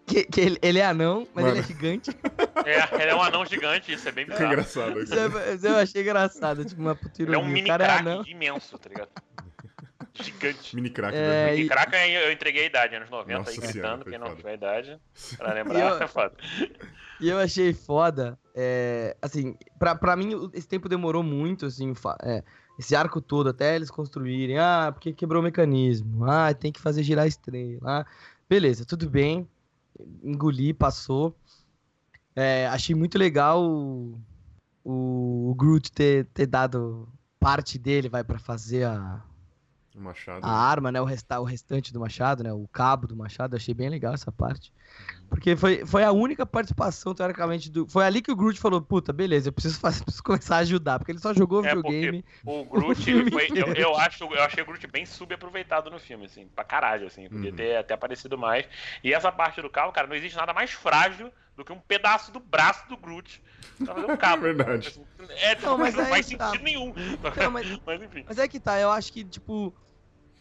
Que, 0.05 0.23
que 0.25 0.39
ele, 0.41 0.57
ele 0.61 0.79
é 0.79 0.85
anão, 0.85 1.27
mas 1.33 1.43
Mano. 1.45 1.57
ele 1.57 1.63
é 1.63 1.67
gigante. 1.67 2.11
É, 2.67 3.01
ele 3.01 3.11
é 3.11 3.15
um 3.15 3.21
anão 3.21 3.45
gigante, 3.45 3.93
isso 3.93 4.09
é 4.09 4.11
bem 4.11 4.25
Que 4.25 4.31
bizarro. 4.31 4.51
engraçado. 4.51 4.99
Isso, 5.01 5.13
é- 5.13 5.53
isso 5.55 5.67
eu 5.67 5.77
achei 5.77 6.01
engraçado, 6.01 6.65
tipo 6.65 6.81
uma 6.81 6.93
puta 6.95 7.21
Ele 7.23 7.33
é 7.33 7.37
um 7.37 7.45
mini 7.47 7.65
cara 7.65 7.85
é 7.85 7.87
crack 7.87 8.01
anão. 8.01 8.23
imenso, 8.27 8.77
tá 8.77 8.89
ligado? 8.89 9.07
Gigante. 10.23 10.75
Mini 10.75 10.89
crack, 10.89 11.15
É, 11.15 11.27
né? 11.27 11.53
e- 11.53 11.57
Mini 11.57 11.69
crack 11.69 11.93
eu 11.95 12.31
entreguei 12.31 12.63
a 12.63 12.67
idade, 12.67 12.95
anos 12.95 13.09
90, 13.09 13.37
Nossa 13.39 13.49
aí 13.51 13.55
senhora, 13.55 13.71
gritando, 13.73 14.05
quem 14.05 14.17
não 14.17 14.27
foda. 14.27 14.37
tiver 14.37 14.53
idade, 14.55 14.99
pra 15.37 15.51
E 15.51 15.53
lembrar, 15.55 15.79
eu- 15.91 16.03
é 16.03 16.07
foda. 16.07 16.35
E 17.19 17.29
eu 17.29 17.39
achei 17.39 17.73
foda, 17.73 18.37
é, 18.53 19.17
assim, 19.19 19.57
pra, 19.79 19.95
pra 19.95 20.15
mim 20.15 20.51
esse 20.53 20.67
tempo 20.67 20.87
demorou 20.87 21.23
muito, 21.23 21.65
assim, 21.65 21.91
é, 22.21 22.43
esse 22.77 22.95
arco 22.95 23.19
todo, 23.19 23.49
até 23.49 23.75
eles 23.75 23.89
construírem, 23.89 24.59
ah, 24.59 24.91
porque 24.93 25.11
quebrou 25.11 25.41
o 25.41 25.43
mecanismo, 25.43 26.25
ah, 26.29 26.53
tem 26.53 26.71
que 26.71 26.79
fazer 26.79 27.01
girar 27.01 27.25
a 27.25 27.27
estrela, 27.27 27.79
ah, 27.83 28.05
beleza, 28.47 28.85
tudo 28.85 29.09
bem, 29.09 29.49
engoli, 30.23 30.75
passou. 30.75 31.35
É, 32.35 32.67
achei 32.67 32.93
muito 32.93 33.17
legal 33.17 33.63
o, 33.63 34.19
o, 34.83 35.49
o 35.49 35.55
Groot 35.55 35.91
ter, 35.91 36.25
ter 36.25 36.45
dado 36.45 37.09
parte 37.39 37.79
dele, 37.79 38.09
vai, 38.09 38.23
pra 38.23 38.37
fazer 38.37 38.83
a, 38.83 39.23
O 39.97 40.01
machado. 40.01 40.45
a 40.45 40.49
arma, 40.51 40.91
né? 40.91 41.01
O, 41.01 41.05
resta 41.05 41.39
o 41.39 41.43
restante 41.43 41.91
do 41.91 41.99
machado, 41.99 42.43
né? 42.43 42.53
O 42.53 42.67
cabo 42.67 43.07
do 43.07 43.15
machado. 43.15 43.55
Eu 43.55 43.57
achei 43.57 43.73
bem 43.73 43.89
legal 43.89 44.13
essa 44.13 44.31
parte. 44.31 44.71
Porque 45.29 45.55
foi, 45.57 45.85
foi 45.85 46.03
a 46.03 46.11
única 46.11 46.45
participação, 46.45 47.13
teoricamente, 47.13 47.69
do. 47.69 47.87
Foi 47.87 48.05
ali 48.05 48.21
que 48.21 48.31
o 48.31 48.35
Groot 48.35 48.59
falou: 48.59 48.81
puta, 48.81 49.11
beleza, 49.11 49.49
eu 49.49 49.53
preciso, 49.53 49.79
fazer, 49.79 50.01
preciso 50.05 50.23
começar 50.23 50.57
a 50.57 50.59
ajudar. 50.59 50.99
Porque 50.99 51.11
ele 51.11 51.19
só 51.19 51.33
jogou 51.33 51.63
É, 51.65 51.75
videogame. 51.75 52.23
O 52.45 52.63
Groot, 52.69 53.01
filme 53.03 53.21
ele 53.21 53.31
foi, 53.31 53.47
eu, 53.55 53.73
eu, 53.73 53.95
acho, 53.97 54.23
eu 54.23 54.43
achei 54.43 54.63
o 54.63 54.65
Groot 54.65 54.85
bem 54.87 55.05
subaproveitado 55.05 55.89
no 55.89 55.99
filme, 55.99 56.25
assim, 56.25 56.47
pra 56.47 56.63
caralho, 56.63 57.07
assim, 57.07 57.27
podia 57.27 57.49
Uhum. 57.49 57.55
ter 57.55 57.75
até 57.77 57.93
aparecido 57.93 58.37
mais. 58.37 58.65
E 59.03 59.13
essa 59.13 59.31
parte 59.31 59.61
do 59.61 59.69
cabo, 59.69 59.91
cara, 59.91 60.07
não 60.07 60.15
existe 60.15 60.37
nada 60.37 60.53
mais 60.53 60.71
frágil 60.71 61.31
do 61.57 61.65
que 61.65 61.73
um 61.73 61.79
pedaço 61.79 62.31
do 62.31 62.39
braço 62.39 62.87
do 62.87 62.95
Groot 62.95 63.41
pra 63.83 63.95
fazer 63.95 64.05
um 64.13 64.15
cabo. 64.17 64.45
É 64.45 64.53
verdade. 64.53 64.87
Assim, 64.87 65.05
É, 65.41 65.59
Não, 65.61 65.77
mas 65.77 65.95
não 65.95 66.05
faz 66.05 66.29
tá. 66.29 66.51
sentido 66.51 66.63
nenhum. 66.63 66.93
Não, 67.41 67.51
mas, 67.51 67.79
Mas 67.85 68.01
enfim. 68.03 68.23
mas 68.27 68.37
é 68.37 68.47
que 68.47 68.59
tá, 68.59 68.79
eu 68.79 68.91
acho 68.91 69.11
que, 69.11 69.25
tipo. 69.25 69.75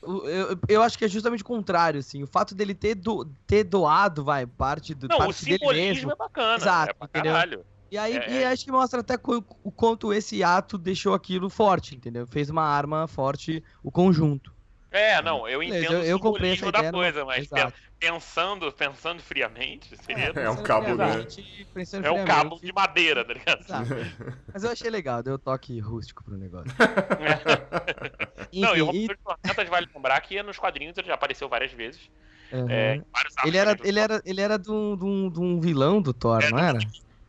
Eu, 0.07 0.59
eu 0.69 0.83
acho 0.83 0.97
que 0.97 1.05
é 1.05 1.09
justamente 1.09 1.43
o 1.43 1.47
contrário, 1.47 2.01
assim. 2.01 2.23
O 2.23 2.27
fato 2.27 2.55
dele 2.55 2.75
ter, 2.75 2.95
do, 2.95 3.25
ter 3.47 3.65
doado, 3.65 4.25
vai, 4.25 4.47
parte 4.47 4.95
do 4.95 5.09
Não, 5.09 5.19
parte 5.19 5.31
o 5.31 5.33
simbolismo 5.33 6.13
é 6.13 6.17
bacana. 6.17 6.57
Exato, 6.57 6.91
é 6.91 6.95
pra 6.95 7.07
entendeu? 7.09 7.33
caralho. 7.33 7.65
E 7.91 7.97
aí 7.97 8.17
É, 8.17 8.31
e 8.33 8.45
acho 8.45 8.65
que 8.65 8.73
mostra 8.73 9.01
até 9.01 9.15
o 9.25 9.71
quanto 9.73 10.13
esse 10.13 10.43
ato 10.43 10.77
deixou 10.77 11.15
aquilo 11.15 11.49
forte, 11.49 11.95
entendeu? 11.95 12.27
Fez 12.27 12.51
uma 12.51 12.65
arma 12.65 13.07
forte, 13.07 13.63
o 13.83 13.93
conjunto. 13.93 14.53
É, 14.91 15.21
não, 15.23 15.49
eu 15.49 15.63
entendo 15.63 15.93
eu- 15.95 16.03
eu 16.03 16.17
o 16.17 16.19
simbolismo 16.19 16.73
da 16.73 16.91
coisa, 16.91 17.25
mas 17.25 17.45
Exato. 17.45 17.77
Pensando, 17.99 18.71
pensando 18.73 19.23
friamente, 19.23 19.97
seria. 20.05 20.33
É 20.35 20.51
um 20.51 20.63
cabo, 20.63 20.95
né? 20.95 20.95
friamente, 20.95 21.69
pensando 21.75 22.07
É 22.07 22.11
um 22.11 22.25
cabo 22.25 22.59
de 22.61 22.73
madeira, 22.73 23.25
tá 23.25 23.33
ligado? 23.33 23.61
Exato. 23.61 23.89
Mas 24.53 24.65
eu 24.65 24.71
achei 24.71 24.91
legal, 24.91 25.23
deu 25.23 25.39
toque 25.39 25.79
rústico 25.81 26.23
pro 26.25 26.37
negócio. 26.37 26.67
Não, 28.53 28.77
e 28.77 28.83
o 28.83 28.89
Enfim, 28.89 29.07
de 29.09 29.17
Tormentas 29.17 29.69
vale 29.69 29.89
lembrar 29.95 30.21
que 30.21 30.43
nos 30.43 30.59
quadrinhos 30.59 30.97
ele 30.97 31.07
já 31.09 31.15
apareceu 31.15 31.49
várias 31.49 31.73
vezes. 31.73 32.09
aham. 32.53 32.71
É, 32.71 33.03
ele 33.45 33.57
era, 33.57 33.77
ele 33.83 34.01
era, 34.01 34.23
ele 34.25 34.41
era 34.41 34.59
de 34.59 34.71
um, 34.71 34.97
de 34.97 35.05
um- 35.05 35.31
de 35.31 35.41
um 35.41 35.61
vilão 35.61 36.01
do 36.01 36.13
Thor, 36.15 36.43
É, 36.43 36.51
não 36.51 36.59
era? 36.59 36.79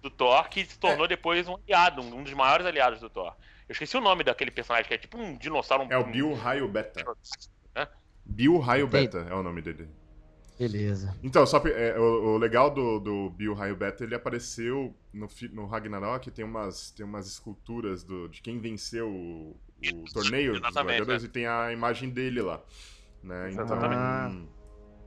do 0.01 0.09
Thor, 0.09 0.47
que 0.49 0.63
se 0.65 0.77
tornou 0.79 1.07
depois 1.07 1.47
um 1.47 1.55
aliado, 1.55 2.01
um 2.01 2.23
dos 2.23 2.33
maiores 2.33 2.65
aliados 2.65 2.99
do 2.99 3.09
Thor. 3.09 3.33
Eu 3.67 3.73
esqueci 3.73 3.97
o 3.97 4.01
nome 4.01 4.23
daquele 4.23 4.51
personagem 4.51 4.87
que 4.87 4.93
é 4.93 4.97
tipo 4.97 5.17
um 5.17 5.37
dinossauro. 5.37 5.83
um- 5.83 5.91
É 5.91 5.97
o 5.97 6.05
Bill 6.05 6.33
Raio 6.33 6.67
Beta. 6.69 7.03
Né? 7.75 7.87
Bill 8.23 8.57
Raio. 8.59 8.87
Beta 8.87 9.27
é 9.29 9.33
o 9.33 9.43
nome 9.43 9.61
dele. 9.61 9.89
Beleza. 10.57 11.15
Então, 11.21 11.45
só 11.45 11.57
é, 11.67 11.97
o, 11.99 12.33
o 12.33 12.37
legal 12.37 12.71
do, 12.71 12.99
do 12.99 13.29
Bill 13.29 13.53
Raio 13.53 13.75
Beta, 13.75 14.03
ele 14.03 14.15
apareceu 14.15 14.95
no, 15.13 15.27
no 15.51 15.65
Ragnarok, 15.67 16.31
tem 16.31 16.43
umas, 16.43 16.91
tem 16.91 17.05
umas 17.05 17.27
esculturas 17.27 18.03
do, 18.03 18.27
de 18.27 18.41
quem 18.41 18.59
venceu 18.59 19.09
o, 19.09 19.55
o 19.93 20.03
torneio 20.13 20.53
dos 20.53 20.61
exatamente, 20.61 20.73
Gladiadores 20.73 21.23
e 21.23 21.29
tem 21.29 21.45
a 21.45 21.71
imagem 21.71 22.09
dele 22.09 22.41
lá. 22.41 22.61
Né? 23.21 23.51
Então, 23.51 23.65
Exatamente. 23.65 24.47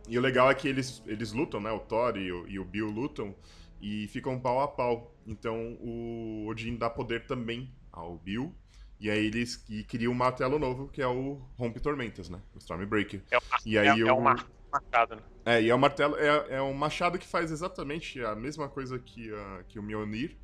e 0.08 0.18
o 0.18 0.20
legal 0.20 0.50
é 0.50 0.54
que 0.54 0.68
eles, 0.68 1.02
eles 1.06 1.32
lutam, 1.32 1.60
né? 1.60 1.70
O 1.70 1.80
Thor 1.80 2.16
e 2.16 2.30
o, 2.30 2.46
e 2.48 2.58
o 2.58 2.64
Bill 2.64 2.88
lutam 2.88 3.34
e 3.80 4.06
ficam 4.08 4.38
pau 4.38 4.60
a 4.60 4.68
pau. 4.68 5.14
Então 5.26 5.76
o 5.80 6.46
Odin 6.48 6.76
dá 6.76 6.90
poder 6.90 7.26
também 7.26 7.72
ao 7.92 8.16
Bill. 8.18 8.54
E 8.98 9.08
aí 9.08 9.24
eles 9.26 9.64
e 9.68 9.82
criam 9.84 10.12
um 10.12 10.14
martelo 10.16 10.58
novo, 10.58 10.88
que 10.88 11.00
é 11.00 11.06
o 11.06 11.40
Rompe 11.56 11.80
Tormentas, 11.80 12.28
né? 12.28 12.40
O 12.54 12.58
Stormbreaker. 12.58 13.22
É, 13.30 13.38
o- 13.38 13.42
E 13.64 13.78
aí 13.78 13.86
é, 13.88 14.00
é 14.02 14.12
o- 14.12 14.16
um 14.16 14.20
mar- 14.20 14.46
machado, 14.70 15.16
né? 15.16 15.22
É, 15.44 15.60
e 15.62 15.70
é 15.70 15.74
um 15.74 15.78
martelo, 15.78 16.16
é, 16.16 16.56
é 16.56 16.62
um 16.62 16.74
machado 16.74 17.18
que 17.18 17.26
faz 17.26 17.50
exatamente 17.50 18.22
a 18.24 18.34
mesma 18.34 18.68
coisa 18.68 18.98
que, 18.98 19.32
a- 19.32 19.64
que 19.68 19.78
o 19.78 19.82
Mjolnir. 19.82 20.36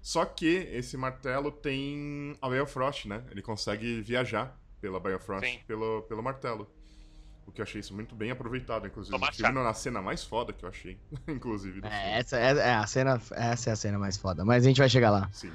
Só 0.00 0.24
que 0.24 0.46
esse 0.46 0.96
martelo 0.96 1.50
tem 1.50 2.36
a 2.40 2.48
Bifrost, 2.48 3.06
né? 3.06 3.24
Ele 3.30 3.40
consegue 3.42 4.00
viajar 4.02 4.58
pela 4.80 5.00
Bifrost 5.00 5.46
Sim. 5.48 5.58
pelo, 5.66 6.02
pelo 6.02 6.22
martelo. 6.22 6.68
O 7.46 7.52
que 7.52 7.60
eu 7.60 7.62
achei 7.62 7.80
isso 7.80 7.94
muito 7.94 8.14
bem 8.14 8.30
aproveitado, 8.30 8.86
inclusive. 8.86 9.18
Do 9.18 9.32
filme 9.32 9.52
na 9.62 9.74
cena 9.74 10.00
mais 10.00 10.22
foda 10.24 10.52
que 10.52 10.64
eu 10.64 10.68
achei, 10.68 10.98
inclusive. 11.28 11.80
Do 11.80 11.86
É, 11.86 12.18
essa 12.18 12.38
é, 12.38 12.52
é 12.58 12.74
a 12.74 12.86
cena, 12.86 13.20
essa 13.32 13.70
é 13.70 13.72
a 13.72 13.76
cena 13.76 13.98
mais 13.98 14.16
foda, 14.16 14.44
mas 14.44 14.64
a 14.64 14.68
gente 14.68 14.78
vai 14.78 14.88
chegar 14.88 15.10
lá. 15.10 15.28
Sim. 15.32 15.52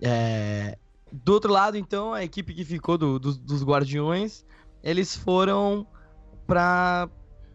É, 0.00 0.78
do 1.12 1.32
outro 1.32 1.52
lado, 1.52 1.76
então, 1.76 2.12
a 2.12 2.22
equipe 2.24 2.54
que 2.54 2.64
ficou 2.64 2.96
do- 2.98 3.18
dos- 3.18 3.38
dos 3.38 3.62
Guardiões, 3.64 4.44
eles 4.82 5.16
foram 5.16 5.86
pra, 6.46 7.08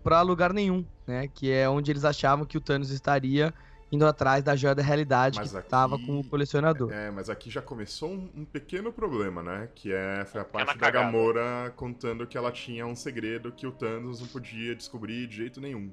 pra 0.04 0.22
lugar 0.22 0.54
nenhum, 0.54 0.86
né? 1.08 1.28
Que 1.34 1.52
é 1.52 1.68
onde 1.70 1.92
eles 1.92 2.04
achavam 2.06 2.46
que 2.46 2.58
o 2.58 2.62
Thanos 2.62 2.90
estaria 2.92 3.54
indo 3.92 4.06
atrás 4.08 4.44
da 4.44 4.56
joia 4.56 4.74
da 4.74 4.82
realidade 4.82 5.38
Mas 5.38 5.52
que 5.52 5.58
estava 5.60 6.00
com 6.00 6.20
o 6.20 6.24
colecionador. 6.24 6.92
É, 6.92 7.12
mas 7.12 7.30
aqui 7.30 7.52
já 7.52 7.62
começou 7.62 8.10
um, 8.10 8.28
um 8.38 8.44
pequeno 8.46 8.92
problema, 8.92 9.44
né? 9.44 9.70
Que 9.76 9.94
é, 9.94 10.26
foi 10.26 10.42
a 10.42 10.44
Pequena 10.44 10.66
parte 10.66 10.80
da 10.80 10.86
cagada. 10.88 11.06
Gamora 11.06 11.72
contando 11.76 12.26
que 12.26 12.36
ela 12.36 12.52
tinha 12.52 12.88
um 12.88 12.96
segredo 12.96 13.52
que 13.52 13.68
o 13.68 13.72
Thanos 13.72 14.20
não 14.20 14.28
podia 14.28 14.76
descobrir 14.76 15.28
de 15.28 15.36
jeito 15.36 15.62
nenhum. 15.62 15.92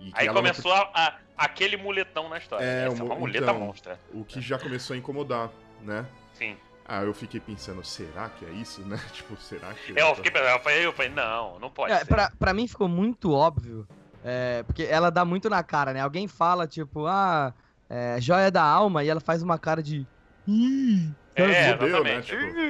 E 0.00 0.10
que 0.10 0.20
Aí 0.20 0.26
ela 0.26 0.34
não 0.34 0.42
começou 0.50 0.72
a- 0.72 0.90
a- 0.94 1.18
aquele 1.36 1.76
muletão 1.78 2.28
na 2.28 2.36
história. 2.38 2.64
É, 2.64 2.86
Essa 2.86 2.96
é 2.98 3.02
o 3.02 3.06
uma 3.06 3.14
mu- 3.14 3.20
muleta 3.22 3.46
então. 3.46 3.58
monstra. 3.58 3.98
O 4.12 4.22
que 4.24 4.40
já 4.40 4.58
começou 4.58 4.92
a 4.94 4.98
incomodar, 4.98 5.50
né? 5.82 6.04
Sim. 6.34 6.56
Ah, 6.86 7.02
eu 7.02 7.14
fiquei 7.14 7.40
pensando, 7.40 7.82
será 7.84 8.28
que 8.28 8.44
é 8.44 8.50
isso, 8.50 8.82
né? 8.82 9.00
Tipo, 9.12 9.36
será 9.40 9.72
que. 9.72 9.98
É, 9.98 10.02
Eu 10.02 10.14
fiquei 10.16 10.30
pensando, 10.30 10.50
eu 10.50 10.60
falei, 10.60 10.86
eu 10.86 10.92
falei, 10.92 11.10
não, 11.10 11.58
não 11.58 11.70
pode 11.70 11.92
É, 11.92 11.98
ser. 12.00 12.04
pra, 12.06 12.30
pra 12.38 12.52
mim 12.52 12.68
ficou 12.68 12.88
muito 12.88 13.32
óbvio, 13.32 13.86
é, 14.22 14.62
porque 14.64 14.82
ela 14.82 15.10
dá 15.10 15.24
muito 15.24 15.48
na 15.48 15.62
cara, 15.62 15.92
né? 15.94 16.00
Alguém 16.00 16.28
fala, 16.28 16.66
tipo, 16.66 17.06
ah, 17.06 17.54
é, 17.88 18.20
joia 18.20 18.50
da 18.50 18.62
alma, 18.62 19.02
e 19.02 19.08
ela 19.08 19.20
faz 19.20 19.42
uma 19.42 19.58
cara 19.58 19.82
de. 19.82 20.06
Ih, 20.46 21.10
É, 21.34 21.72
Fudeu, 21.72 22.04
né? 22.04 22.16
exatamente. 22.18 22.26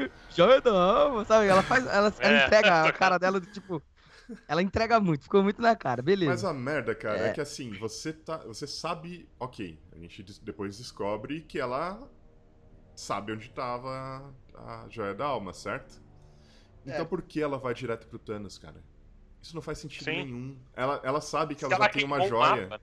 Tipo, 0.07 0.11
joia 0.37 0.61
da 0.61 0.73
alma, 0.73 1.25
sabe? 1.25 1.47
Ela 1.49 1.63
faz. 1.63 1.85
Ela, 1.87 2.15
ela 2.21 2.35
É. 2.41 2.45
entrega 2.47 2.83
a 2.85 2.93
cara 2.93 3.19
dela 3.19 3.41
tipo. 3.41 3.83
Ela 4.49 4.63
entrega 4.63 4.99
muito, 5.01 5.25
ficou 5.25 5.43
muito 5.43 5.61
na 5.61 5.77
cara, 5.77 6.01
beleza. 6.01 6.31
Mas 6.31 6.45
a 6.45 6.53
merda, 6.55 6.95
cara, 6.95 7.19
é. 7.19 7.29
É. 7.29 7.33
que 7.33 7.41
assim, 7.43 7.73
você 7.79 8.11
tá. 8.13 8.39
Você 8.47 8.67
sabe. 8.67 9.29
Ok, 9.39 9.79
a 9.95 9.99
gente 9.99 10.23
depois 10.41 10.79
descobre 10.79 11.41
que 11.43 11.59
ela 11.61 12.01
sabe 12.95 13.33
onde 13.33 13.49
tava 13.51 14.33
a 14.55 14.87
joia 14.89 15.15
da 15.15 15.25
alma, 15.27 15.53
certo? 15.53 16.03
Então 16.85 17.01
É. 17.03 17.05
por 17.05 17.23
que 17.23 17.41
ela 17.41 17.59
vai 17.59 17.75
direto 17.75 18.07
pro 18.07 18.19
Thanos, 18.19 18.59
cara? 18.59 18.83
Isso 19.43 19.55
não 19.55 19.63
faz 19.63 19.79
sentido 19.79 20.05
Sim. 20.05 20.25
nenhum. 20.25 20.59
Ela, 20.75 21.01
ela 21.03 21.21
sabe 21.21 21.55
que 21.55 21.61
Se 21.61 21.67
ela, 21.67 21.77
já 21.85 21.89
tem 21.91 22.05
uma 22.05 22.27
joia. 22.27 22.67
mapa, 22.69 22.83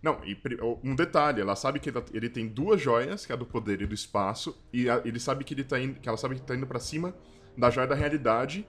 Não, 0.00 0.20
e 0.24 0.40
um 0.84 0.94
detalhe, 0.94 1.40
ela 1.40 1.56
sabe 1.56 1.80
que 1.80 1.88
ela- 1.90 2.04
ele 2.12 2.30
tem 2.30 2.46
duas 2.46 2.80
joias, 2.80 3.26
que 3.26 3.32
é 3.32 3.34
a 3.34 3.38
do 3.38 3.44
poder 3.44 3.82
e 3.82 3.86
do 3.86 3.94
espaço, 3.94 4.56
e 4.72 4.88
a- 4.88 5.02
ele 5.04 5.18
sabe 5.18 5.42
que 5.44 5.52
ele 5.54 5.64
tá 5.64 5.78
indo, 5.78 5.98
que 5.98 6.08
ela 6.08 6.16
sabe 6.16 6.36
que 6.36 6.42
tá 6.42 6.54
indo 6.54 6.68
para 6.68 6.78
cima 6.78 7.12
da 7.56 7.68
joia 7.68 7.86
da 7.88 7.96
realidade, 7.96 8.64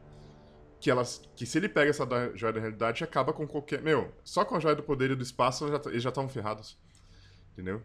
que 0.80 0.90
ela 0.90 1.04
que 1.36 1.46
se 1.46 1.58
ele 1.60 1.70
pega 1.70 1.92
essa 1.92 2.04
da- 2.06 2.36
joia 2.36 2.54
da 2.54 2.60
realidade 2.60 3.04
acaba 3.04 3.32
com 3.32 3.46
qualquer, 3.48 3.80
meu, 3.82 4.12
só 4.24 4.44
com 4.44 4.56
a 4.56 4.60
joia 4.60 4.76
do 4.76 4.82
poder 4.82 5.12
e 5.12 5.16
do 5.16 5.22
espaço 5.22 5.66
ela 5.68 5.78
já 5.84 5.90
eles 5.92 6.02
já 6.04 6.10
estavam 6.10 6.30
ferrados. 6.30 6.80
Entendeu? 7.54 7.84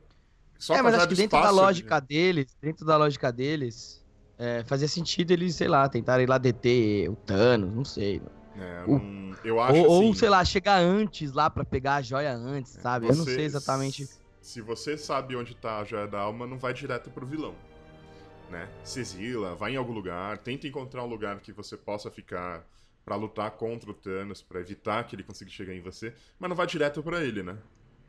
Só 0.58 0.74
é, 0.74 0.82
mas 0.82 0.94
acho 0.94 1.08
que 1.08 1.14
dentro 1.14 1.40
da 1.40 1.50
lógica 1.50 2.00
deles, 2.00 2.56
dentro 2.60 2.86
da 2.86 2.96
lógica 2.96 3.32
deles, 3.32 4.02
é, 4.38 4.64
fazia 4.64 4.88
sentido 4.88 5.30
eles, 5.32 5.54
sei 5.54 5.68
lá, 5.68 5.88
tentarem 5.88 6.26
lá 6.26 6.38
deter 6.38 7.10
o 7.10 7.16
Thanos, 7.16 7.74
não 7.74 7.84
sei. 7.84 8.22
É, 8.56 8.84
o- 8.86 8.98
não- 8.98 9.36
eu 9.44 9.60
acho 9.60 9.78
Ou, 9.78 9.86
ou, 9.90 10.02
assim, 10.10 10.14
sei 10.14 10.28
lá, 10.28 10.44
chegar 10.44 10.78
antes 10.78 11.32
lá 11.32 11.50
pra 11.50 11.64
pegar 11.64 11.96
a 11.96 12.02
joia 12.02 12.32
antes, 12.34 12.72
sabe? 12.72 13.06
Eu 13.06 13.16
não 13.16 13.24
você- 13.24 13.34
sei 13.34 13.44
exatamente. 13.44 14.08
Se 14.40 14.60
você 14.60 14.96
sabe 14.96 15.34
onde 15.36 15.54
tá 15.56 15.80
a 15.80 15.84
joia 15.84 16.06
da 16.06 16.20
alma, 16.20 16.46
não 16.46 16.58
vai 16.58 16.72
direto 16.72 17.10
pro 17.10 17.26
vilão. 17.26 17.54
Né? 18.50 18.68
Se 18.84 19.00
exila, 19.00 19.54
vai 19.54 19.72
em 19.72 19.76
algum 19.76 19.92
lugar, 19.92 20.38
tenta 20.38 20.66
encontrar 20.68 21.02
um 21.02 21.06
lugar 21.08 21.40
que 21.40 21.50
você 21.52 21.76
possa 21.76 22.10
ficar 22.10 22.64
pra 23.04 23.16
lutar 23.16 23.50
contra 23.52 23.90
o 23.90 23.94
Thanos, 23.94 24.42
pra 24.42 24.60
evitar 24.60 25.02
que 25.04 25.16
ele 25.16 25.22
consiga 25.22 25.50
chegar 25.50 25.74
em 25.74 25.80
você, 25.80 26.14
mas 26.38 26.48
não 26.48 26.56
vai 26.56 26.66
direto 26.66 27.02
pra 27.02 27.22
ele, 27.22 27.42
né? 27.42 27.56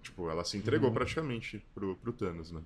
Tipo, 0.06 0.30
ela 0.30 0.44
se 0.44 0.56
entregou 0.56 0.90
Uhum. 0.90 0.94
praticamente 0.94 1.66
pro, 1.74 1.96
pro 1.98 2.14
Thanos, 2.14 2.52
né? 2.52 2.62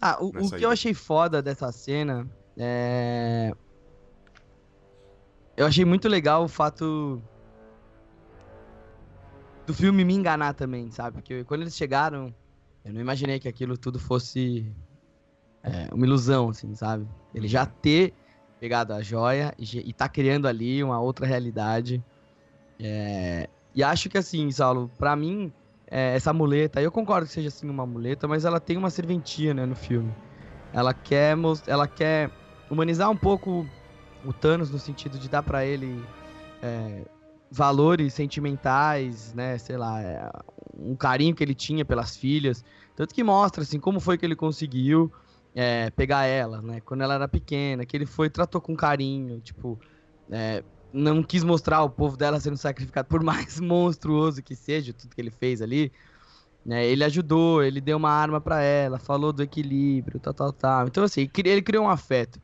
Ah, 0.00 0.16
o, 0.20 0.28
o 0.28 0.50
que 0.50 0.64
eu 0.64 0.70
achei 0.70 0.94
foda 0.94 1.42
dessa 1.42 1.72
cena 1.72 2.24
é. 2.56 3.52
Eu 5.56 5.66
achei 5.66 5.84
muito 5.84 6.08
legal 6.08 6.44
o 6.44 6.48
fato 6.48 7.20
do 9.66 9.74
filme 9.74 10.04
me 10.04 10.14
enganar 10.14 10.54
também, 10.54 10.90
sabe? 10.92 11.16
Porque 11.16 11.42
quando 11.44 11.62
eles 11.62 11.76
chegaram, 11.76 12.32
eu 12.84 12.92
não 12.92 13.00
imaginei 13.00 13.40
que 13.40 13.48
aquilo 13.48 13.76
tudo 13.76 13.98
fosse 13.98 14.72
é, 15.64 15.92
uma 15.92 16.06
ilusão, 16.06 16.50
assim, 16.50 16.74
sabe? 16.76 17.08
Ele 17.34 17.48
já 17.48 17.66
ter 17.66 18.14
pegado 18.60 18.92
a 18.92 19.02
joia 19.02 19.52
e, 19.58 19.64
e 19.90 19.92
tá 19.92 20.08
criando 20.08 20.46
ali 20.46 20.82
uma 20.82 21.00
outra 21.00 21.26
realidade. 21.26 22.02
É, 22.78 23.48
e 23.74 23.82
acho 23.82 24.08
que 24.08 24.18
assim, 24.18 24.50
Saulo, 24.52 24.90
pra 24.96 25.16
mim, 25.16 25.52
é, 25.96 26.16
essa 26.16 26.32
muleta, 26.32 26.82
eu 26.82 26.90
concordo 26.90 27.28
que 27.28 27.32
seja 27.32 27.46
assim 27.46 27.70
uma 27.70 27.86
muleta, 27.86 28.26
mas 28.26 28.44
ela 28.44 28.58
tem 28.58 28.76
uma 28.76 28.90
serventia, 28.90 29.54
né, 29.54 29.64
no 29.64 29.76
filme. 29.76 30.12
Ela 30.72 30.92
quer, 30.92 31.36
ela 31.68 31.86
quer 31.86 32.32
humanizar 32.68 33.08
um 33.08 33.16
pouco 33.16 33.64
o 34.24 34.32
Thanos 34.32 34.72
no 34.72 34.78
sentido 34.80 35.16
de 35.20 35.28
dar 35.28 35.44
pra 35.44 35.64
ele 35.64 36.04
é, 36.60 37.04
valores 37.48 38.12
sentimentais, 38.12 39.32
né, 39.34 39.56
sei 39.56 39.76
lá, 39.76 40.02
é, 40.02 40.28
um 40.76 40.96
carinho 40.96 41.32
que 41.32 41.44
ele 41.44 41.54
tinha 41.54 41.84
pelas 41.84 42.16
filhas, 42.16 42.64
tanto 42.96 43.14
que 43.14 43.22
mostra 43.22 43.62
assim 43.62 43.78
como 43.78 44.00
foi 44.00 44.18
que 44.18 44.26
ele 44.26 44.34
conseguiu 44.34 45.12
é, 45.54 45.90
pegar 45.90 46.24
ela, 46.24 46.60
né, 46.60 46.80
quando 46.80 47.02
ela 47.02 47.14
era 47.14 47.28
pequena, 47.28 47.86
que 47.86 47.96
ele 47.96 48.06
foi 48.06 48.28
tratou 48.28 48.60
com 48.60 48.74
carinho, 48.74 49.40
tipo, 49.40 49.78
é, 50.28 50.64
não 50.94 51.22
quis 51.22 51.42
mostrar 51.42 51.82
o 51.82 51.90
povo 51.90 52.16
dela 52.16 52.38
sendo 52.38 52.56
sacrificado, 52.56 53.08
por 53.08 53.22
mais 53.22 53.58
monstruoso 53.60 54.42
que 54.42 54.54
seja 54.54 54.92
tudo 54.92 55.14
que 55.14 55.20
ele 55.20 55.30
fez 55.30 55.60
ali. 55.60 55.92
Né, 56.64 56.86
ele 56.86 57.04
ajudou, 57.04 57.62
ele 57.62 57.78
deu 57.78 57.98
uma 57.98 58.08
arma 58.10 58.40
pra 58.40 58.62
ela, 58.62 58.98
falou 58.98 59.34
do 59.34 59.42
equilíbrio, 59.42 60.18
tal, 60.18 60.32
tal, 60.32 60.52
tal. 60.52 60.86
Então, 60.86 61.04
assim, 61.04 61.28
ele 61.44 61.60
criou 61.60 61.84
um 61.84 61.90
afeto. 61.90 62.40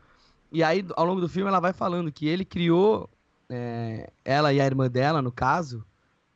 E 0.53 0.62
aí, 0.62 0.84
ao 0.94 1.07
longo 1.07 1.22
do 1.22 1.28
filme, 1.28 1.48
ela 1.48 1.61
vai 1.61 1.72
falando 1.72 2.12
que 2.12 2.26
ele 2.28 2.44
criou 2.44 3.09
é, 3.48 4.11
ela 4.22 4.53
e 4.53 4.61
a 4.61 4.66
irmã 4.66 4.90
dela, 4.90 5.22
no 5.22 5.32
caso, 5.32 5.86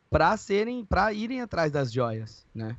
pra 0.08 0.36
serem, 0.36 0.84
para 0.84 1.12
irem 1.12 1.42
atrás 1.42 1.70
das 1.70 1.92
joias, 1.92 2.46
né? 2.54 2.76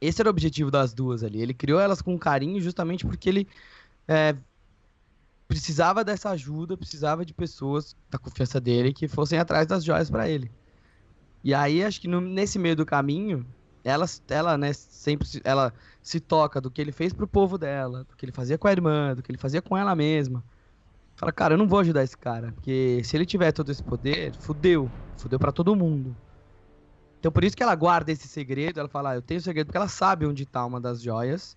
Esse 0.00 0.22
era 0.22 0.28
o 0.28 0.30
objetivo 0.30 0.70
das 0.70 0.94
duas 0.94 1.22
ali. 1.22 1.42
Ele 1.42 1.52
criou 1.52 1.80
elas 1.80 2.00
com 2.00 2.18
carinho 2.18 2.60
justamente 2.60 3.06
porque 3.06 3.28
ele 3.28 3.48
é, 4.08 4.36
precisava 5.54 6.02
dessa 6.02 6.30
ajuda, 6.30 6.76
precisava 6.76 7.24
de 7.24 7.32
pessoas 7.32 7.94
da 8.10 8.18
confiança 8.18 8.60
dele 8.60 8.92
que 8.92 9.06
fossem 9.06 9.38
atrás 9.38 9.68
das 9.68 9.84
joias 9.84 10.10
para 10.10 10.28
ele. 10.28 10.50
E 11.44 11.54
aí, 11.54 11.84
acho 11.84 12.00
que 12.00 12.08
no, 12.08 12.20
nesse 12.20 12.58
meio 12.58 12.74
do 12.74 12.84
caminho, 12.84 13.46
ela, 13.84 14.04
ela, 14.28 14.58
né, 14.58 14.72
sempre 14.72 15.28
se, 15.28 15.40
ela 15.44 15.72
se 16.02 16.18
toca 16.18 16.60
do 16.60 16.72
que 16.72 16.80
ele 16.80 16.90
fez 16.90 17.12
pro 17.12 17.28
povo 17.28 17.56
dela, 17.56 18.02
do 18.02 18.16
que 18.16 18.24
ele 18.24 18.32
fazia 18.32 18.58
com 18.58 18.66
a 18.66 18.72
irmã, 18.72 19.14
do 19.14 19.22
que 19.22 19.30
ele 19.30 19.38
fazia 19.38 19.62
com 19.62 19.76
ela 19.76 19.94
mesma. 19.94 20.42
Fala, 21.14 21.30
cara, 21.30 21.54
eu 21.54 21.58
não 21.58 21.68
vou 21.68 21.78
ajudar 21.78 22.02
esse 22.02 22.18
cara, 22.18 22.50
porque 22.50 23.00
se 23.04 23.16
ele 23.16 23.24
tiver 23.24 23.52
todo 23.52 23.70
esse 23.70 23.82
poder, 23.82 24.34
fudeu, 24.40 24.90
fudeu 25.16 25.38
para 25.38 25.52
todo 25.52 25.76
mundo. 25.76 26.16
Então 27.20 27.30
por 27.30 27.44
isso 27.44 27.56
que 27.56 27.62
ela 27.62 27.76
guarda 27.76 28.10
esse 28.10 28.26
segredo, 28.26 28.80
ela 28.80 28.88
fala, 28.88 29.10
ah, 29.10 29.14
eu 29.14 29.22
tenho 29.22 29.40
segredo 29.40 29.66
porque 29.66 29.78
ela 29.78 29.86
sabe 29.86 30.26
onde 30.26 30.44
tá 30.44 30.66
uma 30.66 30.80
das 30.80 31.00
joias. 31.00 31.56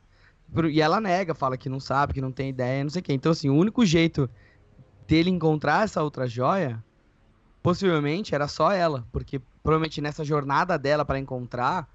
E 0.70 0.82
ela 0.82 1.02
nega, 1.02 1.36
fala 1.36 1.58
que 1.58 1.70
não 1.70 1.80
sabe, 1.80 2.14
que 2.14 2.22
não 2.22 2.32
tem 2.32 2.50
ideia, 2.50 2.84
não 2.84 2.90
sei 2.90 3.02
o 3.02 3.04
quê. 3.04 3.14
Então 3.14 3.32
assim, 3.32 3.50
o 3.50 3.56
único 3.56 3.86
jeito 3.86 4.30
dele 5.08 5.30
encontrar 5.30 5.84
essa 5.84 6.02
outra 6.02 6.28
joia, 6.28 6.84
possivelmente 7.62 8.34
era 8.34 8.48
só 8.48 8.72
ela, 8.72 9.06
porque 9.12 9.42
provavelmente 9.62 10.02
nessa 10.02 10.24
jornada 10.24 10.78
dela 10.78 11.04
para 11.04 11.20
encontrar, 11.20 11.90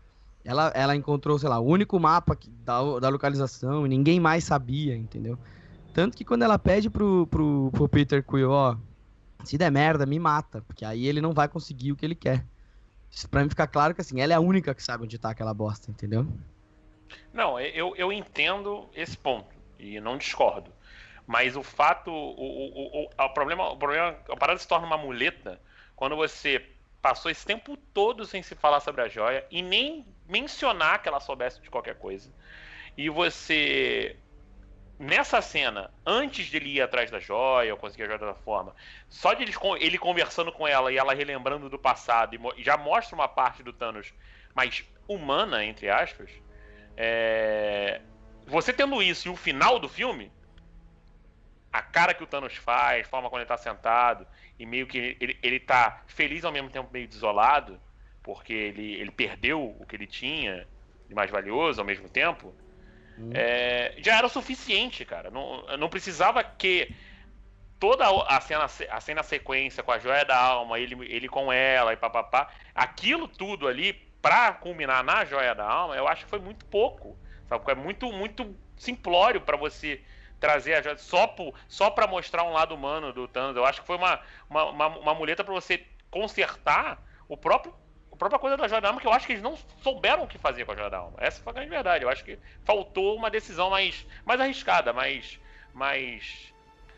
ela, 0.44 0.72
ela 0.74 0.96
encontrou, 0.96 1.38
sei 1.38 1.48
lá, 1.48 1.58
o 1.58 1.66
único 1.66 1.98
mapa 1.98 2.34
que, 2.34 2.50
da, 2.50 2.98
da 2.98 3.08
localização 3.08 3.86
e 3.86 3.88
ninguém 3.88 4.18
mais 4.18 4.44
sabia, 4.44 4.96
entendeu? 4.96 5.38
Tanto 5.94 6.16
que 6.16 6.24
quando 6.24 6.42
ela 6.42 6.58
pede 6.58 6.90
pro, 6.90 7.26
pro, 7.26 7.70
pro 7.72 7.88
Peter 7.88 8.24
Quill, 8.24 8.50
ó, 8.50 8.76
se 9.44 9.58
der 9.58 9.70
merda, 9.70 10.06
me 10.06 10.18
mata, 10.18 10.62
porque 10.62 10.84
aí 10.84 11.06
ele 11.06 11.20
não 11.20 11.32
vai 11.32 11.48
conseguir 11.48 11.92
o 11.92 11.96
que 11.96 12.04
ele 12.04 12.14
quer. 12.14 12.46
Isso 13.10 13.28
pra 13.28 13.42
mim 13.42 13.48
ficar 13.48 13.66
claro 13.66 13.94
que 13.94 14.00
assim, 14.00 14.20
ela 14.20 14.32
é 14.32 14.36
a 14.36 14.40
única 14.40 14.74
que 14.74 14.82
sabe 14.82 15.04
onde 15.04 15.18
tá 15.18 15.30
aquela 15.30 15.52
bosta, 15.52 15.90
entendeu? 15.90 16.26
Não, 17.32 17.58
eu, 17.60 17.94
eu 17.96 18.12
entendo 18.12 18.88
esse 18.94 19.16
ponto 19.16 19.54
e 19.78 20.00
não 20.00 20.16
discordo. 20.16 20.72
Mas 21.26 21.56
o 21.56 21.62
fato, 21.62 22.10
o, 22.10 22.14
o, 22.14 23.04
o, 23.04 23.10
o, 23.16 23.28
problema, 23.30 23.70
o 23.70 23.76
problema, 23.76 24.18
a 24.28 24.36
parada 24.36 24.58
se 24.58 24.66
torna 24.66 24.86
uma 24.86 24.98
muleta 24.98 25.60
quando 25.94 26.16
você 26.16 26.66
passou 27.00 27.30
esse 27.30 27.44
tempo 27.44 27.76
todo 27.92 28.24
sem 28.24 28.42
se 28.42 28.54
falar 28.54 28.80
sobre 28.80 29.02
a 29.02 29.08
joia 29.08 29.44
e 29.50 29.62
nem 29.62 30.06
mencionar 30.28 31.02
que 31.02 31.08
ela 31.08 31.20
soubesse 31.20 31.60
de 31.60 31.70
qualquer 31.70 31.96
coisa. 31.96 32.32
E 32.96 33.08
você 33.08 34.16
nessa 35.02 35.42
cena, 35.42 35.92
antes 36.06 36.48
dele 36.48 36.76
ir 36.76 36.80
atrás 36.80 37.10
da 37.10 37.18
joia, 37.18 37.72
ou 37.74 37.78
conseguir 37.78 38.04
a 38.04 38.06
joia 38.06 38.18
da 38.18 38.34
forma, 38.34 38.74
só 39.08 39.34
de 39.34 39.42
ele, 39.42 39.52
ele 39.80 39.98
conversando 39.98 40.52
com 40.52 40.66
ela 40.66 40.92
e 40.92 40.96
ela 40.96 41.12
relembrando 41.12 41.68
do 41.68 41.78
passado, 41.78 42.36
e 42.56 42.62
já 42.62 42.76
mostra 42.76 43.16
uma 43.16 43.26
parte 43.26 43.64
do 43.64 43.72
Thanos 43.72 44.14
mais 44.54 44.84
humana, 45.08 45.64
entre 45.64 45.90
aspas. 45.90 46.30
É... 47.02 48.00
Você 48.46 48.72
tendo 48.72 49.02
isso 49.02 49.28
e 49.28 49.30
o 49.30 49.36
final 49.36 49.78
do 49.78 49.88
filme, 49.88 50.30
a 51.72 51.82
cara 51.82 52.14
que 52.14 52.22
o 52.22 52.26
Thanos 52.26 52.54
faz, 52.56 53.06
a 53.06 53.08
forma 53.08 53.28
como 53.28 53.40
ele 53.40 53.48
tá 53.48 53.56
sentado, 53.56 54.26
e 54.58 54.66
meio 54.66 54.86
que 54.86 55.16
ele, 55.20 55.38
ele 55.42 55.58
tá 55.58 56.02
feliz 56.06 56.44
ao 56.44 56.52
mesmo 56.52 56.70
tempo 56.70 56.90
meio 56.92 57.08
desolado, 57.08 57.80
porque 58.22 58.52
ele, 58.52 58.94
ele 58.94 59.10
perdeu 59.10 59.76
o 59.80 59.84
que 59.86 59.96
ele 59.96 60.06
tinha 60.06 60.68
de 61.08 61.14
mais 61.14 61.30
valioso 61.30 61.80
ao 61.80 61.86
mesmo 61.86 62.08
tempo 62.08 62.54
Hum. 63.18 63.30
É, 63.34 63.94
já 63.98 64.16
era 64.16 64.26
o 64.26 64.30
suficiente, 64.30 65.04
cara. 65.04 65.30
Não, 65.30 65.64
não 65.78 65.88
precisava 65.88 66.42
que 66.42 66.94
toda 67.78 68.04
a 68.06 68.40
cena, 68.40 68.64
a 68.90 69.00
cena 69.00 69.22
sequência 69.22 69.82
com 69.82 69.92
a 69.92 69.98
joia 69.98 70.24
da 70.24 70.36
alma, 70.36 70.78
ele, 70.78 70.96
ele 71.12 71.28
com 71.28 71.52
ela 71.52 71.92
e 71.92 71.96
papapá, 71.96 72.50
aquilo 72.74 73.26
tudo 73.26 73.66
ali, 73.66 74.00
pra 74.22 74.52
culminar 74.52 75.04
na 75.04 75.24
joia 75.24 75.54
da 75.54 75.68
alma, 75.68 75.96
eu 75.96 76.08
acho 76.08 76.24
que 76.24 76.30
foi 76.30 76.38
muito 76.38 76.64
pouco. 76.66 77.18
Sabe? 77.48 77.70
É 77.70 77.74
muito, 77.74 78.10
muito 78.12 78.56
simplório 78.76 79.40
para 79.40 79.56
você 79.56 80.00
trazer 80.40 80.74
a 80.74 80.82
joia 80.82 80.96
só, 80.96 81.26
por, 81.26 81.54
só 81.68 81.90
pra 81.90 82.06
mostrar 82.06 82.44
um 82.44 82.52
lado 82.52 82.74
humano 82.74 83.12
do 83.12 83.28
Thanos. 83.28 83.56
Eu 83.56 83.64
acho 83.64 83.80
que 83.80 83.86
foi 83.86 83.96
uma, 83.96 84.20
uma, 84.48 84.64
uma, 84.70 84.86
uma 84.86 85.14
muleta 85.14 85.44
para 85.44 85.52
você 85.52 85.84
consertar 86.10 87.02
o 87.28 87.36
próprio 87.36 87.74
própria 88.22 88.38
coisa 88.38 88.56
da 88.56 88.68
Joia 88.68 88.80
da 88.80 88.88
Alma, 88.88 89.00
que 89.00 89.06
eu 89.06 89.12
acho 89.12 89.26
que 89.26 89.32
eles 89.32 89.42
não 89.42 89.56
souberam 89.82 90.22
o 90.22 90.28
que 90.28 90.38
fazer 90.38 90.64
com 90.64 90.70
a 90.70 90.76
Joia 90.76 90.90
da 90.90 90.98
Alma. 90.98 91.16
Essa 91.18 91.42
foi 91.42 91.50
a 91.50 91.54
grande 91.54 91.70
verdade. 91.70 92.04
Eu 92.04 92.08
acho 92.08 92.24
que 92.24 92.38
faltou 92.64 93.16
uma 93.16 93.28
decisão 93.28 93.70
mais, 93.70 94.06
mais 94.24 94.40
arriscada, 94.40 94.92
mais. 94.92 95.40
mais 95.74 96.52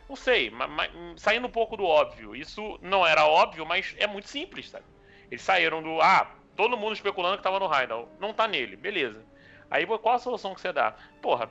não 0.06 0.16
sei, 0.16 0.50
mais, 0.50 0.90
saindo 1.16 1.46
um 1.46 1.50
pouco 1.50 1.78
do 1.78 1.84
óbvio. 1.84 2.36
Isso 2.36 2.78
não 2.82 3.06
era 3.06 3.26
óbvio, 3.26 3.64
mas 3.64 3.94
é 3.98 4.06
muito 4.06 4.28
simples, 4.28 4.68
sabe? 4.68 4.84
Eles 5.30 5.40
saíram 5.40 5.82
do. 5.82 5.98
Ah, 6.02 6.30
todo 6.56 6.76
mundo 6.76 6.94
especulando 6.94 7.36
que 7.36 7.42
tava 7.42 7.58
no 7.58 7.72
Heidel. 7.72 8.08
Não 8.18 8.32
tá 8.32 8.46
nele, 8.46 8.76
beleza. 8.76 9.22
Aí 9.70 9.86
qual 9.86 10.14
a 10.14 10.18
solução 10.18 10.54
que 10.54 10.60
você 10.60 10.72
dá? 10.72 10.94
Porra, 11.20 11.50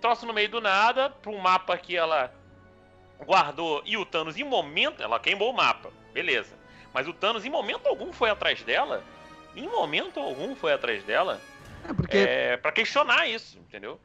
troço 0.00 0.26
no 0.26 0.32
meio 0.32 0.48
do 0.48 0.60
nada, 0.60 1.10
pra 1.10 1.30
um 1.30 1.38
mapa 1.38 1.76
que 1.78 1.96
ela 1.96 2.32
guardou 3.24 3.82
e 3.84 3.96
o 3.96 4.04
Thanos 4.04 4.36
em 4.36 4.44
momento. 4.44 5.02
Ela 5.02 5.20
queimou 5.20 5.50
o 5.50 5.56
mapa, 5.56 5.90
beleza. 6.12 6.54
Mas 6.92 7.08
o 7.08 7.12
Thanos, 7.12 7.44
em 7.44 7.50
momento 7.50 7.86
algum, 7.86 8.12
foi 8.12 8.30
atrás 8.30 8.62
dela. 8.62 9.02
Em 9.54 9.68
momento 9.68 10.20
algum 10.20 10.54
foi 10.54 10.72
atrás 10.72 11.02
dela. 11.04 11.40
É 11.88 11.92
porque. 11.92 12.16
É, 12.16 12.56
pra 12.56 12.72
questionar 12.72 13.28
isso, 13.28 13.58
entendeu? 13.58 13.98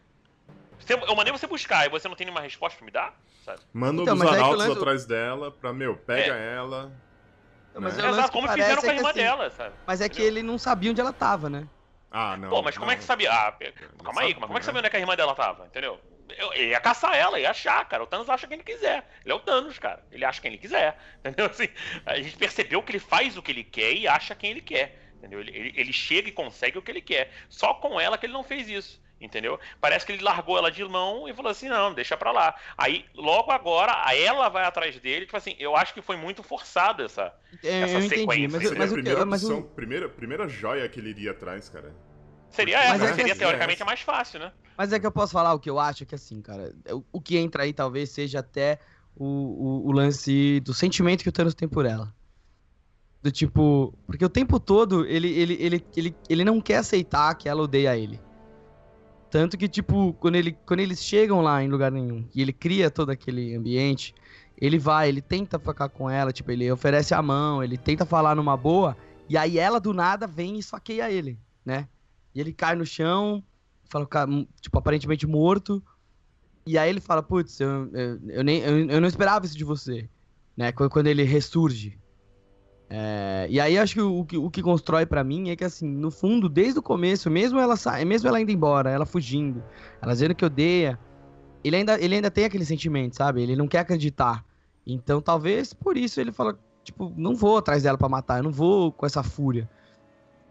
eu 0.89 1.15
mandei 1.15 1.33
você 1.33 1.47
buscar 1.47 1.85
e 1.85 1.89
você 1.89 2.07
não 2.07 2.15
tem 2.15 2.25
nenhuma 2.25 2.41
resposta 2.41 2.77
pra 2.77 2.85
me 2.85 2.91
dar? 2.91 3.13
Sabe? 3.43 3.59
Manda 3.73 4.03
então, 4.03 4.15
um 4.15 4.19
dos 4.19 4.27
arautos 4.27 4.65
é 4.65 4.71
atrás 4.71 5.05
dela 5.05 5.51
pra, 5.51 5.73
meu, 5.73 5.97
pega 5.97 6.35
é. 6.35 6.55
ela. 6.55 6.91
Mas 7.79 7.97
né? 7.97 8.09
Exato, 8.09 8.31
como 8.31 8.47
fizeram 8.47 8.81
com 8.81 8.89
a 8.89 8.93
é 8.93 8.95
irmã 8.95 9.09
assim, 9.09 9.19
dela, 9.19 9.49
sabe? 9.51 9.75
Mas 9.85 10.01
é 10.01 10.05
entendeu? 10.05 10.23
que 10.23 10.27
ele 10.27 10.43
não 10.43 10.57
sabia 10.57 10.91
onde 10.91 11.01
ela 11.01 11.13
tava, 11.13 11.49
né? 11.49 11.67
Ah, 12.09 12.37
não. 12.37 12.49
Pô, 12.49 12.61
mas 12.61 12.75
como 12.75 12.87
não. 12.87 12.93
é 12.93 12.97
que 12.97 13.03
sabia? 13.03 13.31
Ah, 13.31 13.53
calma 14.03 14.21
aí, 14.21 14.33
como 14.33 14.55
é 14.55 14.59
que 14.59 14.65
sabia 14.65 14.79
onde 14.79 14.87
é 14.87 14.89
que 14.89 14.97
a 14.97 14.99
irmã 14.99 15.15
dela 15.15 15.35
tava, 15.35 15.65
entendeu? 15.65 15.99
Eu, 16.37 16.53
ele 16.53 16.69
ia 16.69 16.79
caçar 16.79 17.15
ela, 17.15 17.39
ia 17.39 17.51
achar, 17.51 17.87
cara. 17.87 18.03
O 18.03 18.07
Thanos 18.07 18.29
acha 18.29 18.47
quem 18.47 18.55
ele 18.55 18.63
quiser. 18.63 19.07
Ele 19.23 19.31
é 19.31 19.35
o 19.35 19.39
Thanos, 19.39 19.79
cara. 19.79 20.03
Ele 20.11 20.25
acha 20.25 20.41
quem 20.41 20.51
ele 20.51 20.57
quiser. 20.57 20.97
Entendeu? 21.19 21.45
Assim, 21.45 21.69
a 22.05 22.17
gente 22.17 22.35
percebeu 22.35 22.83
que 22.83 22.91
ele 22.91 22.99
faz 22.99 23.37
o 23.37 23.41
que 23.41 23.51
ele 23.51 23.63
quer 23.63 23.93
e 23.93 24.07
acha 24.07 24.35
quem 24.35 24.51
ele 24.51 24.61
quer. 24.61 24.99
Entendeu? 25.17 25.39
Ele, 25.39 25.51
ele, 25.55 25.73
ele 25.75 25.93
chega 25.93 26.27
e 26.27 26.31
consegue 26.31 26.77
o 26.77 26.81
que 26.81 26.91
ele 26.91 27.01
quer. 27.01 27.31
Só 27.47 27.73
com 27.75 27.99
ela 27.99 28.17
que 28.17 28.25
ele 28.25 28.33
não 28.33 28.43
fez 28.43 28.67
isso. 28.67 29.01
Entendeu? 29.19 29.59
Parece 29.81 30.05
que 30.05 30.11
ele 30.11 30.23
largou 30.23 30.57
ela 30.57 30.69
de 30.69 30.83
mão 30.83 31.27
e 31.27 31.33
falou 31.33 31.51
assim: 31.51 31.67
não, 31.67 31.93
deixa 31.93 32.15
pra 32.15 32.31
lá. 32.31 32.55
Aí, 32.77 33.03
logo 33.15 33.51
agora, 33.51 33.93
ela 34.13 34.47
vai 34.47 34.63
atrás 34.63 34.99
dele. 34.99 35.25
Tipo 35.25 35.37
assim, 35.37 35.55
eu 35.57 35.75
acho 35.75 35.93
que 35.93 36.03
foi 36.03 36.15
muito 36.15 36.43
forçada 36.43 37.03
essa, 37.03 37.33
é, 37.63 37.81
essa 37.81 38.01
sequência. 38.01 38.45
Entendi, 38.45 38.47
mas, 38.47 38.77
mas, 38.77 38.91
a 38.91 38.93
primeira, 38.93 39.25
mas, 39.25 39.43
opção, 39.43 39.63
primeira, 39.63 40.07
primeira 40.07 40.47
joia 40.47 40.87
que 40.87 40.99
ele 40.99 41.09
iria 41.09 41.31
atrás, 41.31 41.67
cara. 41.67 41.95
Seria 42.49 42.79
essa, 42.79 43.05
é 43.05 43.13
seria 43.13 43.35
teoricamente 43.35 43.81
é 43.81 43.85
mais 43.85 44.01
fácil, 44.01 44.39
né? 44.39 44.51
Mas 44.77 44.93
é 44.93 44.99
que 44.99 45.05
eu 45.05 45.11
posso 45.11 45.33
falar 45.33 45.53
o 45.53 45.59
que 45.59 45.69
eu 45.69 45.79
acho 45.79 46.05
que 46.05 46.15
assim, 46.15 46.41
cara, 46.41 46.73
o, 47.11 47.19
que 47.19 47.37
entra 47.37 47.63
aí 47.63 47.73
talvez 47.73 48.09
seja 48.11 48.39
até 48.39 48.79
o, 49.15 49.25
o, 49.25 49.87
o, 49.87 49.91
lance 49.91 50.59
do 50.61 50.73
sentimento 50.73 51.23
que 51.23 51.29
o 51.29 51.31
Thanos 51.31 51.53
tem 51.53 51.67
por 51.67 51.85
ela. 51.85 52.13
Do 53.21 53.31
tipo, 53.31 53.93
porque 54.05 54.23
o 54.23 54.29
tempo 54.29 54.59
todo 54.59 55.05
ele, 55.05 55.27
ele, 55.27 55.57
ele, 55.59 55.85
ele, 55.95 56.15
ele 56.29 56.45
não 56.45 56.61
quer 56.61 56.77
aceitar 56.77 57.33
que 57.35 57.49
ela 57.49 57.63
odeia 57.63 57.97
ele. 57.97 58.19
Tanto 59.29 59.57
que, 59.57 59.67
tipo, 59.67 60.13
quando, 60.13 60.35
ele, 60.35 60.53
quando 60.65 60.79
eles 60.79 61.03
chegam 61.03 61.41
lá 61.41 61.61
em 61.61 61.67
lugar 61.67 61.91
nenhum 61.91 62.27
e 62.33 62.41
ele 62.41 62.53
cria 62.53 62.89
todo 62.89 63.09
aquele 63.09 63.55
ambiente, 63.55 64.15
ele 64.59 64.79
vai, 64.79 65.09
ele 65.09 65.21
tenta 65.21 65.59
ficar 65.59 65.89
com 65.89 66.09
ela, 66.09 66.31
tipo, 66.31 66.51
ele 66.51 66.71
oferece 66.71 67.13
a 67.13 67.21
mão, 67.21 67.63
ele 67.63 67.77
tenta 67.77 68.05
falar 68.05 68.35
numa 68.35 68.55
boa, 68.55 68.95
e 69.29 69.37
aí 69.37 69.59
ela 69.59 69.79
do 69.79 69.93
nada 69.93 70.25
vem 70.25 70.57
e 70.57 70.63
saqueia 70.63 71.11
ele, 71.11 71.37
né? 71.65 71.87
E 72.33 72.39
ele 72.39 72.53
cai 72.53 72.75
no 72.75 72.85
chão, 72.85 73.43
fala, 73.89 74.07
tipo, 74.61 74.77
aparentemente 74.77 75.25
morto. 75.25 75.83
E 76.65 76.77
aí 76.77 76.89
ele 76.89 76.99
fala, 76.99 77.23
putz, 77.23 77.59
eu, 77.59 77.89
eu, 77.93 78.19
eu, 78.29 78.43
nem, 78.43 78.59
eu, 78.59 78.89
eu, 78.89 79.01
não 79.01 79.07
esperava 79.07 79.45
isso 79.45 79.57
de 79.57 79.63
você. 79.63 80.09
Né? 80.55 80.71
Quando, 80.71 80.89
quando 80.89 81.07
ele 81.07 81.23
ressurge. 81.23 81.97
É, 82.89 83.47
e 83.49 83.59
aí 83.59 83.77
acho 83.77 83.95
que 83.95 84.01
o, 84.01 84.19
o, 84.19 84.49
que, 84.49 84.61
constrói 84.61 85.05
para 85.05 85.23
mim 85.23 85.49
é 85.49 85.55
que, 85.55 85.63
assim, 85.63 85.87
no 85.87 86.09
fundo, 86.09 86.47
desde 86.47 86.79
o 86.79 86.81
começo, 86.81 87.29
mesmo 87.29 87.59
ela 87.59 87.75
mesmo 88.05 88.29
ela 88.29 88.39
indo 88.39 88.51
embora, 88.51 88.89
ela 88.89 89.05
fugindo, 89.05 89.61
ela 90.01 90.13
dizendo 90.13 90.33
que 90.33 90.45
odeia, 90.45 90.97
ele 91.63 91.75
ainda, 91.75 91.99
ele 91.99 92.15
ainda 92.15 92.31
tem 92.31 92.45
aquele 92.45 92.65
sentimento, 92.65 93.15
sabe? 93.15 93.41
Ele 93.41 93.55
não 93.55 93.67
quer 93.67 93.79
acreditar. 93.79 94.43
Então, 94.85 95.21
talvez 95.21 95.73
por 95.73 95.97
isso 95.97 96.21
ele 96.21 96.31
fala, 96.31 96.57
tipo, 96.83 97.11
não 97.17 97.35
vou 97.35 97.57
atrás 97.57 97.83
dela 97.83 97.97
para 97.97 98.07
matar, 98.07 98.37
eu 98.37 98.43
não 98.43 98.51
vou 98.51 98.91
com 98.91 99.05
essa 99.05 99.21
fúria. 99.21 99.69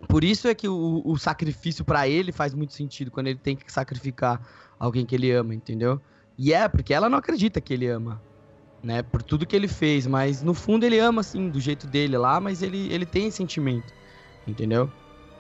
Por 0.06 0.22
isso 0.22 0.46
é 0.46 0.54
que 0.54 0.68
o, 0.68 1.00
o 1.04 1.16
sacrifício 1.16 1.84
para 1.84 2.06
ele 2.06 2.32
faz 2.32 2.52
muito 2.52 2.74
sentido 2.74 3.10
quando 3.10 3.28
ele 3.28 3.38
tem 3.38 3.56
que 3.56 3.72
sacrificar 3.72 4.46
alguém 4.78 5.06
que 5.06 5.14
ele 5.14 5.30
ama, 5.32 5.54
entendeu? 5.54 5.98
E 6.36 6.52
é 6.52 6.68
porque 6.68 6.92
ela 6.92 7.08
não 7.08 7.16
acredita 7.16 7.62
que 7.62 7.72
ele 7.72 7.86
ama, 7.86 8.20
né? 8.86 9.02
Por 9.02 9.20
tudo 9.20 9.44
que 9.44 9.56
ele 9.56 9.66
fez, 9.66 10.06
mas 10.06 10.42
no 10.42 10.54
fundo 10.54 10.86
ele 10.86 10.98
ama 10.98 11.20
assim, 11.20 11.48
do 11.48 11.58
jeito 11.58 11.88
dele 11.88 12.16
lá, 12.16 12.38
mas 12.38 12.62
ele, 12.62 12.90
ele 12.92 13.04
tem 13.04 13.30
sentimento, 13.32 13.92
entendeu? 14.46 14.90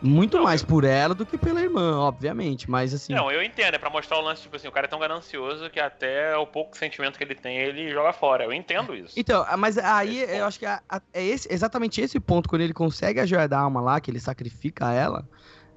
Muito 0.02 0.36
não, 0.36 0.44
mais 0.44 0.60
eu... 0.60 0.66
por 0.66 0.84
ela 0.84 1.14
do 1.14 1.24
que 1.24 1.38
pela 1.38 1.60
irmã, 1.60 1.96
obviamente, 1.98 2.68
mas 2.68 2.92
assim. 2.92 3.14
Não, 3.14 3.30
eu 3.30 3.42
entendo, 3.42 3.74
é 3.74 3.78
pra 3.78 3.88
mostrar 3.88 4.18
o 4.18 4.20
lance, 4.20 4.42
tipo 4.42 4.56
assim, 4.56 4.66
o 4.66 4.72
cara 4.72 4.86
é 4.86 4.90
tão 4.90 4.98
ganancioso 4.98 5.70
que 5.70 5.78
até 5.78 6.36
o 6.36 6.46
pouco 6.46 6.76
sentimento 6.76 7.16
que 7.16 7.24
ele 7.24 7.36
tem, 7.36 7.56
ele 7.56 7.88
joga 7.90 8.12
fora. 8.12 8.44
Eu 8.44 8.52
entendo 8.52 8.94
isso. 8.94 9.14
Então, 9.16 9.46
mas 9.56 9.78
aí 9.78 10.22
eu 10.22 10.44
acho 10.44 10.58
que 10.58 10.66
é, 10.66 10.80
é 11.14 11.24
esse, 11.24 11.50
exatamente 11.50 12.00
esse 12.00 12.18
ponto, 12.20 12.48
quando 12.48 12.62
ele 12.62 12.74
consegue 12.74 13.20
a 13.20 13.26
joia 13.26 13.48
da 13.48 13.60
alma 13.60 13.80
lá, 13.80 14.00
que 14.00 14.10
ele 14.10 14.20
sacrifica 14.20 14.92
ela, 14.92 15.26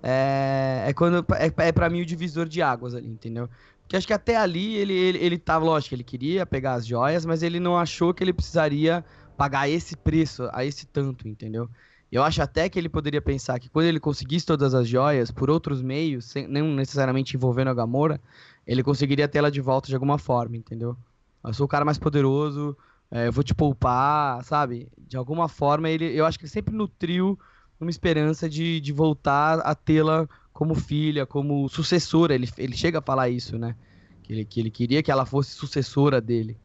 é, 0.01 0.86
é 0.88 0.93
quando. 0.93 1.26
É, 1.36 1.67
é 1.67 1.72
pra 1.72 1.89
mim 1.89 2.01
o 2.01 2.05
divisor 2.05 2.47
de 2.47 2.61
águas 2.61 2.95
ali, 2.95 3.07
entendeu? 3.07 3.47
Que 3.90 3.98
acho 3.98 4.06
que 4.06 4.14
até 4.14 4.38
ali 4.38 4.76
ele, 4.76 4.94
ele, 4.94 5.18
ele 5.18 5.38
tava, 5.40 5.66
lógico, 5.66 5.96
ele 5.96 6.04
queria 6.04 6.46
pegar 6.46 6.76
as 6.76 6.86
joias, 6.86 7.26
mas 7.26 7.42
ele 7.42 7.60
não 7.60 7.76
achou 7.76 8.14
que 8.14 8.24
ele 8.24 8.32
precisaria 8.32 9.04
pagar 9.36 9.68
esse 9.68 9.98
preço, 9.98 10.48
a 10.54 10.64
esse 10.64 10.86
tanto, 10.86 11.28
entendeu? 11.28 11.68
Eu 12.12 12.24
acho 12.24 12.40
até 12.42 12.70
que 12.70 12.78
ele 12.78 12.88
poderia 12.88 13.22
pensar 13.22 13.60
que 13.60 13.68
quando 13.68 13.88
ele 13.88 14.00
conseguisse 14.00 14.46
todas 14.46 14.76
as 14.76 14.88
joias 14.88 15.32
por 15.32 15.50
outros 15.50 15.82
meios, 15.82 16.26
sem, 16.26 16.48
não 16.48 16.68
necessariamente 16.76 17.36
envolvendo 17.36 17.70
a 17.70 17.74
Gamora, 17.74 18.22
ele 18.66 18.84
conseguiria 18.84 19.28
tê-la 19.28 19.50
de 19.50 19.60
volta 19.60 19.88
de 19.88 19.96
alguma 19.96 20.20
forma, 20.20 20.56
entendeu? 20.56 20.96
Eu 21.44 21.54
sou 21.54 21.66
o 21.66 21.70
cara 21.70 21.84
mais 21.84 21.98
poderoso, 21.98 22.78
é, 23.10 23.28
eu 23.28 23.32
vou 23.32 23.44
te 23.44 23.56
poupar, 23.56 24.44
sabe? 24.44 24.88
De 25.00 25.18
alguma 25.18 25.48
forma, 25.48 25.90
ele, 25.90 26.06
eu 26.16 26.28
acho 26.28 26.38
que 26.38 26.46
ele 26.46 26.52
sempre 26.52 26.76
nutriu 26.76 27.40
uma 27.80 27.90
esperança 27.90 28.48
de, 28.48 28.80
de 28.80 28.94
voltar 28.94 29.60
a 29.62 29.74
tê-la 29.74 30.30
como 30.60 30.76
filha, 30.76 31.26
como 31.26 31.70
sucessora. 31.70 32.36
Ele, 32.36 32.49
ele 32.57 32.76
chega 32.76 32.99
a 32.99 33.01
falar 33.01 33.30
isso, 33.30 33.57
né? 33.57 33.74
Que 34.22 34.34
ele, 34.34 34.43
que 34.43 34.60
ele 34.60 34.70
queria 34.70 35.01
que 35.01 35.10
ela 35.10 35.26
fosse 35.26 35.51
sucessora 35.51 36.20
dele. 36.20 36.57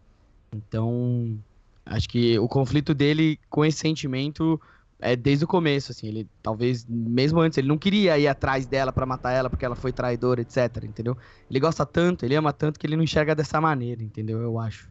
Então, 0.52 1.38
acho 1.86 2.08
que 2.08 2.36
o 2.40 2.48
conflito 2.48 2.92
dele 2.92 3.38
com 3.48 3.64
esse 3.64 3.78
sentimento 3.78 4.60
é 4.98 5.14
desde 5.14 5.44
o 5.44 5.48
começo, 5.48 5.92
assim. 5.92 6.08
Ele 6.08 6.26
talvez, 6.42 6.84
mesmo 6.88 7.38
antes, 7.38 7.56
ele 7.56 7.68
não 7.68 7.78
queria 7.78 8.18
ir 8.18 8.26
atrás 8.26 8.66
dela 8.66 8.92
para 8.92 9.06
matar 9.06 9.30
ela 9.30 9.48
porque 9.48 9.64
ela 9.64 9.76
foi 9.76 9.92
traidora, 9.92 10.40
etc. 10.40 10.82
Entendeu? 10.82 11.16
Ele 11.48 11.60
gosta 11.60 11.86
tanto, 11.86 12.24
ele 12.24 12.34
ama 12.34 12.52
tanto 12.52 12.80
que 12.80 12.88
ele 12.88 12.96
não 12.96 13.04
enxerga 13.04 13.32
dessa 13.32 13.60
maneira, 13.60 14.02
entendeu? 14.02 14.40
Eu 14.40 14.58
acho. 14.58 14.90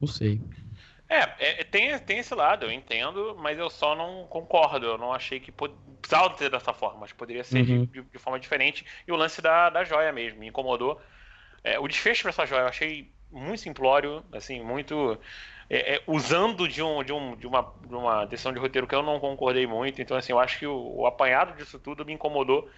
Não 0.00 0.06
sei. 0.06 0.40
É, 1.14 1.60
é, 1.60 1.64
tem, 1.64 1.96
tem 2.00 2.18
esse 2.18 2.34
lado, 2.34 2.66
eu 2.66 2.72
entendo, 2.72 3.36
mas 3.38 3.56
eu 3.58 3.70
só 3.70 3.94
não 3.94 4.26
concordo. 4.26 4.86
Eu 4.86 4.98
não 4.98 5.12
achei 5.12 5.38
que 5.38 5.52
pod... 5.52 5.72
precisava 6.00 6.36
ser 6.36 6.50
dessa 6.50 6.72
forma, 6.72 7.00
mas 7.00 7.12
poderia 7.12 7.44
ser 7.44 7.58
uhum. 7.58 7.84
de, 7.86 8.02
de, 8.02 8.18
forma 8.18 8.40
diferente. 8.40 8.84
E 9.06 9.12
o 9.12 9.16
lance 9.16 9.40
da, 9.40 9.70
da 9.70 9.84
joia 9.84 10.12
mesmo 10.12 10.40
me 10.40 10.48
incomodou. 10.48 11.00
É, 11.62 11.78
o 11.78 11.86
desfecho 11.86 12.22
para 12.22 12.30
essa 12.30 12.46
joia 12.46 12.62
eu 12.62 12.68
achei 12.68 13.12
muito 13.30 13.60
simplório, 13.60 14.24
assim, 14.32 14.60
muito. 14.60 15.18
É, 15.70 15.94
é, 15.94 16.02
usando 16.06 16.68
de, 16.68 16.82
um, 16.82 17.02
de, 17.02 17.12
um, 17.12 17.36
de, 17.36 17.46
uma, 17.46 17.74
de 17.86 17.94
uma 17.94 18.24
decisão 18.26 18.52
de 18.52 18.58
roteiro 18.58 18.86
que 18.86 18.94
eu 18.94 19.02
não 19.02 19.20
concordei 19.20 19.66
muito. 19.66 20.02
Então, 20.02 20.16
assim, 20.16 20.32
eu 20.32 20.38
acho 20.40 20.58
que 20.58 20.66
o, 20.66 20.96
o 20.96 21.06
apanhado 21.06 21.56
disso 21.56 21.78
tudo 21.78 22.04
me 22.04 22.12
incomodou 22.12 22.68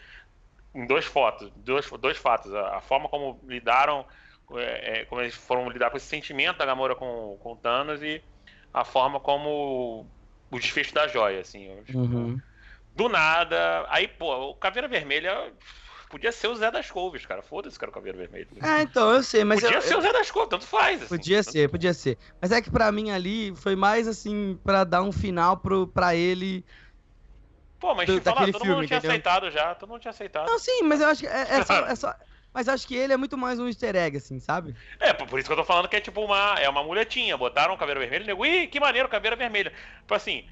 em 0.75 0.87
dois 0.87 1.07
fotos, 1.07 1.51
dois, 1.57 1.91
dois 1.99 2.19
fatos. 2.19 2.55
A, 2.55 2.77
a 2.77 2.81
forma 2.81 3.09
como 3.09 3.41
lidaram 3.45 4.05
é, 4.55 5.01
é, 5.01 5.05
como 5.07 5.21
eles 5.21 5.35
foram 5.35 5.69
lidar 5.69 5.91
com 5.91 5.97
esse 5.97 6.07
sentimento 6.07 6.59
da 6.59 6.67
Gamora 6.67 6.95
com, 6.95 7.37
com 7.41 7.57
Thanos 7.57 8.03
e 8.03 8.23
a 8.73 8.85
forma 8.85 9.19
como 9.19 10.07
o 10.51 10.59
desfecho 10.59 10.95
da 10.95 11.09
joia, 11.09 11.41
assim. 11.41 11.69
Uhum. 11.93 12.41
Do 12.95 13.09
nada. 13.09 13.87
Aí, 13.89 14.09
pô, 14.09 14.51
o 14.51 14.55
Caveira 14.55 14.89
Vermelha 14.89 15.53
podia 16.09 16.33
ser 16.33 16.49
o 16.49 16.57
Zé 16.57 16.71
das 16.71 16.91
Couves, 16.91 17.27
cara. 17.27 17.43
Foda-se, 17.43 17.79
cara, 17.79 17.91
o 17.91 17.95
Caveira 17.95 18.19
Vermelha. 18.19 18.47
É, 18.63 18.83
então, 18.83 19.13
eu 19.13 19.23
sei, 19.23 19.45
mas. 19.45 19.61
Podia 19.61 19.77
eu, 19.77 19.83
ser 19.83 19.95
eu... 19.95 19.99
o 19.99 20.03
Zé 20.03 20.13
das 20.13 20.31
Couves, 20.31 20.51
tanto 20.51 20.67
faz. 20.67 21.03
Assim, 21.03 21.09
podia 21.09 21.43
tanto... 21.43 21.53
ser, 21.53 21.69
podia 21.69 21.95
ser. 21.95 22.19
Mas 22.41 22.53
é 22.53 22.63
que 22.63 22.71
pra 22.71 22.91
mim 22.93 23.11
ali 23.11 23.55
foi 23.57 23.77
mais 23.77 24.07
assim, 24.07 24.59
pra 24.65 24.85
dar 24.85 25.03
um 25.03 25.13
final 25.13 25.57
pro, 25.57 25.87
pra 25.87 26.15
ele. 26.15 26.65
Pô, 27.79 27.95
mas 27.95 28.07
do, 28.07 28.21
falar, 28.23 28.47
todo 28.47 28.61
filme, 28.61 28.75
mundo 28.77 28.87
tinha 28.87 28.99
entendeu? 28.99 29.11
aceitado 29.11 29.51
já, 29.51 29.75
todo 29.75 29.91
mundo 29.91 30.01
tinha 30.01 30.11
aceitado. 30.11 30.47
Não, 30.47 30.59
sim, 30.59 30.83
mas 30.83 31.01
eu 31.01 31.09
acho 31.09 31.21
que 31.21 31.27
é, 31.27 31.59
é, 31.59 31.65
só, 31.65 31.75
é 31.87 31.95
só, 31.95 32.15
mas 32.57 32.71
acho 32.71 32.89
que 32.89 32.97
ele 32.97 33.13
é 33.13 33.19
muito 33.19 33.37
mais 33.37 33.59
um 33.59 33.67
easter 33.67 33.95
egg, 33.95 34.17
assim, 34.17 34.41
sabe? 34.41 34.75
É, 34.99 35.13
por 35.13 35.39
isso 35.39 35.47
que 35.47 35.53
eu 35.53 35.59
tô 35.59 35.65
falando 35.65 35.91
que 35.91 35.97
é 35.97 36.01
tipo 36.01 36.25
uma. 36.25 36.55
É 36.59 36.67
uma 36.71 36.83
muletinha. 36.83 37.37
Botaram 37.37 37.75
um 37.75 37.77
caveira 37.77 38.01
vermelha 38.01 38.25
e 38.25 38.27
nego, 38.27 38.47
ih, 38.47 38.67
que 38.67 38.81
maneiro, 38.81 39.11
caveira 39.11 39.37
vermelha. 39.37 39.71
Tipo 40.01 40.15
assim, 40.15 40.47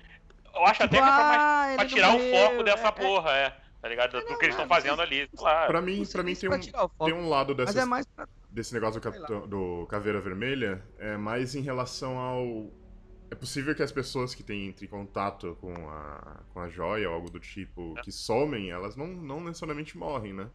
eu 0.55 0.67
acho 0.67 0.83
tipo, 0.83 0.85
até 0.85 0.97
que 0.99 1.03
é 1.03 1.07
pra, 1.07 1.15
mais, 1.17 1.41
ah, 1.43 1.75
pra 1.77 1.87
tirar 1.87 2.15
o 2.15 2.19
foco 2.19 2.63
dessa 2.63 2.85
é, 2.85 2.89
é. 2.89 2.93
porra, 2.93 3.31
é. 3.31 3.47
é. 3.47 3.57
Tá 3.81 3.89
ligado? 3.89 4.21
Do, 4.21 4.39
que 4.39 4.45
eles 4.45 4.55
estão 4.55 4.69
fazendo 4.69 5.01
ali. 5.01 5.27
Claro. 5.29 5.67
Pra 5.67 5.81
mim, 5.81 6.05
pra 6.05 6.23
mim 6.23 6.35
tem, 6.35 6.51
um, 6.51 6.59
tem 7.07 7.15
um 7.15 7.27
lado 7.27 7.55
dessas, 7.55 7.75
é 7.75 7.87
pra... 7.87 8.29
desse 8.51 8.75
negócio 8.75 9.01
do, 9.01 9.47
do 9.47 9.87
Caveira 9.87 10.21
Vermelha, 10.21 10.85
é 10.99 11.17
mais 11.17 11.55
em 11.55 11.63
relação 11.63 12.19
ao. 12.19 12.71
É 13.31 13.35
possível 13.35 13.75
que 13.75 13.83
as 13.83 13.91
pessoas 13.91 14.35
que 14.35 14.43
têm 14.43 14.69
entre 14.69 14.85
em 14.85 14.89
contato 14.91 15.57
com 15.59 15.73
a, 15.89 16.41
com 16.53 16.61
a 16.61 16.69
joia 16.69 17.09
ou 17.09 17.15
algo 17.15 17.31
do 17.31 17.41
tipo, 17.41 17.95
é. 17.97 18.03
que 18.03 18.13
somem, 18.13 18.71
elas 18.71 18.95
não, 18.95 19.07
não 19.07 19.41
necessariamente 19.41 19.97
morrem, 19.97 20.35
né? 20.35 20.51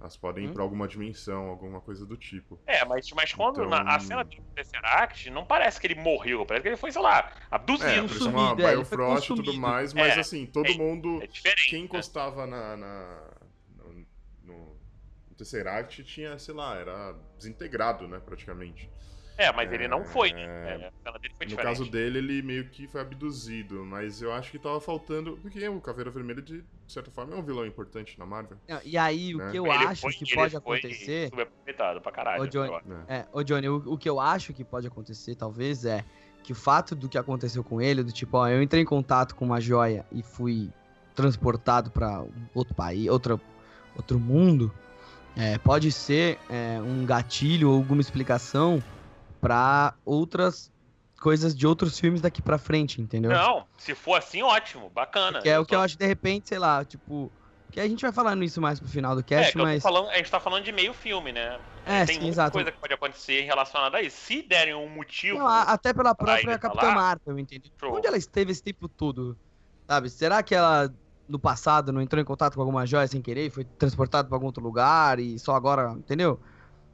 Elas 0.00 0.16
podem 0.16 0.46
hum? 0.46 0.50
ir 0.50 0.52
pra 0.54 0.62
alguma 0.62 0.88
dimensão, 0.88 1.48
alguma 1.48 1.78
coisa 1.78 2.06
do 2.06 2.16
tipo. 2.16 2.58
É, 2.66 2.82
mas, 2.86 3.10
mas 3.12 3.34
quando 3.34 3.62
então... 3.62 3.68
na, 3.68 3.94
a 3.94 4.00
cena 4.00 4.24
do 4.24 4.34
Tesseract, 4.54 5.28
não 5.28 5.44
parece 5.44 5.78
que 5.78 5.86
ele 5.86 6.00
morreu, 6.00 6.46
parece 6.46 6.62
que 6.62 6.68
ele 6.70 6.76
foi, 6.78 6.90
sei 6.90 7.02
lá, 7.02 7.30
abduzido. 7.50 7.90
É, 7.90 8.04
isso 8.06 8.30
uma 8.30 8.52
é, 8.52 8.54
Biofrost 8.54 9.30
e 9.30 9.36
tudo 9.36 9.52
mais, 9.54 9.92
mas 9.92 10.16
é, 10.16 10.20
assim, 10.20 10.46
todo 10.46 10.70
é, 10.70 10.74
mundo. 10.74 11.22
É 11.22 11.26
quem 11.68 11.80
né? 11.80 11.84
encostava 11.84 12.46
na, 12.46 12.78
na, 12.78 13.30
no, 13.76 14.06
no, 14.42 14.76
no 15.28 15.34
Tesseract 15.36 16.02
tinha, 16.04 16.38
sei 16.38 16.54
lá, 16.54 16.76
era 16.78 17.12
desintegrado, 17.36 18.08
né, 18.08 18.18
praticamente. 18.24 18.90
É, 19.40 19.50
mas 19.50 19.72
ele 19.72 19.88
não 19.88 20.04
foi, 20.04 20.34
né? 20.34 20.42
É, 20.42 20.92
a 21.02 21.16
dele 21.16 21.34
foi 21.34 21.46
no 21.46 21.56
caso 21.56 21.90
dele, 21.90 22.18
ele 22.18 22.42
meio 22.42 22.66
que 22.66 22.86
foi 22.86 23.00
abduzido, 23.00 23.86
mas 23.86 24.20
eu 24.20 24.30
acho 24.34 24.50
que 24.50 24.58
tava 24.58 24.78
faltando. 24.82 25.38
Porque 25.40 25.66
o 25.66 25.80
Caveira 25.80 26.10
Vermelha, 26.10 26.42
de 26.42 26.62
certa 26.86 27.10
forma, 27.10 27.34
é 27.34 27.38
um 27.38 27.42
vilão 27.42 27.64
importante 27.64 28.18
na 28.18 28.26
Marvel. 28.26 28.58
e 28.84 28.98
aí, 28.98 29.32
né? 29.32 29.48
o 29.48 29.50
que 29.50 29.56
eu 29.56 29.66
ele 29.66 29.84
acho 29.86 30.02
foi, 30.02 30.12
que 30.12 30.34
pode 30.34 30.54
acontecer. 30.54 31.30
pra 32.02 32.12
caralho. 32.12 32.42
Ô, 32.42 32.46
Johnny, 32.46 32.70
é. 33.08 33.24
ô, 33.32 33.42
Johnny 33.42 33.66
o, 33.66 33.76
o 33.76 33.96
que 33.96 34.10
eu 34.10 34.20
acho 34.20 34.52
que 34.52 34.62
pode 34.62 34.86
acontecer, 34.86 35.34
talvez, 35.34 35.86
é 35.86 36.04
que 36.42 36.52
o 36.52 36.54
fato 36.54 36.94
do 36.94 37.08
que 37.08 37.16
aconteceu 37.16 37.64
com 37.64 37.80
ele, 37.80 38.02
do 38.02 38.12
tipo, 38.12 38.36
ó, 38.36 38.46
eu 38.46 38.62
entrei 38.62 38.82
em 38.82 38.86
contato 38.86 39.34
com 39.34 39.46
uma 39.46 39.58
joia 39.58 40.04
e 40.12 40.22
fui 40.22 40.70
transportado 41.14 41.90
para 41.90 42.26
outro 42.54 42.74
país, 42.74 43.08
outro, 43.08 43.40
outro 43.96 44.20
mundo, 44.20 44.70
é, 45.34 45.56
pode 45.56 45.90
ser 45.90 46.38
é, 46.50 46.78
um 46.78 47.06
gatilho 47.06 47.70
ou 47.70 47.76
alguma 47.76 48.02
explicação 48.02 48.82
para 49.40 49.94
outras 50.04 50.72
coisas 51.20 51.54
de 51.54 51.66
outros 51.66 51.98
filmes 51.98 52.20
daqui 52.20 52.40
para 52.40 52.58
frente, 52.58 53.00
entendeu? 53.00 53.30
Não, 53.30 53.66
se 53.76 53.94
for 53.94 54.16
assim, 54.16 54.42
ótimo, 54.42 54.88
bacana. 54.90 55.40
Que 55.40 55.48
é 55.50 55.58
o 55.58 55.66
que 55.66 55.74
eu 55.74 55.80
acho 55.80 55.96
de 55.96 56.06
repente, 56.06 56.48
sei 56.48 56.58
lá, 56.58 56.84
tipo, 56.84 57.30
que 57.70 57.78
a 57.78 57.86
gente 57.86 58.00
vai 58.02 58.10
falar 58.10 58.34
nisso 58.34 58.60
mais 58.60 58.80
pro 58.80 58.88
final 58.88 59.14
do 59.14 59.22
cast, 59.22 59.56
é, 59.56 59.62
mas 59.62 59.82
falando, 59.82 60.08
a 60.08 60.16
gente 60.16 60.30
tá 60.30 60.40
falando 60.40 60.64
de 60.64 60.72
meio 60.72 60.92
filme, 60.92 61.30
né? 61.30 61.58
É, 61.86 62.04
tem 62.04 62.14
sim, 62.16 62.20
muita 62.20 62.34
exato. 62.34 62.52
coisa 62.52 62.72
que 62.72 62.78
pode 62.78 62.92
acontecer 62.92 63.42
relacionada 63.42 63.98
a 63.98 64.02
isso. 64.02 64.16
Se 64.16 64.42
derem 64.42 64.74
um 64.74 64.88
motivo, 64.88 65.38
Não, 65.38 65.46
até 65.46 65.92
pela 65.92 66.14
própria 66.14 66.58
Capitã 66.58 66.80
falar, 66.80 66.94
Marvel, 66.94 67.38
entendeu? 67.38 67.70
Show. 67.78 67.94
Onde 67.94 68.06
ela 68.06 68.16
esteve 68.16 68.52
esse 68.52 68.62
tempo 68.62 68.88
todo? 68.88 69.36
Sabe? 69.86 70.10
Será 70.10 70.42
que 70.42 70.54
ela 70.54 70.92
no 71.28 71.38
passado 71.38 71.92
não 71.92 72.02
entrou 72.02 72.20
em 72.20 72.24
contato 72.24 72.54
com 72.54 72.60
alguma 72.60 72.84
joia 72.84 73.06
sem 73.06 73.22
querer 73.22 73.46
e 73.46 73.50
foi 73.50 73.64
transportada 73.64 74.26
para 74.26 74.36
algum 74.36 74.46
outro 74.46 74.62
lugar 74.62 75.20
e 75.20 75.38
só 75.38 75.54
agora, 75.54 75.92
entendeu? 75.92 76.40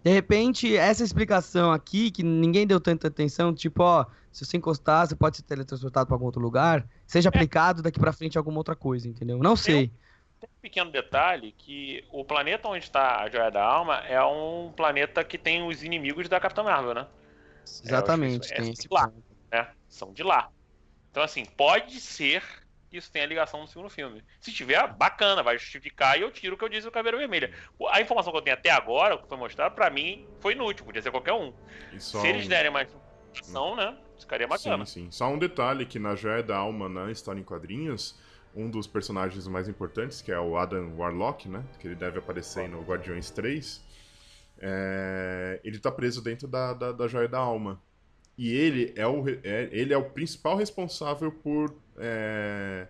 De 0.07 0.13
repente, 0.13 0.77
essa 0.77 1.03
explicação 1.03 1.73
aqui, 1.73 2.13
que 2.13 2.23
ninguém 2.23 2.65
deu 2.65 2.81
tanta 2.81 3.09
atenção, 3.09 3.53
tipo, 3.53 3.83
ó, 3.83 4.07
se 4.31 4.45
você 4.45 4.57
encostar, 4.57 5.05
você 5.05 5.17
pode 5.17 5.39
ser 5.39 5.43
teletransportado 5.43 6.07
para 6.07 6.15
algum 6.15 6.27
outro 6.27 6.41
lugar, 6.41 6.89
seja 7.05 7.29
é. 7.29 7.31
aplicado 7.31 7.83
daqui 7.83 7.99
para 7.99 8.13
frente 8.13 8.39
a 8.39 8.41
alguma 8.41 8.59
outra 8.59 8.77
coisa, 8.77 9.09
entendeu? 9.09 9.39
Não 9.39 9.57
sei. 9.57 9.91
Tem 10.39 10.49
um 10.49 10.61
pequeno 10.63 10.93
detalhe 10.93 11.51
que 11.59 12.05
o 12.13 12.25
planeta 12.25 12.69
onde 12.69 12.85
está 12.85 13.21
a 13.21 13.29
Joia 13.29 13.51
da 13.51 13.65
Alma 13.65 13.97
é 14.07 14.23
um 14.23 14.73
planeta 14.77 15.25
que 15.25 15.37
tem 15.37 15.67
os 15.67 15.83
inimigos 15.83 16.29
da 16.29 16.39
Capitã 16.39 16.63
Marvel, 16.63 16.95
né? 16.95 17.09
Exatamente, 17.65 18.53
é, 18.53 18.59
tem 18.59 18.71
esse 18.71 18.83
de 18.83 18.89
lá, 18.95 19.13
né? 19.51 19.69
São 19.89 20.13
de 20.13 20.23
lá. 20.23 20.51
Então, 21.11 21.21
assim, 21.21 21.45
pode 21.45 21.99
ser 21.99 22.45
isso 22.97 23.11
tem 23.11 23.23
a 23.23 23.27
ligação 23.27 23.61
no 23.61 23.67
segundo 23.67 23.89
filme. 23.89 24.23
Se 24.41 24.53
tiver, 24.53 24.87
bacana, 24.95 25.43
vai 25.43 25.59
justificar 25.59 26.19
e 26.19 26.23
eu 26.23 26.31
tiro 26.31 26.55
o 26.55 26.59
que 26.59 26.65
eu 26.65 26.69
disse 26.69 26.85
do 26.85 26.91
Caveira 26.91 27.17
Vermelha. 27.17 27.53
A 27.91 28.01
informação 28.01 28.33
que 28.33 28.39
eu 28.39 28.43
tenho 28.43 28.57
até 28.57 28.71
agora, 28.71 29.15
o 29.15 29.23
que 29.23 29.29
foi 29.29 29.37
mostrado, 29.37 29.75
pra 29.75 29.91
mim, 29.91 30.27
foi 30.41 30.53
inútil, 30.53 30.85
podia 30.85 31.03
ser 31.03 31.11
qualquer 31.11 31.33
um. 31.33 31.53
Se 31.99 32.27
eles 32.27 32.49
derem 32.49 32.71
mais 32.71 32.89
informação, 33.33 33.77
né, 33.77 33.97
ficaria 34.19 34.47
bacana. 34.47 34.87
Sim, 34.87 35.05
sim. 35.05 35.11
Só 35.11 35.29
um 35.29 35.39
detalhe, 35.39 35.87
que 35.87 35.99
na 35.99 36.15
Joia 36.15 36.43
da 36.43 36.57
Alma, 36.57 36.89
na 36.89 37.11
história 37.11 37.41
em 37.41 37.45
quadrinhos, 37.45 38.19
um 38.55 38.71
dos 38.71 38.87
personagens 38.87 39.47
mais 39.47 39.69
importantes, 39.69 40.23
que 40.23 40.33
é 40.33 40.41
o 40.41 40.57
Adam 40.57 40.97
Warlock, 40.97 41.49
né, 41.49 41.65
que 41.79 41.87
ele 41.87 41.95
deve 41.95 42.19
aparecer 42.19 42.69
no 42.69 42.83
Guardiões 42.83 43.31
3, 43.31 43.85
é... 44.59 45.61
ele 45.63 45.79
tá 45.79 45.93
preso 45.93 46.23
dentro 46.23 46.49
da, 46.49 46.73
da, 46.73 46.93
da 46.93 47.09
Joia 47.09 47.29
da 47.29 47.39
Alma. 47.39 47.81
E 48.39 48.55
ele 48.55 48.93
é 48.97 49.07
o, 49.07 49.27
é, 49.29 49.69
ele 49.73 49.95
é 49.95 49.97
o 49.97 50.11
principal 50.11 50.57
responsável 50.57 51.33
por 51.33 51.75
é, 51.99 52.87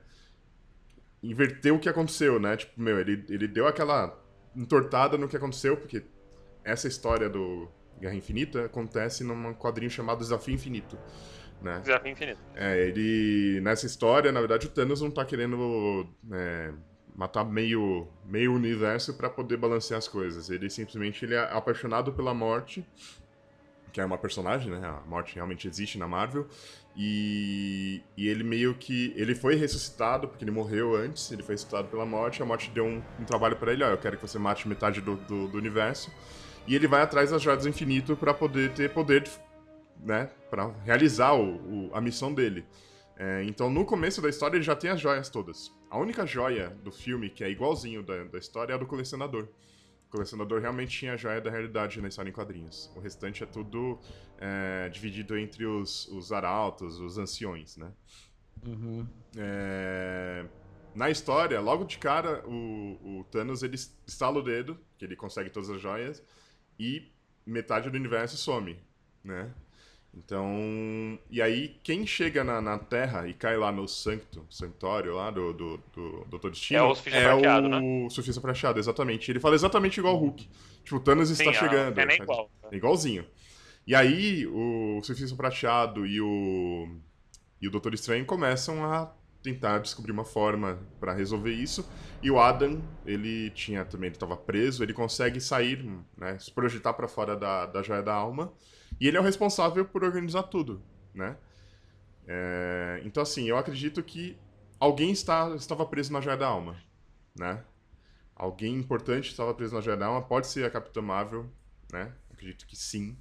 inverter 1.23 1.73
o 1.73 1.79
que 1.79 1.89
aconteceu, 1.89 2.39
né? 2.39 2.57
Tipo, 2.57 2.81
meu, 2.81 2.99
ele, 2.99 3.25
ele 3.29 3.49
deu 3.49 3.67
aquela 3.67 4.17
entortada 4.55 5.17
no 5.19 5.29
que 5.29 5.37
aconteceu, 5.37 5.77
porque 5.77 6.05
essa 6.65 6.89
história 6.89 7.29
do 7.29 7.69
Guerra 8.01 8.15
Infinita 8.15 8.65
acontece 8.65 9.25
num 9.25 9.55
quadrinho 9.55 9.91
chamado 9.91 10.19
Desafio 10.19 10.55
Infinito. 10.55 10.99
Né? 11.63 11.81
Desafio 11.81 12.13
Infinito. 12.13 12.41
É, 12.55 12.79
ele. 12.87 13.61
Nessa 13.61 13.87
história, 13.87 14.31
na 14.33 14.41
verdade, 14.41 14.67
o 14.67 14.71
Thanos 14.71 15.01
não 15.01 15.11
tá 15.11 15.25
querendo 15.25 16.07
é, 16.33 16.73
matar 17.15 17.45
meio, 17.45 18.09
meio 18.25 18.53
universo 18.53 19.15
para 19.15 19.31
poder 19.31 19.57
balancear 19.57 19.99
as 19.99 20.09
coisas. 20.09 20.51
Ele 20.51 20.69
simplesmente 20.69 21.25
ele 21.25 21.35
é 21.35 21.41
apaixonado 21.41 22.13
pela 22.13 22.35
morte 22.35 22.85
que 23.97 24.01
é 24.03 24.05
uma 24.05 24.19
personagem, 24.19 24.71
né? 24.71 24.87
A 24.87 25.01
morte 25.09 25.37
realmente 25.37 25.67
existe 25.67 25.97
na 25.97 26.07
Marvel. 26.07 26.47
E, 26.97 28.03
e 28.17 28.27
ele 28.27 28.43
meio 28.43 28.75
que. 28.75 29.13
Ele 29.17 29.35
foi 29.35 29.55
ressuscitado, 29.55 30.29
porque 30.29 30.43
ele 30.43 30.51
morreu 30.51 30.97
antes, 30.97 31.31
ele 31.31 31.43
foi 31.43 31.55
ressuscitado 31.55 31.89
pela 31.89 32.07
morte. 32.07 32.43
A 32.43 32.47
morte 32.47 32.71
deu 32.71 32.87
um, 32.87 33.03
um 33.21 33.25
trabalho 33.25 33.57
para 33.57 33.73
ele: 33.73 33.85
ó, 33.85 33.89
eu 33.89 33.99
quero 33.99 34.17
que 34.17 34.27
você 34.27 34.39
mate 34.39 34.67
metade 34.67 35.03
do, 35.03 35.17
do, 35.17 35.47
do, 35.47 35.59
universo. 35.59 36.11
E 36.67 36.75
ele 36.75 36.87
vai 36.87 37.03
atrás 37.03 37.31
das 37.31 37.43
joias 37.43 37.63
do 37.63 37.69
infinito 37.69 38.17
para 38.17 38.33
poder 38.33 38.73
ter 38.73 38.91
poder, 38.91 39.25
de, 39.25 39.31
né, 40.03 40.31
para 40.51 40.69
realizar 40.85 41.35
o, 41.35 41.89
o, 41.89 41.91
a 41.95 42.01
missão 42.01 42.33
dele. 42.33 42.65
É, 43.19 43.45
então, 43.45 43.71
no 43.71 43.85
começo 43.85 44.23
da 44.23 44.29
história, 44.29 44.57
ele 44.57 44.65
já 44.65 44.75
tem 44.75 44.91
as 44.91 45.01
joias 45.01 45.29
todas. 45.29 45.71
A 45.91 45.99
única 45.99 46.27
joia 46.27 46.71
do 46.83 46.91
filme 46.91 47.29
que 47.29 47.45
é 47.45 47.51
igualzinho 47.51 48.03
da, 48.03 48.25
da 48.25 48.39
história 48.39 48.73
é 48.73 48.75
a 48.75 48.79
do 48.79 48.87
colecionador. 48.87 49.49
O 50.17 50.19
colecionador 50.19 50.63
realmente 50.63 50.99
tinha 50.99 51.13
a 51.13 51.17
joia 51.17 51.43
da 51.43 51.51
realidade 51.51 52.01
na 52.01 52.09
história 52.09 52.31
em 52.31 52.33
quadrinhos. 52.33 52.91
O 52.97 53.01
restante 53.01 53.43
é 53.43 53.47
tudo 53.47 54.01
é, 54.39 54.89
dividido 54.89 55.37
entre 55.37 55.67
os, 55.67 56.09
os 56.09 56.33
arautos, 56.33 56.99
os 56.99 57.19
anciões, 57.19 57.77
né? 57.77 57.93
Uhum. 58.67 59.07
É, 59.37 60.47
na 60.95 61.11
história, 61.11 61.61
logo 61.61 61.85
de 61.85 61.99
cara, 61.99 62.43
o, 62.49 63.21
o, 63.21 63.25
Thanos 63.31 63.63
ele 63.63 63.75
estala 64.07 64.39
o 64.39 64.43
dedo, 64.43 64.79
que 64.97 65.05
ele 65.05 65.15
consegue 65.15 65.51
todas 65.51 65.69
as 65.69 65.83
joias, 65.83 66.23
e 66.81 67.13
metade 67.45 67.91
do 67.91 67.97
universo 67.99 68.39
some, 68.39 68.81
né? 69.23 69.53
Então, 70.17 71.19
e 71.31 71.43
aí 71.43 71.77
quem 71.83 72.07
chega 72.07 72.43
na, 72.43 72.59
na 72.61 72.79
Terra 72.79 73.29
e 73.29 73.35
cai 73.35 73.55
lá 73.57 73.71
no 73.71 73.87
Sancto, 73.87 74.47
Sanctório 74.51 75.15
lá 75.15 75.31
do, 75.31 75.53
do, 75.53 75.81
do 75.93 76.25
Doutor 76.31 76.51
Destino... 76.51 76.81
É 76.81 76.83
o 76.83 76.95
Surfista 76.95 77.19
é 77.19 77.25
Prateado, 77.25 77.67
o 77.67 77.71
né? 77.71 78.09
Surfista 78.09 78.41
Prateado, 78.41 78.79
exatamente. 78.79 79.31
Ele 79.31 79.39
fala 79.39 79.55
exatamente 79.55 80.01
igual 80.01 80.15
o 80.15 80.19
Hulk. 80.19 80.49
Tipo, 80.83 80.97
o 80.97 81.01
Thanos 81.01 81.29
está 81.29 81.53
Sim, 81.53 81.59
chegando. 81.59 81.99
É 81.99 82.07
nem 82.07 82.17
igual. 82.17 82.51
Igualzinho. 82.73 83.27
E 83.87 83.95
aí, 83.95 84.47
o 84.47 85.01
Surfista 85.03 85.37
Prateado 85.37 86.07
e 86.07 86.19
o, 86.19 86.89
e 87.61 87.69
o 87.69 87.71
Doutor 87.71 87.93
Estranho 87.93 88.25
começam 88.25 88.85
a 88.85 89.13
tentar 89.43 89.79
descobrir 89.79 90.13
uma 90.13 90.25
forma 90.25 90.79
para 90.99 91.13
resolver 91.13 91.53
isso. 91.53 91.87
E 92.23 92.31
o 92.31 92.41
Adam, 92.41 92.83
ele 93.05 93.51
tinha 93.51 93.85
também, 93.85 94.09
ele 94.09 94.17
estava 94.17 94.37
preso, 94.37 94.83
ele 94.83 94.95
consegue 94.95 95.41
sair, 95.41 95.87
né, 96.17 96.39
se 96.39 96.51
projetar 96.51 96.95
para 96.95 97.07
fora 97.07 97.37
da, 97.37 97.67
da 97.67 97.83
Joia 97.83 98.03
da 98.03 98.15
Alma. 98.15 98.53
E 99.01 99.07
ele 99.07 99.17
é 99.17 99.21
o 99.21 99.23
responsável 99.23 99.85
por 99.85 100.05
organizar 100.05 100.45
tudo, 100.45 100.83
né? 101.15 101.37
É, 102.27 103.01
então, 103.05 103.23
assim, 103.23 103.49
eu 103.49 103.57
acredito 103.57 104.03
que 104.03 104.37
alguém 104.81 105.11
está, 105.11 105.55
estava 105.55 105.87
preso 105.87 106.13
na 106.13 106.21
Joia 106.21 106.37
da 106.37 106.47
Alma, 106.47 106.77
né? 107.39 107.63
Alguém 108.35 108.75
importante 108.75 109.31
estava 109.31 109.55
preso 109.55 109.75
na 109.75 109.81
Joia 109.81 109.97
da 109.97 110.07
Alma. 110.07 110.23
Pode 110.23 110.47
ser 110.47 110.65
a 110.65 110.71
Capitã 110.71 111.01
Marvel, 111.01 111.47
né? 111.91 112.13
Acredito 112.33 112.67
que 112.67 112.77
sim. 112.77 113.17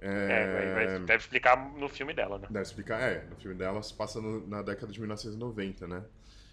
É, 0.00 0.74
vai, 0.74 0.86
vai, 0.86 0.98
deve 1.00 1.22
explicar 1.22 1.72
no 1.74 1.88
filme 1.88 2.14
dela, 2.14 2.38
né? 2.38 2.48
Deve 2.50 2.62
explicar, 2.62 3.00
é. 3.00 3.24
No 3.26 3.36
filme 3.36 3.54
dela 3.54 3.82
se 3.82 3.92
passa 3.92 4.20
no, 4.20 4.46
na 4.46 4.62
década 4.62 4.90
de 4.90 4.98
1990, 4.98 5.86
né? 5.86 6.02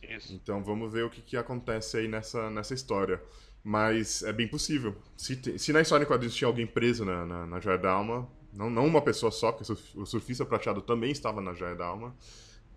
Isso. 0.03 0.33
Então 0.33 0.63
vamos 0.63 0.91
ver 0.91 1.05
o 1.05 1.09
que, 1.09 1.21
que 1.21 1.37
acontece 1.37 1.97
aí 1.97 2.07
nessa, 2.07 2.49
nessa 2.49 2.73
história. 2.73 3.21
Mas 3.63 4.21
é 4.23 4.31
bem 4.31 4.47
possível. 4.47 4.95
Se, 5.15 5.35
te, 5.35 5.57
se 5.57 5.73
na 5.73 5.81
história 5.81 6.03
em 6.03 6.07
quadrinhos 6.07 6.35
tinha 6.35 6.47
alguém 6.47 6.67
preso 6.67 7.03
na, 7.03 7.25
na, 7.25 7.47
na 7.47 7.59
Joia 7.59 7.77
da 7.77 7.91
Alma, 7.91 8.29
não, 8.57 8.69
não 8.71 8.85
uma 8.87 9.01
pessoa 9.01 9.31
só, 9.31 9.51
porque 9.51 9.71
o 9.95 10.05
surfista 10.05 10.45
prateado 10.45 10.81
também 10.81 11.11
estava 11.11 11.39
na 11.39 11.53
Joia 11.53 11.75
da 11.75 11.85
Alma, 11.85 12.15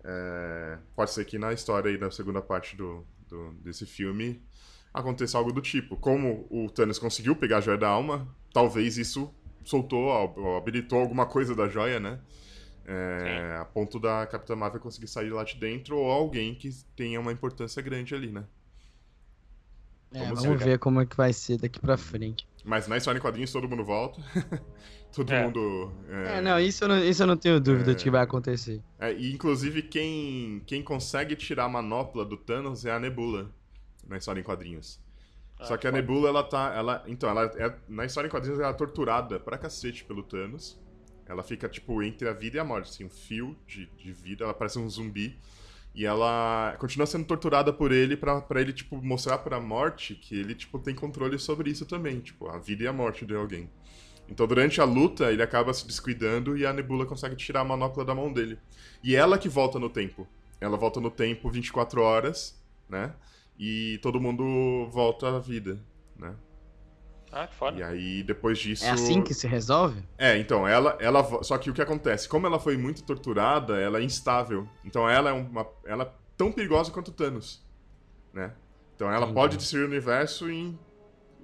é, 0.03 0.77
pode 0.95 1.11
ser 1.11 1.25
que 1.25 1.37
na 1.39 1.51
história 1.51 1.89
aí 1.89 1.97
da 1.97 2.11
segunda 2.11 2.41
parte 2.41 2.75
do, 2.75 3.05
do, 3.27 3.51
desse 3.53 3.85
filme 3.85 4.41
aconteça 4.93 5.37
algo 5.37 5.51
do 5.51 5.61
tipo. 5.61 5.97
Como 5.97 6.47
o 6.49 6.69
Thanos 6.69 6.99
conseguiu 6.99 7.35
pegar 7.35 7.57
a 7.57 7.61
Joia 7.61 7.77
da 7.77 7.89
Alma, 7.89 8.27
talvez 8.53 8.97
isso 8.97 9.33
soltou, 9.63 10.11
habilitou 10.55 10.99
alguma 10.99 11.25
coisa 11.25 11.55
da 11.55 11.67
joia, 11.67 11.99
né? 11.99 12.19
É, 12.85 13.57
a 13.61 13.65
ponto 13.65 13.99
da 13.99 14.25
Capitã 14.25 14.55
Marvel 14.55 14.81
conseguir 14.81 15.07
sair 15.07 15.29
lá 15.29 15.43
de 15.43 15.55
dentro 15.55 15.97
ou 15.97 16.09
alguém 16.09 16.55
que 16.55 16.69
tenha 16.95 17.19
uma 17.19 17.31
importância 17.31 17.81
grande 17.81 18.15
ali, 18.15 18.31
né? 18.31 18.43
É, 20.13 20.25
vamos, 20.25 20.43
vamos 20.43 20.63
ver 20.63 20.79
como 20.79 20.99
é 20.99 21.05
que 21.05 21.15
vai 21.15 21.31
ser 21.31 21.57
daqui 21.57 21.79
pra 21.79 21.95
frente. 21.95 22.47
Mas 22.65 22.87
na 22.87 22.97
história 22.97 23.17
em 23.17 23.21
quadrinhos 23.21 23.51
todo 23.51 23.69
mundo 23.69 23.85
volta. 23.85 24.21
todo 25.11 25.31
é. 25.31 25.43
mundo. 25.43 25.91
É... 26.09 26.37
é, 26.37 26.41
não, 26.41 26.59
isso 26.59 26.83
eu 26.83 26.87
não, 26.87 27.03
isso 27.03 27.23
eu 27.23 27.27
não 27.27 27.37
tenho 27.37 27.59
dúvida 27.59 27.93
de 27.93 28.03
que 28.03 28.09
vai 28.09 28.21
acontecer. 28.21 28.81
É, 28.99 29.13
e 29.13 29.33
inclusive 29.33 29.81
quem, 29.81 30.61
quem 30.65 30.81
consegue 30.81 31.35
tirar 31.35 31.65
a 31.65 31.69
manopla 31.69 32.25
do 32.25 32.37
Thanos 32.37 32.85
é 32.85 32.91
a 32.91 32.99
Nebula 32.99 33.49
na 34.07 34.17
história 34.17 34.39
em 34.39 34.43
quadrinhos. 34.43 34.99
Ah, 35.59 35.65
Só 35.65 35.77
que 35.77 35.87
a 35.87 35.91
Nebula, 35.91 36.29
ela 36.29 36.43
tá. 36.43 36.73
Ela, 36.75 37.03
então, 37.07 37.29
ela 37.29 37.45
é, 37.55 37.73
na 37.87 38.05
história 38.05 38.27
em 38.27 38.31
quadrinhos, 38.31 38.59
ela 38.59 38.69
é 38.69 38.73
torturada 38.73 39.39
pra 39.39 39.57
cacete 39.57 40.03
pelo 40.03 40.23
Thanos. 40.23 40.79
Ela 41.27 41.43
fica, 41.43 41.69
tipo, 41.69 42.01
entre 42.01 42.27
a 42.27 42.33
vida 42.33 42.57
e 42.57 42.59
a 42.59 42.63
morte, 42.63 42.89
assim, 42.89 43.05
um 43.05 43.09
fio 43.09 43.55
de, 43.65 43.85
de 43.97 44.11
vida, 44.11 44.43
ela 44.43 44.53
parece 44.53 44.79
um 44.79 44.89
zumbi. 44.89 45.37
E 45.93 46.05
ela 46.05 46.75
continua 46.79 47.05
sendo 47.05 47.25
torturada 47.25 47.71
por 47.71 47.91
ele 47.91 48.17
pra, 48.17 48.41
pra 48.41 48.59
ele, 48.59 48.73
tipo, 48.73 49.01
mostrar 49.01 49.37
pra 49.37 49.59
morte 49.59 50.15
que 50.15 50.35
ele, 50.35 50.55
tipo, 50.55 50.79
tem 50.79 50.95
controle 50.95 51.37
sobre 51.37 51.69
isso 51.69 51.85
também, 51.85 52.19
tipo, 52.19 52.47
a 52.47 52.57
vida 52.57 52.83
e 52.83 52.87
a 52.87 52.93
morte 52.93 53.25
de 53.25 53.35
alguém. 53.35 53.69
Então, 54.31 54.47
durante 54.47 54.81
a 54.81 54.85
luta, 54.85 55.31
ele 55.31 55.43
acaba 55.43 55.73
se 55.73 55.85
descuidando 55.85 56.57
e 56.57 56.65
a 56.65 56.73
Nebula 56.73 57.05
consegue 57.05 57.35
tirar 57.35 57.61
a 57.61 57.65
manopla 57.65 58.03
da 58.03 58.15
mão 58.15 58.31
dele. 58.31 58.57
E 59.03 59.15
ela 59.15 59.37
que 59.37 59.49
volta 59.49 59.77
no 59.77 59.89
tempo. 59.89 60.27
Ela 60.59 60.77
volta 60.77 60.99
no 60.99 61.11
tempo 61.11 61.49
24 61.49 62.01
horas, 62.01 62.59
né? 62.89 63.13
e 63.61 63.99
todo 64.01 64.19
mundo 64.19 64.89
volta 64.89 65.37
à 65.37 65.39
vida, 65.39 65.79
né? 66.17 66.33
Ah, 67.31 67.45
que 67.45 67.53
foda. 67.53 67.77
E 67.79 67.83
aí, 67.83 68.23
depois 68.23 68.57
disso... 68.57 68.83
É 68.83 68.89
assim 68.89 69.21
que 69.21 69.35
se 69.35 69.47
resolve? 69.47 70.03
É, 70.17 70.35
então, 70.37 70.67
ela, 70.67 70.97
ela... 70.99 71.23
Só 71.43 71.59
que 71.59 71.69
o 71.69 71.73
que 71.73 71.81
acontece? 71.81 72.27
Como 72.27 72.47
ela 72.47 72.59
foi 72.59 72.75
muito 72.75 73.03
torturada, 73.03 73.79
ela 73.79 73.99
é 73.99 74.03
instável. 74.03 74.67
Então, 74.83 75.07
ela 75.07 75.29
é 75.29 75.33
uma... 75.33 75.65
Ela 75.85 76.03
é 76.03 76.11
tão 76.35 76.51
perigosa 76.51 76.91
quanto 76.91 77.09
o 77.09 77.11
Thanos, 77.11 77.63
né? 78.33 78.51
Então, 78.95 79.07
ela 79.07 79.19
Entendi. 79.19 79.33
pode 79.33 79.57
destruir 79.57 79.83
o 79.83 79.87
universo 79.87 80.49
em... 80.49 80.77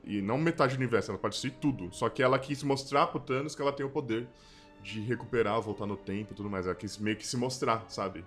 E 0.07 0.21
não 0.21 0.37
metade 0.37 0.75
do 0.75 0.77
universo, 0.77 1.11
ela 1.11 1.19
pode 1.19 1.33
destruir 1.33 1.55
tudo. 1.59 1.93
Só 1.93 2.07
que 2.07 2.23
ela 2.23 2.39
quis 2.39 2.63
mostrar 2.63 3.07
pro 3.07 3.19
Thanos 3.19 3.53
que 3.53 3.61
ela 3.61 3.73
tem 3.73 3.85
o 3.85 3.89
poder 3.89 4.25
de 4.81 5.01
recuperar, 5.01 5.59
voltar 5.59 5.85
no 5.85 5.97
tempo 5.97 6.31
e 6.31 6.35
tudo 6.35 6.49
mais. 6.49 6.65
Ela 6.65 6.75
quis 6.75 6.97
meio 6.97 7.17
que 7.17 7.27
se 7.27 7.35
mostrar, 7.35 7.83
sabe? 7.89 8.23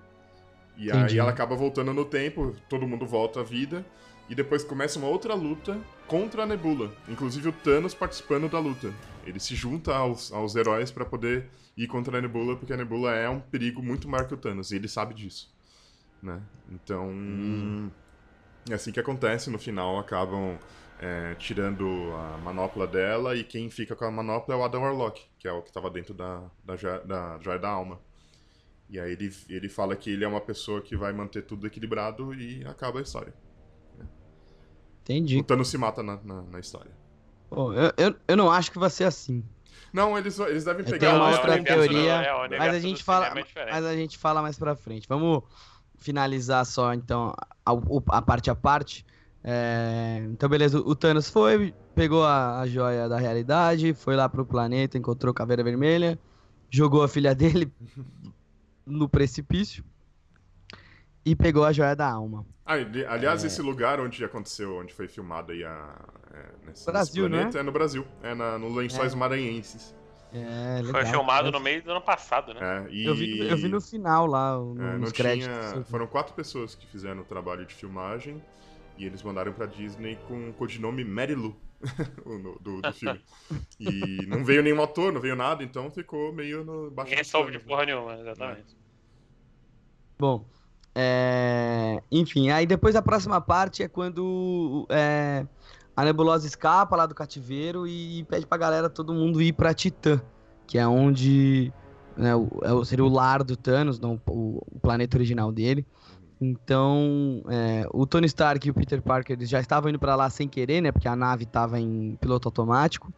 E 0.76 0.89
Entendi. 0.89 1.14
aí 1.14 1.18
ela 1.18 1.31
acaba 1.31 1.57
voltando 1.57 1.95
no 1.95 2.05
tempo, 2.05 2.55
todo 2.68 2.87
mundo 2.87 3.07
volta 3.07 3.41
à 3.41 3.43
vida, 3.43 3.85
e 4.28 4.35
depois 4.35 4.62
começa 4.62 4.99
uma 4.99 5.09
outra 5.09 5.33
luta 5.35 5.81
contra 6.07 6.43
a 6.43 6.47
Nebula. 6.47 6.95
Inclusive 7.09 7.49
o 7.49 7.53
Thanos 7.53 7.95
participando 7.95 8.49
da 8.49 8.59
luta. 8.59 8.93
Ele 9.26 9.41
se 9.41 9.55
junta 9.55 9.95
aos, 9.95 10.31
aos 10.33 10.55
heróis 10.55 10.91
para 10.91 11.07
poder 11.07 11.49
ir 11.76 11.87
contra 11.87 12.18
a 12.18 12.20
Nebula, 12.20 12.57
porque 12.57 12.74
a 12.74 12.76
Nebula 12.76 13.14
é 13.14 13.28
um 13.28 13.41
perigo 13.41 13.83
muito 13.83 14.07
maior 14.07 14.28
que 14.28 14.35
o 14.35 14.37
Thanos, 14.37 14.70
e 14.70 14.76
ele 14.76 14.87
sabe 14.87 15.14
disso. 15.14 15.51
Né? 16.22 16.43
Então. 16.70 17.09
Hum. 17.09 17.91
É 18.68 18.74
assim 18.74 18.93
que 18.93 19.01
acontece, 19.01 19.49
no 19.49 19.59
final 19.59 19.99
acabam 19.99 20.59
é, 21.01 21.34
tirando 21.36 21.86
a 22.14 22.36
manopla 22.38 22.86
dela, 22.86 23.34
e 23.34 23.42
quem 23.42 23.70
fica 23.70 23.96
com 23.96 24.05
a 24.05 24.11
manopla 24.11 24.55
é 24.55 24.59
o 24.59 24.62
Adam 24.62 24.82
Warlock, 24.82 25.22
que 25.38 25.48
é 25.48 25.53
o 25.53 25.62
que 25.62 25.68
estava 25.68 25.88
dentro 25.88 26.12
da, 26.12 26.42
da, 26.62 26.76
da 26.98 27.38
Joia 27.40 27.59
da 27.59 27.70
Alma. 27.70 27.98
E 28.88 29.01
aí 29.01 29.12
ele, 29.12 29.34
ele 29.48 29.68
fala 29.68 29.96
que 29.96 30.11
ele 30.11 30.24
é 30.24 30.28
uma 30.28 30.40
pessoa 30.40 30.82
que 30.82 30.94
vai 30.96 31.12
manter 31.12 31.42
tudo 31.42 31.66
equilibrado 31.66 32.34
e 32.34 32.64
acaba 32.66 32.98
a 32.98 33.03
história. 33.03 33.32
Entendi. 35.03 35.38
O 35.38 35.42
Thanos 35.42 35.68
se 35.68 35.78
mata 35.78 36.03
na, 36.03 36.18
na, 36.22 36.42
na 36.42 36.61
história. 36.61 36.90
Pô, 37.48 37.72
eu, 37.72 37.92
eu, 37.96 38.14
eu 38.28 38.36
não 38.36 38.51
acho 38.51 38.70
que 38.70 38.78
vai 38.78 38.90
ser 38.90 39.05
assim. 39.05 39.42
Não, 39.92 40.18
eles, 40.18 40.38
eles 40.38 40.64
devem 40.64 40.84
eu 40.84 40.90
pegar... 40.90 41.14
Uma 41.14 41.30
outra 41.30 41.62
teoria, 41.62 42.22
é, 42.22 42.59
mas 42.59 42.74
a 42.74 42.78
gente 42.78 43.03
fala, 43.03 43.28
é 43.28 43.70
mas 43.70 43.84
a 43.84 43.96
gente 43.96 44.18
fala 44.18 44.42
mais 44.42 44.59
pra 44.59 44.76
frente. 44.76 45.09
Vamos 45.09 45.42
finalizar 45.96 46.64
só, 46.66 46.92
então, 46.92 47.34
a, 47.64 47.72
a 48.16 48.22
parte 48.22 48.51
a 48.51 48.55
parte. 48.55 49.05
É... 49.43 50.22
Então, 50.30 50.49
beleza, 50.49 50.78
o 50.78 50.95
Thanos 50.95 51.30
foi, 51.30 51.74
pegou 51.95 52.24
a, 52.24 52.61
a 52.61 52.66
joia 52.66 53.09
da 53.09 53.18
realidade, 53.18 53.95
foi 53.95 54.14
lá 54.16 54.28
pro 54.28 54.45
planeta, 54.45 54.99
encontrou 54.99 55.32
Caveira 55.32 55.64
Vermelha, 55.64 56.18
jogou 56.68 57.03
a 57.03 57.09
filha 57.09 57.34
dele 57.34 57.72
no 58.86 59.09
precipício 59.09 59.84
e 61.24 61.34
pegou 61.34 61.64
a 61.64 61.72
joia 61.72 61.97
da 61.97 62.11
alma. 62.11 62.45
Ah, 62.64 62.74
aliás, 63.09 63.43
é... 63.43 63.47
esse 63.47 63.61
lugar 63.61 64.01
onde 64.01 64.24
aconteceu, 64.24 64.76
onde 64.76 64.93
foi 64.93 65.09
filmado 65.09 65.53
aí 65.53 65.64
a, 65.64 65.97
é, 66.32 66.66
nesse, 66.66 66.86
Brasil, 66.86 67.28
nesse 67.28 67.38
planeta, 67.38 67.59
né? 67.59 67.61
é 67.61 67.62
no 67.64 67.72
Brasil, 67.72 68.07
é 68.22 68.34
na, 68.34 68.59
no 68.59 68.74
Lençóis 68.74 69.12
é. 69.12 69.16
Maranhenses. 69.16 69.95
É, 70.32 70.76
legal. 70.76 71.03
Foi 71.03 71.07
filmado 71.07 71.51
no 71.51 71.59
meio 71.59 71.82
do 71.82 71.91
ano 71.91 72.01
passado, 72.01 72.55
né? 72.55 72.61
É, 72.86 72.93
e... 72.93 73.05
eu, 73.05 73.14
vi, 73.16 73.41
eu 73.41 73.57
vi 73.57 73.68
no 73.68 73.80
final 73.80 74.26
lá, 74.26 74.57
no, 74.57 74.80
é, 74.80 74.97
nos 74.97 75.11
créditos. 75.11 75.72
Tinha... 75.72 75.84
Foram 75.84 76.07
quatro 76.07 76.32
pessoas 76.34 76.76
que 76.76 76.86
fizeram 76.86 77.22
o 77.22 77.24
trabalho 77.24 77.66
de 77.66 77.74
filmagem 77.74 78.41
e 79.01 79.07
eles 79.07 79.22
mandaram 79.22 79.53
pra 79.53 79.66
Disney 79.66 80.18
com 80.28 80.51
o 80.51 80.53
codinome 80.53 81.05
Mary 81.05 81.34
Lou. 81.34 81.57
do, 82.61 82.82
do 82.82 82.92
filme. 82.92 83.20
E 83.78 84.26
não 84.26 84.44
veio 84.44 84.62
nenhum 84.62 84.82
ator, 84.82 85.11
não 85.11 85.20
veio 85.20 85.34
nada, 85.34 85.64
então 85.64 85.90
ficou 85.90 86.30
meio 86.30 86.62
no 86.62 86.90
baixo. 86.90 87.11
Ninguém 87.11 87.24
soube 87.24 87.51
de 87.51 87.59
porra 87.59 87.86
nenhuma, 87.86 88.18
exatamente. 88.18 88.76
É. 88.76 88.80
Bom, 90.18 90.44
é... 90.94 92.03
enfim, 92.12 92.51
aí 92.51 92.66
depois 92.66 92.94
a 92.94 93.01
próxima 93.01 93.40
parte 93.40 93.82
é 93.82 93.88
quando 93.88 94.86
é... 94.90 95.46
a 95.96 96.05
nebulosa 96.05 96.46
escapa 96.46 96.94
lá 96.94 97.07
do 97.07 97.14
cativeiro 97.14 97.86
e 97.86 98.24
pede 98.24 98.46
pra 98.46 98.59
galera 98.59 98.90
todo 98.90 99.14
mundo 99.14 99.40
ir 99.40 99.55
pra 99.55 99.72
Titã, 99.72 100.20
que 100.66 100.76
é 100.76 100.86
onde 100.86 101.72
né, 102.14 102.32
é 102.32 102.84
seria 102.84 103.05
o 103.07 103.09
lar 103.09 103.42
do 103.42 103.57
Thanos, 103.57 103.98
não, 103.98 104.20
o, 104.26 104.62
o 104.70 104.78
planeta 104.80 105.16
original 105.16 105.51
dele. 105.51 105.86
Então, 106.41 107.43
é, 107.49 107.86
o 107.93 108.07
Tony 108.07 108.26
Stark 108.26 108.66
e 108.66 108.70
o 108.70 108.74
Peter 108.74 109.03
Parker 109.03 109.36
eles 109.36 109.49
já 109.49 109.61
estavam 109.61 109.91
indo 109.91 109.99
para 109.99 110.16
lá 110.16 110.30
sem 110.30 110.49
querer, 110.49 110.80
né? 110.80 110.91
Porque 110.91 111.09
a 111.09 111.14
nave 111.14 111.45
estava 111.45 111.78
em 111.78 112.16
piloto 112.20 112.49
automático. 112.49 113.12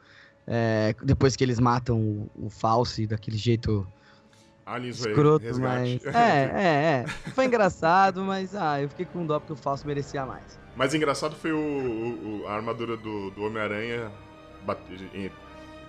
É, 0.46 0.94
depois 1.04 1.36
que 1.36 1.44
eles 1.44 1.60
matam 1.60 2.00
o, 2.00 2.46
o 2.46 2.50
False 2.50 3.06
daquele 3.06 3.36
jeito 3.38 3.86
Aliens 4.66 4.98
escroto, 4.98 5.44
Resgate. 5.44 6.00
mas. 6.04 6.04
É, 6.14 6.42
é, 6.44 7.04
é. 7.04 7.06
Foi 7.32 7.44
engraçado, 7.44 8.22
mas 8.24 8.54
ah, 8.54 8.80
eu 8.82 8.88
fiquei 8.88 9.06
com 9.06 9.24
dó 9.24 9.38
porque 9.38 9.52
o 9.52 9.56
Falso 9.56 9.86
merecia 9.86 10.26
mais. 10.26 10.58
Mas 10.74 10.94
engraçado 10.94 11.36
foi 11.36 11.52
o, 11.52 11.58
o- 11.58 12.46
a 12.48 12.54
armadura 12.54 12.96
do, 12.96 13.30
do 13.30 13.44
Homem-Aranha 13.44 14.10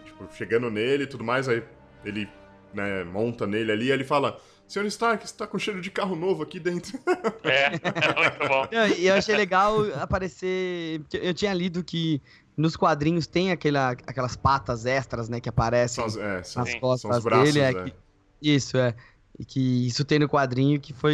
tipo, 0.06 0.28
chegando 0.34 0.70
nele 0.70 1.04
e 1.04 1.08
tudo 1.08 1.24
mais, 1.24 1.48
aí 1.48 1.64
ele 2.04 2.28
né, 2.74 3.04
monta 3.04 3.48
nele 3.48 3.72
ali 3.72 3.86
e 3.88 3.92
ele 3.92 4.04
fala: 4.04 4.40
Senhor 4.68 4.86
Stark, 4.88 5.28
você 5.28 5.36
tá 5.36 5.45
com 5.45 5.59
cheiro 5.59 5.82
de 5.82 5.91
carro 5.91 6.16
novo 6.16 6.43
aqui 6.43 6.59
dentro. 6.59 6.97
É, 7.43 7.70
muito 8.18 8.47
bom. 8.47 8.68
E 8.97 9.05
eu 9.07 9.16
achei 9.16 9.36
legal 9.36 9.76
aparecer. 10.01 11.01
Eu 11.14 11.34
tinha 11.34 11.53
lido 11.53 11.84
que 11.84 12.22
nos 12.55 12.76
quadrinhos 12.76 13.28
tem 13.28 13.51
aquela, 13.51 13.91
aquelas 13.91 14.36
patas 14.36 14.86
extras, 14.86 15.28
né, 15.28 15.39
que 15.41 15.49
aparecem 15.49 16.03
é, 16.05 16.41
são, 16.43 16.61
nas 16.61 16.72
Sim, 16.72 16.80
costas 16.80 17.01
são 17.09 17.18
os 17.18 17.24
braços, 17.24 17.53
dele. 17.53 17.66
É 17.66 17.70
é. 17.82 17.84
que- 17.86 17.93
isso, 18.41 18.78
é. 18.78 18.95
E 19.38 19.43
que 19.45 19.88
isso 19.88 20.05
tem 20.05 20.20
no 20.20 20.30
quadrinho 20.30 20.80
que 20.80 20.93
foi. 20.93 21.14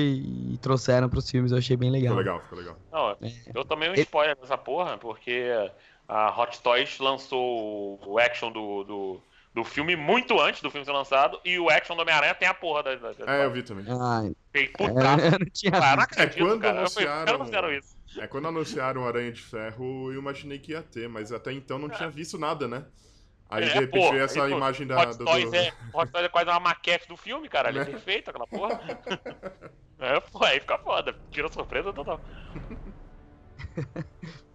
E 0.54 0.58
trouxeram 0.62 1.08
pros 1.10 1.30
filmes, 1.30 1.52
eu 1.52 1.58
achei 1.58 1.76
bem 1.78 1.90
legal. 1.90 2.10
Ficou 2.18 2.18
legal, 2.18 2.42
ficou 2.42 2.58
legal. 2.60 2.78
Não, 2.92 3.12
É. 3.28 3.34
eu 3.56 3.64
tomei 3.66 3.90
um 3.90 3.94
spoiler 3.94 4.36
dessa 4.36 4.58
porra, 4.58 4.98
porque 4.98 5.46
a 6.08 6.40
Hot 6.42 6.62
Toys 6.62 7.00
lançou 7.00 8.00
o 8.06 8.20
action 8.20 8.52
do, 8.52 8.84
do, 8.84 9.22
do 9.54 9.64
filme 9.64 9.96
muito 9.96 10.40
antes 10.40 10.62
do 10.62 10.70
filme 10.70 10.86
ser 10.86 10.92
lançado, 10.92 11.40
e 11.44 11.58
o 11.60 11.70
action 11.70 11.96
do 11.96 12.02
Homem-Aranha 12.02 12.36
tem 12.36 12.48
a 12.48 12.54
porra 12.54 12.84
da. 12.84 12.96
da, 12.96 13.12
da 13.14 13.34
É, 13.34 13.46
eu 13.46 13.52
vi 13.52 13.64
também. 13.64 13.86
Ah, 13.90 14.22
Fiquei 14.56 14.86
é, 14.88 14.90
putaço. 14.90 15.32
não 15.40 15.46
tinha 15.54 15.72
Cara, 15.72 15.96
não 15.96 15.98
visto. 15.98 16.12
acredito, 16.14 16.46
quando 16.46 16.62
cara. 16.62 16.74
Falei, 16.90 17.08
anunciaram- 17.08 17.26
"Por 17.26 17.32
que 17.34 17.38
não 17.38 17.46
fizeram 17.46 17.74
isso. 17.74 17.98
É, 18.20 18.28
quando 18.28 18.48
anunciaram 18.48 19.02
o 19.04 19.08
Aranha 19.08 19.32
de 19.32 19.42
Ferro, 19.42 20.12
eu 20.12 20.20
imaginei 20.20 20.60
que 20.60 20.72
ia 20.72 20.82
ter, 20.82 21.08
mas 21.10 21.32
até 21.32 21.52
então 21.54 21.78
não 21.80 21.90
tinha 21.90 22.10
visto 22.10 22.38
nada, 22.38 22.68
né? 22.68 22.86
Aí 23.50 23.64
de 23.64 23.70
É, 23.72 23.74
repente 23.74 24.04
pô, 24.04 24.12
veio 24.12 24.24
essa 24.24 24.44
aí, 24.44 24.52
pô, 24.52 24.58
imagem 24.58 24.86
da. 24.88 25.00
Hot 25.02 25.18
do- 25.18 25.26
Toys, 25.26 25.50
do- 25.50 25.56
é, 25.56 25.72
Hot 25.94 26.12
Toys 26.12 26.26
é 26.26 26.30
quase 26.30 26.50
uma 26.50 26.60
maquete 26.60 27.08
do 27.08 27.18
filme, 27.18 27.50
cara. 27.50 27.70
Ele 27.70 27.80
é 27.80 27.86
Né? 27.86 27.92
perfeito, 27.92 28.30
aquela 28.30 28.48
porra. 28.48 28.80
É, 30.02 30.18
pô, 30.22 30.46
aí 30.46 30.60
fica 30.62 30.78
foda. 30.78 31.14
Tira 31.30 31.50
surpresa 31.52 31.92
total. 31.92 32.22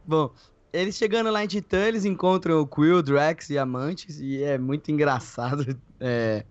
Bom, 0.05 0.35
eles 0.75 0.97
chegando 0.97 1.31
lá 1.31 1.45
em 1.45 1.47
Titã, 1.47 1.87
eles 1.87 2.05
encontram 2.05 2.61
o 2.61 2.67
Quill, 2.67 3.01
Drax 3.01 3.49
e 3.51 3.57
Amantes, 3.57 4.19
e 4.19 4.43
é 4.43 4.59
muito 4.59 4.91
engraçado 4.91 5.65
é, 6.01 6.45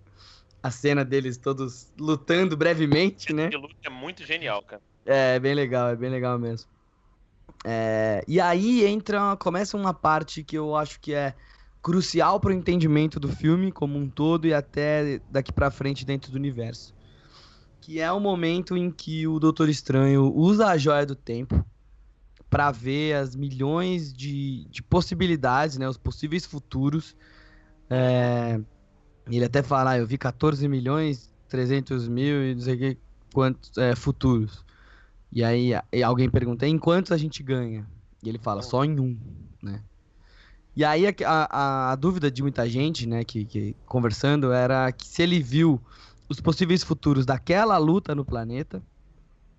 a 0.61 0.71
cena 0.71 1.03
deles 1.03 1.37
todos 1.37 1.91
lutando 1.99 2.55
brevemente, 2.55 3.33
né? 3.33 3.49
Luta 3.49 3.75
é 3.83 3.89
muito 3.89 4.25
genial, 4.25 4.63
cara. 4.63 4.81
É 5.05 5.37
bem 5.39 5.53
legal, 5.53 5.89
é 5.89 5.95
bem 5.95 6.09
legal 6.09 6.39
mesmo. 6.39 6.69
É, 7.65 8.23
e 8.25 8.39
aí 8.39 8.85
entra, 8.85 9.35
começa 9.35 9.75
uma 9.75 9.93
parte 9.93 10.41
que 10.41 10.57
eu 10.57 10.73
acho 10.73 11.01
que 11.01 11.13
é 11.13 11.33
crucial 11.81 12.39
para 12.39 12.51
o 12.51 12.53
entendimento 12.53 13.19
do 13.19 13.27
filme 13.27 13.73
como 13.73 13.99
um 13.99 14.09
todo 14.09 14.47
e 14.47 14.53
até 14.53 15.19
daqui 15.29 15.51
pra 15.51 15.69
frente 15.69 16.05
dentro 16.05 16.31
do 16.31 16.35
universo. 16.35 16.93
Que 17.81 17.99
é 17.99 18.09
o 18.09 18.21
momento 18.21 18.77
em 18.77 18.89
que 18.89 19.27
o 19.27 19.37
Doutor 19.37 19.67
Estranho 19.67 20.33
usa 20.33 20.67
a 20.67 20.77
joia 20.77 21.05
do 21.05 21.15
tempo 21.15 21.65
para 22.53 22.69
ver 22.69 23.15
as 23.15 23.35
milhões 23.35 24.13
de, 24.13 24.65
de 24.69 24.83
possibilidades, 24.83 25.75
né, 25.79 25.89
os 25.89 25.97
possíveis 25.97 26.45
futuros. 26.45 27.15
É, 27.89 28.59
ele 29.27 29.43
até 29.43 29.63
fala, 29.63 29.91
ah, 29.91 29.97
eu 29.97 30.05
vi 30.05 30.19
14 30.19 30.67
milhões, 30.67 31.33
300 31.49 32.07
mil 32.07 32.43
e 32.43 32.53
não 32.53 32.61
sei 32.61 32.77
que, 32.77 32.97
quantos 33.33 33.75
é, 33.75 33.95
futuros. 33.95 34.63
E 35.31 35.43
aí 35.43 35.71
alguém 36.05 36.29
pergunta, 36.29 36.67
em 36.67 36.77
quantos 36.77 37.11
a 37.11 37.17
gente 37.17 37.41
ganha? 37.41 37.87
E 38.21 38.29
ele 38.29 38.37
fala, 38.37 38.61
só 38.61 38.85
em 38.85 38.99
um, 38.99 39.17
né? 39.63 39.81
E 40.75 40.85
aí 40.85 41.07
a, 41.07 41.13
a- 41.25 41.91
a 41.93 41.95
dúvida 41.95 42.29
de 42.29 42.43
muita 42.43 42.69
gente, 42.69 43.07
né, 43.07 43.23
que, 43.23 43.45
que 43.45 43.75
conversando, 43.87 44.51
era 44.53 44.91
que 44.91 45.07
se 45.07 45.23
ele 45.23 45.39
viu 45.41 45.81
os 46.29 46.39
possíveis 46.39 46.83
futuros 46.83 47.25
daquela 47.25 47.79
luta 47.79 48.13
no 48.13 48.23
planeta 48.23 48.79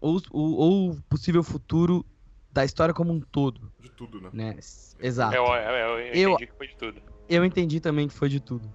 ou, 0.00 0.22
ou 0.30 0.90
o 0.92 1.02
possível 1.08 1.42
futuro 1.42 2.06
da 2.54 2.64
história 2.64 2.94
como 2.94 3.12
um 3.12 3.20
todo, 3.20 3.70
De 3.80 3.90
tudo, 3.90 4.20
né? 4.20 4.30
né? 4.32 4.56
Exato. 5.00 5.34
Eu, 5.34 5.44
eu, 5.44 5.52
eu, 5.52 5.98
eu 5.98 6.14
Eu- 6.14 6.30
entendi 6.30 6.46
que 6.46 6.56
foi 6.56 6.66
de 6.68 6.76
tudo. 6.76 7.02
Eu 7.28 7.44
entendi 7.44 7.80
também 7.80 8.06
que 8.06 8.14
foi 8.14 8.28
de 8.28 8.38
tudo. 8.38 8.70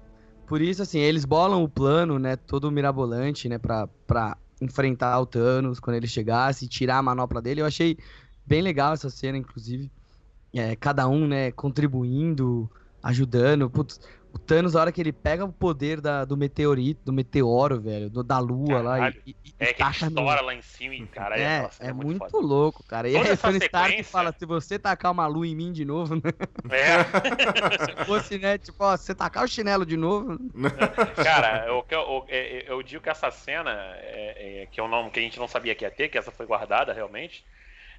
Por 0.46 0.62
isso, 0.62 0.82
assim, 0.82 1.00
eles 1.00 1.24
bolam 1.24 1.64
o 1.64 1.70
plano, 1.70 2.20
né, 2.20 2.36
todo 2.36 2.70
mirabolante, 2.72 3.48
né, 3.48 3.58
pra, 3.58 3.88
pra 4.06 4.36
enfrentar 4.60 5.18
o 5.20 5.26
Thanos 5.26 5.80
quando 5.80 5.96
ele 5.96 6.08
chegasse 6.08 6.66
e 6.66 6.68
tirar 6.68 6.98
a 6.98 7.04
manopla 7.04 7.42
dele. 7.42 7.62
Eu 7.62 7.66
achei 7.66 7.98
bem 8.46 8.62
legal 8.62 8.94
essa 8.94 9.10
cena, 9.10 9.38
inclusive. 9.38 9.90
É, 10.54 10.76
cada 10.76 11.08
um, 11.08 11.28
né, 11.28 11.52
contribuindo, 11.52 12.70
ajudando. 13.02 13.70
Putz, 13.70 14.02
o 14.32 14.38
Thanos, 14.38 14.76
a 14.76 14.82
hora 14.82 14.92
que 14.92 15.02
ele 15.02 15.12
pega 15.12 15.44
o 15.44 15.52
poder 15.52 16.00
da, 16.00 16.24
do 16.24 16.38
meteorito, 16.38 17.02
do 17.04 17.12
meteoro, 17.12 17.80
velho, 17.82 18.10
do- 18.10 18.24
da 18.24 18.38
lua 18.40 18.82
lá 18.82 18.96
Caralho. 18.98 19.22
e, 19.26 19.32
e, 19.32 19.50
e 19.50 19.54
É 19.60 19.66
que 19.74 19.82
ele 19.82 19.92
taca 19.92 20.06
no- 20.06 20.12
estoura 20.20 20.42
lá 20.42 20.54
em 20.54 20.62
cima 20.62 20.94
e, 20.96 21.08
cara, 21.08 21.38
é, 21.38 21.42
É, 21.42 21.62
nossa, 21.64 21.84
é 21.84 21.94
muito, 21.94 22.20
muito 22.20 22.38
louco, 22.40 22.84
cara. 22.88 23.10
E 23.10 23.14
Toda 23.14 23.28
aí 23.30 23.34
o 23.34 23.38
Tony 23.38 23.58
Stark 23.58 23.90
sequência- 23.90 24.12
fala, 24.12 24.32
se 24.38 24.46
você 24.46 24.78
tacar 24.78 25.12
uma 25.12 25.26
lua 25.28 25.48
em 25.48 25.56
mim 25.56 25.72
de 25.72 25.84
novo, 25.84 26.16
né? 26.16 26.22
É. 26.72 27.04
se 28.00 28.06
fosse, 28.06 28.38
né, 28.38 28.58
tipo, 28.58 28.84
ó, 28.84 28.96
se 28.98 29.06
você 29.06 29.16
tacar 29.16 29.44
o 29.44 29.48
chinelo 29.48 29.86
de 29.86 29.98
novo, 29.98 30.38
Cara, 31.16 31.66
eu, 31.68 31.86
eu, 31.90 32.00
eu, 32.00 32.26
eu- 32.30 32.62
eu 32.78 32.84
digo 32.84 33.02
que 33.04 33.10
essa 33.10 33.32
cena, 33.32 33.72
é, 33.98 34.62
é, 34.64 34.66
que, 34.68 34.80
eu 34.80 34.88
não, 34.88 35.10
que 35.10 35.20
a 35.20 35.24
gente 35.24 35.40
não 35.40 35.48
sabia 35.48 35.74
que 35.76 35.84
ia 35.86 35.92
ter, 35.92 36.10
que 36.10 36.18
essa 36.18 36.32
foi 36.32 36.46
guardada 36.46 36.94
realmente, 36.94 37.44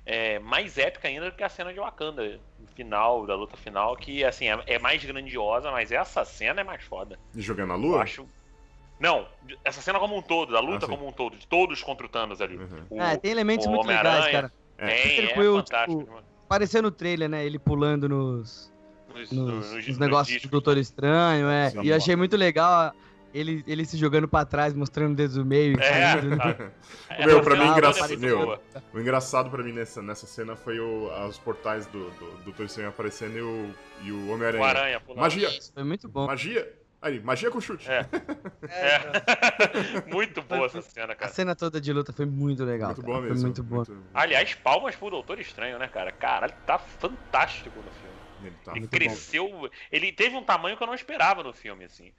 é 0.07 0.39
mais 0.39 0.79
épica 0.79 1.09
ainda 1.09 1.31
do 1.31 1.37
que 1.37 1.43
a 1.45 1.49
cena 1.49 1.73
de 1.73 1.79
Wakanda, 1.81 2.41
final, 2.85 3.27
da 3.27 3.35
luta 3.37 3.57
final, 3.59 3.95
que 3.95 4.25
assim, 4.25 4.49
é, 4.49 4.59
é 4.67 4.79
mais 4.79 5.05
grandiosa, 5.05 5.71
mas 5.71 5.93
essa 5.93 6.25
cena 6.25 6.63
é 6.63 6.65
mais 6.65 6.83
foda. 6.83 7.19
E 7.35 7.41
jogando 7.43 7.73
a 7.73 7.77
Eu 7.77 7.81
lua? 7.81 8.03
acho. 8.03 8.27
Não, 8.99 9.27
essa 9.65 9.81
cena 9.83 9.99
como 9.99 10.17
um 10.17 10.23
todo, 10.23 10.53
da 10.53 10.61
luta 10.61 10.87
Ah, 10.87 10.89
como 10.89 11.07
um 11.07 11.13
todo, 11.13 11.37
de 11.37 11.47
todos 11.47 11.83
contra 11.83 12.07
o 12.07 12.09
Thanos 12.09 12.41
ali. 12.41 12.57
Uhum. 12.57 12.85
O, 12.91 13.01
É, 13.03 13.17
tem 13.17 13.31
elementos 13.31 13.67
muito 13.67 13.87
legais, 13.87 14.29
cara. 14.31 14.53
É. 14.79 14.87
Tem, 14.87 15.25
é 15.25 15.33
Quill, 15.35 15.57
fantástico. 15.57 16.01
tipo, 16.05 16.23
Apareceu 16.47 16.83
no 16.83 16.91
trailer, 16.91 17.29
né? 17.29 17.45
Ele 17.45 17.59
pulando 17.59 18.09
nos, 18.09 18.73
Nos, 19.15 19.31
nos, 19.31 19.73
nos- 19.73 19.87
nos 19.89 19.99
negócios 19.99 20.43
do. 20.43 20.49
Doutor 20.49 20.77
Estranho, 20.79 21.49
é. 21.49 21.71
Sim. 21.71 21.83
E 21.83 21.91
eu 21.91 21.97
achei 21.97 22.17
muito 22.17 22.37
legal 22.37 22.73
a- 22.73 22.95
ele, 23.33 23.65
ele 23.67 23.85
se 23.85 23.97
jogando 23.97 24.27
pra 24.29 24.45
trás, 24.45 24.75
mostrando 24.75 25.13
o 25.13 25.17
dedo 25.17 25.35
do 25.35 25.45
meio. 25.45 25.73
e 25.79 25.83
É, 25.83 25.89
caindo, 26.15 26.37
tá. 26.37 26.71
É, 27.11 27.27
Meu, 27.27 27.43
pra 27.43 27.57
mim, 27.57 27.67
engraçado- 27.67 28.13
é 28.13 28.17
meu. 28.17 28.61
O 28.95 29.01
engraçado 29.01 29.51
pra 29.51 29.63
mim 29.63 29.73
nessa, 29.73 30.01
nessa 30.03 30.27
cena 30.27 30.55
foi 30.57 30.79
o, 30.81 31.11
os 31.29 31.39
portais 31.39 31.87
do, 31.87 32.11
do, 32.11 32.31
do 32.39 32.43
Doutor 32.45 32.67
Estranho 32.67 32.89
aparecendo 32.89 33.37
e 33.37 33.41
o, 33.43 33.75
e 34.05 34.13
o 34.13 34.17
O 34.29 34.33
Homem-Aranha. 34.35 34.65
Aranha 34.65 35.01
pulando. 35.01 35.21
Magia! 35.21 35.49
Foi 35.75 35.85
muito 35.85 36.09
bom. 36.09 36.27
Magia! 36.27 36.73
Aí, 37.03 37.19
magia 37.19 37.51
com 37.51 37.61
chute. 37.61 37.91
É. 37.91 38.07
É. 38.69 39.01
muito 40.13 40.43
boa 40.43 40.67
essa 40.67 40.83
cena, 40.83 41.13
A 41.13 41.17
cara. 41.17 41.33
cena 41.33 41.57
toda 41.57 41.81
de 41.81 41.93
luta 41.93 42.13
foi 42.13 42.27
muito 42.27 42.63
legal. 42.65 42.89
muito 42.89 43.01
cara. 43.01 43.07
boa 43.13 43.21
Foi 43.21 43.29
mesmo. 43.31 43.47
muito 43.47 43.63
boa. 43.63 43.85
muito- 43.87 44.03
Aliás, 44.15 44.55
palmas 44.55 44.95
pro 44.95 45.11
Doutor 45.11 45.41
Estranho, 45.41 45.79
né, 45.79 45.89
cara? 45.89 46.13
Caralho, 46.13 46.53
tá 46.67 46.79
fantástico 46.79 47.77
no 47.79 47.91
filme. 47.91 48.11
Ele 48.45 48.57
tá. 48.65 48.73
Ele 48.77 48.87
cresceu. 48.87 49.71
Ele 49.91 50.13
teve 50.13 50.37
um 50.37 50.43
tamanho 50.45 50.77
que 50.77 50.83
eu 50.83 50.87
não 50.87 50.95
esperava 50.95 51.43
no 51.43 51.53
filme, 51.53 51.85
assim. 51.85 52.13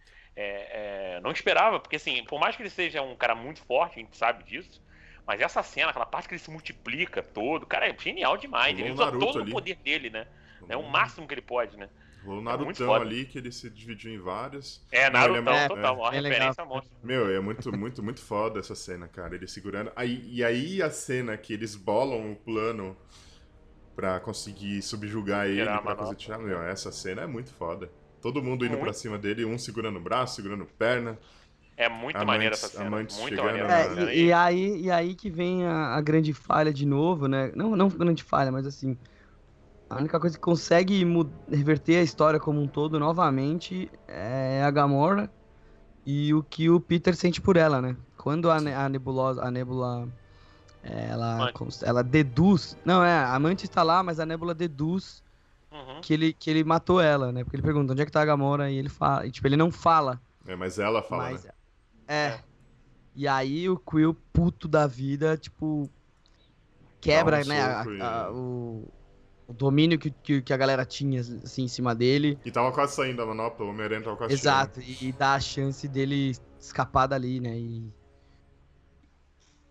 É, 0.44 1.16
é, 1.18 1.22
não 1.22 1.32
esperava, 1.32 1.80
porque 1.80 1.98
assim, 1.98 2.24
por 2.26 2.40
mais 2.40 2.56
que 2.56 2.64
ele 2.64 2.70
seja 2.70 3.02
um 3.02 3.16
cara 3.16 3.36
muito 3.36 3.62
forte, 3.64 4.00
a 4.00 4.04
gente 4.04 4.18
sabe 4.18 4.44
disso. 4.44 4.82
Mas 5.28 5.40
essa 5.40 5.62
cena, 5.62 5.92
aquela 5.92 6.06
parte 6.06 6.28
que 6.28 6.34
ele 6.34 6.42
se 6.42 6.50
multiplica 6.50 7.22
todo, 7.22 7.66
cara, 7.66 7.88
é 7.88 7.96
genial 7.98 8.38
demais. 8.38 8.74
Rolou 8.74 8.86
Ele 8.86 8.94
usa 8.94 9.06
Naruto 9.06 9.26
todo 9.28 9.42
ali. 9.42 9.52
o 9.52 9.54
poder 9.54 9.76
dele, 9.76 10.10
né? 10.10 10.26
É 10.68 10.76
o 10.76 10.84
máximo 10.90 11.28
que 11.28 11.34
ele 11.34 11.42
pode, 11.42 11.78
né? 11.78 11.90
Rolou 12.24 12.40
É 12.40 12.44
muito 12.58 12.60
Narutão 12.60 12.88
foda. 12.88 13.06
ali 13.06 13.26
que 13.26 13.38
ele 13.38 13.52
se 13.52 13.70
dividiu 13.70 14.12
em 14.14 14.20
vários. 14.20 14.84
É, 14.92 15.04
é 15.04 15.10
Naruto 15.12 15.42
muito- 15.44 15.68
total, 15.68 15.96
uma 15.98 16.12
referência 16.12 16.50
legal. 16.50 16.66
monstra. 16.68 16.92
Meu, 17.04 17.30
é 17.36 17.40
muito, 17.40 17.72
muito, 17.78 18.04
muito 18.04 18.22
foda 18.22 18.60
essa 18.60 18.74
cena, 18.76 19.08
cara. 19.08 19.36
Ele 19.36 19.48
segurando. 19.48 19.92
Aí, 19.96 20.24
e 20.28 20.44
aí 20.44 20.82
a 20.82 20.90
cena 20.90 21.38
que 21.38 21.54
eles 21.54 21.76
bolam 21.76 22.32
o 22.32 22.36
plano 22.36 22.98
pra 23.96 24.20
conseguir 24.20 24.82
subjugar 24.82 25.48
ele, 25.48 25.66
pra 25.66 25.96
conseguir 25.96 26.18
tirar. 26.24 26.40
Meu, 26.40 26.62
essa 26.64 26.92
cena 26.92 27.22
é 27.24 27.28
muito 27.28 27.54
foda. 27.54 27.92
Todo 28.22 28.42
mundo 28.42 28.66
indo 28.66 28.72
Muito. 28.74 28.84
pra 28.84 28.94
cima 28.94 29.18
dele, 29.18 29.44
um 29.46 29.58
segurando 29.58 29.98
o 29.98 30.02
braço, 30.02 30.36
segurando 30.36 30.66
perna. 30.66 31.18
É 31.76 31.90
muito 31.90 32.16
Amantes- 32.16 32.28
maneira 32.28 32.54
essa 32.56 32.68
cena. 32.68 32.86
amantes 32.88 33.18
Muito 33.20 33.36
chegando, 33.36 33.58
né? 33.68 33.84
cena. 33.90 34.12
É, 34.12 34.16
e, 34.16 34.26
e 34.26 34.34
aí, 34.34 34.82
e 34.84 34.92
aí 34.92 35.16
que 35.16 35.30
vem 35.30 35.66
a, 35.66 35.96
a 35.96 36.02
grande 36.02 36.32
falha 36.34 36.72
de 36.72 36.86
novo, 36.86 37.28
né? 37.28 37.52
Não, 37.56 37.76
não 37.76 37.88
grande 37.90 38.24
falha, 38.24 38.52
mas 38.52 38.68
assim. 38.68 38.98
A 39.90 39.98
única 39.98 40.20
coisa 40.20 40.38
que 40.38 40.42
consegue 40.42 41.04
reverter 41.50 41.98
a 41.98 42.02
história 42.04 42.40
como 42.40 42.62
um 42.62 42.68
todo 42.68 42.98
novamente 42.98 43.92
é 44.08 44.62
a 44.64 44.72
Gamora 44.72 45.30
e 46.06 46.34
o 46.34 46.42
que 46.44 46.70
o 46.70 46.80
Peter 46.80 47.14
sente 47.16 47.42
por 47.42 47.58
ela, 47.58 47.82
né? 47.82 47.98
Quando 48.18 48.50
a, 48.50 48.62
ne- 48.62 48.74
a 48.74 48.88
nebulosa, 48.88 49.44
a 49.44 49.52
nebula, 49.52 50.08
ela, 50.82 51.52
ela 51.84 52.04
deduz, 52.04 52.78
não 52.86 53.04
é, 53.04 53.12
a 53.12 53.36
amante 53.36 53.66
está 53.66 53.84
lá, 53.84 54.02
mas 54.02 54.18
a 54.20 54.26
nebula 54.26 54.54
deduz 54.54 55.22
Uhum. 55.72 56.02
que 56.02 56.14
ele, 56.14 56.34
que 56.34 56.50
ele 56.50 56.64
matou 56.64 57.00
ela, 57.00 57.32
né? 57.32 57.44
Porque 57.44 57.56
ele 57.56 57.64
pergunta 57.64 57.94
onde 57.94 58.02
é 58.02 58.06
que 58.06 58.12
tá 58.12 58.22
a 58.22 58.26
Gamora 58.26 58.70
e 58.70 58.76
ele 58.76 58.90
fala, 58.90 59.26
e, 59.26 59.32
tipo, 59.32 59.48
ele 59.48 59.56
não 59.58 59.72
fala, 59.72 60.22
É, 60.46 60.56
mas 60.56 60.78
ela 60.80 61.02
fala, 61.02 61.30
mas 61.30 61.44
né? 61.46 61.52
é. 62.08 62.14
É. 62.14 62.40
E 63.16 63.28
aí 63.28 63.70
o 63.70 63.78
Quill 63.78 64.14
puto 64.34 64.68
da 64.68 64.88
vida, 64.88 65.38
tipo 65.38 65.90
quebra, 67.00 67.40
um 67.40 67.48
né, 67.48 67.62
a- 67.62 67.86
e- 67.86 68.02
a- 68.02 68.32
o, 68.32 68.88
o 69.48 69.54
domínio 69.54 69.98
que, 69.98 70.12
que, 70.12 70.42
que, 70.42 70.54
a 70.54 70.58
galera 70.58 70.86
tinha 70.86 71.20
assim, 71.20 71.64
em 71.64 71.68
cima 71.68 71.96
dele. 71.96 72.40
E 72.46 72.52
tava 72.52 72.72
quase 72.72 72.96
saindo 72.96 73.22
a 73.22 73.26
manopla, 73.26 73.66
o 73.66 73.70
Homem-Aranha 73.70 74.04
tava 74.04 74.18
quase 74.18 74.34
Exato, 74.34 74.80
e, 74.80 75.10
e 75.10 75.12
dá 75.12 75.34
a 75.34 75.40
chance 75.40 75.88
dele 75.88 76.32
escapar 76.60 77.08
dali, 77.08 77.40
né? 77.40 77.58
E, 77.58 77.92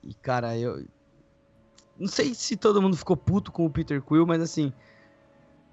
e 0.02 0.14
cara, 0.14 0.56
eu. 0.58 0.84
Não 1.96 2.08
sei 2.08 2.34
se 2.34 2.56
todo 2.56 2.80
mundo 2.80 2.96
ficou 2.96 3.16
puto 3.16 3.52
com 3.52 3.64
o 3.66 3.70
Peter 3.70 4.02
Quill, 4.02 4.26
mas 4.26 4.40
assim. 4.40 4.72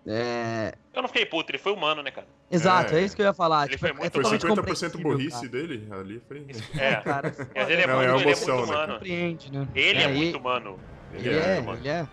É... 0.08 0.74
Eu 0.94 1.02
não 1.02 1.08
fiquei 1.10 1.26
puto, 1.26 1.52
ele 1.52 1.58
foi 1.58 1.74
humano, 1.74 2.02
né, 2.02 2.10
cara? 2.12 2.26
Exato, 2.50 2.96
é, 2.96 3.00
é 3.02 3.04
isso 3.04 3.16
que 3.16 3.22
eu 3.22 3.26
ia 3.26 3.34
falar. 3.34 3.66
Ele 3.66 3.72
tipo, 3.72 3.82
foi, 3.82 3.90
é 3.90 3.94
muito 3.94 4.12
Foi 4.28 4.38
totalmente 4.40 4.72
50% 4.86 5.02
burrice 5.02 5.48
dele 5.50 5.88
ali. 5.92 6.22
Foi... 6.28 6.46
É, 6.80 6.96
cara. 6.96 7.36
Mas 7.56 7.70
ele 7.70 7.82
é, 7.82 7.88
Não, 7.88 7.96
muito, 7.98 8.10
é 8.10 8.14
ele 8.16 8.20
é 8.20 8.26
emoção, 8.28 8.58
muito 8.58 8.70
né, 8.70 8.76
humano. 8.76 8.94
Compreende, 8.94 9.52
né? 9.52 9.68
Ele 9.76 10.00
é, 10.00 10.04
É, 10.04 10.08
muito 10.08 10.22
ele- 10.30 10.38
humano. 10.38 10.80
Ele 11.14 11.30
Ele 11.30 11.38
é, 11.40 11.58
é, 11.58 11.62
mano. 11.62 11.80
ele 11.80 11.90
é. 11.90 12.08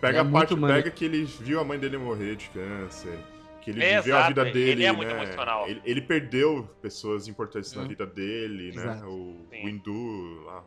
Pega 0.00 0.18
É 0.18 0.20
a 0.20 0.24
parte, 0.24 0.54
humano. 0.54 0.74
pega 0.74 0.90
que 0.90 1.04
ele 1.04 1.24
viu 1.24 1.60
a 1.60 1.64
mãe 1.64 1.78
dele 1.78 1.96
morrer 1.96 2.34
de 2.36 2.48
câncer. 2.50 3.18
Que 3.60 3.70
ele 3.70 3.84
É, 3.84 4.00
viveu 4.00 4.16
a 4.16 4.18
exato, 4.18 4.28
vida 4.34 4.48
ele 4.48 4.52
dele. 4.52 4.84
é 4.84 4.92
muito 4.92 5.14
né? 5.14 5.22
emocional. 5.22 5.68
Ele, 5.68 5.80
ele 5.84 6.00
perdeu 6.00 6.68
pessoas 6.82 7.28
importantes 7.28 7.72
na 7.74 7.82
Hum. 7.82 7.88
vida 7.88 8.04
dele, 8.04 8.72
né? 8.74 8.82
Exato. 8.82 9.06
O, 9.06 9.46
Sim. 9.48 9.64
o 9.64 9.68
Hindu 9.68 10.42
lá. 10.44 10.64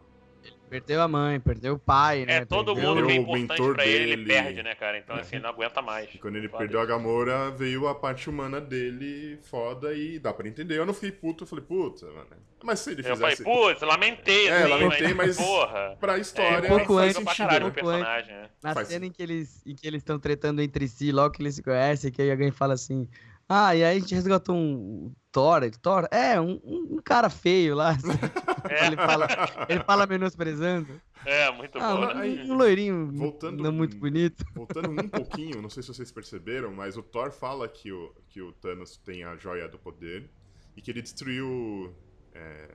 Perdeu 0.69 1.01
a 1.01 1.07
mãe, 1.07 1.39
perdeu 1.39 1.75
o 1.75 1.79
pai, 1.79 2.25
né? 2.25 2.37
É, 2.37 2.45
todo 2.45 2.73
Perdeu- 2.73 2.95
mundo 2.95 3.07
que 3.07 3.13
é 3.13 3.19
o 3.19 3.37
importante 3.37 3.73
pra 3.75 3.85
ele, 3.85 4.03
ele 4.11 4.15
dele. 4.25 4.25
perde, 4.41 4.63
né, 4.63 4.75
cara? 4.75 4.97
Então, 4.97 5.15
assim, 5.15 5.35
ele 5.35 5.43
não 5.43 5.51
aguenta 5.51 5.81
mais. 5.81 6.13
E 6.13 6.17
quando 6.17 6.35
ele 6.37 6.47
Foda 6.49 6.59
perdeu 6.59 6.79
a 6.79 6.83
isso. 6.83 6.91
Gamora, 6.91 7.51
veio 7.51 7.87
a 7.87 7.95
parte 7.95 8.29
humana 8.29 8.59
dele 8.59 9.37
foda 9.43 9.93
e 9.93 10.17
dá 10.19 10.33
pra 10.33 10.47
entender. 10.47 10.77
Eu 10.77 10.85
não 10.85 10.93
fiquei 10.93 11.11
puto, 11.11 11.43
eu 11.43 11.47
falei, 11.47 11.63
puta, 11.63 12.07
mano. 12.07 12.27
Mas 12.63 12.79
se 12.79 12.91
ele 12.91 13.01
Eu 13.07 13.15
falei, 13.15 13.35
fizesse. 13.35 13.43
putz, 13.43 13.81
lamentei, 13.83 14.47
É, 14.47 14.57
assim, 14.63 14.69
lamentei, 14.69 15.13
mas, 15.13 15.37
mas- 15.37 15.37
porra. 15.37 15.97
Pra 15.99 16.17
história, 16.17 16.67
É, 16.67 16.71
um 16.73 16.77
pouco 16.77 16.97
antes- 16.97 17.23
pra 17.23 17.35
caralho 17.35 17.67
o 17.67 17.71
pouco 17.71 17.89
antes. 17.89 18.03
personagem, 18.07 18.33
né? 18.35 18.49
Na 18.63 18.73
Faz 18.73 18.87
cena 18.87 19.05
em 19.05 19.11
que 19.11 19.21
eles 19.21 19.61
em 19.67 19.75
que 19.75 19.85
eles 19.87 19.99
estão 20.01 20.17
tretando 20.19 20.61
entre 20.63 20.87
si, 20.87 21.11
logo 21.11 21.29
que 21.35 21.43
eles 21.43 21.55
se 21.55 21.61
conhecem, 21.63 22.11
que 22.11 22.21
aí 22.23 22.31
alguém 22.31 22.49
fala 22.51 22.73
assim: 22.73 23.07
Ah, 23.47 23.75
e 23.75 23.83
aí 23.83 23.97
a 23.97 23.99
gente 23.99 24.15
resgatou 24.15 24.55
um 24.55 25.13
Thor, 25.31 25.61
ele, 25.63 25.77
Thor? 25.77 26.07
É, 26.11 26.39
um, 26.41 26.59
um- 26.63 26.99
cara 27.03 27.29
feio 27.29 27.75
lá. 27.75 27.89
assim. 27.91 28.07
É, 28.67 28.87
ele, 28.87 28.95
fala, 28.95 29.27
ele 29.69 29.83
fala 29.83 30.07
menosprezando. 30.07 30.99
é, 31.23 31.51
muito 31.51 31.77
Ah, 31.77 31.93
bom, 31.95 32.01
um, 32.01 32.07
né? 32.07 32.13
aí- 32.15 32.49
um 32.49 32.55
loirinho 32.55 33.11
Voltando- 33.11 33.61
não 33.61 33.71
muito 33.71 33.95
bonito. 33.95 34.43
Voltando 34.55 34.89
um 34.89 34.95
pouquinho, 35.07 35.61
não 35.61 35.69
sei 35.69 35.83
se 35.83 35.89
vocês 35.93 36.11
perceberam, 36.11 36.73
mas 36.73 36.97
o 36.97 37.03
Thor 37.03 37.31
fala 37.31 37.67
que 37.67 37.91
o, 37.91 38.11
que 38.27 38.41
o 38.41 38.51
Thanos 38.53 38.97
tem 38.97 39.23
a 39.23 39.35
joia 39.35 39.67
do 39.67 39.77
poder 39.77 40.27
e 40.75 40.81
que 40.81 40.89
ele 40.89 41.03
destruiu 41.03 41.93
é, 42.33 42.69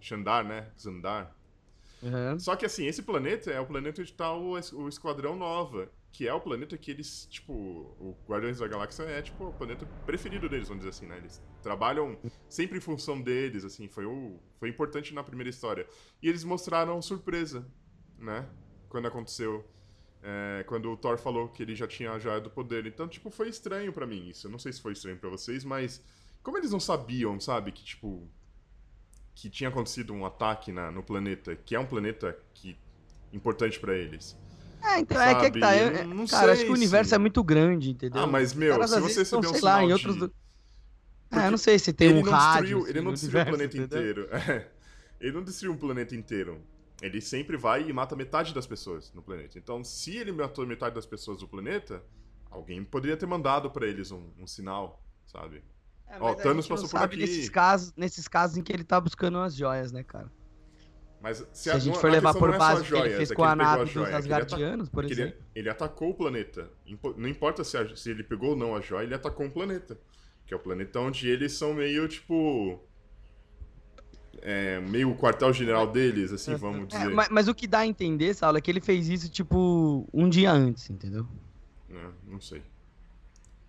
Xandar, 0.00 0.44
né? 0.44 0.68
Xandar. 0.78 1.34
Uhum. 2.00 2.38
Só 2.38 2.54
que 2.54 2.64
assim, 2.64 2.86
esse 2.86 3.02
planeta 3.02 3.50
é 3.50 3.58
o 3.58 3.66
planeta 3.66 4.02
onde 4.02 4.12
tá 4.12 4.32
o, 4.32 4.52
o 4.52 4.88
Esquadrão 4.88 5.34
Nova, 5.34 5.90
que 6.14 6.28
é 6.28 6.32
o 6.32 6.40
planeta 6.40 6.78
que 6.78 6.92
eles, 6.92 7.26
tipo, 7.28 7.52
o 7.52 8.16
Guardiões 8.28 8.58
da 8.60 8.68
Galáxia 8.68 9.02
é, 9.02 9.20
tipo, 9.20 9.48
o 9.48 9.52
planeta 9.52 9.84
preferido 10.06 10.48
deles, 10.48 10.68
vamos 10.68 10.84
dizer 10.84 10.90
assim, 10.96 11.06
né? 11.06 11.16
Eles 11.18 11.42
trabalham 11.60 12.16
sempre 12.48 12.78
em 12.78 12.80
função 12.80 13.20
deles, 13.20 13.64
assim, 13.64 13.88
foi, 13.88 14.06
o, 14.06 14.38
foi 14.60 14.68
importante 14.68 15.12
na 15.12 15.24
primeira 15.24 15.50
história. 15.50 15.84
E 16.22 16.28
eles 16.28 16.44
mostraram 16.44 17.02
surpresa, 17.02 17.66
né? 18.16 18.48
Quando 18.88 19.08
aconteceu. 19.08 19.68
é, 20.22 20.62
quando 20.68 20.88
o 20.92 20.96
Thor 20.96 21.18
falou 21.18 21.48
que 21.48 21.62
ele 21.64 21.74
já 21.74 21.86
tinha 21.88 22.16
joia 22.20 22.40
do 22.40 22.48
poder. 22.48 22.86
Então, 22.86 23.08
tipo, 23.08 23.28
foi 23.28 23.48
estranho 23.48 23.92
pra 23.92 24.06
mim 24.06 24.28
isso. 24.28 24.46
Eu 24.46 24.50
não 24.52 24.58
sei 24.58 24.72
se 24.72 24.80
foi 24.80 24.92
estranho 24.92 25.18
pra 25.18 25.28
vocês, 25.28 25.64
mas 25.64 26.00
como 26.44 26.56
eles 26.58 26.70
não 26.70 26.78
sabiam, 26.80 27.40
sabe, 27.40 27.72
que, 27.72 27.84
tipo, 27.84 28.30
que 29.34 29.50
tinha 29.50 29.68
acontecido 29.68 30.12
um 30.14 30.24
ataque 30.24 30.70
na- 30.70 30.90
no 30.92 31.02
planeta, 31.02 31.56
que 31.56 31.74
é 31.74 31.80
um 31.80 31.86
planeta 31.86 32.38
que 32.54 32.78
importante 33.32 33.80
pra 33.80 33.96
eles. 33.96 34.38
É, 34.84 34.98
então 35.00 35.20
é 35.20 35.34
que, 35.34 35.46
é 35.46 35.50
que 35.50 35.60
tá. 35.60 35.68
Sabe, 35.72 35.80
eu- 36.00 36.06
não- 36.06 36.14
não 36.14 36.26
cara, 36.26 36.52
acho 36.52 36.56
sei 36.58 36.66
que 36.66 36.70
o 36.72 36.74
universo 36.74 37.14
é 37.14 37.18
muito 37.18 37.42
grande, 37.42 37.90
entendeu? 37.90 38.22
Ah, 38.22 38.26
mas 38.26 38.52
meu, 38.54 38.72
caras, 38.74 38.90
se 38.90 39.00
você 39.00 39.20
receber 39.20 39.46
um 39.46 39.50
sei 39.50 39.58
sinal 39.60 39.74
lá, 39.76 39.82
em 39.82 39.86
de... 39.86 39.92
outros. 39.92 40.16
do- 40.16 40.28
Porque 40.28 41.42
Ah, 41.42 41.46
eu 41.46 41.50
não 41.50 41.58
sei 41.58 41.78
se 41.78 41.92
tem 41.92 42.14
um 42.14 42.22
rádio. 42.22 42.62
destruiu, 42.62 42.78
assim, 42.82 42.90
ele 42.90 43.00
não 43.00 43.12
destruiu 43.12 43.42
o 43.42 43.46
planeta 43.46 43.76
entendeu? 43.76 43.98
inteiro. 43.98 44.28
É. 44.32 44.68
Ele 45.20 45.32
não 45.32 45.42
destruiu 45.44 45.72
um 45.72 45.76
planeta 45.78 46.14
inteiro. 46.14 46.60
Ele 47.00 47.20
sempre 47.20 47.56
vai 47.56 47.88
e 47.88 47.92
mata 47.92 48.14
metade 48.14 48.52
das 48.54 48.66
pessoas 48.66 49.12
no 49.14 49.22
planeta. 49.22 49.58
Então, 49.58 49.82
se 49.82 50.16
ele 50.16 50.30
matou 50.32 50.66
metade 50.66 50.94
das 50.94 51.06
pessoas 51.06 51.38
do 51.38 51.48
planeta, 51.48 52.02
alguém 52.50 52.84
poderia 52.84 53.16
ter 53.16 53.26
mandado 53.26 53.70
pra 53.70 53.86
eles 53.86 54.10
um, 54.10 54.28
um 54.38 54.46
sinal, 54.46 55.02
sabe? 55.26 55.62
É, 56.06 56.16
Ó, 56.20 56.34
Thanos 56.34 56.66
gente 56.66 56.70
não 56.70 56.76
passou 56.76 56.88
por 56.90 56.98
sabe 57.00 57.14
aqui. 57.16 57.20
Nesses 57.22 57.48
casos, 57.48 57.92
nesses 57.96 58.28
casos 58.28 58.56
em 58.56 58.62
que 58.62 58.72
ele 58.72 58.84
tá 58.84 59.00
buscando 59.00 59.38
as 59.38 59.56
joias, 59.56 59.90
né, 59.92 60.02
cara? 60.04 60.30
Mas 61.24 61.38
se, 61.38 61.46
Se 61.54 61.70
a 61.70 61.78
gente 61.78 61.94
não- 61.94 62.00
for 62.02 62.10
a 62.10 62.12
levar 62.12 62.34
por 62.34 62.52
é 62.52 62.58
base 62.58 62.82
as 62.82 62.86
o 62.86 62.90
que 62.90 62.92
ele 62.92 63.00
joias, 63.00 63.16
fez 63.16 63.30
é 63.30 63.34
com 63.34 63.42
que 63.42 63.48
a 63.48 63.56
nave 63.56 63.80
a 63.80 63.84
dos 63.84 63.96
é 64.10 64.14
Asgardianos, 64.14 64.88
por 64.90 65.04
é 65.04 65.06
ele, 65.06 65.14
exemplo. 65.22 65.38
ele 65.54 65.70
atacou 65.70 66.10
o 66.10 66.14
planeta. 66.14 66.70
Não 67.16 67.26
importa 67.26 67.64
se, 67.64 67.78
a- 67.78 67.96
se 67.96 68.10
ele 68.10 68.22
pegou 68.22 68.50
ou 68.50 68.56
não 68.56 68.76
a 68.76 68.80
joia, 68.82 69.04
ele 69.06 69.14
atacou 69.14 69.46
um 69.46 69.50
planeta. 69.50 69.98
Que 70.46 70.52
é 70.52 70.56
o 70.58 70.60
planeta 70.60 71.00
onde 71.00 71.26
eles 71.26 71.54
são 71.54 71.72
meio, 71.72 72.06
tipo... 72.06 72.78
é, 74.42 74.78
meio 74.80 75.12
o 75.12 75.16
quartel-general 75.16 75.90
deles, 75.90 76.30
assim, 76.30 76.54
vamos 76.56 76.92
É, 76.92 76.98
dizer. 76.98 77.14
mas, 77.14 77.28
mas 77.30 77.48
o 77.48 77.54
que 77.54 77.66
dá 77.66 77.78
a 77.78 77.86
entender, 77.86 78.34
Saulo, 78.34 78.58
é 78.58 78.60
que 78.60 78.70
ele 78.70 78.80
fez 78.82 79.08
isso, 79.08 79.30
tipo, 79.30 80.06
um 80.12 80.28
dia 80.28 80.52
antes, 80.52 80.90
entendeu? 80.90 81.26
É, 81.88 82.08
não 82.26 82.38
sei. 82.38 82.62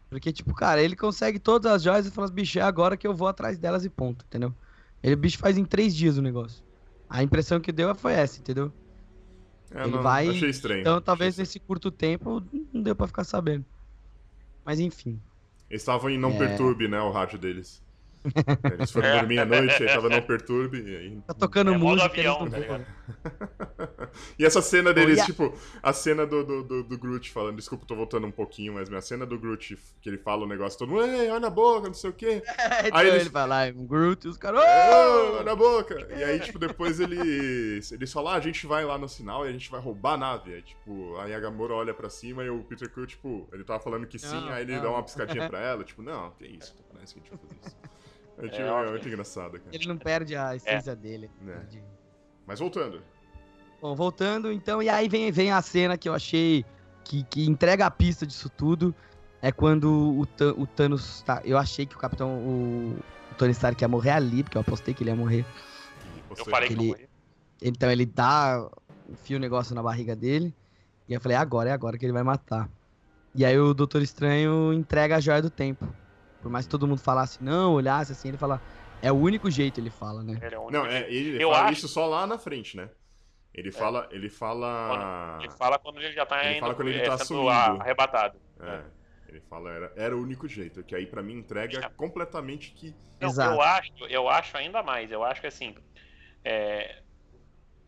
Porque, 0.10 0.34
tipo, 0.34 0.54
cara, 0.54 0.82
ele 0.82 0.98
consegue 0.98 1.40
todas 1.40 1.72
as 1.72 1.84
joias 1.84 2.06
e 2.06 2.12
fala, 2.12 2.30
bicho, 2.30 2.60
é 2.60 2.62
agora 2.62 2.98
que 2.98 3.08
eu 3.08 3.14
vou 3.14 3.30
atrás 3.30 3.58
delas 3.58 3.86
e 3.86 3.90
ponto, 3.90 4.26
entendeu? 4.26 4.54
Ele, 5.02 5.14
o 5.14 5.18
bicho 5.18 5.38
faz 5.38 5.58
em 5.58 5.64
três 5.64 5.96
dias 5.96 6.18
o 6.18 6.22
negócio. 6.22 6.62
A 7.10 7.22
impressão 7.24 7.60
que 7.60 7.72
deu 7.72 7.94
foi 7.96 8.14
essa, 8.14 8.40
entendeu? 8.40 8.72
É, 9.72 9.84
Ele 9.84 9.92
não, 9.92 10.02
vai- 10.02 10.30
Achei 10.30 10.50
estranho. 10.50 10.82
Então, 10.82 10.94
achei 10.94 11.06
talvez 11.06 11.30
estranho. 11.34 11.44
nesse 11.46 11.60
curto 11.60 11.92
tempo 11.92 12.42
não 12.74 12.82
deu 12.82 12.96
pra 12.96 13.08
ficar 13.08 13.24
sabendo. 13.24 13.66
Mas 14.64 14.80
enfim. 14.80 15.22
Eles 15.70 15.82
estavam 15.82 16.10
em 16.10 16.18
Não 16.18 16.32
É. 16.32 16.38
Perturbe, 16.38 16.88
né, 16.88 17.00
o 17.02 17.12
rádio 17.12 17.38
deles. 17.40 17.84
Eles 18.74 18.92
foram 18.92 19.20
dormir 19.20 19.40
à 19.40 19.46
noite, 19.46 19.84
aí 19.84 19.88
tava 19.88 20.10
Não 20.10 20.22
Perturbe, 20.22 20.82
e 20.82 20.96
aí... 20.96 21.22
Tá 21.28 21.34
tocando 21.34 21.74
É 21.74 21.78
música, 21.78 22.06
avião, 22.06 22.50
tá 22.50 22.58
ligado? 22.58 22.86
E 24.40 24.46
essa 24.46 24.62
cena 24.62 24.94
deles, 24.94 25.24
tipo, 25.26 25.54
a 25.84 25.92
cena 25.92 26.26
do, 26.26 26.44
do, 26.44 26.64
do, 26.64 26.84
do 26.84 26.98
Groot 26.98 27.30
falando, 27.32 27.58
desculpa, 27.58 27.86
tô 27.86 27.96
voltando 27.96 28.26
um 28.26 28.32
pouquinho, 28.32 28.74
mas 28.74 28.92
a 28.92 29.02
cena 29.02 29.26
do 29.26 29.38
Groot, 29.38 29.78
que 30.02 30.10
ele 30.10 30.18
fala 30.18 30.46
o 30.46 30.48
negócio 30.48 30.80
todo, 30.80 31.02
ei, 31.04 31.30
olha 31.30 31.48
a 31.48 31.50
boca, 31.50 31.88
não 31.88 31.94
sei 31.94 32.10
o 32.12 32.14
quê. 32.14 32.42
É, 32.58 32.88
então 32.88 32.98
Aí 33.00 33.08
ele 33.08 33.18
eles- 33.18 33.28
vai 33.28 33.46
lá, 33.48 33.64
um 33.76 33.86
Groot, 33.86 34.26
e 34.26 34.30
os 34.30 34.38
caras. 34.38 34.62
"Ô, 34.62 35.38
olha 35.40 35.52
a 35.52 35.56
boca! 35.56 36.08
E 36.18 36.24
aí, 36.24 36.40
tipo, 36.40 36.58
depois 36.58 37.00
eles, 37.02 37.92
eles 37.92 38.14
falam, 38.14 38.32
ah, 38.34 38.38
a 38.38 38.40
gente 38.40 38.66
vai 38.66 38.86
lá 38.86 38.98
no 38.98 39.10
sinal 39.10 39.46
e 39.46 39.50
a 39.50 39.52
gente 39.52 39.70
vai 39.70 39.82
roubar 39.82 40.14
a 40.14 40.18
nave. 40.18 40.54
Aí, 40.54 40.62
tipo, 40.62 41.18
aí 41.18 41.34
a 41.34 41.40
Gamora 41.40 41.74
olha 41.74 41.94
pra 41.94 42.10
cima 42.10 42.44
e 42.44 42.50
o 42.50 42.64
Peter 42.64 42.90
Quill, 42.90 43.06
tipo, 43.08 43.50
ele 43.52 43.64
tava 43.66 43.82
falando 43.82 44.08
que 44.08 44.18
sim, 44.18 44.28
Não, 44.34 44.50
aí 44.50 44.64
ele 44.64 44.76
não. 44.78 44.84
dá 44.84 44.90
uma 44.92 45.04
piscadinha 45.04 45.50
pra 45.50 45.60
ela, 45.60 45.84
tipo, 45.84 46.02
não, 46.02 46.32
que 46.32 46.46
isso, 46.46 46.74
parece 46.94 47.16
que 47.16 47.20
a 47.20 47.24
gente 47.24 47.32
vai 47.32 47.40
fazer 47.40 47.60
isso. 47.68 47.76
É, 48.38 48.48
tipo, 48.50 48.62
É, 48.64 48.88
é, 48.88 48.90
muito 48.92 49.08
engraçado, 49.08 49.52
cara. 49.60 49.64
Ele 49.72 49.88
não 49.88 49.98
perde 49.98 50.36
a 50.36 50.56
essência 50.56 50.96
dele. 50.96 51.30
É. 51.48 51.60
Mas 52.46 52.60
voltando. 52.60 53.02
Bom, 53.82 53.96
voltando, 53.96 54.52
então, 54.52 54.82
e 54.82 54.90
aí 54.90 55.08
vem, 55.08 55.32
vem 55.32 55.52
a 55.52 55.62
cena 55.62 55.98
que 55.98 56.08
eu 56.10 56.14
achei 56.14 56.66
que, 57.04 57.24
que 57.24 57.46
entrega 57.46 57.86
a 57.86 57.92
pista 57.92 58.26
disso 58.26 58.50
tudo. 58.50 58.94
É 59.42 59.52
quando 59.52 59.86
o, 59.92 60.22
o 60.58 60.68
Thanos. 60.68 61.22
Tá, 61.22 61.42
eu 61.46 61.58
achei 61.58 61.86
que 61.86 61.96
o 61.96 62.00
Capitão. 62.00 62.30
O, 62.40 62.98
o 63.32 63.36
Tony 63.36 63.52
Stark 63.52 63.82
ia 63.84 63.88
morrer 63.88 64.12
ali, 64.12 64.44
porque 64.44 64.58
eu 64.58 64.62
apostei 64.62 64.94
que 64.94 65.04
ele 65.04 65.12
ia 65.12 65.16
morrer. 65.16 65.46
Eu 66.30 66.46
falei 66.46 66.68
que 66.70 66.74
Ele- 66.74 66.88
morri. 66.88 67.10
Então 67.62 67.90
ele 67.92 68.06
dá. 68.06 68.68
enfia 69.10 69.38
o 69.38 69.40
negócio 69.40 69.76
na 69.76 69.84
barriga 69.84 70.16
dele. 70.16 70.54
E 71.08 71.14
eu 71.14 71.22
falei, 71.22 71.38
agora 71.38 71.70
é 71.70 71.74
agora 71.74 71.98
que 71.98 72.06
ele 72.06 72.14
vai 72.14 72.24
matar. 72.24 72.68
E 73.36 73.46
aí 73.46 73.58
o 73.60 73.74
Doutor 73.74 74.02
Estranho 74.02 74.74
entrega 74.74 75.18
a 75.18 75.20
joia 75.20 75.42
do 75.42 75.50
tempo. 75.50 75.88
Por 76.46 76.52
mais 76.52 76.66
que 76.68 76.70
todo 76.70 76.86
mundo 76.86 77.02
falasse 77.02 77.44
não, 77.44 77.74
olhasse 77.74 78.12
assim, 78.12 78.28
ele 78.28 78.38
fala. 78.38 78.62
É 79.02 79.12
o 79.12 79.16
único 79.16 79.50
jeito, 79.50 79.80
ele 79.80 79.90
fala, 79.90 80.22
né? 80.22 80.38
Ele 80.40 80.54
é 80.54 80.72
Não, 80.72 80.86
é, 80.86 81.12
ele 81.12 81.42
Eu 81.42 81.50
fala 81.50 81.64
acho- 81.64 81.74
isso 81.74 81.88
só 81.88 82.06
lá 82.06 82.28
na 82.28 82.38
frente, 82.38 82.78
né? 82.78 82.88
Ele 83.52 83.72
fala. 83.72 84.08
Ele 84.12 84.30
fala. 84.30 85.40
Ele 85.42 85.50
fala 85.50 85.80
quando 85.80 86.00
ele 86.00 86.14
já 86.14 86.24
tá 86.24 86.46
Ele 86.46 86.52
indo, 86.52 86.60
fala 86.60 86.76
quando 86.76 86.88
ele 86.90 87.00
é, 87.00 87.06
tá 87.06 87.18
sendo 87.18 87.50
arrebatado. 87.50 88.40
É. 88.60 88.84
Ele 89.28 89.42
fala, 89.42 89.72
era, 89.72 89.94
era 89.96 90.16
o 90.16 90.22
único 90.22 90.48
jeito. 90.48 90.84
Que 90.84 90.96
aí 90.96 91.08
pra 91.08 91.24
mim 91.24 91.34
entrega 91.34 91.90
completamente 91.98 92.74
que. 92.74 92.94
Não, 93.20 93.30
Exato. 93.30 93.56
eu 93.56 93.62
acho, 93.62 93.94
eu 94.08 94.30
acho 94.30 94.56
ainda 94.56 94.84
mais. 94.84 95.12
Eu 95.12 95.24
acho 95.24 95.42
que 95.42 95.48
assim, 95.48 95.76
é, 96.44 97.02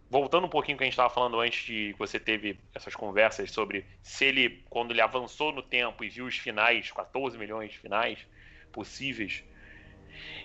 voltando 0.09 0.47
um 0.47 0.49
pouquinho 0.49 0.79
que 0.79 0.83
a 0.83 0.87
gente 0.87 0.93
estava 0.93 1.11
falando 1.13 1.39
antes 1.39 1.63
de 1.63 1.93
que 1.93 1.99
você 1.99 2.19
teve 2.19 2.59
essas 2.73 2.95
conversas 2.95 3.51
sobre 3.51 3.85
se 4.01 4.25
ele, 4.25 4.65
quando 4.67 4.89
ele 4.89 5.01
avançou 5.01 5.51
no 5.53 5.61
tempo 5.61 6.03
e 6.03 6.09
viu 6.09 6.25
os 6.25 6.37
finais, 6.39 6.91
14 6.91 7.37
milhões 7.37 7.69
de 7.71 7.77
finais 7.77 8.25
possíveis, 8.77 9.43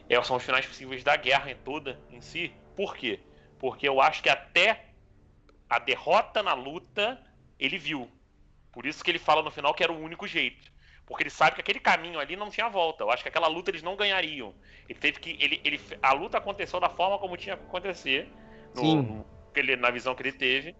é, 0.08 0.22
são 0.22 0.36
os 0.36 0.44
finais 0.44 0.66
possíveis 0.66 1.02
da 1.04 1.16
guerra 1.16 1.54
toda 1.54 2.00
em 2.10 2.20
si. 2.20 2.52
Por 2.74 2.96
quê? 2.96 3.20
Porque 3.58 3.88
eu 3.88 4.00
acho 4.00 4.22
que 4.22 4.28
até 4.28 4.94
a 5.68 5.78
derrota 5.78 6.42
na 6.42 6.54
luta 6.54 7.20
ele 7.58 7.78
viu. 7.78 8.10
Por 8.72 8.86
isso 8.86 9.04
que 9.04 9.10
ele 9.10 9.18
fala 9.18 9.42
no 9.42 9.50
final 9.50 9.74
que 9.74 9.82
era 9.84 9.92
o 9.92 10.00
único 10.00 10.26
jeito. 10.26 10.70
Porque 11.06 11.24
ele 11.24 11.30
sabe 11.30 11.56
que 11.56 11.60
aquele 11.60 11.80
caminho 11.80 12.18
ali 12.18 12.36
não 12.36 12.50
tinha 12.50 12.68
volta. 12.68 13.04
Eu 13.04 13.10
acho 13.10 13.22
que 13.22 13.28
aquela 13.28 13.48
luta 13.48 13.70
eles 13.70 13.82
não 13.82 13.96
ganhariam. 13.96 14.54
Ele 14.88 14.98
teve 14.98 15.20
que. 15.20 15.30
Ele, 15.40 15.60
ele, 15.64 15.80
a 16.02 16.12
luta 16.12 16.38
aconteceu 16.38 16.80
da 16.80 16.88
forma 16.88 17.18
como 17.18 17.36
tinha 17.36 17.56
que 17.56 17.64
acontecer. 17.64 18.28
No, 18.74 19.02
no- 19.02 19.26
na 19.78 19.90
visão 19.90 20.14
que 20.14 20.22
ele 20.22 20.32
teve. 20.32 20.74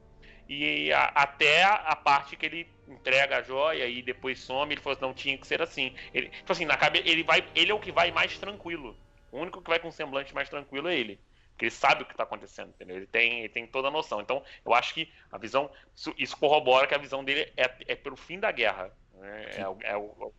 E 0.53 0.92
a, 0.92 1.05
até 1.14 1.64
a 1.64 1.96
parte 1.96 2.36
que 2.36 2.46
ele 2.46 2.68
entrega 2.88 3.38
a 3.38 3.42
joia 3.42 3.86
e 3.86 4.03
depois 4.03 4.40
some, 4.40 4.72
ele 4.72 4.80
falou 4.80 4.96
assim, 4.96 5.07
não 5.07 5.14
tinha 5.14 5.38
que 5.38 5.46
ser 5.46 5.62
assim. 5.62 5.94
Ele, 6.12 6.28
tipo 6.28 6.53
assim, 6.53 6.64
na 6.64 6.76
cabeça, 6.76 7.09
ele 7.09 7.22
vai, 7.22 7.44
ele 7.55 7.70
é 7.70 7.74
o 7.74 7.80
que 7.80 7.92
vai 7.92 8.11
mais 8.11 8.38
tranquilo. 8.38 8.96
O 9.30 9.38
único 9.38 9.62
que 9.62 9.70
vai 9.70 9.78
com 9.78 9.88
um 9.88 9.92
semblante 9.92 10.34
mais 10.34 10.48
tranquilo 10.48 10.88
é 10.88 10.96
ele. 10.96 11.18
Porque 11.53 11.66
ele 11.66 11.70
sabe 11.70 12.03
o 12.03 12.07
que 12.07 12.12
está 12.12 12.24
acontecendo, 12.24 12.70
entendeu? 12.70 12.96
Ele 12.96 13.07
tem, 13.07 13.40
ele 13.40 13.48
tem 13.48 13.66
toda 13.66 13.88
a 13.88 13.90
noção. 13.90 14.20
Então, 14.20 14.42
eu 14.64 14.74
acho 14.74 14.94
que 14.94 15.11
a 15.30 15.38
visão. 15.38 15.70
Isso, 16.16 16.36
corrobora 16.36 16.86
que 16.86 16.94
a 16.94 16.98
visão 16.98 17.24
dele 17.24 17.53
é, 17.57 17.70
é 17.86 17.94
pelo 17.94 18.16
fim 18.16 18.38
da 18.38 18.50
guerra. 18.50 18.90
Né? 19.14 19.44
É, 19.57 19.61
é, 19.61 19.96
o, 19.96 20.32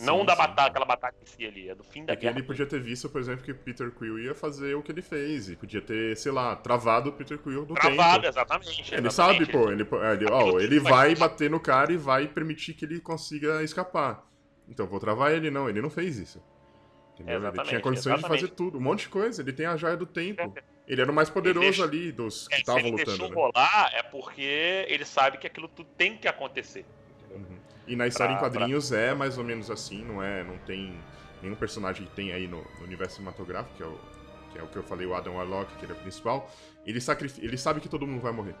não 0.00 0.24
da 0.24 0.34
batalha, 0.34 0.68
aquela 0.68 0.84
batalha 0.84 1.14
em 1.20 1.26
si 1.26 1.46
ali, 1.46 1.68
é 1.68 1.74
do 1.74 1.84
fim 1.84 2.04
da 2.04 2.12
é 2.12 2.16
guerra. 2.16 2.34
ele 2.36 2.42
podia 2.42 2.66
ter 2.66 2.80
visto, 2.80 3.08
por 3.08 3.20
exemplo, 3.20 3.44
que 3.44 3.52
Peter 3.52 3.90
Quill 3.90 4.18
ia 4.18 4.34
fazer 4.34 4.74
o 4.74 4.82
que 4.82 4.92
ele 4.92 5.02
fez. 5.02 5.48
E 5.48 5.56
podia 5.56 5.80
ter, 5.80 6.16
sei 6.16 6.32
lá, 6.32 6.56
travado 6.56 7.10
o 7.10 7.12
Peter 7.12 7.38
Quill 7.38 7.66
no 7.66 7.74
travado, 7.74 7.88
tempo. 7.88 7.96
Travado, 7.96 8.26
exatamente. 8.26 8.94
Ele 8.94 9.10
sabe, 9.10 9.46
pô. 9.46 9.70
Ele, 9.70 9.82
ele, 9.82 10.30
ó, 10.30 10.58
ele 10.58 10.80
vai 10.80 11.14
bater 11.14 11.50
no 11.50 11.60
cara 11.60 11.92
e 11.92 11.96
vai 11.96 12.26
permitir 12.26 12.74
que 12.74 12.84
ele 12.84 13.00
consiga 13.00 13.62
escapar. 13.62 14.26
Então 14.68 14.86
vou 14.86 15.00
travar 15.00 15.32
ele, 15.32 15.50
não. 15.50 15.68
Ele 15.68 15.82
não 15.82 15.90
fez 15.90 16.16
isso. 16.16 16.42
Entendeu? 17.14 17.48
Ele 17.48 17.62
tinha 17.64 17.80
condições 17.80 18.14
exatamente. 18.14 18.40
de 18.40 18.46
fazer 18.46 18.54
tudo, 18.56 18.78
um 18.78 18.80
monte 18.80 19.00
de 19.00 19.08
coisa. 19.08 19.42
Ele 19.42 19.52
tem 19.52 19.66
a 19.66 19.76
joia 19.76 19.96
do 19.96 20.06
tempo. 20.06 20.54
Ele 20.86 21.00
era 21.00 21.10
o 21.10 21.14
mais 21.14 21.30
poderoso 21.30 21.66
deixa... 21.66 21.84
ali 21.84 22.10
dos 22.10 22.48
que 22.48 22.56
estavam 22.56 22.80
é, 22.80 22.84
lutando. 22.90 22.98
Se 22.98 23.10
ele 23.10 23.18
deixou 23.18 23.28
né? 23.28 23.34
rolar, 23.34 23.90
é 23.94 24.02
porque 24.02 24.86
ele 24.88 25.04
sabe 25.04 25.38
que 25.38 25.46
aquilo 25.46 25.68
tudo 25.68 25.88
tem 25.96 26.16
que 26.16 26.26
acontecer. 26.26 26.84
E 27.90 27.96
na 27.96 28.06
história 28.06 28.36
pra, 28.36 28.46
em 28.46 28.50
quadrinhos 28.50 28.90
pra... 28.90 28.98
é 28.98 29.14
mais 29.14 29.36
ou 29.36 29.42
menos 29.42 29.70
assim, 29.70 30.04
não 30.04 30.22
é? 30.22 30.44
Não 30.44 30.56
tem 30.58 30.96
nenhum 31.42 31.56
personagem 31.56 32.06
que 32.06 32.12
tem 32.12 32.32
aí 32.32 32.46
no, 32.46 32.62
no 32.78 32.84
universo 32.84 33.16
cinematográfico, 33.16 33.76
que 33.76 33.82
é, 33.82 33.86
o, 33.86 33.98
que 34.52 34.58
é 34.58 34.62
o 34.62 34.68
que 34.68 34.76
eu 34.76 34.82
falei, 34.84 35.06
o 35.06 35.14
Adam 35.14 35.34
Warlock, 35.34 35.74
que 35.76 35.84
ele 35.84 35.92
é 35.92 35.96
o 35.96 35.98
principal. 35.98 36.48
Ele, 36.86 37.00
sacrifica, 37.00 37.44
ele 37.44 37.58
sabe 37.58 37.80
que 37.80 37.88
todo 37.88 38.06
mundo 38.06 38.20
vai 38.20 38.32
morrer. 38.32 38.54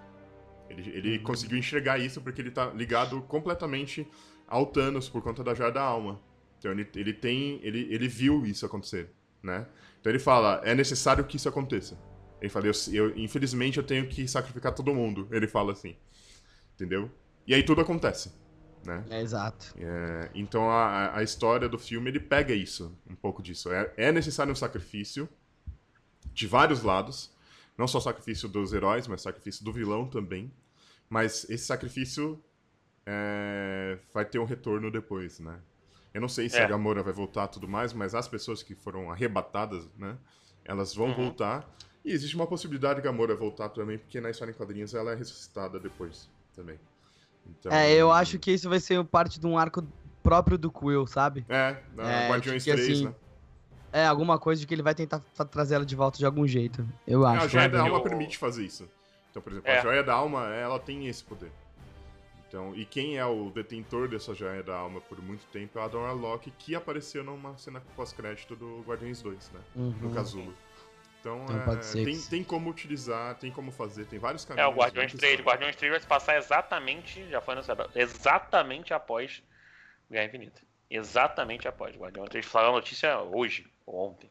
Ele, 0.68 0.90
ele 0.90 1.18
uhum. 1.18 1.24
conseguiu 1.24 1.56
enxergar 1.56 1.98
isso 1.98 2.20
porque 2.20 2.40
ele 2.40 2.50
tá 2.50 2.66
ligado 2.70 3.20
completamente 3.22 4.06
ao 4.48 4.66
Thanos 4.66 5.08
por 5.08 5.22
conta 5.22 5.44
da 5.44 5.54
Joia 5.54 5.70
da 5.70 5.82
Alma. 5.82 6.20
Então 6.58 6.72
ele, 6.72 6.88
ele 6.94 7.12
tem. 7.12 7.60
Ele, 7.62 7.86
ele 7.90 8.08
viu 8.08 8.44
isso 8.44 8.66
acontecer, 8.66 9.10
né? 9.42 9.66
Então 10.00 10.10
ele 10.10 10.18
fala, 10.18 10.60
é 10.64 10.74
necessário 10.74 11.24
que 11.24 11.36
isso 11.36 11.48
aconteça. 11.48 11.98
Ele 12.40 12.48
fala, 12.48 12.66
eu, 12.66 12.72
eu, 12.92 13.18
infelizmente 13.18 13.78
eu 13.78 13.84
tenho 13.84 14.06
que 14.06 14.26
sacrificar 14.26 14.74
todo 14.74 14.94
mundo. 14.94 15.28
Ele 15.30 15.46
fala 15.46 15.72
assim. 15.72 15.96
Entendeu? 16.74 17.10
E 17.46 17.54
aí 17.54 17.62
tudo 17.62 17.80
acontece. 17.80 18.32
Né? 18.84 19.04
É, 19.10 19.20
exato. 19.20 19.74
É, 19.78 20.30
então 20.34 20.70
a, 20.70 21.18
a 21.18 21.22
história 21.22 21.68
do 21.68 21.78
filme 21.78 22.10
ele 22.10 22.20
pega 22.20 22.54
isso, 22.54 22.96
um 23.08 23.14
pouco 23.14 23.42
disso. 23.42 23.70
É, 23.70 23.92
é 23.96 24.12
necessário 24.12 24.52
um 24.52 24.56
sacrifício 24.56 25.28
de 26.32 26.46
vários 26.46 26.82
lados. 26.82 27.30
Não 27.76 27.86
só 27.86 28.00
sacrifício 28.00 28.48
dos 28.48 28.72
heróis, 28.72 29.06
mas 29.06 29.22
sacrifício 29.22 29.64
do 29.64 29.72
vilão 29.72 30.06
também. 30.06 30.50
Mas 31.08 31.48
esse 31.48 31.64
sacrifício 31.64 32.42
é, 33.06 33.98
vai 34.12 34.24
ter 34.24 34.38
um 34.38 34.44
retorno 34.44 34.90
depois, 34.90 35.40
né? 35.40 35.58
Eu 36.12 36.20
não 36.20 36.28
sei 36.28 36.48
se 36.48 36.56
é. 36.56 36.64
a 36.64 36.68
Gamora 36.68 37.02
vai 37.02 37.12
voltar 37.12 37.48
tudo 37.48 37.68
mais, 37.68 37.92
mas 37.92 38.14
as 38.14 38.26
pessoas 38.26 38.62
que 38.62 38.74
foram 38.74 39.10
arrebatadas, 39.10 39.88
né? 39.96 40.16
Elas 40.64 40.94
vão 40.94 41.08
uhum. 41.08 41.14
voltar. 41.14 41.68
E 42.04 42.12
existe 42.12 42.34
uma 42.34 42.46
possibilidade 42.46 43.00
de 43.00 43.04
Gamora 43.04 43.34
voltar 43.34 43.68
também, 43.68 43.98
porque 43.98 44.20
na 44.20 44.30
história 44.30 44.52
em 44.52 44.54
quadrinhos 44.54 44.94
ela 44.94 45.12
é 45.12 45.14
ressuscitada 45.14 45.78
depois 45.78 46.28
também. 46.54 46.78
Então... 47.48 47.72
É, 47.72 47.92
eu 47.92 48.10
acho 48.10 48.38
que 48.38 48.50
isso 48.52 48.68
vai 48.68 48.80
ser 48.80 49.02
parte 49.04 49.38
de 49.38 49.46
um 49.46 49.58
arco 49.58 49.86
próprio 50.22 50.58
do 50.58 50.70
Quill, 50.70 51.06
sabe? 51.06 51.44
É, 51.48 51.76
é, 51.98 52.28
Guardiões 52.28 52.64
3, 52.64 52.80
assim, 52.80 53.04
né? 53.06 53.14
É, 53.92 54.06
alguma 54.06 54.38
coisa 54.38 54.60
de 54.60 54.66
que 54.66 54.74
ele 54.74 54.82
vai 54.82 54.94
tentar 54.94 55.20
trazer 55.50 55.74
ela 55.74 55.84
de 55.84 55.96
volta 55.96 56.18
de 56.18 56.24
algum 56.24 56.46
jeito. 56.46 56.86
Eu 57.06 57.26
acho. 57.26 57.44
A 57.44 57.48
Joia 57.48 57.68
da 57.68 57.80
Alma 57.80 58.00
permite 58.02 58.38
fazer 58.38 58.64
isso. 58.64 58.88
Então, 59.30 59.42
por 59.42 59.52
exemplo, 59.52 59.68
é. 59.68 59.78
a 59.78 59.82
Joia 59.82 60.02
da 60.02 60.14
Alma, 60.14 60.46
ela 60.54 60.78
tem 60.78 61.08
esse 61.08 61.24
poder. 61.24 61.50
Então, 62.50 62.74
e 62.74 62.84
quem 62.84 63.16
é 63.16 63.24
o 63.24 63.48
detentor 63.48 64.08
dessa 64.08 64.34
joia 64.34 64.60
da 64.60 64.76
alma 64.76 65.00
por 65.00 65.22
muito 65.22 65.46
tempo 65.52 65.78
é 65.78 65.82
o 65.82 65.84
Adam 65.84 66.00
Warlock, 66.00 66.50
que 66.58 66.74
apareceu 66.74 67.22
numa 67.22 67.56
cena 67.56 67.80
pós-crédito 67.94 68.56
do 68.56 68.82
Guardiões 68.84 69.22
2, 69.22 69.52
né? 69.52 69.60
Uhum. 69.76 69.94
No 70.02 70.10
Casulo. 70.10 70.52
Então, 71.20 71.44
então 71.44 71.74
é, 71.74 72.04
tem, 72.04 72.18
tem 72.18 72.44
como 72.44 72.70
utilizar, 72.70 73.34
tem 73.34 73.52
como 73.52 73.70
fazer, 73.70 74.06
tem 74.06 74.18
vários 74.18 74.44
caminhos. 74.44 74.66
É, 74.66 74.72
o 74.72 74.74
Guardiões 74.74 75.12
3, 75.12 75.40
o 75.40 75.42
Guardiões 75.42 75.76
3 75.76 75.90
vai 75.92 76.00
se 76.00 76.06
passar 76.06 76.36
exatamente, 76.38 77.28
já 77.28 77.42
foi 77.42 77.52
anunciado, 77.52 77.90
exatamente 77.94 78.94
após 78.94 79.42
Guerra 80.10 80.24
Infinita. 80.24 80.62
Exatamente 80.90 81.68
após. 81.68 81.94
O 81.94 82.00
Guardiões 82.00 82.30
3 82.30 82.46
saiu 82.46 82.70
a 82.70 82.72
notícia 82.72 83.18
hoje, 83.20 83.66
ou 83.84 84.08
ontem. 84.08 84.30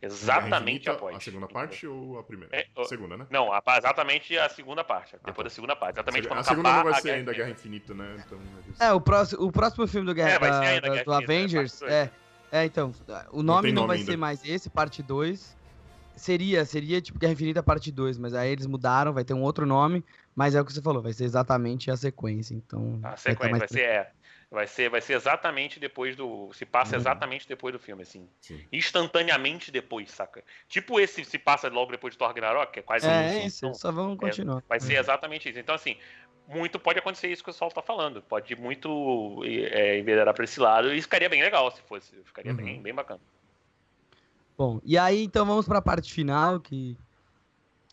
Exatamente 0.00 0.88
após. 0.88 1.16
A 1.16 1.20
segunda 1.20 1.48
parte 1.48 1.86
ou 1.86 2.18
a 2.18 2.22
primeira? 2.22 2.54
É, 2.54 2.66
a 2.76 2.84
segunda, 2.84 3.16
né? 3.16 3.26
Não, 3.30 3.52
a, 3.52 3.62
exatamente 3.78 4.36
a 4.38 4.48
segunda 4.48 4.84
parte. 4.84 5.12
Depois 5.12 5.32
ah, 5.32 5.36
tá. 5.36 5.42
da 5.42 5.50
segunda 5.50 5.76
parte. 5.76 5.96
Exatamente 5.96 6.28
a, 6.28 6.38
a 6.38 6.42
segunda 6.44 6.72
não 6.72 6.84
vai 6.84 7.00
ser 7.00 7.10
ainda 7.10 7.32
Guerra 7.32 7.50
Infinita, 7.50 7.94
né? 7.94 8.22
Então, 8.24 8.38
é, 8.78 8.92
o 8.92 9.00
próximo, 9.00 9.44
o 9.44 9.52
próximo 9.52 9.86
filme 9.86 10.06
do, 10.06 10.14
Guerra, 10.14 10.30
é, 10.30 10.38
da, 10.38 10.48
da, 10.48 10.60
Guerra 10.60 10.80
do 10.80 10.86
Infinita, 10.86 11.16
Avengers. 11.16 11.82
É, 11.82 12.10
é, 12.52 12.64
então. 12.64 12.92
O 13.32 13.42
nome 13.42 13.72
não, 13.72 13.82
não 13.82 13.88
vai 13.88 13.96
ainda. 13.96 14.10
ser 14.10 14.16
mais 14.16 14.44
esse, 14.44 14.68
parte 14.68 15.02
2. 15.02 15.56
Seria, 16.16 16.64
seria 16.64 17.00
tipo 17.00 17.18
Guerra 17.18 17.32
Infinita 17.32 17.62
parte 17.62 17.90
2, 17.90 18.18
mas 18.18 18.34
aí 18.34 18.50
eles 18.50 18.66
mudaram, 18.66 19.12
vai 19.12 19.24
ter 19.24 19.34
um 19.34 19.42
outro 19.42 19.66
nome, 19.66 20.04
mas 20.34 20.54
é 20.54 20.60
o 20.60 20.64
que 20.64 20.72
você 20.72 20.80
falou, 20.80 21.02
vai 21.02 21.12
ser 21.12 21.24
exatamente 21.24 21.90
a 21.90 21.96
sequência, 21.96 22.54
então... 22.54 23.00
A 23.02 23.16
sequência 23.16 23.50
vai, 23.50 23.58
vai 23.58 23.68
ser, 23.68 23.80
é, 23.80 24.10
Vai 24.54 24.68
ser, 24.68 24.88
vai 24.88 25.00
ser 25.00 25.14
exatamente 25.14 25.80
depois 25.80 26.14
do. 26.14 26.48
Se 26.52 26.64
passa 26.64 26.94
uhum. 26.94 27.00
exatamente 27.00 27.48
depois 27.48 27.72
do 27.72 27.78
filme, 27.78 28.02
assim. 28.02 28.28
Sim. 28.40 28.64
Instantaneamente 28.72 29.72
depois, 29.72 30.12
saca? 30.12 30.44
Tipo 30.68 31.00
esse 31.00 31.24
se 31.24 31.38
passa 31.40 31.68
logo 31.68 31.90
depois 31.90 32.14
de 32.14 32.18
Thor 32.18 32.28
Ragnarok, 32.28 32.72
que 32.72 32.78
é 32.78 32.82
quase 32.82 33.04
É, 33.04 33.44
isso, 33.44 33.66
então, 33.66 33.74
só 33.74 33.90
vamos 33.90 34.16
continuar. 34.16 34.58
É, 34.58 34.62
vai 34.68 34.78
ser 34.78 34.94
uhum. 34.94 35.00
exatamente 35.00 35.48
isso. 35.48 35.58
Então, 35.58 35.74
assim, 35.74 35.96
muito 36.46 36.78
pode 36.78 37.00
acontecer 37.00 37.26
isso 37.32 37.42
que 37.42 37.50
o 37.50 37.52
pessoal 37.52 37.68
tá 37.72 37.82
falando. 37.82 38.22
Pode 38.22 38.54
muito 38.54 39.42
é, 39.44 39.98
enveredar 39.98 40.32
pra 40.32 40.44
esse 40.44 40.60
lado. 40.60 40.94
E 40.94 41.02
ficaria 41.02 41.28
bem 41.28 41.42
legal 41.42 41.68
se 41.72 41.82
fosse. 41.82 42.14
Ficaria 42.24 42.52
uhum. 42.52 42.56
bem, 42.56 42.80
bem 42.80 42.94
bacana. 42.94 43.20
Bom, 44.56 44.80
e 44.84 44.96
aí 44.96 45.24
então 45.24 45.44
vamos 45.44 45.66
pra 45.66 45.82
parte 45.82 46.12
final, 46.12 46.60
que. 46.60 46.96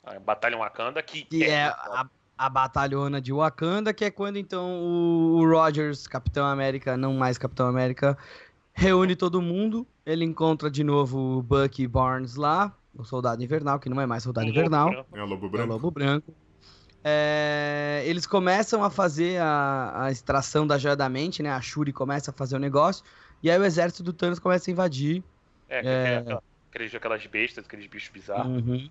A 0.03 0.20
Batalha 0.20 0.57
Wakanda, 0.57 1.01
que, 1.01 1.24
que 1.24 1.43
é, 1.43 1.49
é 1.49 1.64
a, 1.66 2.07
a 2.38 2.49
batalhona 2.49 3.22
de 3.22 3.32
Wakanda, 3.32 3.93
que 3.93 4.05
é 4.05 4.09
quando 4.09 4.38
então 4.38 4.82
o 4.82 5.47
Rogers, 5.47 6.07
Capitão 6.07 6.45
América, 6.45 6.97
não 6.97 7.14
mais 7.14 7.38
Capitão 7.38 7.68
América, 7.68 8.18
reúne 8.74 9.16
todo 9.16 9.41
mundo. 9.41 9.86
Ele 10.03 10.26
encontra 10.26 10.70
de 10.70 10.84
novo 10.84 11.38
o 11.38 11.43
Bucky 11.43 11.88
Barnes 11.88 12.36
lá, 12.36 12.76
o 12.95 13.03
Soldado 13.03 13.43
Invernal, 13.43 13.80
que 13.80 13.89
não 13.89 14.01
é 14.01 14.07
mais 14.07 14.24
Soldado 14.24 14.47
Invernal. 14.47 15.05
É 15.14 15.22
o 15.22 15.26
Lobo 15.26 15.49
Branco. 15.49 15.64
É 15.64 15.70
o 15.70 15.74
Lobo 15.74 15.91
Branco. 15.91 16.34
É, 17.03 18.03
eles 18.05 18.26
começam 18.28 18.84
a 18.84 18.89
fazer 18.89 19.39
a, 19.41 20.05
a, 20.05 20.12
extração 20.12 20.68
da 20.68 20.78
joia 20.78 20.95
da 20.95 21.09
mente, 21.09 21.41
né? 21.41 21.51
A 21.51 21.62
Shuri 21.62 21.91
começa 21.91 22.30
a 22.32 22.34
fazer 22.34 22.55
o 22.55 22.59
negócio, 22.59 23.03
e 23.41 23.49
aí 23.49 23.59
o 23.59 23.64
exército 23.64 24.03
do 24.03 24.14
Thanos 24.14 24.39
começa 24.39 24.70
a 24.70 24.72
invadir. 24.72 25.24
É, 25.68 26.24
é... 26.28 26.39
Aquelas, 26.72 26.96
aquelas 26.96 27.26
bestas, 27.28 27.66
aqueles 27.66 27.86
bichos 27.86 28.10
bizarros. 28.10 28.66
Uhum. 28.66 28.90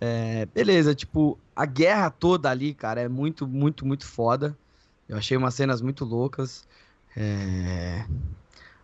É, 0.00 0.46
beleza, 0.46 0.94
tipo, 0.94 1.38
a 1.56 1.64
guerra 1.64 2.10
toda 2.10 2.50
ali, 2.50 2.74
cara, 2.74 3.00
é 3.00 3.08
muito, 3.08 3.48
muito, 3.48 3.86
muito 3.86 4.06
foda. 4.06 4.56
Eu 5.08 5.16
achei 5.16 5.36
umas 5.36 5.54
cenas 5.54 5.80
muito 5.80 6.04
loucas. 6.04 6.66
É... 7.16 8.04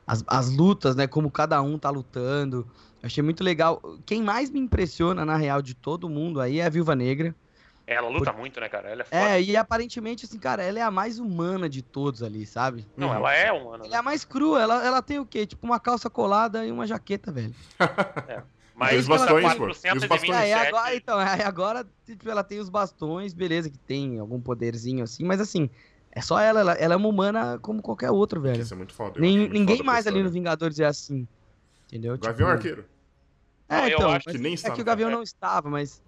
As, 0.07 0.25
as 0.27 0.51
lutas, 0.51 0.97
né? 0.97 1.07
Como 1.07 1.31
cada 1.31 1.61
um 1.61 1.79
tá 1.79 1.91
lutando. 1.91 2.67
Eu 3.03 3.07
achei 3.07 3.23
muito 3.23 3.45
legal. 3.45 3.81
Quem 4.07 4.23
mais 4.23 4.51
me 4.51 4.59
impressiona, 4.59 5.25
na 5.25 5.37
real, 5.37 5.61
de 5.61 5.75
todo 5.75 6.09
mundo 6.09 6.41
aí 6.41 6.61
é 6.61 6.67
a 6.67 6.71
Viúva 6.71 6.95
Negra. 6.95 7.35
Ela 7.89 8.07
luta 8.11 8.33
Por... 8.33 8.39
muito, 8.39 8.61
né, 8.61 8.69
cara? 8.69 8.91
Ela 8.91 9.01
é 9.01 9.05
foda. 9.05 9.31
É, 9.31 9.43
e 9.43 9.57
aparentemente, 9.57 10.27
assim, 10.27 10.39
cara, 10.39 10.63
ela 10.63 10.79
é 10.79 10.83
a 10.83 10.91
mais 10.91 11.19
humana 11.19 11.71
de 11.71 11.81
todos 11.81 12.23
ali, 12.23 12.45
sabe? 12.45 12.87
Não, 12.95 13.15
ela 13.15 13.35
é 13.35 13.51
humana. 13.51 13.87
Ela 13.87 13.97
é 13.97 13.99
a 13.99 14.03
mais 14.03 14.27
crua. 14.27 14.61
Ela, 14.61 14.87
ela 14.87 15.01
tem 15.01 15.19
o 15.19 15.25
quê? 15.25 15.47
Tipo, 15.47 15.65
uma 15.65 15.81
calça 15.81 16.11
colada 16.11 16.67
e 16.67 16.71
uma 16.71 16.87
jaqueta, 16.87 17.33
velho. 17.33 17.55
é. 18.29 18.43
Mas 18.75 18.93
e 18.93 18.97
os 18.99 19.09
bastões, 19.09 19.55
pô. 19.55 19.69
E 19.69 19.71
os 19.71 20.05
bastões. 20.05 20.37
É, 20.37 20.55
agora, 20.55 20.95
então, 20.95 21.21
é, 21.21 21.43
agora 21.43 21.87
tipo, 22.05 22.29
ela 22.29 22.45
tem 22.45 22.59
os 22.59 22.69
bastões, 22.69 23.33
beleza, 23.33 23.71
que 23.71 23.79
tem 23.79 24.19
algum 24.19 24.41
poderzinho 24.41 25.03
assim, 25.03 25.25
mas 25.25 25.41
assim, 25.41 25.69
é 26.13 26.21
só 26.21 26.39
ela, 26.39 26.61
ela, 26.61 26.73
ela 26.75 26.95
é 26.95 26.97
uma 26.97 27.09
humana 27.09 27.59
como 27.61 27.83
qualquer 27.83 28.11
outro, 28.11 28.41
velho. 28.41 28.61
Isso 28.61 28.75
é 28.75 28.77
muito 28.77 28.95
foda. 28.95 29.19
Nem, 29.19 29.49
ninguém 29.49 29.83
mais 29.83 30.07
ali 30.07 30.23
no 30.23 30.31
Vingadores 30.31 30.79
é 30.79 30.85
assim. 30.85 31.27
Entendeu? 31.87 32.19
Gavião 32.19 32.35
tipo, 32.35 32.45
Arqueiro. 32.45 32.85
É, 33.69 33.89
então, 33.89 34.19
que 34.21 34.39
nem 34.39 34.55
é 34.55 34.71
que 34.71 34.81
o 34.81 34.85
Gavião 34.85 35.11
não 35.11 35.23
estava, 35.23 35.69
mas 35.69 36.03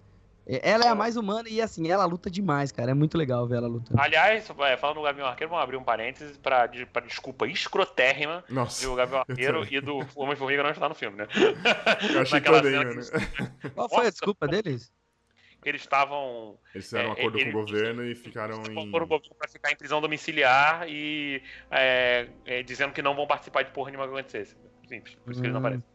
ela 0.45 0.85
é 0.85 0.87
a 0.87 0.95
mais 0.95 1.15
humana 1.17 1.47
e, 1.49 1.61
assim, 1.61 1.89
ela 1.89 2.05
luta 2.05 2.29
demais, 2.29 2.71
cara. 2.71 2.91
É 2.91 2.93
muito 2.93 3.17
legal 3.17 3.47
ver 3.47 3.57
ela 3.57 3.67
lutando. 3.67 4.01
Aliás, 4.01 4.49
é, 4.49 4.77
falando 4.77 4.97
do 4.97 5.03
Gavião 5.03 5.27
Arqueiro, 5.27 5.49
vamos 5.49 5.63
abrir 5.63 5.77
um 5.77 5.83
parênteses 5.83 6.37
pra, 6.37 6.67
pra 6.91 7.01
desculpa 7.01 7.47
escrotérrima 7.47 8.43
Nossa, 8.49 8.87
do 8.87 8.95
Gavião 8.95 9.19
Arqueiro 9.27 9.65
e 9.69 9.79
do 9.79 9.99
Homem-Formiga 10.15 10.63
não 10.63 10.71
está 10.71 10.89
no 10.89 10.95
filme, 10.95 11.17
né? 11.17 11.27
Eu 12.13 12.21
achei 12.21 12.41
também, 12.41 12.71
né? 12.71 13.01
Qual 13.75 13.87
foi 13.87 13.97
Nossa, 13.97 14.07
a 14.07 14.11
desculpa 14.11 14.47
deles? 14.47 14.91
Eles 15.63 15.81
estavam. 15.81 16.57
Eles 16.73 16.85
fizeram 16.85 17.09
um 17.09 17.11
acordo 17.13 17.39
com 17.39 17.49
o 17.49 17.51
governo 17.51 18.03
e 18.03 18.15
ficaram 18.15 18.63
em. 18.63 18.89
Foram 18.89 19.07
pra 19.07 19.47
ficar 19.47 19.71
em 19.71 19.75
prisão 19.75 20.01
domiciliar 20.01 20.89
e 20.89 21.43
é, 21.69 22.27
é, 22.45 22.63
dizendo 22.63 22.93
que 22.93 23.01
não 23.01 23.15
vão 23.15 23.27
participar 23.27 23.61
de 23.61 23.69
porra 23.71 23.91
nenhuma 23.91 24.07
que 24.07 24.13
acontecesse. 24.13 24.55
Simples, 24.87 25.15
por 25.23 25.31
isso 25.31 25.39
que 25.39 25.47
eles 25.47 25.53
não 25.53 25.61
hum. 25.61 25.65
aparecem. 25.65 25.90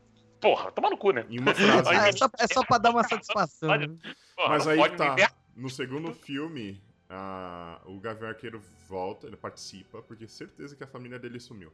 Porra, 0.46 0.70
toma 0.70 0.88
no 0.90 0.96
cu, 0.96 1.10
né? 1.10 1.26
Em 1.28 1.40
uma 1.40 1.52
frase. 1.52 1.90
é, 2.08 2.12
só, 2.12 2.30
é 2.38 2.46
só 2.46 2.64
pra 2.64 2.78
dar 2.78 2.90
uma 2.90 3.02
satisfação. 3.02 3.76
Né? 3.76 3.88
Porra, 4.36 4.48
Mas 4.50 4.66
aí 4.68 4.90
tá. 4.96 5.16
No 5.56 5.68
segundo 5.68 6.12
filme, 6.12 6.80
a- 7.10 7.80
o 7.84 7.98
Gavião 7.98 8.28
Arqueiro 8.28 8.62
volta, 8.88 9.26
ele 9.26 9.36
participa, 9.36 10.00
porque 10.02 10.28
certeza 10.28 10.76
que 10.76 10.84
a 10.84 10.86
família 10.86 11.18
dele 11.18 11.40
sumiu. 11.40 11.72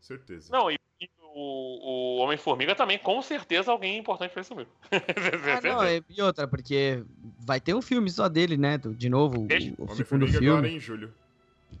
Certeza. 0.00 0.48
Não, 0.50 0.72
e, 0.72 0.78
o, 1.20 2.16
o 2.18 2.22
Homem-Formiga 2.22 2.74
também, 2.74 2.98
com 2.98 3.22
certeza, 3.22 3.70
alguém 3.70 3.96
importante 3.96 4.34
foi 4.34 4.42
sumiu. 4.42 4.66
Ah, 4.90 5.60
não, 5.62 5.84
e 5.88 6.02
e 6.08 6.20
outra, 6.20 6.48
porque 6.48 7.04
vai 7.38 7.60
ter 7.60 7.74
um 7.74 7.82
filme 7.82 8.10
só 8.10 8.28
dele, 8.28 8.56
né? 8.56 8.76
De 8.76 9.08
novo, 9.08 9.42
o, 9.44 9.46
Deixa. 9.46 9.70
o 9.70 9.74
segundo 9.76 9.92
Homem-Formiga 9.92 10.32
filme. 10.32 10.48
agora 10.48 10.68
é 10.68 10.70
em 10.72 10.80
julho. 10.80 11.14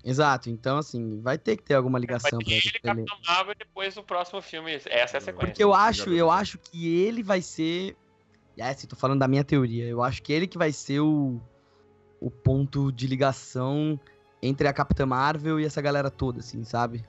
Exato, 0.02 0.48
então 0.50 0.78
assim, 0.78 1.20
vai 1.20 1.36
ter 1.38 1.56
que 1.56 1.62
ter 1.62 1.74
alguma 1.74 1.98
Vai 1.98 2.02
ligação 2.02 2.38
ter 2.38 2.44
pra 2.44 2.54
ele, 2.54 2.62
ele. 2.66 2.80
Capitão 2.80 3.18
Marvel 3.26 3.52
e 3.52 3.58
depois 3.58 3.96
o 3.96 4.02
próximo 4.02 4.40
filme. 4.40 4.72
Essa 4.74 4.90
é 4.90 5.02
a 5.02 5.06
sequência. 5.20 5.34
Porque 5.34 5.62
eu 5.62 5.74
acho, 5.74 6.10
eu 6.10 6.30
acho 6.30 6.58
que 6.58 6.88
ele 7.04 7.22
vai 7.22 7.40
ser. 7.42 7.96
É 8.56 8.68
assim, 8.68 8.86
tô 8.86 8.96
falando 8.96 9.18
da 9.20 9.28
minha 9.28 9.44
teoria. 9.44 9.84
Eu 9.86 10.02
acho 10.02 10.22
que 10.22 10.32
ele 10.32 10.46
que 10.46 10.56
vai 10.56 10.72
ser 10.72 11.00
o, 11.00 11.40
o 12.20 12.30
ponto 12.30 12.90
de 12.92 13.06
ligação 13.06 13.98
entre 14.42 14.68
a 14.68 14.72
Capitã 14.72 15.04
Marvel 15.06 15.58
e 15.58 15.64
essa 15.64 15.80
galera 15.82 16.10
toda, 16.10 16.40
assim, 16.40 16.64
sabe? 16.64 17.04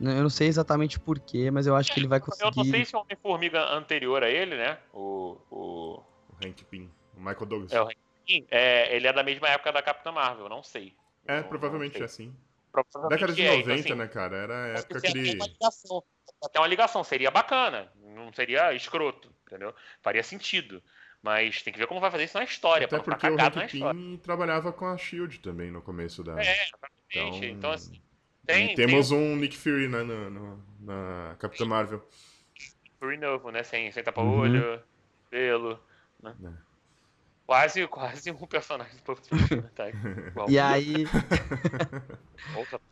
Eu 0.00 0.22
não 0.22 0.30
sei 0.30 0.48
exatamente 0.48 0.98
porquê, 0.98 1.50
mas 1.50 1.66
eu 1.66 1.76
acho 1.76 1.92
que 1.92 2.00
ele 2.00 2.08
vai 2.08 2.18
Eu 2.18 2.24
não 2.26 2.34
sei 2.34 2.50
conseguir. 2.52 2.86
se 2.86 2.96
o 2.96 3.00
Homem-Formiga 3.00 3.72
anterior 3.72 4.22
a 4.24 4.28
ele, 4.28 4.56
né? 4.56 4.78
O. 4.92 5.36
o 5.50 6.02
O 6.30 6.44
Hank 6.44 6.64
Pym. 6.64 6.90
O 7.16 7.20
Michael 7.20 7.46
Douglas. 7.46 7.72
é, 7.72 7.80
o 7.80 7.84
Hank 7.84 8.46
é, 8.50 8.96
ele 8.96 9.06
é 9.06 9.12
da 9.12 9.22
mesma 9.22 9.48
época 9.48 9.72
da 9.72 9.82
Capitã 9.82 10.10
Marvel, 10.12 10.48
não 10.48 10.62
sei. 10.62 10.94
É, 11.26 11.40
Não- 11.40 11.48
provavelmente 11.48 11.94
não 11.94 12.02
é 12.02 12.04
assim. 12.04 12.34
Provavelmente 12.72 13.20
Década 13.20 13.32
de 13.34 13.42
é, 13.42 13.46
90, 13.56 13.62
então, 13.64 13.74
assim, 13.74 13.94
né, 13.94 14.08
cara? 14.08 14.36
Era 14.36 14.54
a 14.64 14.68
época 14.78 15.00
tem 15.00 15.12
que 15.12 15.18
ele. 15.18 15.34
uma 15.36 15.46
ligação. 15.46 16.02
Até 16.42 16.58
uma 16.58 16.66
ligação, 16.66 17.04
seria 17.04 17.30
bacana. 17.30 17.92
Não 17.96 18.32
seria 18.32 18.72
escroto, 18.74 19.32
entendeu? 19.46 19.74
Faria 20.02 20.22
sentido. 20.22 20.82
Mas 21.22 21.62
tem 21.62 21.72
que 21.72 21.78
ver 21.78 21.86
como 21.86 22.00
vai 22.00 22.10
fazer 22.10 22.24
isso 22.24 22.36
na 22.36 22.44
história, 22.44 22.86
Até 22.86 22.98
porque 22.98 23.28
o 23.28 23.36
Hank. 23.40 23.70
Pym 23.70 24.18
trabalhava 24.18 24.72
com 24.72 24.86
a 24.86 24.96
SHIELD 24.96 25.38
também 25.38 25.70
no 25.70 25.80
começo 25.80 26.24
da. 26.24 26.40
É, 26.40 26.64
exatamente. 26.64 27.06
Então, 27.10 27.44
Então, 27.44 27.70
assim, 27.70 28.02
tem, 28.44 28.74
temos 28.74 29.12
um 29.12 29.36
Nick 29.36 29.56
Fury 29.56 29.86
né, 29.86 30.02
no, 30.02 30.30
no- 30.30 30.64
na 30.80 31.36
Capitã 31.38 31.64
Marvel. 31.64 32.00
tem 32.00 32.08
Fury 32.98 33.18
novo, 33.18 33.50
né? 33.50 33.62
Sem, 33.62 33.92
sem 33.92 34.00
Uhum. 34.00 34.04
tapa-olho, 34.04 34.82
pelo, 35.30 35.78
né? 36.22 36.34
É. 36.44 36.71
Quase, 37.46 37.86
quase 37.88 38.30
um 38.30 38.36
personagem 38.46 38.94
do 39.04 39.12
né? 39.56 39.62
Tá. 39.74 39.84
E 40.48 40.58
aí. 40.58 41.06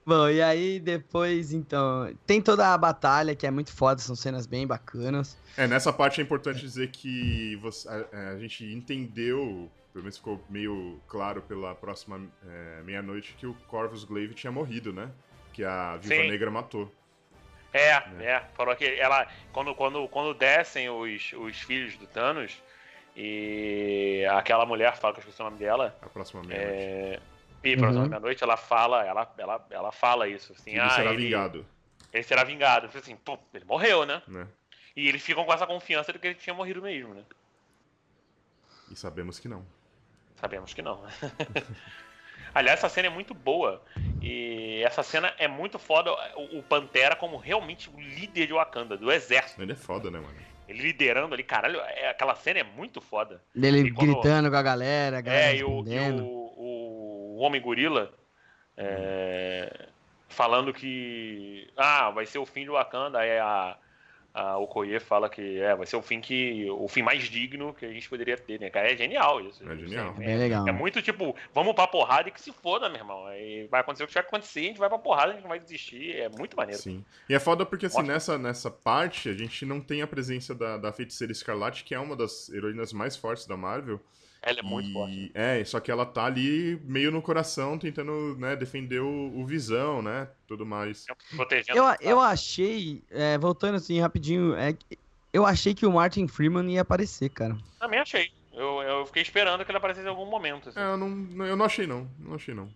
Bom, 0.05 0.29
e 0.29 0.43
aí 0.43 0.81
depois, 0.81 1.53
então. 1.53 2.13
Tem 2.27 2.41
toda 2.43 2.73
a 2.73 2.79
batalha 2.79 3.35
que 3.35 3.47
é 3.47 3.51
muito 3.51 3.73
foda, 3.73 4.01
são 4.01 4.15
cenas 4.17 4.47
bem 4.47 4.67
bacanas. 4.67 5.39
É, 5.57 5.67
nessa 5.67 5.93
parte 5.93 6.21
é 6.21 6.25
importante 6.25 6.61
dizer 6.61 6.91
que 6.91 7.57
você- 7.57 7.89
a, 7.89 8.31
a 8.35 8.39
gente 8.39 8.65
entendeu, 8.65 9.71
pelo 9.93 10.05
menos 10.05 10.17
ficou 10.17 10.43
meio 10.49 11.01
claro 11.07 11.43
pela 11.43 11.75
próxima 11.75 12.21
é, 12.47 12.83
meia-noite, 12.83 13.35
que 13.39 13.47
o 13.47 13.55
Corvus 13.69 14.05
Glaive 14.05 14.35
tinha 14.35 14.53
morrido, 14.53 14.93
né? 14.93 15.11
Que 15.53 15.65
a 15.65 15.97
Viúva 15.97 16.23
Sim. 16.23 16.29
Negra 16.29 16.51
matou. 16.51 16.93
É, 17.73 18.01
Né? 18.11 18.25
é. 18.27 18.45
Falou 18.55 18.75
que 18.75 18.85
ela. 18.85 19.29
Quando, 19.53 19.75
quando, 19.77 20.09
quando 20.09 20.35
descem 20.35 20.91
os, 20.91 21.33
os 21.35 21.61
filhos 21.61 21.97
do 21.97 22.07
Thanos, 22.07 22.61
e 23.17 24.25
aquela 24.31 24.65
mulher 24.65 24.97
fala 24.97 25.15
que 25.15 25.21
eu 25.21 25.23
esqueci 25.23 25.41
o 25.41 25.45
nome 25.45 25.59
dela. 25.59 25.97
A 26.03 26.09
próxima 26.09 26.43
meia-noite. 26.43 26.83
É, 26.83 27.21
e 27.63 27.77
próxima 27.77 28.05
Uhum. 28.05 28.09
meia-noite 28.09 28.43
ela 28.43 28.57
fala, 28.57 29.05
ela, 29.05 29.35
ela, 29.37 29.67
ela 29.71 29.93
fala 29.93 30.29
isso, 30.29 30.53
assim, 30.53 30.71
ele 30.71 30.81
ah, 30.81 30.91
será 30.91 31.13
ele, 31.13 31.25
vingado, 31.25 31.67
ele 32.13 32.23
será 32.23 32.45
vingado. 32.45 32.91
Eu 32.93 32.99
assim, 32.99 33.17
pô, 33.17 33.39
ele 33.53 33.65
morreu, 33.65 34.07
né? 34.07 34.23
né? 34.27 34.47
E 34.97 35.09
eles 35.09 35.23
ficam 35.23 35.45
com 35.45 35.53
essa 35.53 35.67
confiança 35.67 36.13
de 36.13 36.19
que 36.19 36.27
ele 36.27 36.35
tinha 36.35 36.55
morrido 36.55 36.83
mesmo, 36.83 37.15
né? 37.15 37.23
E 38.91 38.97
sabemos 38.97 39.39
que 39.39 39.49
não. 39.49 39.65
Sabemos 40.37 40.75
que 40.75 40.83
não. 40.83 41.05
Aliás, 42.55 42.81
essa 42.81 42.89
cena 42.89 43.07
é 43.07 43.11
muito 43.11 43.33
boa. 43.33 43.81
E 44.21 44.83
essa 44.85 45.03
cena 45.03 45.33
é 45.39 45.47
muito 45.47 45.79
foda. 45.79 46.13
O 46.35 46.59
o 46.59 46.63
Pantera 46.63 47.15
como 47.15 47.37
realmente 47.37 47.89
o 47.89 48.01
líder 48.01 48.49
de 48.49 48.53
Wakanda, 48.53 48.97
do 48.97 49.13
exército. 49.13 49.63
Ele 49.63 49.73
é 49.73 49.77
foda, 49.77 50.11
né, 50.11 50.19
mano? 50.19 50.35
Ele 50.71 50.83
liderando 50.83 51.35
ali, 51.35 51.43
caralho, 51.43 51.81
é, 51.81 52.09
aquela 52.11 52.35
cena 52.37 52.61
é 52.61 52.63
muito 52.65 53.01
foda. 53.01 53.43
Dele 53.55 53.81
E 53.89 53.91
quando- 53.93 54.13
gritando 54.15 54.51
com 54.51 54.57
a 54.57 54.63
galera, 54.63 55.19
a 55.19 55.21
galera 55.21 55.47
É, 55.53 55.57
e 55.57 55.59
e 55.59 55.65
o, 55.65 55.83
o, 56.23 57.37
o 57.37 57.37
Homem 57.39 57.61
Gorila 57.61 58.13
é, 58.77 59.89
falando 60.29 60.73
que. 60.73 61.69
Ah, 61.77 62.11
vai 62.11 62.25
ser 62.27 62.39
o 62.39 62.47
fim 62.47 62.65
do 62.65 62.73
Wakanda. 62.73 63.19
Aí 63.19 63.39
a, 63.39 63.77
a 64.33 64.59
Okoye 64.59 65.01
fala 65.01 65.29
que 65.29 65.59
é, 65.59 65.75
vai 65.75 65.87
ser 65.87 65.97
o 65.97 66.03
fim 66.03 66.21
que. 66.21 66.69
o 66.71 66.87
fim 66.89 67.03
mais 67.03 67.25
digno 67.25 67.75
que 67.75 67.85
a 67.85 67.93
gente 67.93 68.09
poderia 68.09 68.37
ter, 68.37 68.61
né? 68.61 68.71
Cara, 68.71 68.93
é 68.93 68.97
genial 68.97 69.41
isso. 69.41 69.69
É 69.69 69.77
genial. 69.77 70.15
É 70.19 70.25
bem 70.25 70.39
legal. 70.39 70.69
É 70.69 70.73
muito 70.73 71.03
tipo, 71.03 71.35
vamos 71.53 71.75
pra 71.75 71.87
porrada 71.87 72.29
e 72.29 72.33
que 72.33 72.41
se 72.41 72.53
foda, 72.53 72.89
meu 72.89 72.99
irmão. 72.99 73.27
Aí 73.27 73.67
vai 73.67 73.81
acontecer 73.81 74.05
o 74.05 74.07
que 74.07 74.13
tiver 74.13 74.23
que 74.23 74.29
acontecer, 74.29 74.61
a 74.61 74.63
gente 74.65 74.79
vai 74.79 74.89
pra 74.89 74.99
porrada, 74.99 75.33
a 75.33 75.35
gente 75.35 75.43
não 75.43 75.49
vai 75.49 75.59
desistir. 75.59 76.17
É 76.17 76.29
muito 76.29 76.57
maneiro. 76.57 76.81
Sim. 76.81 77.05
E 77.29 77.35
é 77.35 77.41
foda 77.41 77.67
porque, 77.67 77.87
assim, 77.87 78.03
nessa, 78.03 78.39
nessa 78.39 78.71
parte, 78.71 79.29
a 79.29 79.35
gente 79.35 79.67
não 79.67 79.81
tem 79.81 80.03
a 80.03 80.07
presença 80.07 80.55
da, 80.55 80.77
da 80.77 80.93
Feiticeira 80.93 81.33
Escarlate, 81.33 81.85
que 81.85 81.95
é 81.95 81.99
uma 81.99 82.15
das 82.15 82.49
heroínas 82.51 82.93
mais 82.93 83.17
fortes 83.17 83.47
da 83.47 83.57
Marvel. 83.57 84.01
Ela 84.43 84.61
é 84.61 84.63
muito 84.63 84.89
E- 84.89 84.93
forte. 84.93 85.31
É, 85.35 85.63
só 85.65 85.79
que 85.81 85.91
ela 85.91 86.07
tá 86.07 86.25
ali 86.25 86.81
meio 86.85 87.11
no 87.11 87.21
coração, 87.21 87.79
tentando, 87.79 88.37
né, 88.39 88.57
defender 88.57 89.01
o, 89.01 89.33
o 89.39 89.45
Visão, 89.45 90.01
né, 90.01 90.29
tudo 90.47 90.65
mais. 90.65 91.05
Protegendo. 91.37 91.79
Eu, 91.79 91.85
eu 92.01 92.21
achei, 92.21 93.03
é, 93.11 93.37
voltando 93.37 93.75
assim 93.77 94.01
rapidinho, 94.01 94.55
é, 94.55 94.75
eu 95.33 95.45
achei 95.45 95.75
que 95.75 95.85
o 95.85 95.93
Martin 95.93 96.27
Freeman 96.27 96.73
ia 96.73 96.81
aparecer, 96.81 97.29
cara. 97.29 97.57
Também 97.79 98.01
achei. 98.01 98.31
Eu, 98.53 98.83
eu 98.83 99.07
fiquei 99.07 99.23
esperando 99.23 99.65
que 99.65 99.71
ele 99.71 99.79
aparecesse 99.79 100.07
em 100.07 100.11
algum 100.11 100.27
momento. 100.27 100.71
assim. 100.71 100.81
É, 100.81 100.85
eu 100.85 100.97
não, 100.97 101.09
não- 101.11 101.47
eu 101.47 101.57
não 101.57 101.65
achei 101.67 101.87
não, 101.87 102.11
não 102.19 102.35
achei 102.35 102.55
não. 102.55 102.69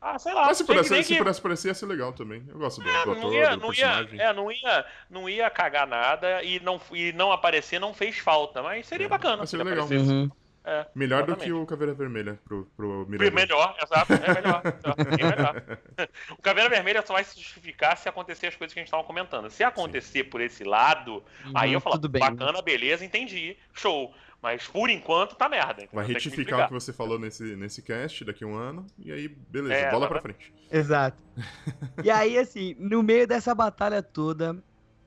Ah, 0.00 0.16
sei 0.16 0.32
lá. 0.32 0.46
Mas 0.46 0.58
se 0.58 0.64
que 0.64 0.72
pudesse, 0.72 1.02
se 1.02 1.12
que- 1.14 1.18
pudesse 1.18 1.40
aparecer, 1.40 1.68
ia 1.68 1.74
ser 1.74 1.86
legal 1.86 2.12
também. 2.12 2.44
Eu 2.48 2.56
gosto 2.58 2.80
do, 2.80 2.88
É, 2.88 3.00
do 3.04 3.06
não 3.06 3.18
ator, 3.18 3.32
ia, 3.34 3.50
do 3.56 3.60
não 3.62 3.72
ia, 3.72 3.74
personagem. 3.88 4.20
é, 4.20 4.32
não 4.32 4.52
ia, 4.52 4.86
não 5.10 5.28
ia 5.28 5.50
cagar 5.50 5.86
nada 5.88 6.40
e 6.44 6.60
não, 6.60 6.80
e 6.92 7.12
não 7.14 7.32
aparecer 7.32 7.80
não 7.80 7.92
fez 7.92 8.16
falta, 8.18 8.62
mas 8.62 8.86
seria 8.86 9.06
É, 9.06 9.08
bacana. 9.08 9.44
se 9.44 9.50
seria 9.50 9.62
ele 9.64 9.70
legal. 9.70 9.86
aparecesse. 9.86 10.12
Uhum. 10.12 10.30
É, 10.70 10.86
Melhor 10.94 11.22
do 11.22 11.30
exatamente. 11.32 11.46
que 11.46 11.52
o 11.52 11.64
Caveira 11.64 11.94
Vermelha 11.94 12.38
pro, 12.44 12.66
pro 12.76 13.06
melhor, 13.08 13.74
exato, 13.82 14.12
é 14.12 14.34
melhor. 14.34 14.62
é 14.64 15.26
melhor. 15.26 15.78
O 16.38 16.42
Caveira 16.42 16.68
Vermelha 16.68 17.02
só 17.06 17.14
vai 17.14 17.24
se 17.24 17.36
justificar 17.40 17.96
se 17.96 18.06
acontecer 18.06 18.48
as 18.48 18.54
coisas 18.56 18.74
que 18.74 18.78
a 18.78 18.82
gente 18.82 18.88
estava 18.88 19.02
comentando. 19.02 19.48
Se 19.48 19.64
acontecer 19.64 20.24
por 20.24 20.42
esse 20.42 20.64
lado, 20.64 21.24
aí 21.54 21.72
eu 21.72 21.80
falo, 21.80 21.94
tudo 21.96 22.10
bem. 22.10 22.20
bacana, 22.20 22.60
beleza, 22.60 23.02
entendi, 23.04 23.56
show. 23.72 24.14
Mas 24.42 24.66
por 24.68 24.88
enquanto 24.90 25.34
tá 25.36 25.48
merda. 25.48 25.82
entendeu? 25.82 25.90
Vai 25.94 26.06
retificar 26.06 26.64
o 26.64 26.68
que 26.68 26.74
você 26.74 26.92
falou 26.92 27.18
nesse, 27.18 27.56
nesse 27.56 27.80
cast 27.82 28.24
daqui 28.24 28.44
a 28.44 28.46
um 28.46 28.54
ano. 28.54 28.86
E 28.98 29.10
aí, 29.10 29.26
beleza, 29.26 29.74
É, 29.74 29.90
bola 29.90 30.06
pra 30.06 30.18
exatamente. 30.18 30.52
frente. 30.52 30.68
Exato. 30.70 31.22
E 32.04 32.10
aí, 32.10 32.38
assim, 32.38 32.76
no 32.78 33.02
meio 33.02 33.26
dessa 33.26 33.54
batalha 33.54 34.02
toda, 34.02 34.56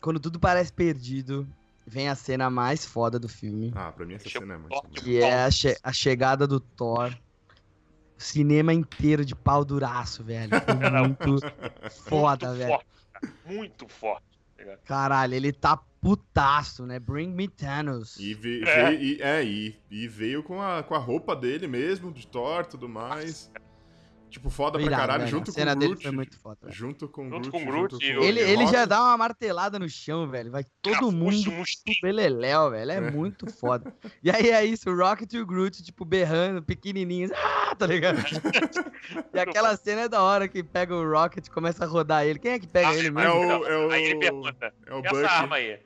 quando 0.02 0.20
tudo 0.20 0.40
parece 0.40 0.74
perdido, 0.74 1.48
vem 1.92 2.08
a 2.08 2.16
cena 2.16 2.50
mais 2.50 2.86
foda 2.86 3.20
do 3.20 3.28
filme. 3.28 3.74
Ah, 3.76 3.92
pra 3.92 4.06
mim 4.06 4.14
essa 4.14 4.30
cena 4.30 4.54
é 4.54 4.58
muito. 4.58 4.82
Que 4.94 5.22
é 5.22 5.44
a, 5.44 5.52
che- 5.52 5.78
a 5.84 5.92
chegada 5.92 6.48
do 6.48 6.60
Thor. 6.60 7.14
O 8.18 8.24
cinema 8.24 8.74
inteiro 8.74 9.26
de 9.26 9.36
pau 9.36 9.66
duraço, 9.66 10.24
velho. 10.24 10.52
Muito 11.28 11.40
foda, 12.08 12.48
muito 12.50 12.58
velho. 12.60 12.70
forte, 12.70 12.86
cara, 13.12 13.34
muito 13.46 13.88
forte. 13.90 14.24
tá? 14.58 14.78
Caralho, 14.86 15.34
ele 15.34 15.52
tá 15.52 15.76
putaço, 16.00 16.86
né? 16.86 16.98
Bring 17.00 17.30
me 17.34 17.48
Thanos. 17.48 18.16
E, 18.18 18.34
ve- 18.34 18.64
É. 18.64 18.86
veio, 18.92 19.02
e, 19.02 19.22
é, 19.22 19.44
e, 19.44 19.76
e 19.90 20.08
veio 20.08 20.44
com 20.44 20.62
a, 20.62 20.82
com 20.84 20.94
a 20.96 21.00
roupa 21.00 21.36
dele 21.36 21.68
mesmo, 21.68 22.12
de 22.12 22.26
Thor 22.28 22.62
e 22.62 22.70
tudo 22.70 22.88
mais. 22.88 23.52
Tipo, 24.32 24.50
foda 24.50 24.80
pra 24.80 24.90
caralho, 24.90 25.20
velho. 25.20 25.30
junto 25.32 25.44
a 25.44 25.46
com 25.54 25.60
cena 25.60 25.72
o 25.74 25.76
dele 25.76 25.92
Groot. 25.92 26.04
foi 26.04 26.12
muito 26.16 26.40
foda. 26.40 26.58
velho. 26.64 26.74
Junto 26.74 27.08
com 27.10 27.28
o 27.28 27.30
Junto 27.30 27.50
Groot. 27.50 27.52
com 27.52 27.58
o 27.58 27.66
Groot 27.72 27.92
junto 27.94 28.06
e 28.06 28.14
com 28.16 28.22
o- 28.22 28.24
Ele, 28.24 28.40
ele 28.40 28.68
já 28.68 28.86
dá 28.86 29.02
uma 29.02 29.18
martelada 29.18 29.78
no 29.78 29.90
chão, 29.90 30.28
velho. 30.30 30.50
Vai 30.50 30.64
todo 30.82 30.94
Cara, 30.94 31.06
mundo 31.12 31.52
pro 31.52 31.94
beleléu, 32.02 32.72
velho. 32.72 32.92
É, 32.92 32.96
É. 32.96 33.12
muito 33.12 33.46
foda. 33.52 33.94
E 34.24 34.32
aí 34.32 34.50
é 34.50 34.64
isso, 34.66 34.90
o 34.90 34.96
Rocket 34.98 35.32
e 35.34 35.40
o 35.40 35.46
Groot, 35.46 35.84
tipo, 35.84 36.06
berrando, 36.06 36.64
pequenininhos. 36.64 37.32
Ah, 37.34 37.76
tá 37.76 37.86
ligado? 37.86 38.18
e 39.34 39.40
aquela 39.40 39.76
cena 39.76 40.02
é 40.02 40.08
da 40.10 40.22
hora 40.24 40.48
que 40.48 40.64
pega 40.64 40.96
o 40.96 41.10
Rocket 41.10 41.46
e 41.46 41.50
começa 41.52 41.84
a 41.84 41.88
rodar 41.88 42.26
ele. 42.26 42.40
Quem 42.40 42.54
é 42.54 42.60
que 42.60 42.68
pega 42.68 42.90
Ah, 42.90 42.96
ele 42.96 43.08
É 43.08 43.12
mesmo? 43.12 43.34
o, 43.36 43.66
é 43.68 43.78
o, 43.88 43.92
Aí 43.92 44.04
ele 44.04 44.20
pergunta, 44.20 44.74
é 44.86 44.94
o 44.94 45.00
e 45.02 45.08
essa 45.08 45.30
arma 45.30 45.56
aí? 45.58 45.80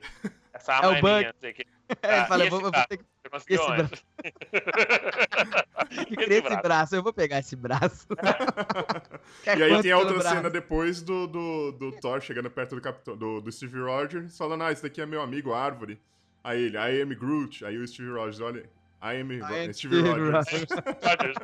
Essa 0.52 0.72
arma 0.74 0.86
É 0.86 0.90
o 0.90 0.96
é, 0.96 1.02
minha, 1.02 1.22
não 1.32 1.40
sei 1.40 1.50
o 1.50 1.54
que. 1.54 1.66
Ele 1.88 2.24
fala, 2.26 2.44
e 2.44 2.46
eu 2.46 2.50
vou, 2.50 2.60
eu 2.60 2.70
vou 2.70 2.86
ter 2.88 2.98
que 2.98 3.04
esse 3.48 3.58
criar 6.16 6.38
esse 6.38 6.62
braço. 6.62 6.96
Eu 6.96 7.02
vou 7.02 7.12
pegar 7.12 7.38
esse 7.38 7.56
braço. 7.56 8.06
Quer 9.42 9.58
E 9.58 9.62
aí 9.62 9.82
tem 9.82 9.92
a 9.92 9.98
outra 9.98 10.18
braço? 10.18 10.36
cena 10.36 10.50
depois 10.50 11.02
do, 11.02 11.26
do, 11.26 11.72
do 11.72 11.92
Thor 12.00 12.20
chegando 12.20 12.50
perto 12.50 12.76
do, 12.76 12.80
capitão, 12.80 13.16
do, 13.16 13.40
do 13.40 13.52
Steve 13.52 13.80
Rogers, 13.80 14.36
falando, 14.36 14.64
ah, 14.64 14.72
esse 14.72 14.82
daqui 14.82 15.00
é 15.00 15.06
meu 15.06 15.20
amigo, 15.20 15.52
Árvore. 15.52 16.00
Aí 16.42 16.62
ele, 16.62 16.76
I 16.76 17.02
am 17.02 17.14
Groot. 17.14 17.64
Aí 17.64 17.76
o 17.76 17.86
Steve 17.86 18.10
Rogers, 18.10 18.40
olha, 18.40 18.68
I 19.02 19.20
am, 19.20 19.30
I 19.30 19.66
am 19.66 19.72
Steve 19.72 20.00
Rogers. 20.00 20.66
Rogers. 21.02 21.36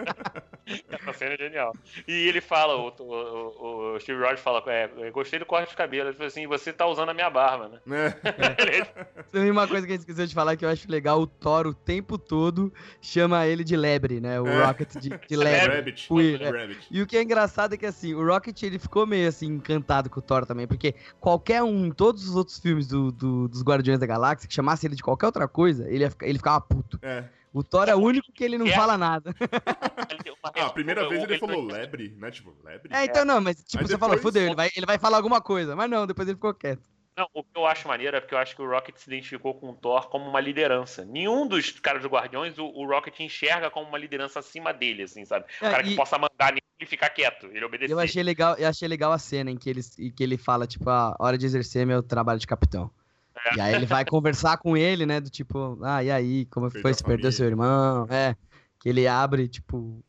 Essa 0.91 1.13
cena 1.13 1.35
é 1.35 1.37
genial. 1.37 1.75
E 2.09 2.29
ele 2.29 2.41
fala, 2.41 2.77
o, 2.77 2.93
o, 2.99 3.95
o 3.95 4.01
Steve 4.01 4.21
Rogers 4.21 4.41
fala, 4.41 4.63
é, 4.67 5.11
gostei 5.11 5.39
do 5.39 5.47
corte 5.47 5.71
de 5.71 5.77
cabelo. 5.77 6.09
Ele 6.09 6.17
falou 6.17 6.29
assim, 6.29 6.47
você 6.47 6.73
tá 6.73 6.87
usando 6.87 7.11
a 7.11 7.15
minha 7.15 7.29
barba, 7.29 7.81
né? 7.85 8.15
É. 8.27 9.23
Tem 9.31 9.51
uma 9.51 9.69
coisa 9.69 9.87
que 9.87 9.93
a 9.93 9.97
gente 9.97 10.03
esqueceu 10.03 10.27
de 10.27 10.35
falar 10.35 10.57
que 10.57 10.65
eu 10.65 10.69
acho 10.69 10.91
legal, 10.91 11.21
o 11.21 11.27
Thor 11.27 11.67
o 11.67 11.75
tempo 11.75 12.17
todo 12.17 12.73
chama 13.01 13.47
ele 13.47 13.65
de 13.65 13.77
lebre, 13.77 14.21
né? 14.21 14.41
O 14.41 14.47
é. 14.47 14.65
Rocket 14.65 14.97
de, 14.97 15.11
de 15.11 15.37
lebre. 15.37 15.77
Rabbit. 15.77 16.09
É. 16.13 16.77
E 16.91 17.03
o 17.03 17.07
que 17.07 17.17
é 17.17 17.23
engraçado 17.23 17.75
é 17.75 17.77
que 17.77 17.87
assim, 17.87 18.15
o 18.15 18.25
Rocket 18.27 18.63
ele 18.63 18.79
ficou 18.79 19.07
meio 19.07 19.29
assim 19.29 19.47
encantado 19.47 20.09
com 20.09 20.21
o 20.21 20.23
Thor 20.23 20.47
também, 20.47 20.67
porque 20.67 20.95
qualquer 21.21 21.63
um, 21.63 21.91
todos 21.91 22.29
os 22.29 22.37
outros 22.37 22.59
filmes 22.59 22.87
do, 22.87 23.13
do, 23.13 23.49
dos 23.49 23.63
Guardiões 23.63 23.99
da 23.99 24.07
Galáxia, 24.07 24.49
que 24.49 24.55
chamasse 24.55 24.87
ele 24.87 24.97
de 24.97 25.03
qualquer 25.03 25.27
outra 25.27 25.47
coisa, 25.47 25.89
ele, 25.91 26.05
ia, 26.05 26.13
ele 26.23 26.39
ficava 26.39 26.61
puto. 26.61 26.99
É. 27.03 27.25
O 27.53 27.63
Thor 27.63 27.89
é 27.89 27.95
o 27.95 27.99
único 27.99 28.33
que 28.33 28.43
ele 28.43 28.57
não 28.57 28.67
é. 28.67 28.73
fala 28.73 28.97
nada. 28.97 29.35
ah, 30.43 30.67
a 30.67 30.71
primeira 30.71 31.09
vez 31.09 31.23
ele 31.23 31.39
falou 31.39 31.65
lebre, 31.65 32.15
né? 32.17 32.31
Tipo, 32.31 32.57
lebre. 32.65 32.95
É, 32.95 33.05
então 33.05 33.25
não, 33.25 33.41
mas 33.41 33.57
tipo, 33.57 33.77
mas 33.77 33.87
você 33.89 33.95
depois... 33.95 34.11
fala, 34.11 34.23
fudeu, 34.23 34.47
ele 34.47 34.55
vai, 34.55 34.71
ele 34.75 34.87
vai 34.87 34.99
falar 34.99 35.19
alguma 35.19 35.41
coisa. 35.41 35.77
Mas 35.77 35.91
não, 35.91 36.07
depois 36.07 36.27
ele 36.27 36.37
ficou 36.37 36.55
quieto. 36.55 36.83
Não, 37.17 37.29
o 37.35 37.45
que 37.45 37.51
eu 37.55 37.67
acho 37.67 37.87
maneiro 37.87 38.17
é 38.17 38.21
porque 38.21 38.35
eu 38.35 38.39
acho 38.39 38.57
que 38.57 38.63
o 38.63 38.69
Rocket 38.69 38.97
se 38.97 39.11
identificou 39.11 39.53
com 39.53 39.71
o 39.71 39.75
Thor 39.75 40.09
como 40.09 40.29
uma 40.29 40.41
liderança. 40.41 41.05
Nenhum 41.05 41.47
dos 41.47 41.71
caras 41.73 42.01
do 42.01 42.09
Guardiões 42.09 42.57
o, 42.59 42.65
o 42.65 42.87
Rocket 42.87 43.21
enxerga 43.21 43.71
como 43.71 43.87
uma 43.87 43.99
liderança 43.99 44.39
acima 44.39 44.73
dele, 44.73 45.03
assim, 45.03 45.25
sabe? 45.27 45.45
O 45.61 45.67
é, 45.67 45.71
cara 45.71 45.83
e... 45.83 45.91
que 45.91 45.97
possa 45.97 46.17
mandar 46.17 46.53
nele 46.53 46.63
e 46.81 46.87
ficar 46.87 47.11
quieto, 47.11 47.47
ele 47.53 47.65
obedecer. 47.65 47.93
Eu 47.93 47.99
achei 47.99 48.23
legal, 48.23 48.57
eu 48.57 48.67
achei 48.67 48.89
legal 48.89 49.13
a 49.13 49.19
cena 49.19 49.51
em 49.51 49.59
que 49.59 49.69
ele, 49.69 49.81
em 49.99 50.11
que 50.11 50.23
ele 50.23 50.39
fala, 50.39 50.67
tipo, 50.67 50.89
a 50.89 51.15
hora 51.19 51.37
de 51.37 51.45
exercer 51.45 51.87
meu 51.87 52.03
trabalho 52.03 52.41
de 52.41 52.47
capitão. 52.47 52.91
É. 53.37 53.57
E 53.57 53.61
aí 53.61 53.75
ele 53.75 53.87
vai 53.87 54.05
conversar 54.05 54.57
com 54.59 54.77
ele, 54.77 55.07
né? 55.07 55.21
Do 55.21 55.31
tipo, 55.31 55.79
ah, 55.83 56.03
e 56.03 56.11
aí, 56.11 56.47
como 56.47 56.71
foi 56.71 56.95
se 56.95 57.03
perdeu 57.03 57.33
seu 57.33 57.47
irmão? 57.47 58.07
É. 58.11 58.37
Que 58.79 58.89
ele 58.89 59.07
abre, 59.07 59.49
tipo. 59.49 60.05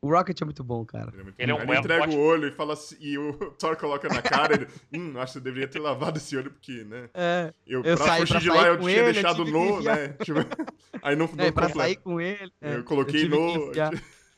O 0.00 0.10
Rocket 0.10 0.40
é 0.40 0.44
muito 0.44 0.64
bom, 0.64 0.84
cara. 0.84 1.12
Ele, 1.12 1.20
é 1.20 1.22
muito 1.22 1.36
ele, 1.38 1.52
é 1.52 1.54
um 1.54 1.62
ele 1.62 1.78
entrega 1.78 2.10
o 2.10 2.18
olho 2.18 2.48
e 2.48 2.50
fala 2.50 2.72
assim, 2.72 2.96
e 3.00 3.16
o 3.16 3.34
Thor 3.56 3.76
coloca 3.76 4.08
na 4.08 4.20
cara, 4.20 4.54
ele, 4.54 4.66
hum, 4.92 5.12
acho 5.16 5.34
que 5.34 5.38
você 5.38 5.40
deveria 5.40 5.68
ter 5.68 5.78
lavado 5.78 6.18
esse 6.18 6.36
olho, 6.36 6.50
porque, 6.50 6.82
né? 6.82 7.08
É. 7.14 7.54
Eu, 7.64 7.84
eu 7.84 7.96
pra 7.96 8.16
fugir 8.16 8.40
de 8.40 8.48
lá, 8.48 8.66
eu 8.66 8.80
tinha 8.80 8.90
ele, 8.90 9.12
deixado 9.12 9.42
eu 9.42 9.52
no, 9.52 9.80
né? 9.80 10.08
Tipo, 10.24 10.40
aí 11.00 11.14
não, 11.14 11.30
é, 11.38 11.52
pra 11.52 11.68
sair 11.68 11.96
com 11.96 12.20
ele. 12.20 12.52
É, 12.60 12.78
eu 12.78 12.84
coloquei 12.84 13.26
eu 13.26 13.28
no. 13.28 13.72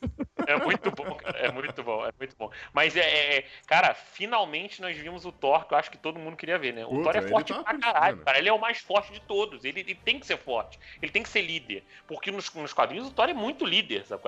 É 0.47 0.57
muito 0.57 0.91
bom, 0.91 1.15
cara. 1.15 1.39
É 1.39 1.51
muito 1.51 1.83
bom, 1.83 2.05
é 2.05 2.11
muito 2.19 2.37
bom. 2.37 2.51
Mas 2.73 2.95
é, 2.97 3.39
é, 3.39 3.45
cara, 3.67 3.95
finalmente 3.95 4.83
nós 4.83 4.95
vimos 4.97 5.25
o 5.25 5.33
Thor 5.33 5.67
que 5.67 5.73
eu 5.73 5.79
acho 5.79 5.91
que 5.91 5.97
todo 5.97 6.19
mundo 6.19 6.37
queria 6.37 6.59
ver, 6.59 6.75
né? 6.75 6.85
O 6.85 6.91
Puta, 6.91 7.05
Thor 7.05 7.17
é 7.17 7.23
forte 7.29 7.55
tá 7.55 7.63
pra 7.63 7.79
caralho, 7.79 8.19
cara. 8.19 8.39
Ele 8.39 8.49
é 8.49 8.53
o 8.53 8.61
mais 8.61 8.79
forte 8.79 9.11
de 9.13 9.21
todos. 9.21 9.65
Ele, 9.65 9.81
ele, 9.81 9.95
tem 9.95 10.21
que 10.21 10.27
ser 10.27 10.37
forte. 10.37 10.79
Ele 11.01 11.11
tem 11.11 11.23
que 11.23 11.31
ser 11.31 11.41
líder. 11.41 11.83
Porque 12.07 12.31
nos, 12.31 12.53
nos 12.53 12.75
quadrinhos 12.75 13.09
o 13.09 13.11
Thor 13.11 13.31
é 13.31 13.33
muito 13.33 13.65
líder, 13.65 14.05
sabe? 14.07 14.23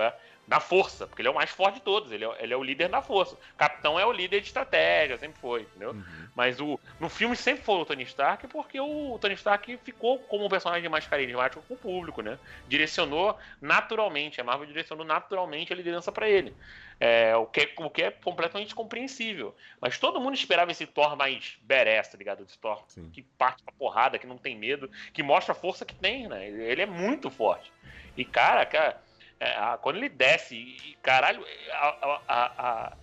Na 0.47 0.61
força, 0.61 1.05
porque 1.05 1.21
ele 1.21 1.27
é 1.27 1.31
o 1.31 1.35
mais 1.35 1.49
forte 1.49 1.75
de 1.75 1.81
todos, 1.81 2.09
ele 2.09 2.23
é, 2.23 2.35
ele 2.39 2.53
é 2.53 2.57
o 2.57 2.63
líder 2.63 2.87
da 2.87 3.01
força. 3.01 3.35
O 3.35 3.57
capitão 3.57 3.99
é 3.99 4.05
o 4.05 4.13
líder 4.13 4.39
de 4.39 4.47
estratégia, 4.47 5.17
sempre 5.17 5.37
foi, 5.41 5.63
entendeu? 5.63 5.91
Uhum. 5.91 6.27
Mas 6.33 6.61
o, 6.61 6.79
no 7.01 7.09
filme 7.09 7.35
sempre 7.35 7.65
foi 7.65 7.75
o 7.75 7.85
Tony 7.85 8.03
Stark, 8.03 8.47
porque 8.47 8.79
o 8.79 9.17
Tony 9.19 9.33
Stark 9.33 9.77
ficou 9.83 10.19
como 10.19 10.45
um 10.45 10.49
personagem 10.49 10.87
mais 10.87 11.05
carismático 11.05 11.61
com 11.67 11.73
o 11.73 11.77
público, 11.77 12.21
né? 12.21 12.39
Direcionou 12.65 13.37
naturalmente, 13.59 14.39
a 14.39 14.43
Marvel 14.45 14.65
direcionou 14.65 15.05
naturalmente 15.05 15.73
a 15.73 15.75
liderança 15.75 16.13
para 16.13 16.29
ele. 16.29 16.55
É, 16.97 17.35
o, 17.35 17.45
que 17.45 17.59
é, 17.59 17.73
o 17.77 17.89
que 17.89 18.03
é 18.03 18.11
completamente 18.11 18.73
compreensível. 18.73 19.53
Mas 19.81 19.99
todo 19.99 20.19
mundo 20.21 20.33
esperava 20.33 20.71
esse 20.71 20.87
Thor 20.87 21.17
mais 21.17 21.57
badass, 21.61 22.07
tá 22.07 22.17
ligado? 22.17 22.43
Esse 22.43 22.57
Thor 22.57 22.83
Sim. 22.87 23.09
que 23.11 23.21
parte 23.21 23.61
pra 23.63 23.73
porrada, 23.73 24.17
que 24.17 24.25
não 24.25 24.37
tem 24.37 24.57
medo, 24.57 24.89
que 25.11 25.21
mostra 25.21 25.51
a 25.51 25.55
força 25.55 25.83
que 25.83 25.93
tem, 25.93 26.27
né? 26.27 26.47
Ele 26.47 26.81
é 26.81 26.85
muito 26.85 27.29
forte. 27.29 27.71
E, 28.15 28.25
cara, 28.25 28.65
cara 28.65 29.06
é, 29.39 29.55
a, 29.57 29.77
quando 29.77 29.97
ele 29.97 30.09
desce, 30.09 30.55
e, 30.55 30.97
caralho, 31.01 31.43
a, 31.71 31.87
a, 32.27 32.45
a, 32.57 32.97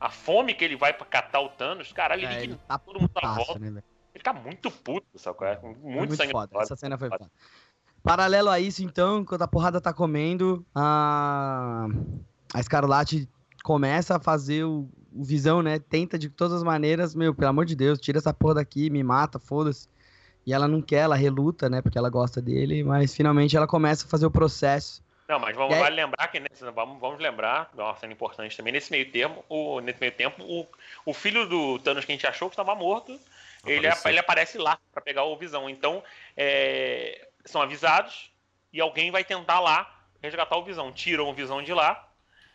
a, 0.00 0.10
fome 0.10 0.54
que 0.54 0.64
ele 0.64 0.76
vai 0.76 0.92
pra 0.92 1.06
catar 1.06 1.40
o 1.40 1.48
Thanos, 1.48 1.92
caralho, 1.92 2.26
é, 2.26 2.34
ele, 2.34 2.52
ele 2.52 2.60
tá 2.68 2.78
todo 2.78 3.00
mundo 3.00 3.10
na 3.22 3.34
volta. 3.34 3.58
Né, 3.58 3.82
ele 4.14 4.24
tá 4.24 4.32
muito 4.32 4.70
puto, 4.70 5.06
sabe? 5.18 5.38
É? 5.44 5.58
Muito, 5.60 5.80
muito 5.80 6.16
sangue 6.16 6.32
foda. 6.32 6.58
Essa 6.60 6.76
cena 6.76 6.98
foi 6.98 7.08
foda. 7.08 7.30
Paralelo 8.02 8.50
a 8.50 8.60
isso, 8.60 8.82
então, 8.82 9.20
enquanto 9.20 9.42
a 9.42 9.48
porrada 9.48 9.80
tá 9.80 9.92
comendo, 9.92 10.64
a, 10.74 11.86
a 12.54 12.60
Escarlate 12.60 13.28
começa 13.62 14.16
a 14.16 14.20
fazer 14.20 14.64
o, 14.64 14.88
o 15.12 15.24
Visão, 15.24 15.62
né? 15.62 15.78
Tenta 15.78 16.18
de 16.18 16.28
todas 16.28 16.58
as 16.58 16.62
maneiras, 16.62 17.14
meu, 17.14 17.34
pelo 17.34 17.48
amor 17.48 17.64
de 17.64 17.74
Deus, 17.74 17.98
tira 17.98 18.18
essa 18.18 18.32
porra 18.32 18.56
daqui, 18.56 18.90
me 18.90 19.02
mata, 19.02 19.38
foda-se. 19.38 19.88
E 20.46 20.52
ela 20.52 20.68
não 20.68 20.80
quer, 20.80 21.00
ela 21.00 21.16
reluta, 21.16 21.68
né? 21.68 21.82
Porque 21.82 21.98
ela 21.98 22.08
gosta 22.08 22.40
dele, 22.40 22.82
mas 22.82 23.14
finalmente 23.14 23.56
ela 23.56 23.66
começa 23.66 24.06
a 24.06 24.08
fazer 24.08 24.26
o 24.26 24.30
processo 24.30 25.02
não, 25.28 25.38
mas 25.38 25.54
vamos, 25.54 25.74
aí... 25.74 25.80
vale 25.80 25.96
lembrar 25.96 26.28
que 26.28 26.40
nesse, 26.40 26.64
vamos, 26.70 26.98
vamos 26.98 27.20
lembrar, 27.20 27.70
uma 27.74 27.94
cena 27.96 28.12
importante 28.14 28.56
também, 28.56 28.72
nesse 28.72 28.90
meio 28.90 29.10
tempo, 29.10 29.44
o, 29.48 29.78
nesse 29.80 30.00
meio 30.00 30.12
tempo, 30.12 30.42
o, 30.42 30.66
o 31.04 31.12
filho 31.12 31.46
do 31.46 31.78
Thanos 31.80 32.06
que 32.06 32.12
a 32.12 32.14
gente 32.14 32.26
achou 32.26 32.48
que 32.48 32.54
estava 32.54 32.74
morto, 32.74 33.12
ele, 33.66 33.86
ele, 34.06 34.18
aparece 34.18 34.56
lá 34.56 34.78
para 34.90 35.02
pegar 35.02 35.24
o 35.24 35.36
Visão. 35.36 35.68
Então, 35.68 36.02
é, 36.34 37.28
são 37.44 37.60
avisados 37.60 38.32
e 38.72 38.80
alguém 38.80 39.10
vai 39.10 39.22
tentar 39.22 39.60
lá 39.60 40.02
resgatar 40.22 40.56
o 40.56 40.64
Visão. 40.64 40.92
Tiram 40.92 41.28
o 41.28 41.34
Visão 41.34 41.62
de 41.62 41.74
lá 41.74 42.08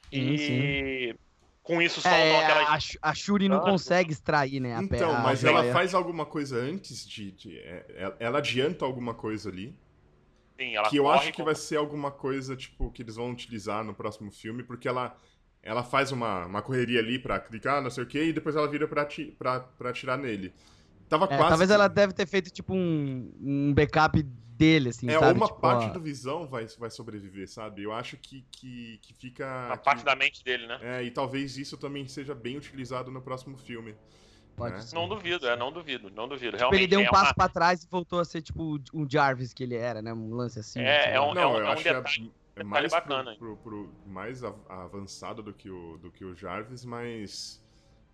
sim, 0.09 0.33
e 0.33 0.37
sim. 0.39 1.19
com 1.61 1.81
isso 1.81 2.01
soltam 2.01 2.19
é, 2.19 2.43
aquelas... 2.43 2.97
A, 3.01 3.09
a 3.09 3.13
Shuri 3.13 3.47
não 3.47 3.57
ah, 3.57 3.61
consegue 3.61 4.11
extrair, 4.11 4.59
né? 4.59 4.79
então, 4.81 5.13
mas 5.21 5.43
ela 5.43 5.71
faz 5.71 5.93
alguma 5.93 6.25
coisa 6.25 6.57
antes 6.57 7.07
de... 7.07 7.31
de 7.31 7.59
é, 7.59 8.15
ela 8.19 8.39
adianta 8.39 8.83
alguma 8.85 9.13
coisa 9.13 9.49
ali. 9.49 9.75
Sim, 10.57 10.75
ela 10.75 10.89
que 10.89 10.97
eu 10.97 11.09
acho 11.09 11.31
que 11.31 11.43
vai 11.43 11.55
ser 11.55 11.77
alguma 11.77 12.11
coisa, 12.11 12.55
tipo, 12.55 12.91
que 12.91 13.01
eles 13.01 13.15
vão 13.15 13.31
utilizar 13.31 13.83
no 13.83 13.93
próximo 13.93 14.31
filme, 14.31 14.63
porque 14.63 14.87
ela, 14.87 15.17
ela 15.61 15.83
faz 15.83 16.11
uma, 16.11 16.45
uma 16.45 16.61
correria 16.61 16.99
ali 16.99 17.17
pra 17.17 17.39
clicar, 17.39 17.81
não 17.81 17.89
sei 17.89 18.03
o 18.03 18.07
quê, 18.07 18.25
e 18.25 18.33
depois 18.33 18.55
ela 18.55 18.67
vira 18.67 18.87
pra, 18.87 19.05
ti, 19.05 19.35
pra, 19.37 19.59
pra 19.61 19.89
atirar 19.89 20.17
nele. 20.17 20.53
Tava 21.09 21.25
é, 21.25 21.27
quase. 21.29 21.49
Talvez 21.49 21.69
que... 21.69 21.73
ela 21.73 21.87
deve 21.87 22.13
ter 22.13 22.27
feito, 22.27 22.51
tipo, 22.51 22.73
um, 22.73 23.31
um 23.41 23.73
backup 23.73 24.21
dele, 24.21 24.89
assim, 24.89 25.09
é, 25.09 25.19
sabe? 25.19 25.37
uma 25.37 25.47
tipo, 25.47 25.59
parte 25.59 25.89
ó... 25.89 25.89
do 25.89 25.99
Visão 25.99 26.47
vai, 26.47 26.65
vai 26.77 26.89
sobreviver, 26.89 27.49
sabe? 27.49 27.83
Eu 27.83 27.91
acho 27.91 28.17
que, 28.17 28.45
que, 28.51 28.99
que 29.01 29.13
fica... 29.13 29.73
A 29.73 29.77
parte 29.77 30.05
da 30.05 30.15
mente 30.15 30.43
dele, 30.43 30.67
né? 30.67 30.79
É, 30.81 31.03
e 31.03 31.11
talvez 31.11 31.57
isso 31.57 31.77
também 31.77 32.07
seja 32.07 32.35
bem 32.35 32.57
utilizado 32.57 33.11
no 33.11 33.21
próximo 33.21 33.57
filme. 33.57 33.95
Pode 34.55 34.75
né? 34.75 34.83
Não 34.93 35.07
duvido, 35.07 35.47
é, 35.47 35.55
não 35.55 35.71
duvido, 35.71 36.11
não 36.15 36.27
duvido. 36.27 36.57
Tipo, 36.57 36.75
ele 36.75 36.87
deu 36.87 36.99
um 36.99 37.03
é 37.03 37.09
passo 37.09 37.29
uma... 37.29 37.33
pra 37.33 37.49
trás 37.49 37.83
e 37.83 37.87
voltou 37.89 38.19
a 38.19 38.25
ser 38.25 38.41
tipo 38.41 38.79
um 38.93 39.09
Jarvis 39.09 39.53
que 39.53 39.63
ele 39.63 39.75
era, 39.75 40.01
né? 40.01 40.13
Um 40.13 40.35
lance 40.35 40.59
assim. 40.59 40.79
É, 40.79 41.15
é 41.15 41.21
um, 41.21 41.33
não, 41.33 41.41
é 41.41 41.47
um, 41.47 41.57
eu 41.57 41.65
é 41.65 41.69
um 41.69 41.71
acho 41.71 41.83
detalhe, 41.83 42.05
que 42.05 42.31
é 42.55 42.63
mais 42.63 42.91
bacana. 42.91 43.35
Pro, 43.35 43.57
pro, 43.57 43.87
pro, 43.87 43.89
mais 44.05 44.43
avançado 44.43 45.41
do 45.41 45.53
que 45.53 45.69
o, 45.69 45.97
do 45.97 46.11
que 46.11 46.23
o 46.23 46.35
Jarvis, 46.35 46.85
mas. 46.85 47.61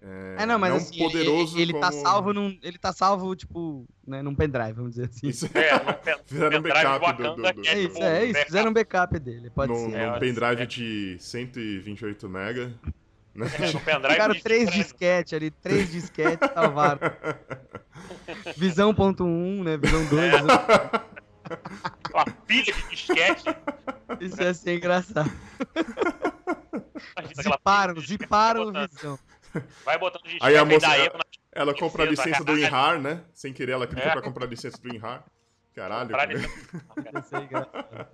É, 0.01 0.43
é 0.43 0.45
não, 0.45 0.57
mas 0.57 0.69
não 0.69 0.77
assim, 0.77 0.97
poderoso 0.97 1.57
ele, 1.57 1.63
ele 1.63 1.73
tá 1.73 1.89
como... 1.89 2.03
tá 2.03 2.09
salvo 2.09 2.33
num. 2.33 2.57
Ele 2.63 2.77
tá 2.77 2.93
salvo, 2.93 3.35
tipo, 3.35 3.85
né, 4.07 4.21
num 4.21 4.33
pendrive, 4.33 4.71
vamos 4.71 4.91
dizer 4.91 5.09
assim. 5.09 5.27
Isso 5.27 5.45
é, 5.47 6.17
fizeram 6.25 6.59
um 6.59 6.61
backup 6.61 7.17
do, 7.17 7.35
do, 7.35 7.41
do... 7.41 7.67
É 7.67 7.79
isso, 7.79 8.01
é 8.01 8.25
isso, 8.27 8.45
fizeram 8.45 8.69
um 8.69 8.73
backup 8.73 9.19
dele, 9.19 9.49
pode 9.49 9.73
no, 9.73 9.77
ser. 9.77 9.89
Num 9.89 10.15
é, 10.15 10.19
pendrive 10.19 10.65
de 10.67 11.17
128 11.19 12.29
mega. 12.29 12.73
Né? 13.39 13.47
É. 13.47 14.09
Ficaram 14.09 14.39
três 14.41 14.69
disquetes 14.69 15.33
ali, 15.33 15.49
três 15.49 15.89
disquetes 15.89 16.49
salvaram. 16.53 16.99
Visão 18.57 18.93
ponto 18.93 19.23
um, 19.23 19.63
né? 19.63 19.77
Visão 19.77 20.05
2. 20.07 20.33
É. 20.33 20.39
Uma 22.13 22.25
pilha 22.45 22.73
de 22.73 22.89
disquete. 22.89 23.45
Isso 24.19 24.41
ia 24.41 24.53
ser 24.53 24.75
engraçado. 24.75 25.31
Ziparam, 27.41 27.99
ziparam 28.01 28.63
o 28.63 28.87
Visão. 28.87 29.19
Vai 29.85 29.97
botando 29.97 30.23
disquete 30.23 30.45
Aí 30.45 30.57
a 30.57 30.65
moça, 30.65 30.95
ela, 30.95 31.19
ela 31.51 31.73
compra 31.73 32.03
a 32.03 32.05
licença 32.05 32.43
do 32.43 32.57
Inhar, 32.57 32.99
né? 32.99 33.23
Sem 33.33 33.53
querer, 33.53 33.71
ela 33.71 33.87
clica 33.87 34.09
é. 34.09 34.11
pra 34.11 34.21
comprar 34.21 34.45
a 34.45 34.49
licença 34.49 34.77
do 34.81 34.93
Inhar. 34.93 35.23
Caralho. 35.73 36.11
Isso 37.23 37.35
é 37.35 37.43
engraçado. 37.43 38.07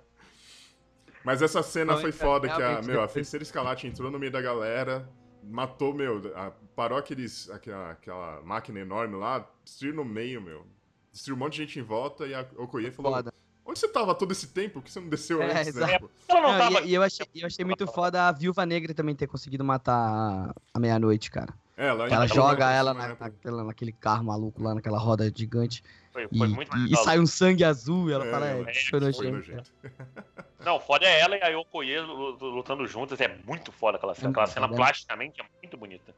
Mas 1.26 1.42
essa 1.42 1.60
cena 1.60 1.94
então, 1.94 2.02
foi 2.02 2.12
foda, 2.12 2.48
que 2.48 2.62
a, 2.62 2.80
meu, 2.82 3.02
a 3.02 3.08
Feiticeira 3.08 3.42
Escalate 3.42 3.84
entrou 3.84 4.12
no 4.12 4.16
meio 4.16 4.30
da 4.30 4.40
galera, 4.40 5.08
matou, 5.42 5.92
meu, 5.92 6.32
a, 6.36 6.52
parou 6.76 6.96
aqueles, 6.96 7.50
aquela, 7.50 7.90
aquela 7.90 8.40
máquina 8.42 8.78
enorme 8.78 9.16
lá, 9.16 9.44
destruiu 9.64 9.92
no 9.92 10.04
meio, 10.04 10.40
meu. 10.40 10.64
Destruiu 11.12 11.34
um 11.34 11.40
monte 11.40 11.54
de 11.54 11.62
gente 11.64 11.80
em 11.80 11.82
volta 11.82 12.28
e 12.28 12.32
a 12.32 12.46
Okoye 12.56 12.92
falou... 12.92 13.12
Foda. 13.12 13.34
Onde 13.64 13.76
você 13.76 13.88
tava 13.88 14.14
todo 14.14 14.30
esse 14.30 14.46
tempo? 14.46 14.74
Por 14.74 14.84
que 14.84 14.92
você 14.92 15.00
não 15.00 15.08
desceu 15.08 15.42
é, 15.42 15.50
antes, 15.50 15.74
né? 15.74 15.98
Não, 16.28 16.40
não, 16.40 16.80
e, 16.82 16.90
e, 16.90 16.94
eu, 16.94 17.02
achei, 17.02 17.26
eu 17.34 17.46
achei 17.48 17.64
muito 17.64 17.88
foda 17.88 18.28
a 18.28 18.30
Viúva 18.30 18.64
Negra 18.64 18.94
também 18.94 19.16
ter 19.16 19.26
conseguido 19.26 19.64
matar 19.64 20.54
a 20.72 20.78
meia-noite, 20.78 21.28
cara. 21.32 21.52
É, 21.76 21.88
ela, 21.88 22.06
ela 22.06 22.26
joga 22.28 22.70
ela 22.70 22.94
na, 22.94 23.08
naquela, 23.08 23.64
naquele 23.64 23.90
carro 23.90 24.22
maluco 24.22 24.62
lá, 24.62 24.76
naquela 24.76 24.98
roda 25.00 25.28
gigante. 25.34 25.82
Foi, 26.12 26.28
foi 26.28 26.46
e, 26.46 26.50
muito 26.52 26.76
e, 26.76 26.92
e 26.92 26.96
sai 26.98 27.18
um 27.18 27.26
sangue 27.26 27.64
azul 27.64 28.08
e 28.08 28.12
ela 28.12 28.24
é, 28.24 28.30
fala, 28.30 28.46
é, 28.46 28.74
foi 28.74 29.00
nojento. 29.00 29.72
Não, 30.60 30.80
foda 30.80 31.06
é 31.06 31.20
ela 31.20 31.36
e 31.36 31.42
a 31.42 31.48
Yokoye 31.48 31.98
lutando 32.00 32.86
juntas, 32.86 33.20
é 33.20 33.28
muito 33.44 33.70
foda 33.70 33.98
aquela 33.98 34.14
cena. 34.14 34.30
Aquela 34.30 34.46
cena 34.46 34.68
plasticamente 34.68 35.40
é 35.40 35.44
muito 35.62 35.76
bonita. 35.76 36.14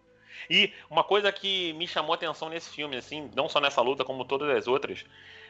E 0.48 0.72
uma 0.88 1.02
coisa 1.02 1.32
que 1.32 1.72
me 1.72 1.86
chamou 1.86 2.12
a 2.12 2.14
atenção 2.14 2.48
nesse 2.48 2.70
filme, 2.70 2.96
assim, 2.96 3.30
não 3.34 3.48
só 3.48 3.60
nessa 3.60 3.80
luta, 3.80 4.04
como 4.04 4.24
todas 4.24 4.48
as 4.56 4.68
outras, 4.68 5.04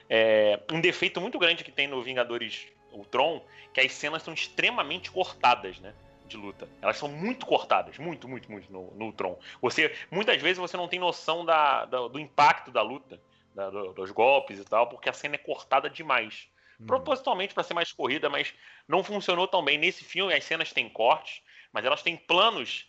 é 0.09 0.59
um 0.73 0.81
defeito 0.81 1.21
muito 1.21 1.39
grande 1.39 1.63
que 1.63 1.71
tem 1.71 1.87
no 1.87 2.03
Vingadores 2.03 2.67
Ultron, 2.93 3.45
que 3.73 3.81
as 3.81 3.93
cenas 3.93 4.23
são 4.23 4.33
extremamente 4.33 5.11
cortadas, 5.11 5.79
né? 5.81 5.93
de 6.29 6.37
luta. 6.37 6.69
Elas 6.81 6.99
são 6.99 7.09
muito 7.09 7.47
cortadas, 7.47 7.99
muito, 7.99 8.29
muito, 8.29 8.53
muito 8.53 8.71
no, 8.71 8.93
no 8.95 9.13
Tron. 9.13 9.39
Você, 9.61 9.93
muitas 10.11 10.41
vezes 10.41 10.59
você 10.59 10.77
não 10.77 10.87
tem 10.87 11.01
noção 11.01 11.45
da, 11.45 11.87
da 11.87 12.07
do 12.07 12.21
impacto 12.21 12.71
da 12.71 12.83
luta, 12.83 13.19
da, 13.55 13.71
do, 13.71 13.93
dos 13.95 14.11
golpes 14.11 14.61
e 14.61 14.65
tal, 14.65 14.87
porque 14.87 15.09
a 15.09 15.13
cena 15.13 15.35
é 15.35 15.39
cortada 15.39 15.89
demais. 15.89 16.47
Hum. 16.81 16.87
Propositalmente 16.87 17.55
para 17.55 17.63
ser 17.63 17.75
mais 17.75 17.93
corrida, 17.93 18.29
mas 18.29 18.55
não 18.87 19.03
funcionou 19.03 19.47
tão 19.49 19.65
bem. 19.65 19.79
Nesse 19.79 20.05
filme 20.05 20.35
as 20.35 20.45
cenas 20.45 20.73
têm 20.73 20.89
cortes, 20.89 21.43
mas 21.73 21.85
elas 21.85 22.03
têm 22.03 22.17
planos 22.17 22.87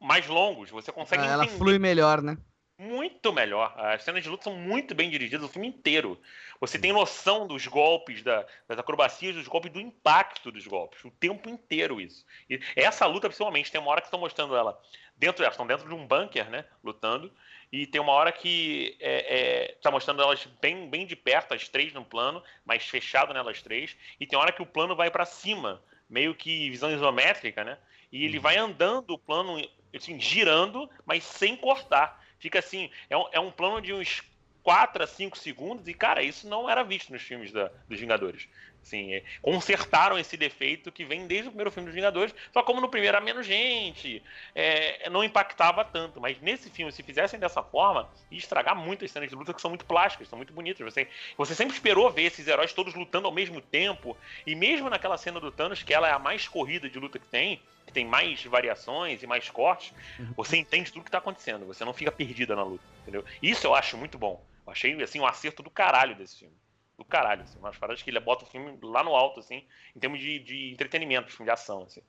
mais 0.00 0.26
longos. 0.26 0.70
Você 0.70 0.90
consegue 0.92 1.22
ah, 1.22 1.26
Ela 1.26 1.46
flui 1.46 1.78
melhor, 1.78 2.22
né? 2.22 2.36
muito 2.78 3.32
melhor. 3.32 3.72
As 3.78 4.02
cenas 4.02 4.22
de 4.22 4.28
luta 4.28 4.44
são 4.44 4.54
muito 4.54 4.94
bem 4.94 5.08
dirigidas 5.08 5.44
o 5.44 5.48
filme 5.48 5.68
inteiro. 5.68 6.20
Você 6.60 6.78
tem 6.78 6.92
noção 6.92 7.46
dos 7.46 7.66
golpes, 7.66 8.22
da, 8.22 8.44
das 8.68 8.78
acrobacias 8.78 9.34
dos 9.34 9.46
golpes, 9.46 9.72
do 9.72 9.80
impacto 9.80 10.50
dos 10.50 10.66
golpes. 10.66 11.04
O 11.04 11.10
tempo 11.10 11.48
inteiro 11.48 12.00
isso. 12.00 12.24
E 12.48 12.60
essa 12.74 13.06
luta, 13.06 13.28
principalmente, 13.28 13.70
tem 13.70 13.80
uma 13.80 13.90
hora 13.90 14.00
que 14.00 14.08
estão 14.08 14.20
mostrando 14.20 14.56
ela 14.56 14.78
dentro, 15.16 15.42
elas 15.42 15.54
estão 15.54 15.66
dentro 15.66 15.88
de 15.88 15.94
um 15.94 16.06
bunker, 16.06 16.50
né? 16.50 16.64
Lutando. 16.82 17.32
E 17.74 17.88
tem 17.88 18.00
uma 18.00 18.12
hora 18.12 18.30
que 18.30 18.96
é, 19.00 19.72
é, 19.72 19.74
tá 19.82 19.90
mostrando 19.90 20.22
elas 20.22 20.46
bem, 20.60 20.88
bem 20.88 21.04
de 21.04 21.16
perto, 21.16 21.54
as 21.54 21.68
três 21.68 21.92
no 21.92 22.04
plano, 22.04 22.40
mas 22.64 22.84
fechado 22.84 23.34
nelas 23.34 23.60
três. 23.62 23.96
E 24.20 24.28
tem 24.28 24.38
uma 24.38 24.44
hora 24.44 24.52
que 24.52 24.62
o 24.62 24.66
plano 24.66 24.94
vai 24.94 25.10
para 25.10 25.24
cima, 25.24 25.82
meio 26.08 26.36
que 26.36 26.70
visão 26.70 26.92
isométrica, 26.92 27.64
né? 27.64 27.76
E 28.12 28.24
ele 28.24 28.36
uhum. 28.36 28.42
vai 28.44 28.56
andando 28.58 29.10
o 29.10 29.18
plano, 29.18 29.60
assim, 29.92 30.20
girando, 30.20 30.88
mas 31.04 31.24
sem 31.24 31.56
cortar. 31.56 32.24
Fica 32.38 32.60
assim, 32.60 32.92
é 33.10 33.16
um, 33.16 33.26
é 33.32 33.40
um 33.40 33.50
plano 33.50 33.82
de 33.82 33.92
uns 33.92 34.22
4 34.62 35.02
a 35.02 35.06
5 35.08 35.36
segundos, 35.36 35.88
e, 35.88 35.94
cara, 35.94 36.22
isso 36.22 36.48
não 36.48 36.70
era 36.70 36.84
visto 36.84 37.12
nos 37.12 37.22
filmes 37.22 37.50
da, 37.50 37.72
dos 37.88 37.98
Vingadores. 37.98 38.48
Assim, 38.84 39.14
é, 39.14 39.22
consertaram 39.40 40.18
esse 40.18 40.36
defeito 40.36 40.92
que 40.92 41.04
vem 41.04 41.26
desde 41.26 41.48
o 41.48 41.50
primeiro 41.50 41.70
filme 41.70 41.86
dos 41.86 41.94
Vingadores, 41.94 42.34
só 42.52 42.62
como 42.62 42.82
no 42.82 42.88
primeiro 42.88 43.16
era 43.16 43.24
menos 43.24 43.46
gente, 43.46 44.22
é, 44.54 45.08
não 45.08 45.24
impactava 45.24 45.82
tanto. 45.84 46.20
Mas 46.20 46.38
nesse 46.40 46.68
filme, 46.68 46.92
se 46.92 47.02
fizessem 47.02 47.40
dessa 47.40 47.62
forma, 47.62 48.10
ia 48.30 48.38
estragar 48.38 48.76
muitas 48.76 49.10
cenas 49.10 49.30
de 49.30 49.34
luta 49.34 49.54
que 49.54 49.60
são 49.60 49.70
muito 49.70 49.86
plásticas, 49.86 50.28
são 50.28 50.36
muito 50.36 50.52
bonitas. 50.52 50.84
Você, 50.84 51.08
você 51.36 51.54
sempre 51.54 51.74
esperou 51.74 52.10
ver 52.10 52.24
esses 52.24 52.46
heróis 52.46 52.74
todos 52.74 52.94
lutando 52.94 53.26
ao 53.26 53.32
mesmo 53.32 53.60
tempo, 53.60 54.16
e 54.46 54.54
mesmo 54.54 54.90
naquela 54.90 55.16
cena 55.16 55.40
do 55.40 55.50
Thanos, 55.50 55.82
que 55.82 55.94
ela 55.94 56.06
é 56.06 56.12
a 56.12 56.18
mais 56.18 56.46
corrida 56.46 56.88
de 56.88 56.98
luta 56.98 57.18
que 57.18 57.26
tem, 57.26 57.62
que 57.86 57.92
tem 57.92 58.04
mais 58.04 58.44
variações 58.44 59.22
e 59.22 59.26
mais 59.26 59.48
cortes, 59.48 59.94
uhum. 60.18 60.34
você 60.36 60.58
entende 60.58 60.92
tudo 60.92 61.04
que 61.04 61.08
está 61.08 61.18
acontecendo, 61.18 61.64
você 61.64 61.84
não 61.86 61.94
fica 61.94 62.12
perdida 62.12 62.54
na 62.54 62.62
luta, 62.62 62.84
entendeu? 63.00 63.24
Isso 63.42 63.66
eu 63.66 63.74
acho 63.74 63.96
muito 63.96 64.18
bom. 64.18 64.44
Eu 64.66 64.72
achei, 64.72 65.02
assim, 65.02 65.20
um 65.20 65.26
acerto 65.26 65.62
do 65.62 65.70
caralho 65.70 66.14
desse 66.14 66.38
filme. 66.38 66.54
Do 66.96 67.04
caralho, 67.04 67.42
assim. 67.42 67.58
Umas 67.58 67.76
paradas 67.76 68.02
que 68.02 68.10
ele 68.10 68.20
bota 68.20 68.44
o 68.44 68.48
filme 68.48 68.78
lá 68.82 69.02
no 69.02 69.14
alto, 69.14 69.40
assim, 69.40 69.64
em 69.94 69.98
termos 69.98 70.20
de, 70.20 70.38
de 70.38 70.72
entretenimento, 70.72 71.42
de 71.42 71.50
ação, 71.50 71.82
assim. 71.82 72.02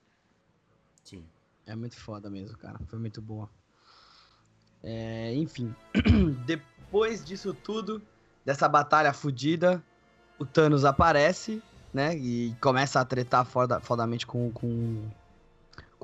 Sim. 1.03 1.26
É 1.66 1.76
muito 1.76 1.99
foda 1.99 2.30
mesmo, 2.30 2.57
cara. 2.57 2.80
Foi 2.88 2.99
muito 2.99 3.22
boa. 3.22 3.49
É, 4.84 5.34
enfim. 5.34 5.74
Depois 6.45 7.26
disso 7.26 7.53
tudo, 7.53 8.02
dessa 8.44 8.70
batalha 8.70 9.12
fodida, 9.14 9.84
o 10.38 10.45
Thanos 10.45 10.86
aparece, 10.86 11.62
né? 11.91 12.16
E 12.16 12.56
começa 12.62 12.99
a 12.99 13.06
tretar 13.06 13.45
foda, 13.45 13.80
fodamente 13.80 14.28
com, 14.28 14.52
com 14.52 15.10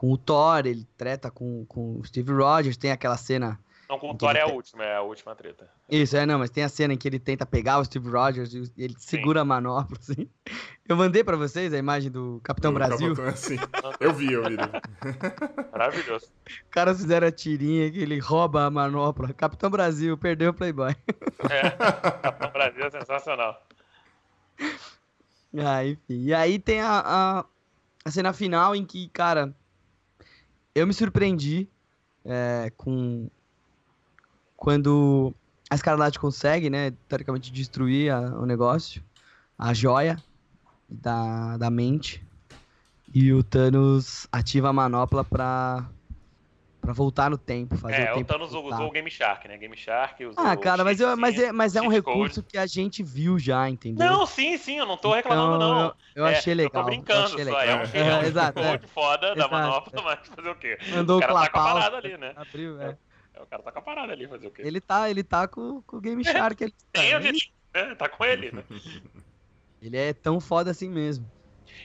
com 0.02 0.12
o 0.12 0.18
Thor, 0.18 0.66
ele 0.66 0.84
treta 0.98 1.30
com, 1.30 1.64
com 1.68 2.00
o 2.00 2.04
Steve 2.04 2.32
Rogers, 2.32 2.76
tem 2.76 2.92
aquela 2.92 3.18
cena. 3.18 3.60
Não, 3.92 4.00
com 4.00 4.12
o 4.12 4.16
Thor 4.16 4.34
é 4.38 4.40
a 4.40 4.48
última, 4.48 4.86
é 4.86 4.96
a 4.96 5.02
última 5.02 5.36
treta. 5.36 5.70
Isso, 5.90 6.16
é, 6.16 6.26
não, 6.26 6.40
mas 6.40 6.50
tem 6.50 6.64
a 6.64 6.70
cena 6.70 6.94
em 6.94 6.98
que 6.98 7.06
ele 7.06 7.20
tenta 7.20 7.46
pegar 7.46 7.78
o 7.78 7.84
Steve 7.84 8.10
Rogers 8.10 8.54
e 8.54 8.72
ele 8.78 8.94
Sim. 8.98 9.18
segura 9.18 9.42
a 9.42 9.46
manopla, 9.46 9.98
assim. 10.00 10.30
Eu 10.88 10.96
mandei 10.96 11.26
pra 11.26 11.36
vocês 11.36 11.74
a 11.74 11.78
imagem 11.78 12.10
do 12.10 12.40
Capitão 12.42 12.72
do 12.72 12.76
Brasil. 12.76 13.14
Capitão, 13.14 13.28
assim. 13.28 13.58
Eu 14.00 14.14
vi, 14.14 14.32
eu 14.32 14.44
vi. 14.44 14.56
Maravilhoso. 15.74 16.26
Os 16.48 16.70
caras 16.70 17.02
fizeram 17.02 17.28
a 17.28 17.32
tirinha 17.32 17.92
que 17.92 18.00
ele 18.00 18.18
rouba 18.20 18.64
a 18.64 18.72
manopla. 18.72 19.34
Capitão 19.34 19.70
Brasil, 19.70 20.18
perdeu 20.18 20.52
o 20.52 20.54
Playboy. 20.54 20.96
É, 21.50 21.70
Capitão 22.22 22.52
Brasil 22.52 22.86
é 22.86 22.90
sensacional. 22.92 23.62
Ah, 25.58 25.86
enfim. 25.86 26.24
E 26.24 26.34
aí 26.34 26.60
tem 26.60 26.80
a, 26.80 27.04
a, 27.06 27.46
a 28.06 28.12
cena 28.12 28.32
final 28.32 28.74
em 28.74 28.86
que, 28.86 29.10
cara, 29.10 29.54
eu 30.74 30.88
me 30.88 30.94
surpreendi 30.94 31.70
é, 32.26 32.72
com 32.78 33.30
quando 34.62 35.34
a 35.72 35.76
Scarlet 35.76 36.20
consegue, 36.20 36.70
né, 36.70 36.94
teoricamente 37.10 37.52
destruir 37.52 38.12
a, 38.12 38.20
o 38.38 38.46
negócio, 38.46 39.04
a 39.58 39.74
joia 39.74 40.22
da, 40.88 41.58
da 41.58 41.72
mente, 41.72 42.24
e 43.12 43.34
o 43.34 43.44
Thanos 43.44 44.28
ativa 44.32 44.70
a 44.70 44.74
manopla 44.74 45.24
pra 45.24 45.90
Pra 46.80 46.94
voltar 46.94 47.30
no 47.30 47.38
tempo, 47.38 47.78
fazer 47.78 47.94
é, 47.94 48.12
o 48.12 48.16
tempo. 48.16 48.20
É, 48.20 48.22
o 48.22 48.26
Thanos 48.26 48.56
usou 48.56 48.88
o 48.88 48.92
Game 48.92 49.12
Shark, 49.12 49.48
né? 49.48 49.56
Game 49.56 49.78
Shark 49.78 50.26
usou 50.26 50.44
Ah, 50.44 50.58
cara, 50.58 50.84
mas, 50.84 51.00
eu, 51.00 51.16
mas, 51.16 51.38
é, 51.38 51.52
mas 51.52 51.76
é 51.76 51.82
um 51.82 51.88
recurso 51.88 52.42
que 52.42 52.58
a 52.58 52.66
gente 52.66 53.04
viu 53.04 53.38
já, 53.38 53.70
entendeu? 53.70 54.04
Não, 54.04 54.26
sim, 54.26 54.58
sim, 54.58 54.80
eu 54.80 54.88
não 54.88 54.98
tô 54.98 55.14
reclamando, 55.14 55.58
então, 55.58 55.76
não. 55.76 55.86
Eu, 55.86 55.96
eu 56.16 56.26
é, 56.26 56.32
achei 56.32 56.56
legal. 56.56 56.72
Eu 56.74 56.80
tô 56.80 56.90
brincando 56.90 57.30
só, 57.30 57.36
legal. 57.36 57.62
é 57.62 57.76
um, 57.76 57.80
é, 57.82 58.24
é, 58.24 58.26
exato, 58.26 58.60
é. 58.62 58.80
foda 58.80 59.28
exato, 59.28 59.40
da 59.40 59.48
manopla, 59.48 60.02
mas 60.02 60.20
fazer 60.28 60.50
o 60.50 60.56
quê? 60.56 60.80
Mandou 60.90 61.20
o 61.20 61.22
cara 61.22 61.34
tá 61.36 61.50
com 61.52 61.60
a 61.60 61.64
parada 61.64 61.98
ali, 61.98 62.18
né? 62.18 62.34
Abriu, 62.36 62.82
é. 62.82 62.98
É. 63.34 63.42
O 63.42 63.46
cara 63.46 63.64
tá 63.64 63.72
com 63.72 63.80
a 63.80 63.82
parada 63.82 64.14
ali, 64.14 64.28
fazer 64.28 64.48
o 64.48 64.52
quê? 64.52 64.62
Ele 64.64 64.82
tá, 64.82 65.10
ele 65.10 65.24
tá 65.24 65.48
com, 65.48 65.82
com 65.82 65.98
o 65.98 66.02
Game 66.02 66.24
Shark. 66.24 66.64
Ele, 66.64 66.74
Tem, 66.92 67.12
ele, 67.12 67.40
né? 67.74 67.96
Tá 67.96 68.10
com 68.10 68.24
ele, 68.26 68.52
né? 68.52 68.64
ele 69.82 69.98
é 69.98 70.14
tão 70.14 70.40
foda 70.40 70.72
assim 70.72 70.90
mesmo. 70.90 71.30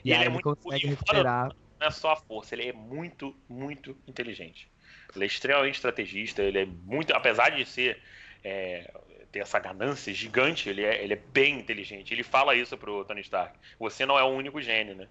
E, 0.05 0.10
e 0.10 0.12
ele 0.12 0.24
é 0.24 0.28
muito 0.28 0.43
consegue 0.43 0.86
recuperar. 0.89 1.55
Não 1.81 1.86
é 1.86 1.90
só 1.90 2.12
a 2.12 2.16
força, 2.16 2.55
ele 2.55 2.68
é 2.68 2.73
muito, 2.73 3.36
muito 3.48 3.97
inteligente. 4.06 4.70
Ele 5.14 5.24
é 5.24 5.27
extremamente 5.27 5.74
estrategista, 5.74 6.43
ele 6.43 6.59
é 6.59 6.66
muito. 6.66 7.14
Apesar 7.14 7.51
de 7.51 7.64
ser. 7.64 8.01
É, 8.44 8.93
ter 9.36 9.40
essa 9.40 9.59
ganância 9.59 10.14
gigante, 10.14 10.68
ele 10.68 10.82
é, 10.82 11.02
ele 11.02 11.12
é 11.12 11.16
bem 11.16 11.59
inteligente. 11.59 12.14
Ele 12.14 12.23
fala 12.23 12.55
isso 12.55 12.77
pro 12.78 13.05
Tony 13.05 13.20
Stark. 13.20 13.59
Você 13.78 14.06
não 14.06 14.18
é 14.18 14.23
o 14.23 14.28
único 14.28 14.62
gênio, 14.62 14.94
né? 14.94 15.09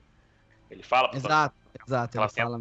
Ele 0.72 0.82
fala 0.82 1.10
pro 1.10 1.18
Exato, 1.18 1.56
Tony, 1.56 1.86
exato. 1.86 2.18
Ele, 2.18 2.30
fala 2.30 2.60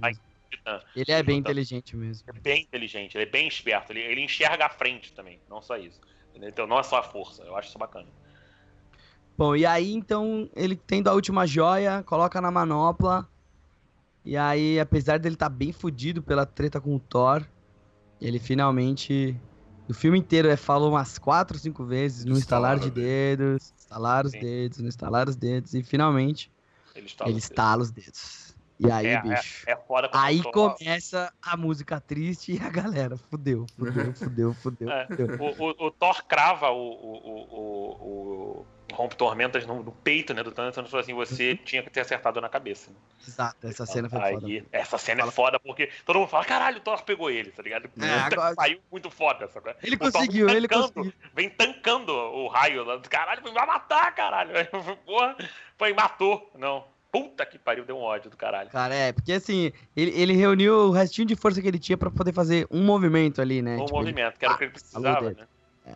mesmo. 0.64 0.82
ele 0.94 1.12
é 1.12 1.22
bem 1.22 1.38
inteligente 1.38 1.96
mesmo. 1.96 2.24
É 2.28 2.32
bem 2.32 2.62
inteligente, 2.62 3.16
ele 3.16 3.24
é 3.24 3.30
bem 3.30 3.48
esperto. 3.48 3.92
Ele, 3.92 4.00
ele 4.00 4.20
enxerga 4.22 4.66
a 4.66 4.70
frente 4.70 5.12
também, 5.12 5.40
não 5.48 5.62
só 5.62 5.76
isso. 5.76 6.00
Então 6.34 6.66
não 6.66 6.78
é 6.78 6.82
só 6.82 6.98
a 6.98 7.02
força, 7.02 7.42
eu 7.42 7.56
acho 7.56 7.68
isso 7.68 7.78
bacana. 7.78 8.08
Bom, 9.36 9.54
e 9.56 9.64
aí 9.66 9.92
então 9.92 10.48
ele 10.54 10.76
tendo 10.76 11.08
a 11.08 11.12
última 11.12 11.46
joia, 11.46 12.02
coloca 12.02 12.40
na 12.40 12.50
manopla 12.50 13.28
e 14.24 14.36
aí, 14.36 14.80
apesar 14.80 15.18
dele 15.18 15.34
estar 15.34 15.50
tá 15.50 15.54
bem 15.54 15.70
fudido 15.70 16.22
pela 16.22 16.46
treta 16.46 16.80
com 16.80 16.96
o 16.96 16.98
Thor, 16.98 17.44
ele 18.20 18.38
finalmente. 18.38 19.38
O 19.86 19.92
filme 19.92 20.18
inteiro 20.18 20.48
é 20.48 20.56
falou 20.56 20.92
umas 20.92 21.18
quatro, 21.18 21.58
cinco 21.58 21.84
vezes 21.84 22.24
no 22.24 22.38
instalar 22.38 22.78
de 22.78 22.90
dedos, 22.90 23.70
instalar 23.78 24.24
os 24.24 24.32
Sim. 24.32 24.40
dedos, 24.40 24.78
no 24.78 24.88
instalar 24.88 25.28
os 25.28 25.36
dedos, 25.36 25.74
e 25.74 25.82
finalmente 25.82 26.50
ele 26.94 27.04
estala, 27.04 27.30
ele 27.30 27.38
estala 27.38 27.82
os 27.82 27.90
dedos. 27.90 28.43
E 28.78 28.90
aí, 28.90 29.06
é, 29.06 29.22
bicho. 29.22 29.64
É, 29.66 29.72
é 29.72 29.76
foda 29.76 30.10
aí 30.12 30.42
começa 30.42 31.32
a 31.40 31.56
música 31.56 32.00
triste 32.00 32.52
e 32.52 32.60
a 32.60 32.68
galera. 32.68 33.16
Fudeu, 33.16 33.66
fudeu, 33.76 34.14
fudeu, 34.14 34.54
fudeu. 34.54 34.90
É, 34.90 35.06
o, 35.38 35.64
o, 35.64 35.86
o, 35.86 35.90
Thor 35.92 36.24
crava 36.24 36.70
o, 36.70 36.76
o, 36.76 38.60
o, 38.60 38.66
rompe 38.92 39.16
tormentas 39.16 39.64
no, 39.66 39.82
no, 39.82 39.92
peito, 39.92 40.34
né, 40.34 40.42
do 40.42 40.50
Thanos, 40.50 40.74
falou 40.74 41.00
assim, 41.00 41.14
você 41.14 41.52
uhum. 41.52 41.56
tinha 41.64 41.82
que 41.82 41.90
ter 41.90 42.00
acertado 42.00 42.40
na 42.40 42.48
cabeça. 42.48 42.90
Né? 42.90 42.96
Exato, 43.26 43.66
essa 43.66 43.86
cena 43.86 44.08
foi 44.08 44.20
Aí, 44.20 44.34
foda. 44.34 44.66
Essa 44.72 44.98
cena 44.98 45.22
é 45.22 45.30
foda 45.30 45.60
porque 45.60 45.90
todo 46.04 46.18
mundo 46.18 46.28
fala, 46.28 46.44
caralho, 46.44 46.78
o 46.78 46.80
Thor 46.80 47.02
pegou 47.04 47.30
ele, 47.30 47.50
tá 47.50 47.62
ligado? 47.62 47.88
É, 48.00 48.10
agora... 48.10 48.54
Saiu 48.54 48.80
muito 48.90 49.10
foda, 49.10 49.48
sabe? 49.48 49.74
Ele 49.82 49.96
o 49.96 49.98
conseguiu, 49.98 50.48
ele 50.48 50.68
conseguiu. 50.68 51.12
Vem 51.34 51.48
tancando 51.48 52.12
o 52.12 52.48
raio 52.48 52.84
lá, 52.84 52.98
caralho, 53.00 53.42
vai 53.42 53.66
matar, 53.66 54.14
caralho. 54.14 54.52
Porra, 55.06 55.36
foi, 55.76 55.92
matou. 55.92 56.50
Não, 56.56 56.84
Puta 57.14 57.46
que 57.46 57.56
pariu, 57.56 57.84
deu 57.84 57.96
um 57.96 58.00
ódio 58.00 58.28
do 58.28 58.36
caralho. 58.36 58.70
Cara, 58.70 58.92
é, 58.92 59.12
porque 59.12 59.32
assim, 59.34 59.70
ele, 59.94 60.10
ele 60.20 60.32
reuniu 60.32 60.88
o 60.88 60.90
restinho 60.90 61.28
de 61.28 61.36
força 61.36 61.62
que 61.62 61.68
ele 61.68 61.78
tinha 61.78 61.96
pra 61.96 62.10
poder 62.10 62.32
fazer 62.32 62.66
um 62.68 62.82
movimento 62.82 63.40
ali, 63.40 63.62
né? 63.62 63.76
Um 63.76 63.84
tipo, 63.84 63.96
movimento, 63.96 64.18
ele... 64.18 64.36
que 64.36 64.44
era 64.44 64.54
o 64.54 64.58
que 64.58 64.64
ele 64.64 64.72
precisava, 64.72 65.30
né? 65.30 65.46
É. 65.86 65.94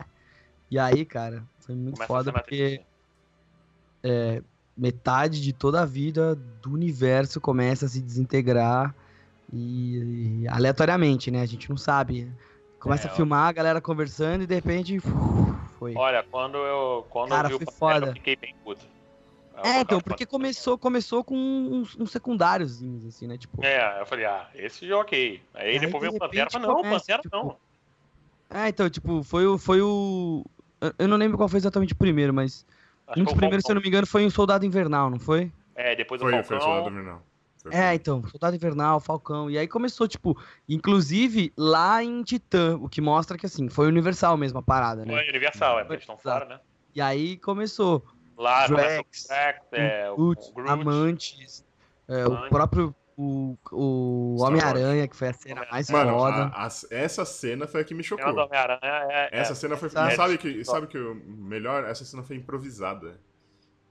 E 0.70 0.78
aí, 0.78 1.04
cara, 1.04 1.42
foi 1.58 1.74
muito 1.74 1.94
Começa 1.94 2.06
foda 2.06 2.32
porque 2.32 2.80
é, 4.00 4.40
metade 4.76 5.42
de 5.42 5.52
toda 5.52 5.82
a 5.82 5.84
vida 5.84 6.36
do 6.62 6.72
universo 6.72 7.40
começa 7.40 7.86
a 7.86 7.88
se 7.88 8.00
desintegrar 8.00 8.94
e, 9.52 10.42
e 10.42 10.48
aleatoriamente, 10.48 11.32
né? 11.32 11.42
A 11.42 11.46
gente 11.46 11.68
não 11.68 11.76
sabe. 11.76 12.32
Começa 12.78 13.08
é, 13.08 13.10
a 13.10 13.14
filmar, 13.14 13.48
a 13.48 13.52
galera 13.52 13.80
conversando 13.80 14.44
e 14.44 14.46
de 14.46 14.54
repente. 14.54 15.00
foi. 15.80 15.96
Olha, 15.96 16.24
quando 16.30 16.58
eu, 16.58 17.04
quando 17.10 17.30
Cara, 17.30 17.50
eu 17.50 17.58
vi 17.58 17.64
o 17.66 17.72
foda. 17.72 18.06
eu 18.06 18.12
fiquei 18.12 18.36
bem 18.36 18.54
puto. 18.62 18.86
É, 19.64 19.80
então, 19.80 20.00
porque 20.00 20.26
começou, 20.26 20.78
começou 20.78 21.24
com 21.24 21.36
uns, 21.36 21.96
uns 21.96 22.10
secundários, 22.10 22.82
assim, 23.06 23.26
né? 23.26 23.38
Tipo... 23.38 23.64
É, 23.64 24.00
eu 24.00 24.06
falei, 24.06 24.24
ah, 24.24 24.48
esse 24.54 24.86
já 24.86 24.96
ok. 24.98 25.42
Aí, 25.54 25.70
aí 25.70 25.78
depois 25.78 26.00
veio 26.00 26.14
o 26.14 26.18
Pantera, 26.18 26.48
mas 26.52 26.62
não, 26.62 26.82
Pantera 26.82 27.22
tipo... 27.22 27.36
não. 27.36 27.56
É, 28.50 28.68
então, 28.68 28.88
tipo, 28.88 29.22
foi 29.22 29.46
o, 29.46 29.58
foi 29.58 29.80
o. 29.82 30.44
Eu 30.98 31.08
não 31.08 31.16
lembro 31.16 31.36
qual 31.36 31.48
foi 31.48 31.58
exatamente 31.58 31.92
o 31.92 31.96
primeiro, 31.96 32.32
mas 32.32 32.64
Acho 33.08 33.20
um 33.20 33.24
dos 33.24 33.34
primeiros, 33.34 33.64
se 33.64 33.70
eu 33.70 33.74
não 33.74 33.82
me 33.82 33.88
engano, 33.88 34.06
foi 34.06 34.24
um 34.24 34.30
Soldado 34.30 34.66
Invernal, 34.66 35.10
não 35.10 35.18
foi? 35.18 35.50
É, 35.74 35.96
depois 35.96 36.20
foi, 36.20 36.30
o 36.30 36.34
Falcão. 36.34 36.48
Foi 36.48 36.56
o 36.56 36.60
Soldado 36.60 36.90
Invernal. 36.90 37.22
Foi 37.62 37.74
É, 37.74 37.94
então, 37.94 38.22
Soldado 38.28 38.56
Invernal, 38.56 39.00
Falcão. 39.00 39.50
E 39.50 39.58
aí 39.58 39.66
começou, 39.66 40.06
tipo, 40.06 40.36
inclusive 40.68 41.52
lá 41.56 42.02
em 42.02 42.22
Titã, 42.22 42.76
o 42.76 42.88
que 42.88 43.00
mostra 43.00 43.38
que, 43.38 43.46
assim, 43.46 43.68
foi 43.68 43.88
universal 43.88 44.36
mesmo 44.36 44.58
a 44.58 44.62
parada, 44.62 45.04
né? 45.04 45.12
Foi 45.12 45.28
Universal, 45.28 45.78
é, 45.78 45.82
porque 45.82 45.94
eles 45.94 46.02
estão 46.02 46.18
fora, 46.18 46.44
né? 46.44 46.60
E 46.94 47.00
aí 47.00 47.36
começou 47.38 48.04
Lá 48.38 48.64
o 48.66 48.68
Drax, 48.68 49.26
Drax, 49.28 49.66
é, 49.72 50.10
o, 50.10 50.16
Groot, 50.16 50.48
o 50.50 50.52
Groot. 50.54 50.70
Amantes, 50.70 51.64
é, 52.06 52.24
o 52.24 52.26
Amantes. 52.32 52.48
próprio 52.50 52.94
o, 53.16 53.58
o 53.72 54.36
Homem-Aranha, 54.40 55.08
que 55.08 55.16
foi 55.16 55.28
a 55.28 55.32
cena 55.32 55.66
mais 55.72 55.90
Mano, 55.90 56.12
foda. 56.12 56.36
a- 56.54 56.66
a- 56.66 56.70
essa 56.90 57.24
cena 57.24 57.66
foi 57.66 57.80
a 57.80 57.84
que 57.84 57.92
me 57.94 58.04
chocou. 58.04 58.48
É, 58.52 59.28
é, 59.32 59.40
Essa 59.40 59.56
cena 59.56 59.76
foi. 59.76 59.88
Exato. 59.88 60.12
e 60.12 60.16
sabe 60.16 60.38
que, 60.38 60.64
sabe 60.64 60.86
que 60.86 60.96
o 60.96 61.16
melhor? 61.16 61.82
Essa 61.84 62.04
cena 62.04 62.22
foi 62.22 62.36
improvisada. 62.36 63.18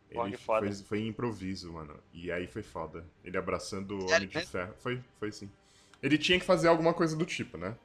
Ele 0.10 0.38
foi, 0.38 0.72
foi 0.72 1.06
improviso, 1.06 1.74
mano. 1.74 1.94
E 2.14 2.32
aí 2.32 2.48
foi 2.48 2.64
foda. 2.64 3.03
Ele 3.26 3.38
abraçando 3.38 3.99
o 3.99 4.06
Homem 4.10 4.30
de? 4.30 4.45
Ferro. 4.45 4.74
Foi, 4.80 5.03
foi 5.19 5.30
sim. 5.34 5.49
Ele 6.02 6.18
tinha 6.18 6.40
que 6.40 6.45
fazer 6.45 6.69
alguma 6.69 6.94
coisa 6.94 7.14
do 7.18 7.26
tipo, 7.26 7.57
né? 7.57 7.76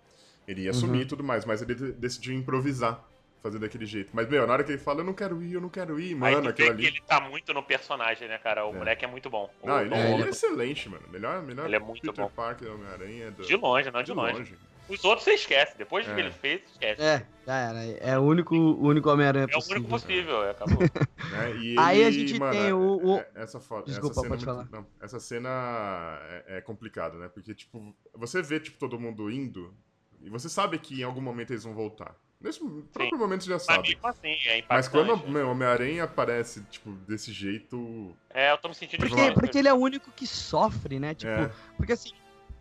Ele 0.47 0.63
ia 0.63 0.71
Uhum. 0.71 0.75
sumir 0.75 1.01
e 1.03 1.07
tudo 1.07 1.25
mais, 1.25 1.45
mas 1.45 1.61
ele 1.61 1.75
de- 1.75 1.93
decidiu 1.93 2.33
improvisar. 2.35 3.03
Fazer 3.43 3.59
daquele 3.59 3.85
jeito. 3.87 4.11
Mas, 4.13 4.29
meu, 4.29 4.47
na 4.47 4.53
hora 4.53 4.63
que 4.63 4.71
ele 4.71 4.79
fala, 4.79 5.01
eu 5.01 5.05
não 5.05 5.13
quero 5.13 5.43
ir, 5.43 5.55
eu 5.55 5.61
não 5.61 5.69
quero 5.69 5.99
ir, 5.99 6.11
Aí 6.13 6.15
mano, 6.15 6.43
tu 6.45 6.49
aquilo 6.51 6.71
ali. 6.71 6.87
ele 6.87 7.01
tá 7.05 7.21
muito 7.21 7.53
no 7.53 7.61
personagem, 7.63 8.29
né, 8.29 8.39
cara? 8.39 8.65
O 8.65 8.71
É. 8.71 8.79
moleque 8.79 9.05
é 9.05 9.09
muito 9.09 9.29
bom. 9.29 9.51
O 9.61 9.67
Não, 9.67 9.81
ele, 9.81 9.93
é, 9.93 9.99
ele 9.99 10.07
é 10.07 10.11
Holland, 10.13 10.31
excelente, 10.31 10.89
mano. 10.89 11.03
Melhor, 11.11 11.43
melhor 11.43 11.67
Ele 11.67 11.75
é 11.75 11.79
muito 11.81 12.03
Peter 12.03 12.25
bom. 12.25 12.31
Parker, 12.31 12.71
Homem-Aranha. 12.73 13.33
do- 13.33 13.43
De 13.45 13.57
longe, 13.57 13.91
não 13.91 14.01
de, 14.03 14.13
longe. 14.13 14.55
Os 14.89 15.05
outros 15.05 15.25
você 15.25 15.33
esquece. 15.35 15.77
Depois 15.77 16.07
do 16.07 16.15
que 16.15 16.21
É. 16.21 16.25
ele 16.25 16.33
fez, 16.33 16.63
esquece. 16.71 17.03
É, 17.03 17.27
já 17.45 17.55
era. 17.57 17.85
É 18.01 18.17
o 18.19 18.23
único, 18.23 18.55
o 18.55 18.87
único 18.87 19.11
Homem-Aranha 19.11 19.45
É 19.45 19.47
o 19.49 19.51
possível. 19.55 19.77
único 19.79 19.91
possível, 19.91 20.45
é, 20.45 20.51
acabou. 20.51 20.79
né? 21.33 21.57
E 21.57 21.75
Aí 21.79 21.99
ele, 21.99 22.07
a 22.07 22.11
gente 22.13 22.39
mano, 22.39 22.53
tem 22.53 22.73
o- 22.73 23.07
o- 23.15 23.19
é- 23.19 23.29
Essa, 23.35 23.59
foto, 23.59 23.87
Desculpa, 23.87 24.13
essa 24.13 24.21
cena 24.21 24.29
pode 24.37 24.49
é 24.49 24.53
muito- 24.53 24.73
não, 24.73 24.87
essa 25.01 25.19
cena 25.19 26.19
é, 26.47 26.59
é 26.59 26.61
complicada, 26.61 27.19
né? 27.19 27.29
Porque, 27.29 27.53
tipo, 27.55 27.93
você 28.15 28.41
vê, 28.41 28.61
tipo, 28.61 28.79
todo 28.79 28.99
mundo 29.01 29.29
indo 29.31 29.75
e 30.21 30.31
você 30.31 30.49
sabe 30.49 30.79
que 30.79 31.01
em 31.01 31.05
algum 31.05 31.21
momento 31.21 31.51
eles 31.53 31.65
vão 31.65 31.75
voltar. 31.75 32.15
Nesse 32.43 32.61
próprio 32.93 33.19
momento 33.19 33.45
você 33.45 33.51
já 33.51 33.55
Mas 33.55 33.63
sabe. 33.65 33.89
mesmo 33.89 34.07
assim, 34.07 34.37
é. 34.47 34.65
Mas 34.69 34.89
quando 34.89 35.17
né? 35.17 35.23
o 35.27 35.31
meu, 35.31 35.49
Homem-Aranha 35.51 36.05
aparece, 36.05 36.63
tipo, 36.71 36.91
desse 37.07 37.33
jeito... 37.33 38.15
É, 38.31 38.51
eu 38.53 38.59
tô 38.59 38.69
me 38.69 38.75
sentindo 38.75 39.01
Porque, 39.01 39.15
demais. 39.15 39.35
porque 39.35 39.59
ele 39.59 39.69
é 39.69 39.73
o 39.73 39.77
único 39.77 40.11
que 40.11 40.27
sofre, 40.27 40.99
né? 40.99 41.15
Tipo, 41.15 41.33
É. 41.33 41.51
porque 41.77 41.93
assim, 41.93 42.13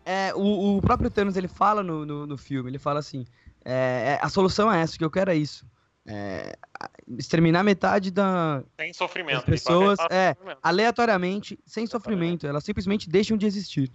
é, 0.04 0.32
o, 0.34 0.76
o 0.78 0.82
próprio 0.82 1.10
Thanos 1.10 1.36
ele 1.36 1.48
fala 1.48 1.82
no, 1.82 2.04
no, 2.04 2.26
no 2.26 2.38
filme, 2.38 2.70
ele 2.70 2.78
fala 2.78 2.98
assim: 3.00 3.24
é, 3.64 4.18
é, 4.20 4.24
a 4.24 4.28
solução 4.28 4.70
é 4.72 4.80
essa, 4.80 4.94
o 4.94 4.98
que 4.98 5.04
eu 5.04 5.10
quero 5.10 5.30
é 5.30 5.36
isso. 5.36 5.66
É, 6.04 6.56
exterminar 7.16 7.62
metade 7.62 8.10
da. 8.10 8.64
Sem 8.76 8.92
sofrimento. 8.92 9.38
As 9.38 9.44
pessoas, 9.44 9.98
é, 10.10 10.36
aleatoriamente, 10.60 11.58
sem 11.64 11.86
sofrimento. 11.86 12.46
Elas 12.46 12.64
simplesmente 12.64 13.08
deixam 13.08 13.36
de 13.36 13.46
existir. 13.46 13.90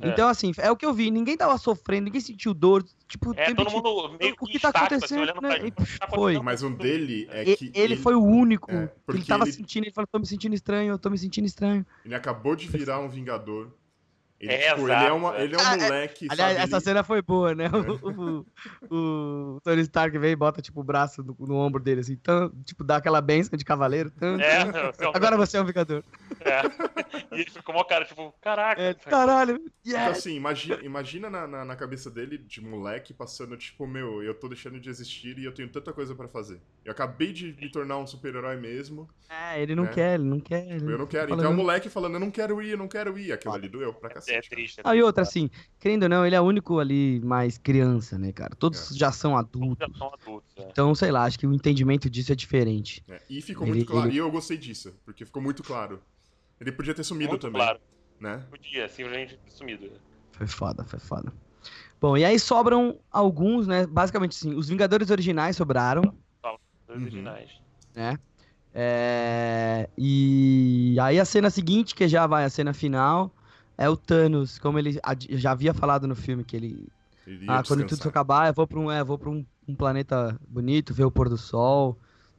É. 0.00 0.08
Então, 0.08 0.28
assim, 0.28 0.52
é 0.58 0.70
o 0.70 0.76
que 0.76 0.86
eu 0.86 0.94
vi. 0.94 1.10
Ninguém 1.10 1.36
tava 1.36 1.58
sofrendo, 1.58 2.04
ninguém 2.04 2.20
sentiu 2.20 2.54
dor. 2.54 2.84
Tipo, 3.08 3.34
É, 3.36 3.52
todo 3.52 3.70
mundo 3.70 4.16
meio 4.20 4.36
o 4.40 4.46
que 4.46 4.52
que 4.52 4.58
tá 4.60 4.68
assim, 4.68 4.78
acontecendo, 4.78 5.26
né? 5.26 5.32
pra 5.32 5.56
E 5.58 5.60
gente. 5.62 5.72
o 5.72 5.84
que 5.84 5.98
tá 5.98 6.06
foi. 6.06 6.36
acontecendo? 6.36 6.44
Mas 6.44 6.62
um 6.62 6.72
dele 6.74 7.26
é 7.30 7.56
que 7.56 7.72
ele, 7.74 7.96
foi 7.96 8.14
o 8.14 8.22
único 8.22 8.70
é, 8.70 8.86
que 8.86 9.16
ele 9.16 9.24
tava 9.24 9.44
ele- 9.44 9.52
sentindo. 9.52 9.84
Ele 9.84 9.92
falou: 9.92 10.06
tô 10.06 10.18
me 10.20 10.26
sentindo 10.26 10.54
estranho, 10.54 10.92
eu 10.92 10.98
tô 10.98 11.10
me 11.10 11.18
sentindo 11.18 11.44
estranho. 11.46 11.84
ele 12.04 12.14
acabou 12.14 12.54
de 12.54 12.68
virar 12.68 13.00
um 13.00 13.08
Vingador. 13.08 13.72
Ele, 14.40 14.52
É, 14.54 14.70
tipo, 14.74 14.88
ele, 14.88 14.92
é 14.92 15.12
uma, 15.12 15.38
ele 15.38 15.54
é 15.54 15.58
um 15.58 15.60
Ah, 15.60 15.74
é- 15.74 15.76
moleque, 15.76 16.26
Aliás, 16.30 16.52
sabe? 16.54 16.64
essa 16.64 16.76
Ele- 16.76 16.84
cena 16.84 17.04
foi 17.04 17.20
boa, 17.20 17.54
né? 17.54 17.64
O, 18.02 18.46
o- 18.90 19.56
o 19.56 19.60
Tony 19.62 19.82
Stark 19.82 20.16
vem 20.18 20.32
e 20.32 20.36
bota, 20.36 20.62
tipo, 20.62 20.80
o 20.80 20.84
braço 20.84 21.22
no, 21.22 21.36
no 21.46 21.54
ombro 21.56 21.82
dele, 21.82 22.00
assim, 22.00 22.16
tão, 22.16 22.50
tipo, 22.64 22.82
dá 22.82 22.96
aquela 22.96 23.20
benção 23.20 23.56
de 23.56 23.64
cavaleiro. 23.64 24.10
tão, 24.10 24.40
É, 24.40 24.92
tão. 24.92 25.12
Agora 25.14 25.36
você 25.36 25.58
é 25.58 25.60
um 25.60 25.64
Vingador. 25.66 26.02
é. 26.40 26.62
E 27.32 27.42
ele 27.42 27.50
ficou 27.50 27.72
mó 27.74 27.84
cara, 27.84 28.04
tipo, 28.04 28.34
caraca. 28.40 28.80
É, 28.80 28.92
caralho, 28.94 29.60
Então, 29.86 30.00
yes! 30.08 30.18
assim, 30.18 30.34
imagina, 30.34 30.78
imagina 30.82 31.30
na, 31.30 31.46
na, 31.46 31.64
na 31.64 31.76
cabeça 31.76 32.10
dele, 32.10 32.38
de 32.38 32.60
moleque, 32.60 33.14
passando, 33.14 33.56
tipo, 33.56 33.86
meu, 33.86 34.20
eu 34.22 34.34
tô 34.34 34.48
deixando 34.48 34.80
de 34.80 34.88
existir 34.90 35.38
e 35.38 35.44
eu 35.44 35.52
tenho 35.52 35.68
tanta 35.68 35.92
coisa 35.92 36.12
pra 36.14 36.26
fazer. 36.28 36.60
Eu 36.84 36.90
acabei 36.92 37.32
de 37.32 37.52
me 37.60 37.70
tornar 37.70 37.98
um 37.98 38.06
super-herói 38.06 38.56
mesmo, 38.56 39.08
É, 39.28 39.62
ele 39.62 39.74
não 39.76 39.84
É. 39.84 39.88
quer, 39.88 40.14
ele 40.14 40.24
não 40.24 40.40
quer. 40.40 40.66
ele 40.66 40.92
eu 40.92 40.98
não 40.98 41.06
quero. 41.06 41.32
Então 41.32 41.44
é 41.44 41.48
o 41.48 41.54
moleque 41.54 41.88
falando, 41.88 42.14
eu 42.14 42.20
não 42.20 42.30
quero 42.32 42.60
ir, 42.60 42.70
eu 42.70 42.78
não 42.78 42.88
quero 42.88 43.16
ir. 43.16 43.32
Aquilo 43.32 43.54
ali 43.54 43.68
doeu 43.68 43.94
pra 43.94 44.10
É 44.10 44.20
cacete. 44.34 44.48
cara. 44.48 44.56
triste. 44.62 44.80
Ah, 44.84 44.96
e 44.96 45.02
outra, 45.02 45.22
assim, 45.22 45.50
querendo 45.78 46.04
ou 46.04 46.08
não, 46.08 46.26
ele 46.26 46.34
é 46.34 46.40
o 46.40 46.44
único 46.44 46.78
ali 46.78 47.20
mais 47.20 47.58
criança, 47.58 48.18
né, 48.18 48.32
cara? 48.32 48.54
Todos 48.56 48.92
É. 48.92 48.94
já 48.98 49.12
são 49.12 49.32
Já 49.32 49.38
adultos. 49.40 49.98
são 49.98 50.12
adultos, 50.12 50.50
é. 50.56 50.68
Então, 50.70 50.94
sei 50.94 51.10
lá, 51.10 51.24
acho 51.24 51.38
que 51.38 51.46
o 51.46 51.52
entendimento 51.54 52.08
disso 52.10 52.32
é 52.32 52.34
diferente. 52.34 53.02
É, 53.08 53.20
E 53.28 53.40
ficou 53.42 53.66
Ele- 53.66 53.76
muito 53.76 53.86
claro. 53.90 54.08
ele- 54.08 54.16
E 54.16 54.18
eu 54.18 54.30
gostei 54.30 54.56
disso, 54.56 54.94
porque 55.04 55.24
ficou 55.24 55.42
muito 55.42 55.62
claro. 55.62 56.00
Ele 56.60 56.72
podia 56.72 56.94
ter 56.94 57.04
sumido 57.04 57.30
Muito 57.30 57.42
também, 57.42 57.60
claro. 57.62 57.80
né? 58.20 58.44
Podia, 58.50 58.88
simplesmente 58.88 59.38
sumido. 59.48 59.90
Foi 60.32 60.46
foda, 60.46 60.84
foi 60.84 60.98
foda. 60.98 61.32
Bom, 62.00 62.16
e 62.16 62.24
aí 62.24 62.38
sobram 62.38 62.98
alguns, 63.10 63.66
né? 63.66 63.86
Basicamente, 63.86 64.32
assim, 64.32 64.54
os 64.54 64.68
Vingadores 64.68 65.10
originais 65.10 65.56
sobraram. 65.56 66.02
Os 66.42 66.96
Uhum. 66.96 67.02
originais. 67.02 67.50
né? 67.94 68.18
É, 68.72 69.88
e 69.98 70.96
aí 71.00 71.18
a 71.18 71.24
cena 71.24 71.50
seguinte, 71.50 71.94
que 71.94 72.06
já 72.08 72.26
vai 72.26 72.44
a 72.44 72.50
cena 72.50 72.72
final, 72.72 73.34
é 73.80 73.88
o 73.88 73.96
Thanos, 73.96 74.58
como 74.58 74.78
ele 74.78 75.00
já 75.30 75.52
havia 75.52 75.72
falado 75.72 76.06
no 76.06 76.14
filme, 76.14 76.44
que 76.44 76.54
ele. 76.54 76.86
Ele 77.26 77.46
Ah, 77.48 77.62
quando 77.66 77.80
tudo 77.86 77.98
isso 77.98 78.08
acabar, 78.08 78.48
eu 78.48 78.54
vou 78.54 78.66
pra, 78.66 78.78
um, 78.78 78.90
é, 78.90 79.02
vou 79.02 79.16
pra 79.18 79.30
um, 79.30 79.44
um 79.66 79.74
planeta 79.74 80.38
bonito, 80.46 80.92
ver 80.92 81.04
o 81.04 81.10
pôr 81.10 81.28
do 81.30 81.38
sol 81.38 81.96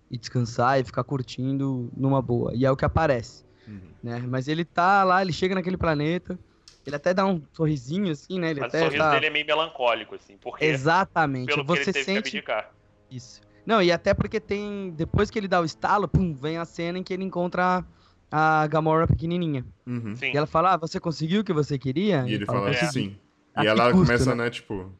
e 0.10 0.18
descansar 0.18 0.80
e 0.80 0.84
ficar 0.84 1.04
curtindo 1.04 1.90
numa 1.98 2.22
boa. 2.22 2.54
E 2.54 2.64
é 2.66 2.72
o 2.72 2.76
que 2.78 2.86
aparece, 2.86 3.44
Uhum. 3.68 3.80
né? 4.04 4.24
Mas 4.28 4.48
ele 4.48 4.64
tá 4.64 5.04
lá, 5.04 5.22
ele 5.22 5.34
chega 5.34 5.56
naquele 5.56 5.78
planeta, 5.78 6.38
ele 6.86 6.96
até 6.96 7.14
dá 7.14 7.26
um 7.26 7.42
sorrisinho 7.54 8.12
assim, 8.12 8.40
né? 8.40 8.52
Ele 8.52 8.60
Mas 8.60 8.74
o 8.74 8.76
até 8.76 8.86
sorriso 8.86 9.04
tá... 9.04 9.12
dele 9.12 9.26
é 9.28 9.30
meio 9.30 9.46
melancólico, 9.46 10.16
assim, 10.16 10.38
porque 10.38 10.66
Exatamente. 10.66 11.48
pelo 11.48 11.64
que 11.66 11.68
Você 11.70 11.82
ele 11.82 11.86
teve 11.94 12.00
que 12.00 12.06
sente 12.06 12.20
abdicar. 12.38 12.72
isso. 13.10 13.42
Não, 13.66 13.82
e 13.82 13.92
até 13.92 14.14
porque 14.14 14.40
tem. 14.40 14.92
Depois 14.96 15.30
que 15.30 15.38
ele 15.40 15.48
dá 15.48 15.62
o 15.62 15.66
estalo, 15.66 16.08
pum, 16.08 16.34
vem 16.34 16.58
a 16.58 16.66
cena 16.66 16.98
em 16.98 17.04
que 17.04 17.14
ele 17.14 17.24
encontra 17.24 17.86
a 18.32 18.66
Gamora 18.68 19.06
pequenininha. 19.06 19.66
Uhum. 19.86 20.16
Sim. 20.16 20.32
E 20.34 20.38
ela 20.38 20.48
fala: 20.48 20.74
Ah, 20.74 20.78
você 20.78 20.99
conseguiu 20.99 21.41
o 21.41 21.44
que 21.44 21.53
você 21.53 21.78
queria? 21.78 22.26
E 22.28 22.34
ele 22.34 22.45
fala 22.45 22.70
"É, 22.72 22.80
assim. 22.82 23.18
E 23.56 23.60
A 23.60 23.62
que 23.62 23.68
ela 23.68 23.91
custo, 23.91 24.06
começa, 24.08 24.36
né? 24.36 24.44
né, 24.45 24.49
tipo. 24.49 24.91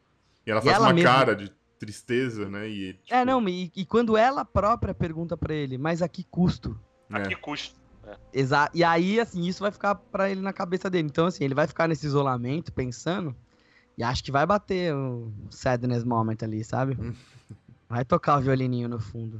E 0.46 0.50
ela 0.50 0.60
E 0.60 0.64
faz 0.64 0.76
ela 0.76 0.86
uma 0.88 0.92
mesma- 0.92 1.10
cara 1.10 1.34
de 1.34 1.50
tristeza, 1.78 2.48
né? 2.48 2.68
E, 2.68 2.92
tipo, 2.94 3.14
É, 3.14 3.24
não, 3.24 3.48
e, 3.48 3.72
e 3.74 3.84
quando 3.84 4.16
ela 4.16 4.44
própria 4.44 4.94
pergunta 4.94 5.36
pra 5.36 5.54
ele, 5.54 5.78
mas 5.78 6.02
a 6.02 6.08
que 6.08 6.22
custo? 6.24 6.78
A 7.10 7.18
né? 7.20 7.26
que 7.26 7.34
custo? 7.36 7.80
Exa 8.32 8.68
e 8.74 8.82
aí, 8.84 9.18
assim, 9.20 9.46
isso 9.46 9.60
vai 9.62 9.70
ficar 9.70 9.94
pra 9.94 10.28
ele 10.30 10.40
na 10.40 10.52
cabeça 10.52 10.90
dele. 10.90 11.06
Então, 11.08 11.26
assim, 11.26 11.44
ele 11.44 11.54
vai 11.54 11.66
ficar 11.66 11.88
nesse 11.88 12.04
isolamento, 12.06 12.72
pensando, 12.72 13.34
e 13.96 14.02
acho 14.02 14.22
que 14.24 14.32
vai 14.32 14.44
bater 14.44 14.94
o 14.94 15.32
sadness 15.50 16.04
moment 16.04 16.36
ali, 16.42 16.62
sabe? 16.64 16.96
Vai 17.88 18.06
tocar 18.06 18.38
o 18.38 18.40
violininho 18.40 18.88
no 18.88 18.98
fundo. 18.98 19.38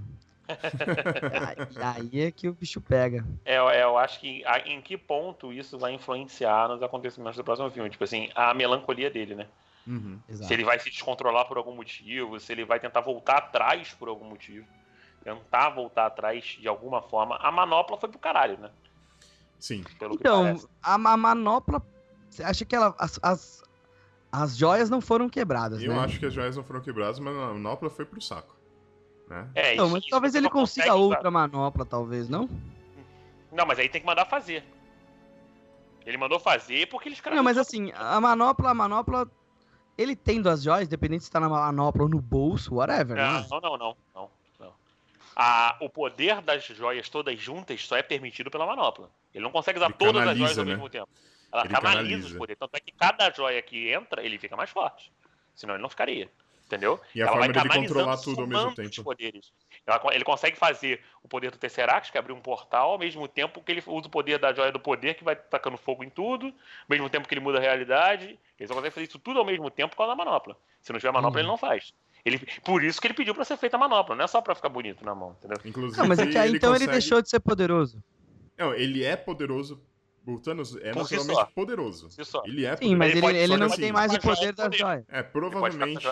E 0.49 1.83
aí- 1.83 2.21
é 2.23 2.31
que 2.31 2.49
o 2.49 2.53
bicho 2.53 2.81
pega. 2.81 3.25
É, 3.45 3.55
é, 3.57 3.83
eu 3.83 3.97
acho 3.97 4.21
que 4.21 4.45
a- 4.45 4.61
em 4.61 4.81
que 4.81 4.97
ponto 4.97 5.53
isso 5.53 5.79
vai 5.79 5.93
influenciar 5.93 6.69
nos 6.69 6.83
acontecimentos 6.83 7.37
do 7.37 7.45
próximo 7.45 7.71
filme. 7.71 7.91
Tipo 7.91 8.05
assim, 8.05 8.31
a 8.35 8.53
melancolia 8.55 9.11
dele, 9.11 9.35
né? 9.35 9.47
Uhum. 9.87 10.19
Se 10.31 10.53
ele 10.53 10.65
vai 10.65 10.79
se 10.79 10.91
descontrolar 10.91 11.47
por 11.47 11.57
algum 11.57 11.75
motivo, 11.75 12.39
se 12.39 12.53
ele 12.53 12.65
vai 12.65 12.79
tentar 12.79 13.01
voltar 13.01 13.39
atrás 13.39 13.93
por 13.95 14.09
algum 14.09 14.25
motivo. 14.29 14.67
Tentar 15.25 15.71
voltar 15.71 16.07
atrás 16.07 16.45
de 16.61 16.67
alguma 16.69 17.01
forma. 17.03 17.37
A 17.37 17.51
manopla 17.53 17.97
foi 17.97 18.09
pro 18.09 18.19
caralho, 18.19 18.59
né? 18.59 18.71
Sim. 19.59 19.85
Pelo 19.99 20.17
que 20.17 20.23
Então, 20.23 20.61
a, 20.83 20.99
ma- 20.99 21.17
manopla. 21.17 21.81
Você 22.29 22.43
acha 22.43 22.65
que 22.65 22.75
ela, 22.75 22.95
as, 22.99 23.21
as, 23.23 23.63
as 24.33 24.57
joias 24.57 24.89
não 24.91 25.01
foram 25.01 25.29
quebradas, 25.29 25.83
Eu 25.83 25.93
né? 25.93 25.99
acho 26.01 26.19
que 26.19 26.27
as 26.27 26.33
joias 26.33 26.57
não 26.57 26.65
foram 26.65 26.81
quebradas, 26.81 27.19
mas 27.21 27.37
a 27.37 27.53
manopla 27.53 27.91
foi 27.91 28.05
pro 28.05 28.21
saco. 28.21 28.57
Né? 29.33 29.49
É, 29.55 29.77
Não, 29.77 29.85
isso- 29.87 29.93
mas 29.95 30.03
isso 30.03 30.11
talvez 30.11 30.35
ele 30.35 30.45
não 30.45 30.51
consiga 30.51 30.87
consegue 30.89 31.03
outra 31.05 31.31
manopla, 31.31 31.87
talvez, 31.87 32.29
não? 32.29 32.49
Não, 33.51 33.65
mas 33.67 33.79
aí 33.79 33.89
tem 33.89 34.01
que 34.01 34.07
mandar 34.07 34.27
fazer. 34.27 34.63
Ele 36.05 36.17
mandou 36.19 36.39
fazer 36.39 36.87
porque 36.89 37.09
eles 37.09 37.21
Não, 37.33 37.43
mas 37.43 37.57
assim, 37.57 37.93
a 37.95 38.21
manopla, 38.21 38.71
a 38.71 38.75
manopla. 38.75 39.31
Ele 39.97 40.17
tendo 40.17 40.49
as 40.49 40.63
joias, 40.63 40.89
dependente 40.89 41.25
se 41.25 41.31
tá 41.31 41.39
na 41.39 41.49
manopla 41.49 42.03
ou 42.03 42.09
no 42.09 42.21
bolso, 42.21 42.75
whatever, 42.77 43.17
né? 43.17 43.47
Não, 43.51 43.61
não, 43.61 43.77
não, 43.79 43.97
não. 44.15 44.31
não. 44.59 44.73
A, 45.37 45.77
o 45.81 45.89
poder 45.89 46.41
das 46.43 46.65
joias 46.65 47.09
todas 47.09 47.39
juntas 47.39 47.87
só 47.87 47.97
é 47.97 48.03
permitido 48.03 48.51
pela 48.51 48.67
manopla. 48.67 49.09
Ele 49.35 49.45
não 49.45 49.51
consegue 49.51 49.79
usar 49.79 49.87
Ele 49.87 49.95
todas 49.95 50.17
as 50.17 50.21
canaliza, 50.21 50.45
joias 50.45 50.59
ao 50.59 50.65
né? 50.65 50.73
mesmo 50.73 50.89
tempo. 50.91 51.09
Ela 51.53 51.63
Ele 51.65 51.73
canaliza, 51.75 51.97
canaliza. 51.99 52.27
os 52.29 52.33
poderes. 52.35 52.59
Tanto 52.59 52.75
é 52.77 52.81
que 52.81 52.93
cada 52.93 53.31
joia 53.31 53.63
que 53.63 53.91
entra, 53.93 54.23
ele 54.23 54.39
fica 54.39 54.57
mais 54.57 54.71
forte. 54.71 55.13
Senão 55.55 55.75
ele 55.75 55.83
não 55.83 55.89
ficaria. 55.91 56.31
Entendeu? 56.73 56.99
E 57.15 57.21
a 57.21 57.25
Ela 57.27 57.33
forma 57.37 57.53
vai 57.53 57.63
dele 57.69 57.87
controlar 57.87 58.17
tudo 58.17 58.41
ao 58.41 58.47
mesmo 58.47 58.75
tempo. 58.75 58.89
os 58.89 58.99
poderes. 59.01 59.53
Ela 59.87 60.01
ele 60.15 60.25
consegue 60.25 60.57
fazer 60.57 61.03
o 61.23 61.29
poder 61.29 61.51
do 61.51 61.59
Tesseract, 61.59 62.11
que 62.11 62.17
abre 62.17 62.33
um 62.33 62.41
portal, 62.41 62.93
ao 62.93 62.99
mesmo 62.99 63.29
tempo 63.29 63.63
que 63.63 63.71
ele 63.73 63.83
usa 63.87 64.07
o 64.07 64.11
poder 64.11 64.39
da 64.39 64.55
joia 64.55 64.73
do 64.73 64.81
poder, 64.81 65.13
que 65.15 65.23
vai 65.23 65.37
tacando 65.37 65.77
fogo 65.77 66.03
em 66.03 66.09
tudo, 66.09 66.47
ao 66.47 66.53
mesmo 66.89 67.11
tempo 67.11 67.29
que 67.29 67.35
ele 67.35 67.43
muda 67.43 67.59
a 67.59 67.61
realidade. 67.61 68.39
Ele 68.59 68.67
só 68.67 68.73
consegue 68.73 68.95
fazer 68.95 69.07
isso 69.07 69.19
tudo 69.19 69.39
ao 69.39 69.45
mesmo 69.45 69.71
tempo 69.71 69.95
causa 69.95 70.17
da 70.17 70.25
manopla. 70.25 70.57
Se 70.81 70.95
não 70.95 70.99
tiver 70.99 71.13
manopla, 71.13 71.37
Uhum. 71.37 71.41
ele 71.41 71.49
não 71.49 71.59
faz. 71.59 71.93
Ele, 72.25 72.39
por 72.65 72.83
isso 72.83 72.99
que 72.99 73.07
ele 73.07 73.15
pediu 73.15 73.35
pra 73.35 73.45
ser 73.45 73.59
feita 73.59 73.77
a 73.77 73.79
manopla, 73.81 74.17
não 74.17 74.25
é 74.25 74.29
só 74.29 74.41
pra 74.41 74.55
ficar 74.55 74.71
bonito 74.71 75.05
na 75.05 75.15
mão, 75.15 75.37
entendeu? 75.39 75.59
Inclusive, 75.67 75.99
Não, 76.01 76.09
mas 76.09 76.19
é 76.21 76.27
que 76.27 76.39
aí 76.39 76.53
então 76.55 76.71
ele 76.71 76.87
consegue- 76.87 76.93
deixou 76.93 77.21
de 77.21 77.29
ser 77.29 77.41
poderoso. 77.41 78.03
Não, 78.57 78.73
ele 78.73 79.05
é 79.05 79.15
poderoso 79.15 79.79
O 80.27 80.39
Thanos 80.39 80.77
é 80.77 80.93
Por 80.93 81.07
si 81.07 81.17
naturalmente 81.17 81.35
só. 81.35 81.53
poderoso. 81.55 82.11
Si 82.11 82.25
só. 82.25 82.43
Ele 82.45 82.65
é 82.65 82.77
Sim, 82.77 82.95
mas 82.95 83.11
Ele 83.15 83.27
ele, 83.27 83.39
ele 83.39 83.57
não 83.57 83.69
que 83.69 83.77
tem 83.77 83.87
assim, 83.87 83.93
mais 83.93 84.13
o 84.15 84.21
poder 84.21 84.53
da 84.55 84.71
joia. 84.71 85.05
É, 85.09 85.23
provavelmente 85.23 86.07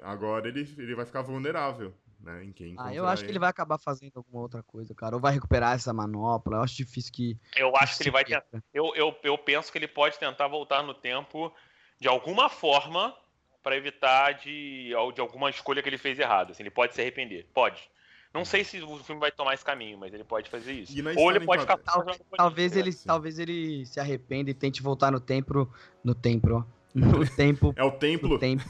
agora 0.00 0.48
ele, 0.48 0.60
ele 0.78 0.94
vai 0.94 1.04
ficar 1.04 1.22
vulnerável, 1.22 1.92
né? 2.20 2.44
Em 2.44 2.52
quem 2.52 2.76
Ah, 2.78 2.94
eu 2.94 3.06
acho 3.06 3.24
que 3.24 3.30
ele 3.30 3.38
vai 3.38 3.50
acabar 3.50 3.78
fazendo 3.78 4.16
alguma 4.16 4.40
outra 4.42 4.62
coisa, 4.62 4.94
cara. 4.94 5.16
Ou 5.16 5.20
vai 5.20 5.32
recuperar 5.32 5.74
essa 5.74 5.92
manopla. 5.92 6.58
Eu 6.58 6.62
acho 6.62 6.76
difícil 6.76 7.12
que. 7.12 7.36
Eu 7.56 7.76
acho 7.76 7.96
que 7.96 8.04
ele 8.04 8.10
vai 8.12 8.24
tentar. 8.24 8.42
tentar. 8.42 8.64
Eu, 8.72 8.94
eu, 8.94 9.14
eu 9.24 9.36
penso 9.36 9.72
que 9.72 9.78
ele 9.78 9.88
pode 9.88 10.18
tentar 10.18 10.46
voltar 10.46 10.82
no 10.82 10.94
tempo 10.94 11.52
de 12.00 12.08
alguma 12.08 12.48
forma 12.48 13.14
para 13.62 13.76
evitar 13.76 14.32
de, 14.32 14.90
de 15.14 15.20
alguma 15.20 15.50
escolha 15.50 15.82
que 15.82 15.88
ele 15.88 15.98
fez 15.98 16.18
errado. 16.18 16.50
Assim, 16.50 16.62
ele 16.62 16.70
pode 16.70 16.94
se 16.94 17.00
arrepender. 17.00 17.46
Pode. 17.52 17.90
Não 18.34 18.44
sei 18.46 18.64
se 18.64 18.80
o 18.80 18.96
filme 19.04 19.20
vai 19.20 19.30
tomar 19.30 19.52
esse 19.54 19.64
caminho, 19.64 19.98
mas 19.98 20.12
ele 20.14 20.24
pode 20.24 20.48
fazer 20.48 20.72
isso. 20.72 20.96
E 20.96 21.02
na 21.02 21.10
Ou 21.10 21.30
ele 21.30 21.38
história 21.40 21.46
pode 21.46 21.60
ficar. 21.62 21.76
Talvez, 21.78 22.20
talvez 22.36 22.76
ele, 22.76 22.92
sim. 22.92 23.06
talvez 23.06 23.38
ele 23.38 23.84
se 23.84 24.00
arrependa 24.00 24.50
e 24.50 24.54
tente 24.54 24.82
voltar 24.82 25.12
no 25.12 25.20
tempo. 25.20 25.68
No 26.02 26.14
tempo, 26.14 26.48
ó. 26.54 26.64
No 26.94 27.28
tempo. 27.28 27.74
É 27.76 27.84
o 27.84 27.92
templo. 27.92 28.30
No 28.30 28.38
tempo. 28.38 28.64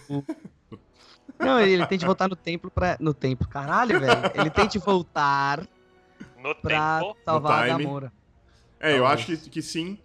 Não, 1.39 1.61
ele 1.61 1.87
tente 1.87 2.05
voltar 2.05 2.29
no 2.29 2.37
templo 2.37 2.71
pra. 2.71 2.97
No 3.01 3.15
tempo. 3.15 3.47
Caralho, 3.49 4.01
velho. 4.01 4.13
Ele 4.35 4.51
tente 4.51 4.79
voltar 4.79 5.67
No 6.43 6.55
pra 6.57 7.01
tempo. 7.01 7.17
salvar 7.25 7.63
a. 7.65 7.67
Gamora. 7.79 8.13
É, 8.81 8.99
eu 8.99 9.07
acho 9.07 9.27
que, 9.27 9.37
que 9.51 9.63
sim. 9.63 9.99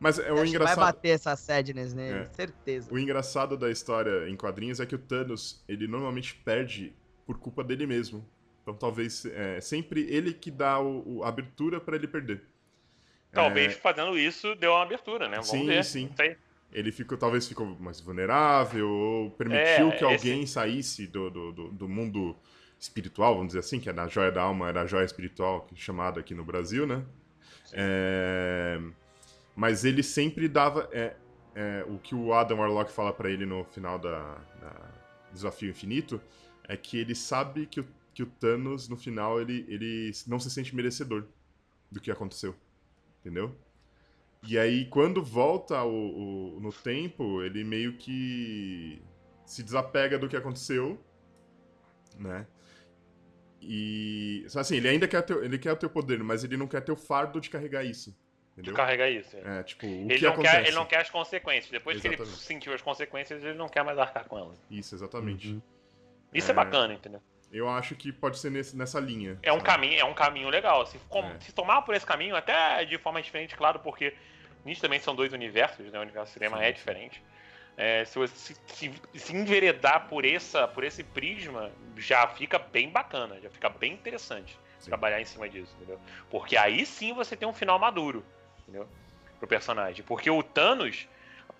Mas 0.00 0.18
é 0.18 0.22
o 0.22 0.34
que 0.34 0.40
Vai 0.40 0.48
engraçado. 0.48 0.78
bater 0.80 1.08
essa 1.10 1.36
sadness 1.36 1.94
nele, 1.94 2.18
É. 2.18 2.24
certeza. 2.26 2.92
O 2.92 2.98
engraçado 2.98 3.56
da 3.56 3.70
história 3.70 4.28
em 4.28 4.36
quadrinhos 4.36 4.80
é 4.80 4.86
que 4.86 4.94
o 4.94 4.98
Thanos, 4.98 5.62
ele 5.68 5.86
normalmente 5.86 6.34
perde 6.44 6.92
por 7.24 7.38
culpa 7.38 7.62
dele 7.64 7.86
mesmo. 7.86 8.26
Então 8.64 8.74
talvez 8.74 9.26
é 9.26 9.60
sempre 9.62 10.02
ele 10.10 10.34
que 10.34 10.50
dá 10.50 10.80
o, 10.80 11.18
o- 11.20 11.24
a 11.24 11.30
abertura 11.30 11.80
pra 11.80 11.96
ele 11.96 12.08
perder. 12.08 12.42
Talvez 13.34 13.72
É, 13.72 13.76
fazendo 13.76 14.18
isso 14.18 14.54
deu 14.54 14.72
uma 14.72 14.82
abertura, 14.82 15.28
né? 15.28 15.38
Vamos 15.40 15.66
Sim, 15.66 15.66
ver. 15.66 15.82
sim. 15.82 16.10
Ele 16.72 16.90
ficou, 16.92 17.16
talvez 17.18 17.46
ficou 17.46 17.66
mais 17.78 18.00
vulnerável, 18.00 18.88
ou 18.88 19.30
permitiu 19.32 19.92
É, 19.92 19.94
que 19.94 20.04
alguém 20.04 20.46
saísse 20.46 21.06
do, 21.06 21.30
do, 21.30 21.52
do, 21.52 21.68
do 21.72 21.88
mundo 21.88 22.36
espiritual, 22.80 23.34
vamos 23.34 23.48
dizer 23.48 23.60
assim, 23.60 23.80
que 23.80 23.88
é 23.88 23.92
na 23.92 24.08
joia 24.08 24.32
da 24.32 24.42
alma, 24.42 24.68
era 24.68 24.82
a 24.82 24.86
joia 24.86 25.04
espiritual, 25.04 25.66
é 25.72 25.76
chamada 25.76 26.20
aqui 26.20 26.34
no 26.34 26.44
Brasil, 26.44 26.86
né? 26.86 27.04
É, 27.72 28.80
Mas 29.56 29.84
ele 29.84 30.02
sempre 30.02 30.48
dava. 30.48 30.88
é, 30.92 31.84
o 31.88 31.98
que 31.98 32.14
o 32.14 32.32
Adam 32.32 32.58
Warlock 32.58 32.90
fala 32.92 33.12
pra 33.12 33.30
ele 33.30 33.46
no 33.46 33.64
final 33.64 33.98
da, 33.98 34.34
da 34.60 34.90
Desafio 35.32 35.70
Infinito 35.70 36.20
é 36.68 36.76
que 36.76 36.98
ele 36.98 37.14
sabe 37.14 37.66
que 37.66 37.80
o, 37.80 37.86
que 38.14 38.22
o 38.22 38.26
Thanos, 38.26 38.88
no 38.88 38.96
final, 38.96 39.40
ele, 39.40 39.64
ele 39.68 40.10
não 40.26 40.38
se 40.38 40.50
sente 40.50 40.74
merecedor 40.74 41.26
do 41.90 42.00
que 42.00 42.10
aconteceu. 42.10 42.54
Entendeu? 43.20 43.54
E 44.46 44.58
aí, 44.58 44.84
quando 44.86 45.22
volta 45.22 45.82
o, 45.82 46.56
o- 46.56 46.60
no 46.60 46.72
tempo, 46.72 47.42
ele 47.42 47.64
meio 47.64 47.96
que 47.96 49.02
se 49.46 49.62
desapega 49.62 50.18
do 50.18 50.28
que 50.28 50.36
aconteceu, 50.36 50.98
né? 52.18 52.46
E. 53.60 54.44
Assim, 54.54 54.76
ele 54.76 54.88
ainda 54.88 55.08
quer, 55.08 55.22
teu, 55.22 55.42
ele 55.42 55.58
quer 55.58 55.72
o 55.72 55.76
teu 55.76 55.88
poder, 55.88 56.22
mas 56.22 56.44
ele 56.44 56.56
não 56.56 56.66
quer 56.66 56.82
ter 56.82 56.92
o 56.92 56.96
fardo 56.96 57.40
de 57.40 57.48
carregar 57.48 57.82
isso. 57.84 58.10
De 58.10 58.60
Entendeu? 58.60 58.74
carregar 58.74 59.10
isso. 59.10 59.34
é. 59.36 59.60
É, 59.60 59.62
tipo, 59.62 59.86
o 59.86 59.88
Ele 59.88 60.16
que 60.16 60.22
não, 60.24 60.32
acontece. 60.32 60.54
quer, 60.56 60.66
ele 60.66 60.76
não 60.76 60.86
quer 60.86 61.00
as 61.00 61.10
consequências. 61.10 61.70
Depois 61.70 62.00
que 62.00 62.06
ele 62.06 62.14
Exatamente. 62.14 62.42
sentiu 62.42 62.72
as 62.74 62.82
consequências, 62.82 63.42
ele 63.42 63.58
não 63.58 63.68
quer 63.68 63.82
mais 63.82 63.98
arcar 63.98 64.28
com 64.28 64.38
elas. 64.38 64.58
Isso, 64.70 64.94
exatamente. 64.94 65.48
Uhum. 65.54 65.62
Isso 66.32 66.50
é, 66.50 66.52
É. 66.52 66.54
bacana, 66.54 66.94
entendeu? 66.94 67.20
Eu 67.54 67.68
acho 67.68 67.94
que 67.94 68.12
pode 68.12 68.38
ser 68.38 68.50
nesse- 68.50 68.76
nessa 68.76 68.98
linha. 68.98 69.38
É 69.42 69.52
um 69.52 69.56
sabe? 69.56 69.66
caminho, 69.66 70.00
é 70.00 70.04
um 70.04 70.12
caminho 70.12 70.48
legal. 70.48 70.84
Se, 70.86 70.98
com- 71.08 71.24
É. 71.24 71.38
se 71.40 71.52
tomar 71.52 71.82
por 71.82 71.94
esse 71.94 72.04
caminho, 72.04 72.34
até 72.34 72.84
de 72.84 72.98
forma 72.98 73.22
diferente, 73.22 73.54
claro, 73.54 73.78
porque 73.78 74.12
nisso 74.64 74.80
também 74.80 74.98
são 74.98 75.14
dois 75.14 75.32
universos, 75.32 75.90
né? 75.92 75.98
O 75.98 76.02
universo 76.02 76.32
cinema 76.32 76.58
Sim. 76.58 76.64
é 76.64 76.72
diferente. 76.72 77.22
É, 77.76 78.04
se 78.04 78.18
você 78.18 78.34
se, 78.36 78.56
se- 78.66 78.92
se 79.14 79.36
enveredar 79.36 80.08
por, 80.08 80.24
essa, 80.24 80.66
por 80.66 80.82
esse 80.84 81.04
prisma, 81.04 81.70
já 81.96 82.26
fica 82.26 82.58
bem 82.58 82.88
bacana, 82.88 83.40
já 83.40 83.50
fica 83.50 83.68
bem 83.68 83.92
interessante 83.92 84.58
Sim. 84.80 84.90
trabalhar 84.90 85.20
em 85.20 85.24
cima 85.24 85.48
disso, 85.48 85.72
entendeu? 85.76 86.00
Porque 86.30 86.56
aí 86.56 86.84
sim 86.84 87.12
você 87.12 87.36
tem 87.36 87.46
um 87.48 87.52
final 87.52 87.78
maduro, 87.78 88.24
entendeu? 88.62 88.88
Pro 89.38 89.46
personagem. 89.48 90.04
Porque 90.04 90.28
o 90.28 90.42
Thanos. 90.42 91.08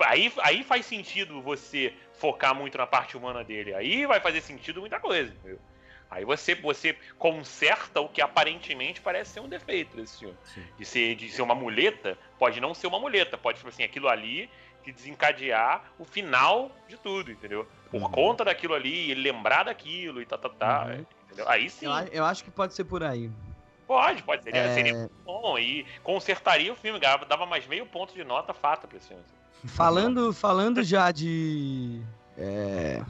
Aí, 0.01 0.33
aí 0.43 0.65
faz 0.65 0.87
sentido 0.87 1.41
você 1.41 1.95
focar 2.15 2.53
muito 2.53 2.77
na 2.77 2.87
parte 2.87 3.17
humana 3.17 3.45
dele. 3.45 3.75
Aí 3.75 4.05
vai 4.07 4.19
fazer 4.19 4.41
sentido 4.41 4.81
muita 4.81 4.99
coisa, 4.99 5.33
entendeu? 5.33 5.61
Aí 6.15 6.25
você, 6.25 6.55
você 6.55 6.97
conserta 7.19 8.01
o 8.01 8.09
que 8.09 8.21
aparentemente 8.23 9.01
parece 9.01 9.33
ser 9.33 9.41
um 9.41 9.49
defeito 9.49 9.97
desse 9.97 10.21
filme. 10.21 10.37
Sim. 10.45 10.65
De 10.79 10.85
ser, 10.85 11.15
de 11.17 11.29
ser 11.31 11.43
uma 11.43 11.55
muleta, 11.55 12.17
pode 12.39 12.61
não 12.61 12.73
ser 12.73 12.87
uma 12.87 13.01
muleta, 13.01 13.37
pode 13.37 13.59
ser 13.59 13.67
assim, 13.67 13.83
aquilo 13.83 14.09
ali 14.09 14.49
que 14.85 14.93
desencadear 14.93 15.83
o 15.99 16.05
final 16.05 16.71
de 16.89 16.97
tudo, 16.99 17.33
entendeu? 17.33 17.67
Por 17.91 18.03
Uhum. 18.03 18.11
conta 18.11 18.45
daquilo 18.45 18.75
ali, 18.75 19.11
ele 19.11 19.23
lembrar 19.23 19.65
daquilo 19.65 20.21
e 20.23 20.27
tá, 20.27 20.37
tá, 20.39 20.49
tá. 20.51 20.85
Uhum. 20.87 21.07
Entendeu? 21.27 21.49
Aí 21.49 21.69
sim, 21.71 21.87
Eu, 21.87 21.93
eu 22.13 22.25
acho 22.25 22.45
que 22.45 22.51
pode 22.51 22.75
ser 22.75 22.85
por 22.85 23.03
aí. 23.03 23.31
pode, 23.87 24.23
pode. 24.23 24.43
Seria, 24.45 24.61
É. 24.61 24.75
seria 24.75 24.95
muito 24.95 25.15
bom. 25.25 25.59
E 25.59 25.85
consertaria 26.03 26.73
o 26.73 26.77
filme, 26.77 27.01
dava 27.01 27.25
dava 27.25 27.45
mais 27.47 27.67
meio 27.67 27.87
ponto 27.87 28.15
de 28.15 28.23
nota 28.23 28.53
fata 28.55 28.87
pra 28.87 28.99
esse 28.99 29.09
filme. 29.09 29.23
Falando, 29.67 30.33
falando 30.33 30.83
já 30.83 31.11
de. 31.11 32.03
é. 32.37 33.03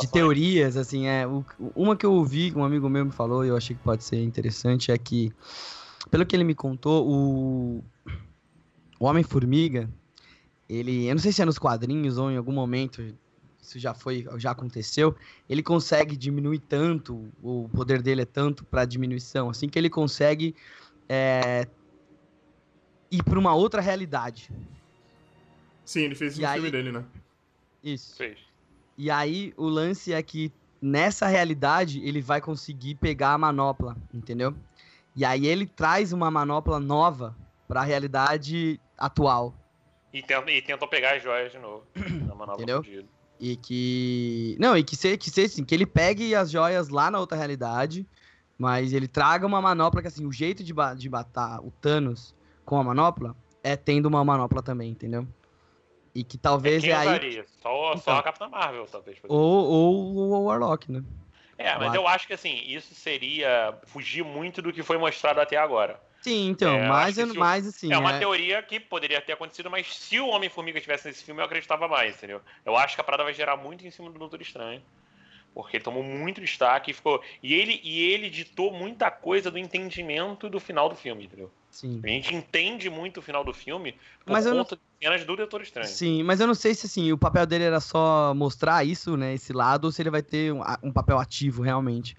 De 0.00 0.10
teorias, 0.10 0.76
assim, 0.76 1.06
é. 1.06 1.26
o- 1.26 1.44
uma 1.74 1.96
que 1.96 2.04
eu 2.06 2.12
ouvi, 2.12 2.50
que 2.50 2.58
um 2.58 2.64
amigo 2.64 2.88
meu 2.88 3.04
me 3.04 3.12
falou, 3.12 3.44
e 3.44 3.48
eu 3.48 3.56
achei 3.56 3.76
que 3.76 3.82
pode 3.82 4.02
ser 4.04 4.22
interessante, 4.22 4.90
é 4.90 4.98
que, 4.98 5.32
pelo 6.10 6.24
que 6.26 6.34
ele 6.36 6.44
me 6.44 6.54
contou, 6.54 7.06
o. 7.08 7.84
O 8.98 9.06
Homem-Formiga, 9.06 9.88
ele. 10.68 11.06
Eu 11.06 11.14
não 11.14 11.22
sei 11.22 11.32
se 11.32 11.40
é 11.40 11.44
nos 11.44 11.58
quadrinhos 11.58 12.18
ou 12.18 12.30
em 12.30 12.36
algum 12.36 12.52
momento. 12.52 13.02
Isso 13.62 13.78
já 13.78 13.94
foi, 13.94 14.26
já 14.36 14.50
aconteceu. 14.50 15.14
Ele 15.48 15.62
consegue 15.62 16.16
diminuir 16.16 16.58
tanto, 16.58 17.28
o 17.42 17.68
poder 17.72 18.02
dele 18.02 18.22
é 18.22 18.26
tanto 18.26 18.64
pra 18.64 18.84
diminuição, 18.84 19.48
assim 19.48 19.68
que 19.68 19.78
ele 19.78 19.88
consegue 19.88 20.54
é, 21.08 21.66
ir 23.10 23.22
pra 23.22 23.38
uma 23.38 23.54
outra 23.54 23.80
realidade. 23.80 24.50
Sim, 25.84 26.00
ele 26.02 26.14
fez 26.14 26.32
isso 26.32 26.40
E 26.40 26.44
no 26.44 26.48
aí- 26.48 26.54
filme 26.60 26.70
dele, 26.70 26.92
né? 26.92 27.04
Isso. 27.82 28.16
Fez. 28.16 28.38
E 29.00 29.10
aí 29.10 29.54
o 29.56 29.66
lance 29.66 30.12
é 30.12 30.22
que 30.22 30.52
nessa 30.78 31.26
realidade 31.26 32.06
ele 32.06 32.20
vai 32.20 32.38
conseguir 32.38 32.96
pegar 32.96 33.32
a 33.32 33.38
manopla, 33.38 33.96
entendeu? 34.12 34.54
E 35.16 35.24
aí 35.24 35.46
ele 35.46 35.64
traz 35.66 36.12
uma 36.12 36.30
manopla 36.30 36.78
nova 36.78 37.34
pra 37.66 37.80
realidade 37.80 38.78
atual. 38.98 39.54
E, 40.12 40.22
tenta, 40.22 40.50
e 40.50 40.60
tentou 40.60 40.86
pegar 40.86 41.16
as 41.16 41.22
joias 41.22 41.50
de 41.50 41.58
novo. 41.58 41.86
Na 42.28 42.34
manobra 42.34 42.56
Entendeu? 42.56 42.84
fugida. 42.84 43.08
E 43.40 43.56
que. 43.56 44.54
Não, 44.60 44.76
e 44.76 44.84
que 44.84 44.94
seja 44.94 45.16
que 45.16 45.30
seja 45.30 45.46
assim, 45.46 45.64
que 45.64 45.74
ele 45.74 45.86
pegue 45.86 46.34
as 46.34 46.50
joias 46.50 46.90
lá 46.90 47.10
na 47.10 47.18
outra 47.18 47.38
realidade, 47.38 48.06
mas 48.58 48.92
ele 48.92 49.08
traga 49.08 49.46
uma 49.46 49.62
manopla 49.62 50.02
que 50.02 50.08
assim, 50.08 50.26
o 50.26 50.32
jeito 50.32 50.62
de, 50.62 50.74
ba 50.74 50.92
de 50.92 51.08
matar 51.08 51.64
o 51.64 51.70
Thanos 51.70 52.34
com 52.66 52.78
a 52.78 52.84
manopla 52.84 53.34
é 53.64 53.76
tendo 53.76 54.04
uma 54.04 54.22
manopla 54.22 54.62
também, 54.62 54.90
entendeu? 54.90 55.26
E 56.14 56.24
que 56.24 56.36
talvez 56.36 56.82
Quem 56.82 56.92
é 56.92 56.96
aí. 56.96 57.44
Só, 57.62 57.92
só 57.96 57.96
Então. 57.96 58.16
a 58.18 58.22
Capitã 58.22 58.48
Marvel, 58.48 58.86
talvez. 58.86 59.18
por 59.18 59.30
Ou, 59.30 59.64
ou 59.66 60.16
o 60.16 60.44
Warlock, 60.44 60.90
né? 60.90 61.02
É, 61.56 61.76
mas 61.78 61.94
eu 61.94 62.06
acho 62.08 62.26
que 62.26 62.32
assim, 62.32 62.62
isso 62.66 62.94
seria 62.94 63.78
fugir 63.86 64.24
muito 64.24 64.62
do 64.62 64.72
que 64.72 64.82
foi 64.82 64.96
mostrado 64.96 65.40
até 65.40 65.56
agora. 65.56 66.00
Sim, 66.22 66.48
então, 66.48 66.74
É, 66.74 66.88
mas, 66.88 67.18
eu- 67.18 67.34
mas 67.34 67.66
assim. 67.66 67.92
é 67.92 67.98
uma 67.98 68.14
é- 68.14 68.18
teoria 68.18 68.62
que 68.62 68.80
poderia 68.80 69.20
ter 69.20 69.32
acontecido, 69.32 69.70
mas 69.70 69.94
se 69.94 70.18
o 70.18 70.28
Homem-Formiga 70.28 70.78
estivesse 70.78 71.06
nesse 71.08 71.22
filme, 71.22 71.40
eu 71.40 71.44
acreditava 71.44 71.86
mais, 71.86 72.16
entendeu? 72.16 72.40
Eu 72.64 72.76
acho 72.76 72.94
que 72.94 73.00
a 73.00 73.04
parada 73.04 73.24
vai 73.24 73.34
gerar 73.34 73.56
muito 73.56 73.86
em 73.86 73.90
cima 73.90 74.10
do 74.10 74.18
Doutor 74.18 74.40
Estranho. 74.40 74.82
Porque 75.52 75.76
ele 75.78 75.84
tomou 75.84 76.02
muito 76.02 76.40
destaque 76.40 76.92
e 76.92 76.94
ficou. 76.94 77.22
E 77.42 77.54
ele, 77.54 77.80
e 77.82 78.12
ele 78.12 78.30
ditou 78.30 78.72
muita 78.72 79.10
coisa 79.10 79.50
do 79.50 79.58
entendimento 79.58 80.48
do 80.48 80.60
final 80.60 80.88
do 80.88 80.94
filme, 80.94 81.24
entendeu? 81.24 81.50
Sim. 81.70 82.00
A 82.04 82.08
gente 82.08 82.34
entende 82.34 82.90
muito 82.90 83.18
o 83.18 83.22
final 83.22 83.44
do 83.44 83.54
filme 83.54 83.92
por 84.24 84.32
Mas 84.32 84.44
eu 84.44 84.54
não- 84.54 84.64
conta 84.64 84.76
de 84.76 84.82
cenas 85.02 85.24
do 85.24 85.36
Doutor 85.36 85.62
Estranho. 85.62 85.88
Sim, 85.88 86.22
mas 86.22 86.40
eu 86.40 86.46
não 86.46 86.54
sei 86.54 86.74
se 86.74 86.86
assim, 86.86 87.12
o 87.12 87.18
papel 87.18 87.46
dele 87.46 87.64
era 87.64 87.80
só 87.80 88.34
mostrar 88.34 88.84
isso, 88.84 89.16
né, 89.16 89.34
esse 89.34 89.52
lado, 89.52 89.84
ou 89.86 89.92
se 89.92 90.02
ele 90.02 90.10
vai 90.10 90.22
ter 90.22 90.52
um, 90.52 90.60
um 90.82 90.92
papel 90.92 91.18
ativo 91.18 91.62
realmente. 91.62 92.16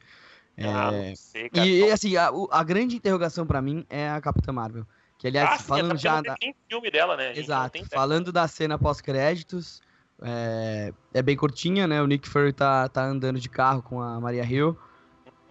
Ah, 0.57 0.91
É, 0.91 1.10
não 1.10 1.15
sei, 1.15 1.49
cara. 1.49 1.68
E, 1.68 1.91
assim, 1.91 2.15
a, 2.15 2.32
a 2.52 2.64
grande 2.64 2.95
interrogação 2.95 3.45
pra 3.45 3.61
mim 3.61 3.86
é 3.90 4.10
a 4.10 4.22
Capitã 4.22 4.52
Marvel. 4.52 4.86
Que 5.18 5.28
aliás, 5.28 5.52
Ah, 5.52 5.57
sim, 5.60 5.64
falando 5.65 5.86
até 5.86 5.94
porque 5.94 6.03
já 6.03 6.22
da, 6.22 6.36
tem 6.38 6.56
filme 6.68 6.90
dela, 6.90 7.15
né? 7.15 7.38
Exato. 7.38 7.86
Falando 7.86 8.32
da 8.32 8.48
cena 8.48 8.80
pós-créditos, 8.80 9.80
é, 10.22 10.94
é 11.14 11.22
bem 11.22 11.36
curtinha, 11.36 11.88
né? 11.88 12.02
O 12.02 12.07
Nick 12.07 12.28
Fury 12.28 12.53
tá, 12.53 12.90
tá 12.90 13.03
andando 13.06 13.40
de 13.40 13.49
carro 13.49 13.84
com 13.84 14.02
a 14.02 14.19
Maria 14.19 14.44
Hill. 14.44 14.78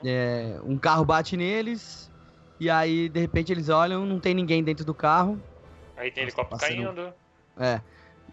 É, 0.02 0.59
um 0.64 0.77
carro 0.78 1.05
bate 1.05 1.36
neles, 1.36 2.10
e 2.61 2.69
aí, 2.70 3.09
de 3.09 3.19
repente, 3.19 3.51
eles 3.51 3.69
olham, 3.69 4.05
não 4.07 4.20
tem 4.20 4.35
ninguém 4.35 4.62
dentro 4.62 4.85
do 4.85 4.95
carro. 4.95 5.41
Aí 5.97 6.11
tem 6.11 6.23
helicóptero 6.24 6.61
passando- 6.61 6.95
caindo. 6.95 7.15
É. 7.59 7.81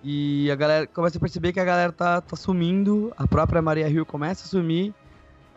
E 0.04 0.50
a 0.52 0.56
galera 0.56 0.86
começa 0.88 1.18
a 1.18 1.22
perceber 1.22 1.52
que 1.54 1.60
a 1.60 1.66
galera 1.66 1.92
tá, 1.92 2.22
tá 2.22 2.36
sumindo, 2.36 3.12
a 3.18 3.28
própria 3.28 3.62
Maria 3.62 3.90
Hill 3.90 4.06
começa 4.06 4.46
a 4.46 4.48
sumir, 4.48 4.94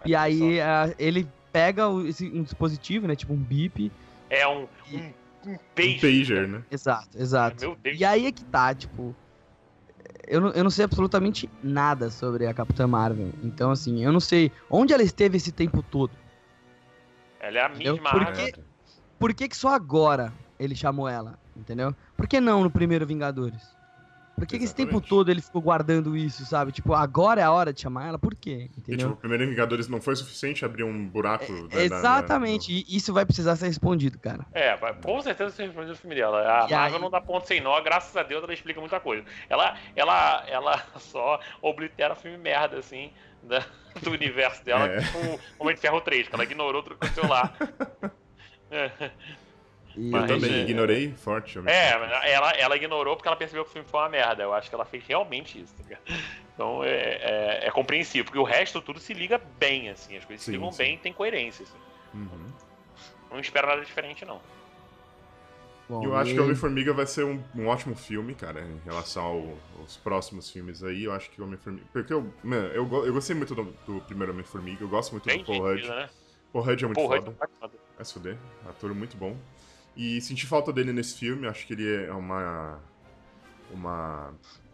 e 0.04 0.14
aí 0.16 0.60
a- 0.60 0.94
ele 0.98 1.28
pega 1.52 1.88
o- 1.88 2.06
esse, 2.06 2.26
um 2.28 2.42
dispositivo, 2.42 3.06
né? 3.06 3.14
Tipo 3.14 3.34
um 3.34 3.36
bip. 3.36 3.92
É 4.30 4.46
um, 4.48 4.66
E- 4.90 4.96
um 4.96 5.12
um 5.46 5.52
Um 5.52 5.58
pager. 5.74 6.00
pager, 6.00 6.48
né? 6.48 6.62
Exato, 6.70 7.08
exato. 7.18 7.60
Meu 7.60 7.76
Deus. 7.76 7.98
E 8.00 8.04
aí 8.04 8.26
é 8.26 8.32
que 8.32 8.44
tá, 8.44 8.74
tipo. 8.74 9.14
Eu 10.26 10.40
não, 10.40 10.50
eu 10.50 10.62
não 10.62 10.70
sei 10.70 10.84
absolutamente 10.84 11.50
nada 11.62 12.08
sobre 12.10 12.46
a 12.46 12.54
Capitã 12.54 12.86
Marvel. 12.86 13.30
Então, 13.42 13.70
assim, 13.70 14.04
eu 14.04 14.12
não 14.12 14.20
sei 14.20 14.52
onde 14.70 14.92
ela 14.92 15.02
esteve 15.02 15.36
esse 15.36 15.50
tempo 15.50 15.82
todo. 15.82 16.12
Ela 17.40 17.58
é 17.58 17.62
a 17.62 17.68
Entendeu? 17.68 17.94
mesma 17.94 18.10
Por 18.10 18.22
Agatha. 18.22 18.52
quê? 18.52 18.64
Por 19.18 19.34
que, 19.34 19.48
que 19.48 19.56
só 19.56 19.68
agora 19.74 20.32
ele 20.58 20.74
chamou 20.74 21.08
ela? 21.08 21.38
Entendeu? 21.56 21.94
Por 22.16 22.26
que 22.28 22.40
não 22.40 22.62
no 22.62 22.70
primeiro 22.70 23.06
Vingadores? 23.06 23.78
Por 24.34 24.46
que, 24.46 24.56
que 24.58 24.64
esse 24.64 24.74
tempo 24.74 25.02
todo 25.02 25.30
ele 25.30 25.42
ficou 25.42 25.60
guardando 25.60 26.16
isso, 26.16 26.46
sabe? 26.46 26.72
Tipo, 26.72 26.94
agora 26.94 27.42
é 27.42 27.44
a 27.44 27.52
hora 27.52 27.74
de 27.74 27.82
chamar 27.82 28.06
ela? 28.08 28.18
Por 28.18 28.34
quê? 28.34 28.70
E, 28.70 28.80
tipo, 28.80 28.80
Entendeu? 28.80 29.10
o 29.10 29.16
primeiro 29.16 29.46
Vingadores 29.46 29.86
não 29.86 30.00
foi 30.00 30.16
suficiente 30.16 30.64
abrir 30.64 30.82
um 30.82 31.06
buraco. 31.08 31.44
né, 31.52 31.68
na- 31.68 31.82
Exatamente. 31.82 32.72
na- 32.72 32.78
E 32.78 32.96
isso 32.96 33.12
vai 33.12 33.26
precisar 33.26 33.56
ser 33.56 33.66
respondido, 33.66 34.18
cara. 34.18 34.46
É, 34.52 34.74
vai- 34.76 34.94
com 34.94 35.20
certeza 35.20 35.50
você 35.50 35.66
respondeu 35.66 35.92
o 35.92 35.96
filme 35.96 36.16
dela. 36.16 36.40
A 36.40 36.66
E 36.66 36.72
Marvel 36.72 36.94
aí? 36.96 37.00
não 37.02 37.10
dá 37.10 37.20
ponto 37.20 37.46
sem 37.46 37.60
nó, 37.60 37.78
graças 37.82 38.16
a 38.16 38.22
Deus 38.22 38.42
ela 38.42 38.54
explica 38.54 38.80
muita 38.80 38.98
coisa. 38.98 39.24
Ela, 39.50 39.76
ela, 39.94 40.44
ela 40.48 40.72
só 40.98 41.38
oblitera 41.60 42.14
filme 42.14 42.38
merda, 42.38 42.78
assim, 42.78 43.12
da- 43.42 43.64
do 44.02 44.10
universo 44.12 44.64
dela, 44.64 44.86
É. 44.86 45.00
tipo 45.00 45.18
o 45.18 45.40
Homem 45.58 45.74
de 45.74 45.80
Ferro 45.80 46.00
3, 46.00 46.28
que 46.28 46.34
ela 46.34 46.44
ignorou 46.44 46.80
aconteceu 46.82 47.26
lá. 47.26 47.52
É, 48.72 49.10
E- 49.96 50.06
Eu 50.06 50.10
Mas, 50.12 50.26
também 50.30 50.52
é- 50.54 50.58
ignorei 50.62 51.12
forte. 51.14 51.56
eu 51.56 51.66
É, 51.66 51.90
ela, 52.32 52.50
ela 52.52 52.76
ignorou 52.76 53.16
porque 53.16 53.26
ela 53.26 53.36
percebeu 53.36 53.64
que 53.64 53.70
o 53.70 53.72
filme 53.72 53.88
foi 53.88 53.98
uma 53.98 54.08
merda. 54.08 54.44
Eu 54.44 54.54
acho 54.54 54.68
que 54.68 54.74
ela 54.76 54.84
fez 54.84 55.04
realmente 55.04 55.60
isso, 55.60 55.74
tá? 55.82 55.98
Então 56.54 56.84
é, 56.84 56.90
é, 56.92 57.60
é 57.66 57.70
compreensível, 57.72 58.24
porque 58.24 58.38
o 58.38 58.44
resto 58.44 58.80
tudo 58.80 59.00
se 59.00 59.12
liga 59.12 59.38
bem, 59.58 59.88
assim, 59.90 60.16
as 60.16 60.24
coisas 60.24 60.44
se 60.44 60.52
Sim, 60.52 60.58
ligam 60.58 60.70
sim. 60.70 60.78
bem 60.84 60.94
e 60.94 60.98
tem 60.98 61.12
coerência. 61.12 61.64
assim. 61.64 61.76
Uhum. 62.14 62.46
Não 63.32 63.40
espero 63.40 63.66
nada 63.66 63.84
diferente, 63.84 64.24
não. 64.24 64.40
Bom, 65.90 66.02
E 66.02 66.04
eu 66.04 66.14
acho 66.16 66.30
e- 66.30 66.34
que 66.34 66.40
Homem-Formiga 66.40 66.92
vai 66.94 67.04
ser 67.04 67.24
um, 67.24 67.42
um 67.52 67.66
ótimo 67.66 67.96
filme, 67.96 68.32
cara, 68.36 68.60
em 68.60 68.78
relação 68.84 69.24
ao- 69.24 69.58
aos 69.80 69.96
próximos 69.96 70.48
filmes 70.48 70.84
aí. 70.84 71.02
Eu 71.02 71.12
acho 71.12 71.28
que 71.32 71.42
Homem-Formiga. 71.42 71.84
Porque 71.92 72.12
eu, 72.12 72.32
mano, 72.44 72.68
eu, 72.68 72.88
eu 73.04 73.12
gostei 73.12 73.34
muito 73.34 73.56
do, 73.56 73.64
do 73.86 74.00
primeiro 74.02 74.32
Homem-Formiga, 74.32 74.84
eu 74.84 74.88
gosto 74.88 75.10
muito 75.10 75.24
Bem 75.26 75.40
do 75.40 75.44
Paul 75.46 75.58
Rudd. 75.62 75.88
né? 75.88 76.08
Paul 76.52 76.64
Rudd 76.64 76.82
é 76.84 76.86
muito 76.86 76.96
Porra, 77.00 77.20
foda. 77.20 77.34
se 78.04 78.12
fuder, 78.14 78.38
ator 78.68 78.94
muito 78.94 79.16
bom. 79.16 79.36
E 79.96 80.20
senti 80.20 80.46
falta 80.46 80.72
dele 80.72 80.92
nesse 80.92 81.16
filme, 81.18 81.48
acho 81.48 81.66
que 81.66 81.72
ele 81.72 82.04
é 82.06 82.12
uma. 82.12 82.78
Uma 83.72 84.32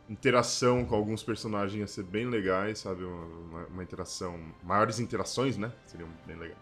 interação 0.08 0.84
com 0.84 0.94
alguns 0.94 1.22
personagens 1.22 1.78
ia 1.80 1.86
ser 1.86 2.04
bem 2.04 2.26
legais, 2.26 2.78
sabe? 2.80 3.04
Uma, 3.04 3.66
uma 3.66 3.82
interação. 3.82 4.38
Maiores 4.62 5.00
interações, 5.00 5.56
né? 5.56 5.72
Seriam 5.86 6.08
bem 6.26 6.36
legais. 6.36 6.58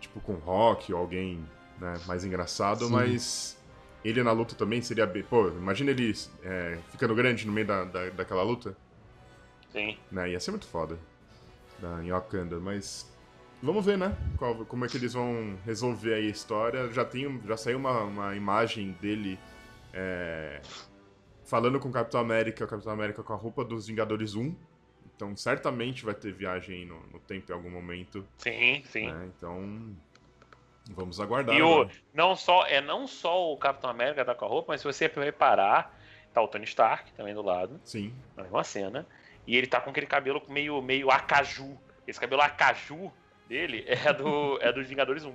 Tipo 0.00 0.20
com 0.20 0.34
Rock 0.34 0.92
ou 0.92 0.98
alguém 1.00 1.44
né, 1.78 1.94
mais 2.06 2.24
engraçado, 2.24 2.86
Sim. 2.86 2.92
mas 2.92 3.56
ele 4.04 4.22
na 4.22 4.32
luta 4.32 4.54
também 4.54 4.82
seria. 4.82 5.06
Pô, 5.06 5.48
imagina 5.48 5.90
ele 5.90 6.12
é, 6.42 6.78
ficando 6.90 7.14
grande 7.14 7.46
no 7.46 7.52
meio 7.52 7.66
da, 7.66 7.84
da, 7.84 8.10
daquela 8.10 8.42
luta. 8.42 8.76
Sim. 9.72 9.96
Né? 10.10 10.30
Ia 10.30 10.40
ser 10.40 10.50
muito 10.52 10.66
foda 10.66 10.98
da, 11.78 12.04
em 12.04 12.10
Wakanda, 12.10 12.60
mas 12.60 13.10
vamos 13.62 13.84
ver, 13.84 13.98
né? 13.98 14.16
Qual- 14.36 14.64
como 14.66 14.84
é 14.84 14.88
que 14.88 14.96
eles 14.96 15.12
vão 15.14 15.58
resolver 15.64 16.14
aí 16.14 16.26
a 16.26 16.30
história. 16.30 16.92
Já, 16.92 17.04
tem, 17.04 17.40
já 17.46 17.56
saiu 17.56 17.78
uma, 17.78 18.02
uma 18.02 18.36
imagem 18.36 18.92
dele 19.00 19.38
é, 19.92 20.60
falando 21.44 21.80
com 21.80 21.88
o 21.88 21.92
Capitão 21.92 22.20
América, 22.20 22.64
o 22.64 22.68
Capitão 22.68 22.92
América 22.92 23.22
com 23.22 23.32
a 23.32 23.36
roupa 23.36 23.64
dos 23.64 23.86
Vingadores 23.86 24.34
1. 24.34 24.54
Então 25.16 25.36
certamente 25.36 26.04
vai 26.04 26.14
ter 26.14 26.32
viagem 26.32 26.80
aí 26.80 26.84
no, 26.84 27.00
no 27.06 27.18
tempo 27.20 27.50
em 27.50 27.54
algum 27.54 27.70
momento. 27.70 28.26
Sim, 28.38 28.82
sim. 28.84 29.06
né? 29.10 29.30
Então 29.36 29.94
vamos 30.90 31.20
aguardar. 31.20 31.56
E 31.56 31.62
o, 31.62 31.88
não 32.12 32.36
só, 32.36 32.66
é 32.66 32.80
não 32.80 33.06
só 33.06 33.52
o 33.52 33.56
Capitão 33.56 33.90
América 33.90 34.24
tá 34.24 34.34
com 34.34 34.44
a 34.44 34.48
roupa, 34.48 34.72
mas 34.72 34.80
se 34.80 34.86
você 34.86 35.06
reparar, 35.06 35.96
tá 36.32 36.42
o 36.42 36.48
Tony 36.48 36.64
Stark 36.64 37.12
também 37.12 37.34
do 37.34 37.42
lado, 37.42 37.80
Sim. 37.84 38.14
na 38.36 38.42
mesma 38.42 38.64
cena. 38.64 39.06
E 39.46 39.56
ele 39.56 39.66
tá 39.66 39.80
com 39.80 39.90
aquele 39.90 40.06
cabelo 40.06 40.42
meio, 40.48 40.80
meio 40.80 41.10
acaju. 41.10 41.78
Esse 42.06 42.18
cabelo 42.18 42.42
acaju 42.42 43.12
dele 43.48 43.84
é 43.86 44.12
do, 44.12 44.58
é 44.60 44.72
dos 44.72 44.86
Vingadores 44.88 45.24
1. 45.24 45.34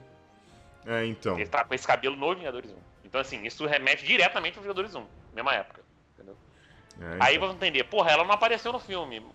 É, 0.85 1.05
então. 1.05 1.37
Ele 1.37 1.47
tá 1.47 1.63
com 1.63 1.73
esse 1.73 1.85
cabelo 1.85 2.15
no 2.15 2.35
Vingadores 2.35 2.71
1. 2.71 2.75
Então, 3.05 3.21
assim, 3.21 3.43
isso 3.45 3.65
remete 3.65 4.05
diretamente 4.05 4.57
ao 4.57 4.61
Vingadores 4.61 4.93
1, 4.93 5.05
mesma 5.33 5.53
época. 5.53 5.81
Entendeu? 6.13 6.37
É, 6.99 7.17
Aí 7.19 7.35
então. 7.35 7.47
vamos 7.47 7.55
entender, 7.55 7.83
porra, 7.85 8.11
ela 8.11 8.23
não 8.23 8.31
apareceu 8.31 8.71
no 8.71 8.79
filme. 8.79 9.25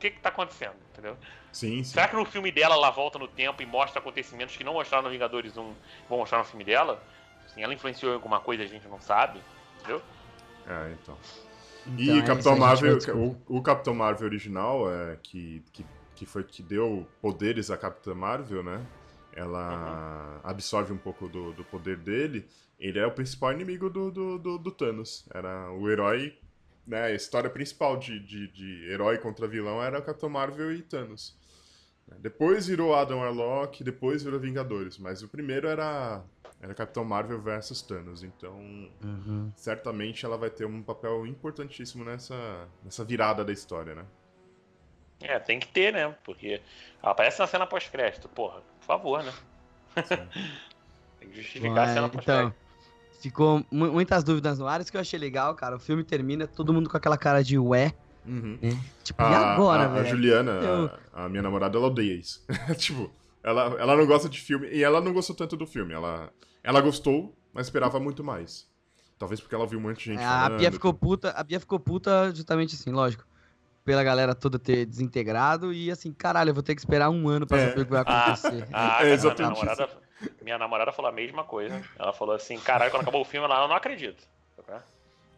O 0.00 0.02
que 0.02 0.12
que 0.12 0.20
tá 0.20 0.30
acontecendo? 0.30 0.76
Entendeu? 0.92 1.14
Sim, 1.52 1.84
sim. 1.84 1.92
Será 1.92 2.08
que 2.08 2.16
no 2.16 2.24
filme 2.24 2.50
dela 2.50 2.74
ela 2.74 2.90
volta 2.90 3.18
no 3.18 3.28
tempo 3.28 3.60
e 3.60 3.66
mostra 3.66 4.00
acontecimentos 4.00 4.56
que 4.56 4.64
não 4.64 4.72
mostraram 4.72 5.04
no 5.04 5.10
Vingadores 5.10 5.58
1 5.58 5.76
vão 6.08 6.18
mostrar 6.18 6.38
no 6.38 6.44
filme 6.44 6.64
dela? 6.64 7.02
Assim, 7.44 7.62
ela 7.62 7.74
influenciou 7.74 8.12
em 8.12 8.14
alguma 8.14 8.40
coisa 8.40 8.62
a 8.62 8.66
gente 8.66 8.88
não 8.88 8.98
sabe, 8.98 9.44
entendeu? 9.76 10.02
É, 10.66 10.92
então. 10.92 11.18
Então, 11.86 12.14
E 12.14 12.18
é 12.18 12.22
Capitão 12.22 12.54
a 12.54 12.56
Marvel, 12.56 12.96
o, 13.14 13.58
o 13.58 13.62
Capitão 13.62 13.94
Marvel 13.94 14.26
original, 14.26 14.90
é, 14.90 15.18
que, 15.22 15.62
que, 15.70 15.84
que 16.14 16.24
foi 16.24 16.44
que 16.44 16.62
deu 16.62 17.06
poderes 17.20 17.70
à 17.70 17.76
Capitã 17.76 18.14
Marvel, 18.14 18.62
né? 18.62 18.86
Ela 19.34 20.40
absorve 20.42 20.94
um 20.94 20.98
pouco 20.98 21.28
do, 21.28 21.52
do 21.52 21.62
poder 21.62 21.98
dele. 21.98 22.48
Ele 22.78 22.98
é 22.98 23.06
o 23.06 23.12
principal 23.12 23.52
inimigo 23.52 23.90
do, 23.90 24.10
do, 24.10 24.38
do, 24.38 24.58
do 24.58 24.70
Thanos. 24.70 25.28
Era 25.34 25.70
o 25.72 25.90
herói, 25.90 26.38
né? 26.90 27.02
A 27.04 27.10
história 27.12 27.48
principal 27.48 27.96
de, 27.96 28.18
de, 28.20 28.48
de 28.48 28.90
herói 28.90 29.18
contra 29.18 29.46
vilão 29.46 29.82
era 29.82 29.98
o 29.98 30.02
Capitão 30.02 30.28
Marvel 30.28 30.72
e 30.72 30.82
Thanos. 30.82 31.38
Depois 32.18 32.66
virou 32.66 32.94
Adam 32.94 33.20
Warlock, 33.20 33.84
depois 33.84 34.22
virou 34.22 34.40
Vingadores. 34.40 34.98
Mas 34.98 35.22
o 35.22 35.28
primeiro 35.28 35.68
era, 35.68 36.22
era 36.60 36.74
Capitão 36.74 37.04
Marvel 37.04 37.40
versus 37.40 37.80
Thanos. 37.82 38.24
Então, 38.24 38.58
Uhum. 39.02 39.52
certamente 39.54 40.24
ela 40.26 40.36
vai 40.36 40.50
ter 40.50 40.64
um 40.66 40.82
papel 40.82 41.24
importantíssimo 41.26 42.04
nessa, 42.04 42.68
nessa 42.82 43.04
virada 43.04 43.44
da 43.44 43.52
história, 43.52 43.94
né? 43.94 44.04
É, 45.22 45.38
tem 45.38 45.60
que 45.60 45.68
ter, 45.68 45.92
né? 45.92 46.16
Porque 46.24 46.60
ela 47.02 47.12
aparece 47.12 47.38
na 47.38 47.46
cena 47.46 47.66
pós-crédito, 47.66 48.28
porra, 48.28 48.60
por 48.80 48.84
favor, 48.86 49.22
né? 49.22 49.32
tem 51.18 51.28
que 51.28 51.36
justificar 51.42 51.84
a 51.84 51.86
Bom, 51.86 51.94
cena 51.94 52.06
é, 52.06 52.10
pós-crédito. 52.10 52.54
então, 52.54 52.69
ficou 53.20 53.64
mu- 53.70 53.92
muitas 53.92 54.24
dúvidas 54.24 54.58
no 54.58 54.66
ar, 54.66 54.80
isso 54.80 54.90
que 54.90 54.96
eu 54.96 55.00
achei 55.00 55.18
legal, 55.18 55.54
cara. 55.54 55.76
O 55.76 55.80
filme 55.80 56.02
termina, 56.02 56.46
todo 56.46 56.72
mundo 56.72 56.88
com 56.90 56.96
aquela 56.96 57.16
cara 57.18 57.42
de 57.44 57.58
ué, 57.58 57.92
Uhum. 58.26 58.58
né? 58.60 58.78
Tipo, 59.04 59.22
e 59.22 59.26
A, 59.26 59.54
agora, 59.54 59.82
a- 59.82 59.86
a 59.86 59.88
velho? 59.88 60.06
Juliana, 60.08 60.50
Eu- 60.52 60.90
a, 61.12 61.24
a 61.24 61.28
minha 61.28 61.42
namorada, 61.42 61.76
ela 61.78 61.86
odeia 61.86 62.14
isso. 62.14 62.44
tipo, 62.78 63.10
ela, 63.42 63.74
ela 63.80 63.96
não 63.96 64.06
gosta 64.06 64.28
de 64.28 64.40
filme, 64.40 64.68
e 64.68 64.82
ela 64.82 65.00
não 65.00 65.12
gostou 65.12 65.34
tanto 65.36 65.56
do 65.56 65.66
filme. 65.66 65.92
Ela, 65.94 66.30
ela 66.62 66.80
gostou, 66.80 67.34
mas 67.52 67.66
esperava 67.66 67.98
muito 68.00 68.22
mais. 68.24 68.68
Talvez 69.18 69.38
porque 69.40 69.54
ela 69.54 69.66
viu 69.66 69.78
um 69.78 69.82
monte 69.82 69.98
de 69.98 70.04
gente 70.12 70.20
É, 70.22 70.24
a 70.24 70.40
falando. 70.44 70.58
Bia 70.58 70.72
ficou 70.72 70.94
puta, 70.94 71.30
a 71.32 71.42
Bia 71.44 71.60
ficou 71.60 71.78
puta 71.78 72.32
justamente 72.34 72.74
assim, 72.74 72.90
lógico. 72.90 73.24
Pela 73.84 74.04
galera 74.04 74.34
toda 74.34 74.58
ter 74.58 74.84
desintegrado 74.86 75.72
e 75.72 75.90
assim, 75.90 76.12
caralho, 76.12 76.50
eu 76.50 76.54
vou 76.54 76.62
ter 76.62 76.74
que 76.74 76.80
esperar 76.80 77.08
um 77.10 77.28
ano 77.28 77.46
pra 77.46 77.58
É. 77.58 77.68
saber 77.68 77.80
o 77.80 77.84
que 77.86 77.90
vai 77.90 78.02
Ah, 78.06 78.32
acontecer. 78.32 78.66
a 78.72 79.00
É, 79.00 79.02
minha 79.04 79.14
exatamente 79.14 79.58
namorada, 79.58 79.88
minha 80.42 80.58
namorada 80.58 80.92
falou 80.92 81.10
a 81.10 81.14
mesma 81.14 81.44
coisa. 81.44 81.82
Ela 81.98 82.12
falou 82.12 82.34
assim, 82.34 82.58
caralho, 82.58 82.90
quando 82.90 83.02
acabou 83.02 83.22
o 83.22 83.24
filme, 83.24 83.46
ela, 83.46 83.62
eu 83.62 83.68
não 83.68 83.76
acredito. 83.76 84.26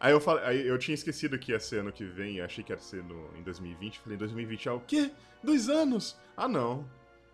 Aí 0.01 0.13
eu, 0.13 0.21
falei, 0.21 0.45
aí 0.45 0.67
eu 0.67 0.77
tinha 0.79 0.95
esquecido 0.95 1.39
que 1.39 1.53
ia 1.53 1.61
ser 1.61 1.79
ano 1.79 1.93
que 1.93 2.05
vem, 2.05 2.41
achei 2.41 2.65
que 2.65 2.73
ia 2.73 2.79
ser 2.79 3.05
no, 3.05 3.37
em 3.37 3.43
2020. 3.43 4.01
Falei, 4.01 4.19
2020 4.19 4.69
é 4.69 4.73
o 4.73 4.81
quê? 4.81 5.13
Dois 5.43 5.69
anos? 5.69 6.19
Ah, 6.37 6.49
não. 6.49 6.85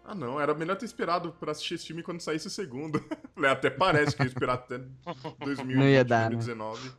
Ah, 0.05 0.15
não. 0.15 0.39
Era 0.39 0.55
melhor 0.55 0.77
ter 0.77 0.85
esperado 0.85 1.33
pra 1.33 1.53
assistir 1.53 1.75
esse 1.75 1.87
filme 1.87 2.03
quando 2.03 2.21
saísse 2.21 2.47
o 2.47 2.51
segundo. 2.51 3.03
Falei, 3.35 3.51
Até 3.51 3.71
parece 3.71 4.15
que 4.15 4.23
eu 4.23 4.27
ia 4.27 4.31
esperar 4.31 4.55
até 4.55 4.79
2020, 5.41 5.77
Não 5.77 5.89
ia 5.89 6.05
dar, 6.05 6.31
né? 6.31 6.37
2019 6.37 6.93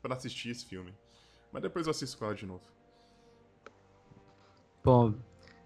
pra 0.00 0.14
assistir 0.14 0.50
esse 0.50 0.64
filme. 0.64 0.94
Mas 1.52 1.62
depois 1.62 1.86
eu 1.86 1.90
assisto 1.90 2.16
com 2.18 2.24
ela 2.24 2.34
de 2.34 2.46
novo. 2.46 2.62
Bom, 4.84 5.14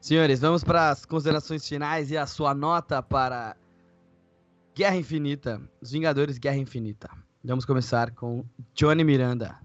senhores, 0.00 0.40
vamos 0.40 0.64
para 0.64 0.88
as 0.88 1.04
considerações 1.04 1.68
finais 1.68 2.10
e 2.10 2.16
a 2.16 2.26
sua 2.26 2.54
nota 2.54 3.02
para 3.02 3.56
Guerra 4.74 4.96
Infinita, 4.96 5.60
Os 5.80 5.90
Vingadores 5.92 6.38
Guerra 6.38 6.56
Infinita. 6.56 7.10
Vamos 7.42 7.64
começar 7.64 8.10
com 8.12 8.44
Johnny 8.74 9.02
Miranda. 9.04 9.58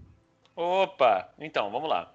Opa! 0.55 1.29
Então, 1.37 1.69
vamos 1.71 1.89
lá. 1.89 2.13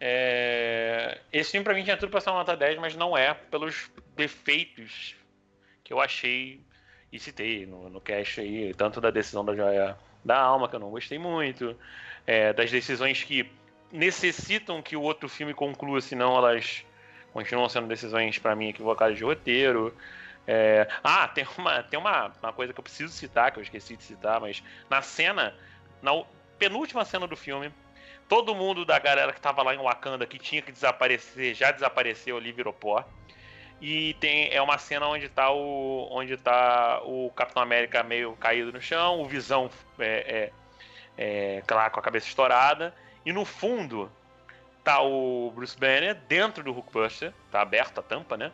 É, 0.00 1.18
Esse 1.32 1.52
filme 1.52 1.64
pra 1.64 1.74
mim 1.74 1.82
tinha 1.82 1.96
tudo 1.96 2.10
pra 2.10 2.20
ser 2.20 2.30
uma 2.30 2.38
nota 2.38 2.56
10, 2.56 2.78
mas 2.78 2.94
não 2.94 3.16
é, 3.16 3.34
pelos 3.34 3.90
defeitos 4.16 5.16
que 5.82 5.92
eu 5.92 6.00
achei 6.00 6.60
e 7.10 7.18
citei 7.18 7.66
no, 7.66 7.88
no 7.88 8.00
cast 8.00 8.40
aí, 8.40 8.72
tanto 8.74 9.00
da 9.00 9.10
decisão 9.10 9.44
da 9.44 9.56
Joia 9.56 9.96
da 10.24 10.38
Alma, 10.38 10.68
que 10.68 10.76
eu 10.76 10.80
não 10.80 10.90
gostei 10.90 11.18
muito, 11.18 11.74
é, 12.26 12.52
das 12.52 12.70
decisões 12.70 13.24
que 13.24 13.50
necessitam 13.90 14.82
que 14.82 14.94
o 14.94 15.02
outro 15.02 15.28
filme 15.28 15.54
conclua, 15.54 16.00
senão 16.00 16.36
elas 16.36 16.84
continuam 17.32 17.68
sendo 17.68 17.86
decisões 17.88 18.38
pra 18.38 18.54
mim 18.54 18.68
equivocadas 18.68 19.16
de 19.16 19.24
roteiro. 19.24 19.94
É, 20.50 20.88
Ah, 21.04 21.28
tem, 21.28 21.46
uma, 21.58 21.82
tem 21.82 22.00
uma, 22.00 22.32
uma 22.42 22.52
coisa 22.54 22.72
que 22.72 22.80
eu 22.80 22.82
preciso 22.82 23.12
citar, 23.12 23.52
que 23.52 23.58
eu 23.58 23.62
esqueci 23.62 23.94
de 23.98 24.02
citar, 24.02 24.40
mas 24.40 24.64
na 24.88 25.02
cena, 25.02 25.54
na 26.00 26.12
penúltima 26.58 27.04
cena 27.04 27.26
do 27.26 27.36
filme, 27.36 27.70
todo 28.26 28.54
mundo 28.54 28.82
da 28.82 28.98
galera 28.98 29.30
que 29.30 29.40
tava 29.42 29.62
lá 29.62 29.74
em 29.74 29.78
Wakanda 29.78 30.26
que 30.26 30.38
tinha 30.38 30.62
que 30.62 30.72
desaparecer, 30.72 31.54
já 31.54 31.70
desapareceu 31.70 32.38
ali, 32.38 32.50
virou 32.50 32.72
pó. 32.72 33.04
E 33.78 34.14
tem, 34.14 34.50
é 34.50 34.62
uma 34.62 34.78
cena 34.78 35.06
onde 35.06 35.28
tá 35.28 35.50
o, 35.52 36.08
onde 36.10 36.34
tá 36.38 37.02
o 37.04 37.30
Capitão 37.36 37.62
América 37.62 38.02
meio 38.02 38.34
caído 38.36 38.72
no 38.72 38.80
chão, 38.80 39.20
o 39.20 39.26
Visão 39.26 39.70
é, 39.98 40.50
é, 41.16 41.56
é, 41.58 41.62
claro, 41.66 41.92
com 41.92 42.00
a 42.00 42.02
cabeça 42.02 42.26
estourada. 42.26 42.94
E 43.24 43.34
no 43.34 43.44
fundo 43.44 44.10
tá 44.82 45.02
o 45.02 45.52
Bruce 45.54 45.78
Banner 45.78 46.14
dentro 46.26 46.64
do 46.64 46.72
Hulkbuster, 46.72 47.34
tá 47.50 47.60
aberto 47.60 47.98
a 47.98 48.02
tampa, 48.02 48.34
né? 48.34 48.50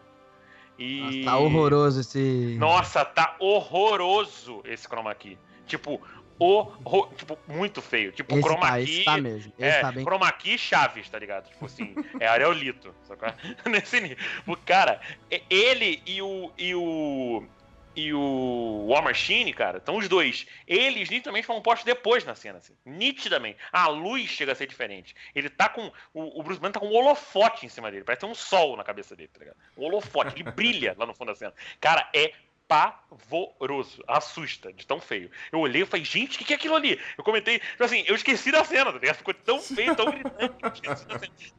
E... 0.79 1.01
Nossa, 1.01 1.25
tá 1.25 1.39
horroroso 1.39 2.01
esse. 2.01 2.57
Nossa, 2.59 3.05
tá 3.05 3.37
horroroso 3.39 4.61
esse 4.65 4.89
chroma 4.89 5.15
key. 5.15 5.39
Tipo, 5.67 6.01
o, 6.39 7.07
tipo, 7.17 7.39
muito 7.47 7.81
feio. 7.81 8.13
Tipo, 8.13 8.35
esse 8.35 8.43
chroma 8.43 8.67
tá, 8.67 8.79
key. 8.79 9.05
Tá 9.05 9.17
mesmo. 9.19 9.53
Esse 9.59 9.79
é, 9.79 9.81
tá 9.81 9.93
bem... 9.93 10.05
chroma 10.05 10.31
key 10.33 10.59
Chaves, 10.59 11.09
tá 11.09 11.19
ligado? 11.19 11.49
Tipo 11.49 11.67
assim, 11.67 11.95
é 12.19 12.27
areolito. 12.27 12.95
Nesse 13.67 14.01
nível. 14.01 14.17
O 14.47 14.57
cara, 14.57 15.01
ele 15.49 16.03
e 16.07 16.21
o. 16.21 16.51
E 16.59 16.75
o 16.75 17.45
e 17.97 18.13
o 18.13 18.87
War 18.89 19.03
Machine, 19.03 19.53
cara, 19.53 19.79
estão 19.79 19.97
os 19.97 20.09
dois. 20.09 20.47
Eles 20.67 21.09
nitidamente 21.09 21.47
foram 21.47 21.63
postos 21.63 21.85
depois 21.85 22.25
na 22.25 22.35
cena, 22.35 22.59
assim. 22.59 22.77
Nitidamente. 22.85 23.59
A 23.73 23.89
luz 23.89 24.31
chega 24.31 24.53
a 24.53 24.55
ser 24.55 24.67
diferente. 24.67 25.15
Ele 25.35 25.49
tá 25.49 25.69
com. 25.69 25.93
O, 26.13 26.41
o 26.41 26.43
Bruce 26.43 26.61
Banner 26.61 26.73
tá 26.73 26.81
com 26.81 26.89
um 26.89 26.95
holofote 26.95 27.67
em 27.67 27.69
cima 27.69 27.91
dele. 27.91 28.05
Parece 28.05 28.27
um 28.27 28.35
sol 28.35 28.77
na 28.77 28.85
cabeça 28.85 29.15
dele, 29.15 29.31
tá 29.33 29.39
ligado? 29.39 29.57
Um 29.77 29.85
holofote. 29.85 30.35
Ele 30.35 30.51
brilha 30.53 30.95
lá 30.99 31.07
no 31.07 31.15
fundo 31.15 31.29
da 31.29 31.35
cena. 31.35 31.55
Cara, 31.81 32.09
é 32.15 32.33
pavoroso. 32.69 34.03
Assusta 34.07 34.73
de 34.73 34.87
tão 34.87 35.01
feio. 35.01 35.31
Eu 35.53 35.61
olhei 35.61 35.83
e 35.83 35.87
falei, 35.87 36.05
gente, 36.05 36.37
o 36.37 36.39
que, 36.39 36.45
que 36.45 36.53
é 36.53 36.57
aquilo 36.57 36.75
ali? 36.75 37.01
Eu 37.17 37.25
comentei, 37.25 37.59
tipo 37.59 37.85
assim, 37.85 38.05
eu 38.07 38.15
esqueci 38.15 38.51
da 38.51 38.65
cena, 38.65 38.93
tá 38.93 38.99
ligado? 38.99 39.17
Ficou 39.17 39.35
tão 39.35 39.61
feio, 39.61 39.95
tão 39.95 40.07
gritante. 40.07 40.83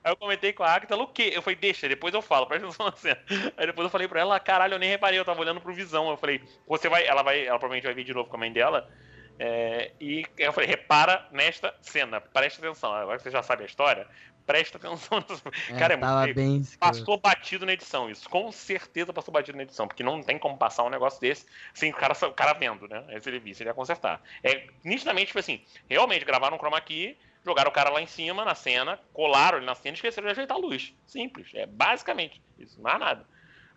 Aí 0.04 0.12
eu 0.12 0.18
comentei 0.18 0.54
com 0.54 0.64
a 0.64 0.72
Agatha, 0.72 0.96
o 0.96 1.08
quê? 1.08 1.32
Eu 1.34 1.42
falei, 1.42 1.58
deixa, 1.58 1.88
depois 1.88 2.14
eu 2.14 2.22
falo, 2.22 2.46
presta 2.48 2.68
atenção 2.68 2.86
na 2.86 2.96
cena. 2.96 3.22
Aí 3.58 3.68
depois 3.68 3.86
eu 3.86 3.90
falei 3.90 4.08
pra 4.08 4.22
ela, 4.22 4.40
caralho, 4.40 4.76
eu 4.76 4.80
nem 4.80 4.90
reparei, 4.90 5.20
eu 5.20 5.26
tava 5.26 5.40
olhando 5.40 5.62
pro 5.62 5.74
visão. 5.74 6.10
Eu 6.10 6.18
falei, 6.18 6.42
você 6.68 6.90
vai, 6.90 7.06
ela 7.06 7.24
vai, 7.24 7.46
ela 7.46 7.60
provavelmente 7.60 7.86
vai 7.86 7.94
vir 7.94 8.04
de 8.04 8.14
novo 8.14 8.30
com 8.30 8.36
a 8.36 8.40
mãe 8.40 8.52
dela. 8.52 8.90
É, 9.38 9.92
e 10.00 10.26
eu 10.38 10.54
falei, 10.54 10.70
repara 10.70 11.28
nesta 11.32 11.76
cena, 11.82 12.22
presta 12.22 12.66
atenção. 12.66 12.94
Agora 12.94 13.18
que 13.18 13.24
você 13.24 13.32
já 13.32 13.44
sabe 13.44 13.64
a 13.64 13.66
história, 13.66 14.08
presta 14.46 14.78
atenção. 14.78 15.24
É, 15.70 15.78
cara, 15.78 15.94
é 15.94 15.98
muito 15.98 16.36
bem 16.36 16.64
Passou 16.80 17.18
batido 17.18 17.66
na 17.66 17.74
edição, 17.74 18.10
isso. 18.10 18.30
Com 18.30 18.52
certeza 18.52 19.12
passou 19.12 19.34
batido 19.34 19.58
na 19.58 19.64
edição, 19.64 19.88
porque 19.88 20.04
não 20.04 20.22
tem 20.22 20.38
como 20.38 20.58
passar 20.58 20.84
um 20.84 20.90
negócio 20.90 21.20
desse 21.20 21.46
sem 21.74 21.92
o 21.92 21.96
cara, 21.96 22.14
o 22.14 22.34
cara 22.34 22.54
vendo, 22.54 22.88
né? 22.88 23.04
Se 23.22 23.30
ele 23.30 23.40
visse, 23.40 23.64
ele 23.64 23.70
ia 23.70 23.74
consertar. 23.74 24.22
É 24.44 24.68
nitidamente, 24.84 25.28
tipo 25.28 25.40
assim, 25.40 25.62
realmente 25.90 26.26
gravaram 26.26 26.56
um 26.56 26.60
chroma 26.60 26.80
key, 26.82 27.18
jogaram 27.44 27.70
o 27.70 27.74
cara 27.74 27.90
lá 27.90 28.02
em 28.02 28.08
cima 28.08 28.46
na 28.46 28.56
cena, 28.56 29.00
colaram 29.14 29.58
ele 29.58 29.66
na 29.66 29.76
cena 29.76 29.94
e 29.94 29.96
esqueceram 29.96 30.28
de 30.28 30.32
ajeitar 30.32 30.58
a 30.58 30.60
luz. 30.60 30.94
Simples. 31.06 31.50
É 31.54 31.66
basicamente 31.66 32.42
isso, 32.60 32.82
não 32.82 32.92
há 32.92 33.00
nada. 33.00 33.26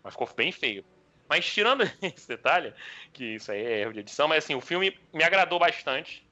Mas 0.03 0.13
ficou 0.13 0.29
bem 0.35 0.51
feio. 0.51 0.83
Mas 1.27 1.45
tirando 1.45 1.83
esse 2.01 2.27
detalhe, 2.27 2.73
que 3.13 3.35
isso 3.35 3.51
aí 3.51 3.63
é 3.63 3.81
erro 3.81 3.93
de 3.93 3.99
edição, 3.99 4.27
mas 4.27 4.43
assim, 4.43 4.55
o 4.55 4.61
filme 4.61 4.97
me 5.13 5.23
agradou 5.23 5.59
bastante 5.59 6.27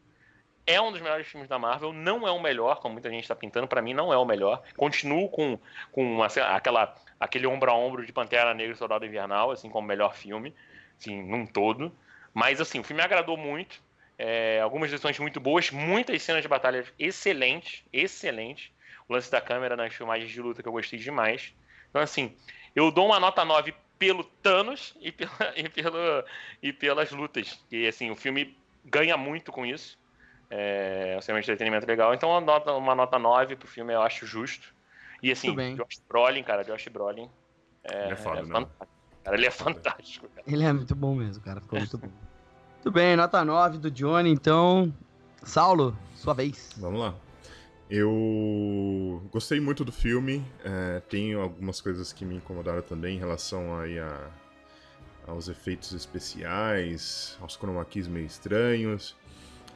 é 0.68 0.81
um 0.81 0.91
dos 0.91 1.02
melhores 1.02 1.26
filmes 1.26 1.48
da 1.48 1.57
Marvel, 1.57 1.94
não 1.94 2.27
é 2.27 2.31
o 2.31 2.41
melhor, 2.41 2.81
como 2.81 2.94
muita 2.94 3.10
gente 3.10 3.23
está 3.23 3.35
pintando, 3.35 3.68
para 3.68 3.81
mim 3.81 3.94
não 3.94 4.11
é 4.11 4.18
o 4.18 4.26
melhor. 4.26 4.61
Continuo 4.76 5.30
com, 5.30 5.57
com 5.94 6.22
aquela, 6.22 6.94
aquele 7.18 7.48
ombro 7.48 7.72
a 7.72 7.73
ombro 7.73 8.06
de 8.06 8.11
Pantera 8.11 8.53
Negra 8.53 8.73
e 8.73 8.77
Soldado 8.77 9.06
Invernal, 9.06 9.49
assim, 9.49 9.69
como 9.69 9.88
melhor 9.88 10.14
filme, 10.14 10.53
assim, 10.99 11.23
num 11.23 11.45
todo. 11.45 11.89
Mas, 12.34 12.60
assim, 12.60 12.80
o 12.80 12.84
filme 12.84 13.02
me 13.02 13.06
agradou 13.06 13.38
muito. 13.38 13.81
É, 14.18 14.60
algumas 14.61 14.91
decisões 14.91 15.18
muito 15.19 15.39
boas, 15.39 15.72
muitas 15.72 16.22
cenas 16.22 16.41
de 16.41 16.48
batalha 16.49 16.84
excelentes, 16.99 17.84
excelentes. 17.94 18.69
O 19.07 19.14
lance 19.14 19.31
da 19.31 19.39
câmera 19.39 19.77
nas 19.77 19.94
filmagens 19.94 20.30
de 20.30 20.41
luta 20.41 20.61
que 20.61 20.68
eu 20.68 20.73
gostei 20.73 20.99
demais. 20.99 21.56
Então, 21.89 22.02
assim, 22.02 22.35
eu 22.76 22.91
dou 22.91 23.06
uma 23.06 23.19
nota 23.22 23.45
9 23.45 23.73
pelo 23.98 24.23
Thanos 24.23 24.95
e, 24.99 25.14
pela, 25.14 25.31
e, 25.56 25.69
pelo, 25.69 25.98
e 26.61 26.73
pelas 26.73 27.11
lutas. 27.11 27.64
E, 27.72 27.88
assim, 27.88 28.11
o 28.11 28.15
filme 28.18 28.57
ganha 28.84 29.15
muito 29.15 29.49
com 29.49 29.65
isso. 29.65 29.98
É 30.49 31.15
um 31.18 31.22
cinema 31.22 31.41
de 31.41 31.45
entretenimento 31.45 31.86
legal. 31.86 32.14
Então, 32.14 32.30
uma 32.30 32.41
nota, 32.41 32.74
uma 32.74 32.95
nota 32.95 33.19
9 33.19 33.56
pro 33.56 33.68
filme 33.68 33.94
eu 33.94 34.02
acho 34.02 34.26
justo. 34.26 34.74
E 35.22 35.32
assim, 35.32 35.53
Josh 35.76 36.02
Brolin, 36.07 36.44
cara, 36.44 36.64
Josh 36.64 36.88
Brolin. 36.88 37.30
É, 37.84 38.06
ele 38.06 38.14
é 38.14 38.15
foda, 38.15 38.40
é 38.40 38.44
né? 38.44 38.68
Cara, 39.24 39.38
ele 39.38 39.45
é 39.45 39.52
fantástico. 39.52 40.28
Cara. 40.30 40.44
Ele 40.48 40.64
é 40.64 40.72
muito 40.72 40.95
bom 40.95 41.15
mesmo, 41.15 41.44
cara. 41.44 41.60
Ficou 41.60 41.80
muito 41.80 41.98
bom. 41.98 42.07
muito 42.76 42.91
bem, 42.91 43.15
nota 43.15 43.44
9 43.44 43.78
do 43.78 43.91
Johnny, 43.91 44.30
então. 44.30 44.94
Saulo, 45.44 45.98
sua 46.15 46.34
vez. 46.34 46.72
Vamos 46.78 46.99
lá. 46.99 47.14
Eu 47.90 49.22
gostei 49.32 49.60
muito 49.60 49.86
do 49.86 49.91
filme. 49.91 50.45
É, 50.64 50.99
tem 51.10 51.34
algumas 51.34 51.80
coisas 51.80 52.11
que 52.11 52.26
me 52.26 52.36
incomodaram 52.36 52.82
também 52.82 53.15
em 53.15 53.19
relação 53.19 53.80
aí 53.80 53.98
a, 53.98 54.30
aos 55.26 55.48
efeitos 55.48 55.94
especiais, 55.94 57.38
aos 57.41 57.56
chroma 57.56 57.84
keys 57.86 58.07
meio 58.07 58.26
estranhos. 58.26 59.15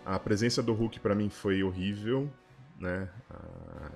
A 0.05 0.17
presença 0.19 0.63
do 0.63 0.73
Hulk 0.73 0.99
para 0.99 1.13
mim 1.13 1.29
foi 1.29 1.63
horrível, 1.63 2.31
né? 2.79 3.07
A 3.29 3.89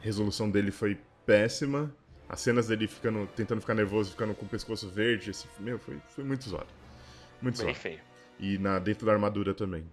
resolução 0.00 0.50
dele 0.50 0.70
foi 0.70 0.98
péssima. 1.24 1.92
As 2.28 2.40
cenas 2.40 2.68
dele 2.68 2.86
ficando, 2.86 3.26
tentando 3.34 3.60
ficar 3.60 3.74
nervoso, 3.74 4.10
ficando 4.10 4.34
com 4.34 4.44
o 4.44 4.48
pescoço 4.48 4.88
verde, 4.88 5.30
esse, 5.30 5.46
meu, 5.58 5.78
foi, 5.78 5.98
foi 6.10 6.24
muito 6.24 6.48
zoado. 6.48 6.68
Muito 7.40 7.56
bem 7.56 7.66
zoado. 7.66 7.78
feio. 7.78 8.00
E 8.38 8.58
na, 8.58 8.78
dentro 8.78 9.06
da 9.06 9.12
armadura 9.12 9.54
também. 9.54 9.84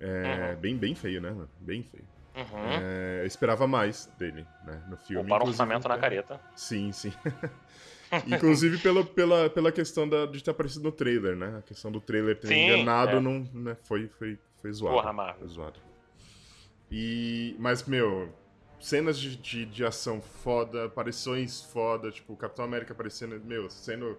É, 0.00 0.52
uhum. 0.54 0.60
bem, 0.60 0.76
bem 0.76 0.94
feio, 0.94 1.20
né? 1.20 1.34
Bem 1.60 1.82
feio. 1.82 2.04
Uhum. 2.34 2.68
É, 2.68 3.20
eu 3.22 3.26
esperava 3.26 3.66
mais 3.66 4.06
dele, 4.18 4.46
né? 4.64 4.82
No 4.88 4.96
filme. 4.96 5.28
Para 5.28 5.44
o 5.44 5.48
orçamento 5.48 5.88
na 5.88 5.98
careta. 5.98 6.40
Sim, 6.54 6.92
sim. 6.92 7.12
Inclusive 8.26 8.78
pela, 8.78 9.04
pela, 9.04 9.50
pela 9.50 9.72
questão 9.72 10.08
da, 10.08 10.26
de 10.26 10.42
ter 10.42 10.50
aparecido 10.50 10.84
no 10.84 10.92
trailer, 10.92 11.36
né? 11.36 11.56
A 11.58 11.62
questão 11.62 11.90
do 11.90 12.00
trailer 12.00 12.38
ter 12.38 12.48
sim, 12.48 12.66
enganado 12.66 13.16
é. 13.16 13.20
não, 13.20 13.48
né? 13.52 13.76
foi, 13.82 14.08
foi, 14.18 14.38
foi 14.60 14.72
zoado. 14.72 14.96
Porra, 14.96 15.12
Marvel. 15.12 15.38
Foi 15.40 15.48
zoado. 15.48 15.80
E, 16.90 17.56
mas, 17.58 17.84
meu, 17.84 18.32
cenas 18.78 19.18
de, 19.18 19.36
de, 19.36 19.66
de, 19.66 19.84
ação 19.84 20.20
foda, 20.20 20.86
aparições 20.86 21.62
foda, 21.62 22.10
tipo, 22.10 22.32
o 22.32 22.36
Capitão 22.36 22.64
América 22.64 22.92
aparecendo, 22.92 23.40
meu, 23.44 23.68
sendo 23.68 24.18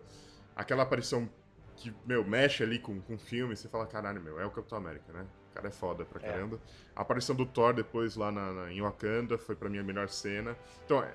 aquela 0.55 0.83
aparição 0.83 1.29
que, 1.77 1.93
meu, 2.05 2.25
mexe 2.25 2.63
ali 2.63 2.79
com, 2.79 2.99
com 3.01 3.15
o 3.15 3.19
filme, 3.19 3.55
você 3.55 3.69
fala, 3.69 3.85
caralho, 3.85 4.21
meu, 4.21 4.39
é 4.39 4.45
o 4.45 4.51
Capitão 4.51 4.77
América, 4.77 5.13
né? 5.13 5.25
O 5.51 5.53
cara 5.53 5.67
é 5.69 5.71
foda 5.71 6.03
pra 6.05 6.21
é. 6.21 6.31
caramba. 6.31 6.57
É. 6.57 6.59
A 6.95 7.01
aparição 7.01 7.35
do 7.35 7.45
Thor 7.45 7.73
depois 7.73 8.15
lá 8.15 8.31
na, 8.31 8.51
na, 8.51 8.71
em 8.71 8.81
Wakanda 8.81 9.37
foi 9.37 9.55
pra 9.55 9.69
mim 9.69 9.77
a 9.77 9.83
melhor 9.83 10.09
cena. 10.09 10.57
Então, 10.85 11.01
é, 11.03 11.13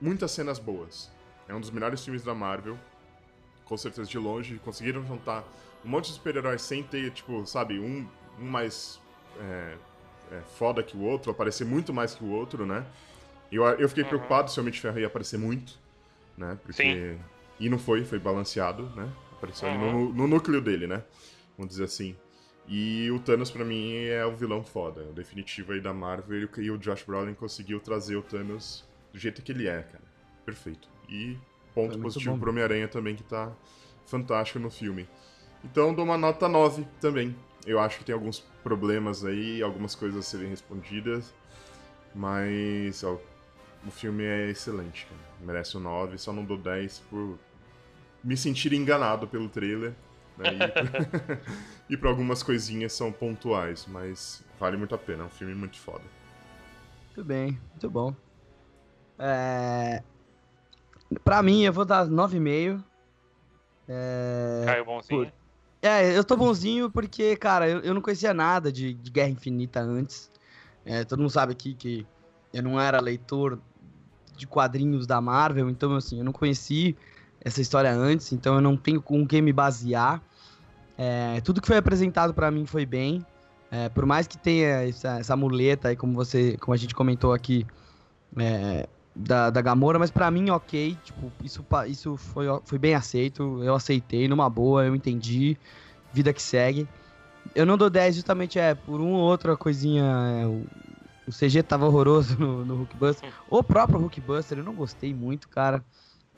muitas 0.00 0.30
cenas 0.30 0.58
boas. 0.58 1.10
É 1.48 1.54
um 1.54 1.60
dos 1.60 1.70
melhores 1.70 2.04
filmes 2.04 2.22
da 2.22 2.34
Marvel, 2.34 2.78
com 3.64 3.76
certeza 3.76 4.08
de 4.08 4.18
longe. 4.18 4.60
Conseguiram 4.64 5.04
juntar 5.06 5.44
um 5.84 5.88
monte 5.88 6.06
de 6.06 6.14
super-heróis 6.14 6.62
sem 6.62 6.82
ter, 6.82 7.10
tipo, 7.12 7.46
sabe, 7.46 7.78
um 7.78 8.06
um 8.38 8.44
mais 8.44 9.00
é, 9.38 9.76
é, 10.32 10.40
foda 10.58 10.82
que 10.82 10.96
o 10.96 11.02
outro, 11.02 11.30
aparecer 11.30 11.64
muito 11.64 11.92
mais 11.92 12.14
que 12.14 12.24
o 12.24 12.30
outro, 12.30 12.66
né? 12.66 12.84
Eu, 13.50 13.64
eu 13.64 13.88
fiquei 13.88 14.02
uhum. 14.02 14.10
preocupado 14.10 14.50
se 14.50 14.58
o 14.58 14.60
Homem 14.60 14.72
de 14.72 14.80
Ferro 14.80 14.98
ia 14.98 15.06
aparecer 15.06 15.38
muito, 15.38 15.78
né? 16.36 16.58
Porque... 16.62 16.82
Sim. 16.82 17.18
E 17.58 17.70
não 17.70 17.78
foi, 17.78 18.04
foi 18.04 18.18
balanceado, 18.18 18.84
né? 18.94 19.10
Apareceu 19.32 19.68
uhum. 19.68 20.08
no, 20.08 20.12
no, 20.12 20.26
núcleo 20.26 20.60
dele, 20.60 20.86
né? 20.86 21.02
Vamos 21.56 21.70
dizer 21.70 21.84
assim. 21.84 22.14
E 22.68 23.10
o 23.10 23.18
Thanos, 23.18 23.50
para 23.50 23.64
mim, 23.64 23.94
é 23.94 24.26
o 24.26 24.36
vilão 24.36 24.62
foda. 24.62 25.02
O 25.02 25.12
definitivo 25.12 25.72
aí 25.72 25.80
da 25.80 25.94
Marvel. 25.94 26.48
E 26.58 26.70
o 26.70 26.76
Josh 26.76 27.04
Brolin 27.04 27.32
conseguiu 27.32 27.80
trazer 27.80 28.16
o 28.16 28.22
Thanos 28.22 28.84
do 29.12 29.18
jeito 29.18 29.40
que 29.40 29.52
ele 29.52 29.68
é, 29.68 29.82
cara. 29.82 30.04
Perfeito. 30.44 30.88
E 31.08 31.38
ponto 31.74 31.98
positivo 31.98 32.38
pro 32.38 32.50
Homem-Aranha 32.50 32.88
também, 32.88 33.14
que 33.14 33.22
tá 33.22 33.52
fantástico 34.06 34.58
no 34.58 34.70
filme. 34.70 35.08
Então 35.64 35.92
dou 35.94 36.04
uma 36.04 36.16
nota 36.16 36.48
9 36.48 36.86
também. 37.00 37.34
Eu 37.66 37.80
acho 37.80 37.98
que 37.98 38.04
tem 38.04 38.14
alguns 38.14 38.40
problemas 38.62 39.24
aí, 39.24 39.62
algumas 39.62 39.94
coisas 39.94 40.18
a 40.20 40.22
serem 40.22 40.48
respondidas, 40.48 41.34
mas 42.14 43.02
ó, 43.02 43.18
o 43.84 43.90
filme 43.90 44.24
é 44.24 44.50
excelente, 44.50 45.06
cara. 45.06 45.20
merece 45.40 45.76
um 45.76 45.80
9, 45.80 46.16
só 46.18 46.32
não 46.32 46.44
dou 46.44 46.56
10 46.56 47.00
por 47.10 47.38
me 48.22 48.36
sentir 48.36 48.72
enganado 48.72 49.26
pelo 49.26 49.48
trailer. 49.48 49.94
Né? 50.38 50.50
E, 51.88 51.92
e 51.94 51.96
por 51.96 52.08
algumas 52.08 52.42
coisinhas 52.42 52.92
são 52.92 53.10
pontuais, 53.10 53.86
mas 53.88 54.44
vale 54.58 54.76
muito 54.76 54.94
a 54.94 54.98
pena, 54.98 55.24
é 55.24 55.26
um 55.26 55.30
filme 55.30 55.54
muito 55.54 55.78
foda. 55.78 56.04
Muito 57.06 57.24
bem, 57.24 57.58
muito 57.70 57.90
bom. 57.90 58.14
É... 59.18 60.02
Pra 61.22 61.42
mim, 61.42 61.62
eu 61.62 61.72
vou 61.72 61.84
dar 61.84 62.06
9,5. 62.06 62.82
É... 63.88 64.62
Caiu 64.66 64.84
bonzinho. 64.84 65.32
É, 65.82 66.16
eu 66.16 66.24
tô 66.24 66.36
bonzinho 66.36 66.90
porque, 66.90 67.36
cara, 67.36 67.68
eu, 67.68 67.80
eu 67.80 67.94
não 67.94 68.00
conhecia 68.00 68.34
nada 68.34 68.72
de, 68.72 68.94
de 68.94 69.10
Guerra 69.10 69.28
Infinita 69.28 69.80
antes. 69.80 70.30
É, 70.84 71.04
todo 71.04 71.20
mundo 71.20 71.30
sabe 71.30 71.52
aqui 71.52 71.74
que 71.74 72.06
eu 72.52 72.62
não 72.62 72.80
era 72.80 73.00
leitor 73.00 73.58
de 74.36 74.46
quadrinhos 74.46 75.06
da 75.06 75.20
Marvel, 75.20 75.70
então, 75.70 75.94
assim, 75.94 76.18
eu 76.18 76.24
não 76.24 76.32
conheci 76.32 76.96
essa 77.40 77.60
história 77.60 77.92
antes, 77.92 78.32
então 78.32 78.56
eu 78.56 78.60
não 78.60 78.76
tenho 78.76 79.00
com 79.00 79.26
quem 79.26 79.40
me 79.40 79.52
basear. 79.52 80.20
É, 80.98 81.40
tudo 81.42 81.60
que 81.60 81.66
foi 81.66 81.76
apresentado 81.76 82.34
para 82.34 82.50
mim 82.50 82.66
foi 82.66 82.84
bem. 82.84 83.24
É, 83.70 83.88
por 83.88 84.06
mais 84.06 84.26
que 84.26 84.38
tenha 84.38 84.88
essa, 84.88 85.18
essa 85.18 85.36
muleta 85.36 85.88
aí, 85.88 85.96
como 85.96 86.14
você, 86.14 86.56
como 86.58 86.74
a 86.74 86.76
gente 86.76 86.94
comentou 86.94 87.32
aqui, 87.32 87.66
é, 88.36 88.88
da, 89.16 89.48
da 89.48 89.62
Gamora, 89.62 89.98
mas 89.98 90.10
para 90.10 90.30
mim, 90.30 90.50
ok. 90.50 90.96
Tipo, 91.02 91.32
isso, 91.42 91.64
isso 91.88 92.16
foi, 92.16 92.46
foi 92.64 92.78
bem 92.78 92.94
aceito. 92.94 93.62
Eu 93.64 93.74
aceitei 93.74 94.28
numa 94.28 94.50
boa, 94.50 94.84
eu 94.84 94.94
entendi. 94.94 95.56
Vida 96.12 96.32
que 96.32 96.42
segue. 96.42 96.86
Eu 97.54 97.64
não 97.64 97.78
dou 97.78 97.88
10 97.88 98.16
justamente 98.16 98.58
é 98.58 98.74
por 98.74 99.00
uma 99.00 99.18
ou 99.18 99.24
outra 99.24 99.56
coisinha. 99.56 100.04
É, 100.04 100.46
o, 100.46 100.66
o, 101.26 101.32
CG 101.32 101.62
tava 101.62 101.86
horroroso 101.86 102.38
no, 102.38 102.64
no 102.64 102.76
Hulkbuster. 102.76 103.32
O 103.48 103.62
próprio 103.62 103.98
Hulkbuster, 103.98 104.58
eu 104.58 104.64
não 104.64 104.74
gostei 104.74 105.14
muito, 105.14 105.48
cara. 105.48 105.82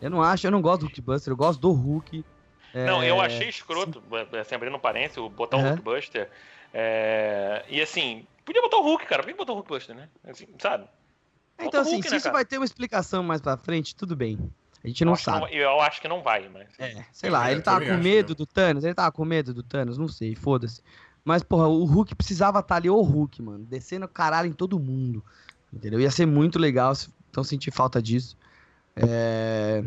Eu 0.00 0.10
não 0.10 0.22
acho, 0.22 0.46
eu 0.46 0.50
não 0.50 0.62
gosto 0.62 0.80
do 0.80 0.86
Hulkbuster, 0.86 1.32
eu 1.32 1.36
gosto 1.36 1.60
do 1.60 1.72
Hulk. 1.72 2.24
É... 2.72 2.86
Não, 2.86 3.02
eu 3.02 3.20
achei 3.20 3.48
escroto, 3.48 4.00
assim, 4.40 4.55
abrindo 4.55 4.78
parênteses, 4.78 5.16
botar 5.32 5.56
o. 5.56 5.60
Hulkbuster. 5.60 6.30
É... 6.72 7.64
E 7.68 7.80
assim, 7.80 8.24
podia 8.44 8.62
botar 8.62 8.76
o 8.76 8.82
Hulk, 8.82 9.06
cara. 9.06 9.22
Por 9.22 9.30
que 9.30 9.36
botar 9.36 9.52
o 9.52 9.56
Hulkbuster, 9.56 9.96
né? 9.96 10.09
Assim, 10.24 10.46
sabe? 10.59 10.86
Então, 11.60 11.80
assim, 11.80 11.94
Hulk, 11.94 12.06
se 12.06 12.10
né, 12.10 12.16
isso 12.16 12.24
cara? 12.24 12.36
vai 12.36 12.44
ter 12.44 12.59
uma 12.59 12.64
explicação 12.64 13.22
mais 13.22 13.40
pra 13.40 13.56
frente, 13.56 13.94
tudo 13.94 14.14
bem. 14.14 14.39
A 14.82 14.86
gente 14.86 15.05
não 15.05 15.12
eu 15.12 15.16
sabe. 15.16 15.40
Não, 15.40 15.48
eu 15.48 15.80
acho 15.80 16.01
que 16.01 16.09
não 16.09 16.22
vai, 16.22 16.48
mas. 16.48 16.68
É, 16.78 17.05
sei 17.12 17.30
lá, 17.30 17.51
ele 17.51 17.60
tava 17.60 17.85
com 17.85 17.97
medo 17.97 18.35
do 18.35 18.47
Thanos, 18.47 18.85
ele 18.85 18.94
tava 18.94 19.10
com 19.10 19.24
medo 19.24 19.52
do 19.52 19.62
Thanos, 19.62 19.98
não 19.98 20.09
sei, 20.09 20.35
foda-se. 20.35 20.82
Mas, 21.24 21.43
porra, 21.43 21.66
o 21.66 21.85
Hulk 21.85 22.14
precisava 22.14 22.60
estar 22.60 22.68
tá 22.68 22.76
ali, 22.76 22.89
o 22.89 23.01
Hulk, 23.02 23.43
mano, 23.43 23.64
descendo 23.64 24.06
caralho 24.09 24.48
em 24.48 24.52
todo 24.52 24.78
mundo. 24.78 25.22
Entendeu? 25.72 26.01
Ia 26.01 26.10
ser 26.10 26.26
muito 26.26 26.59
legal, 26.59 26.93
então 27.30 27.44
senti 27.44 27.70
falta 27.70 28.01
disso. 28.01 28.36
É... 28.97 29.85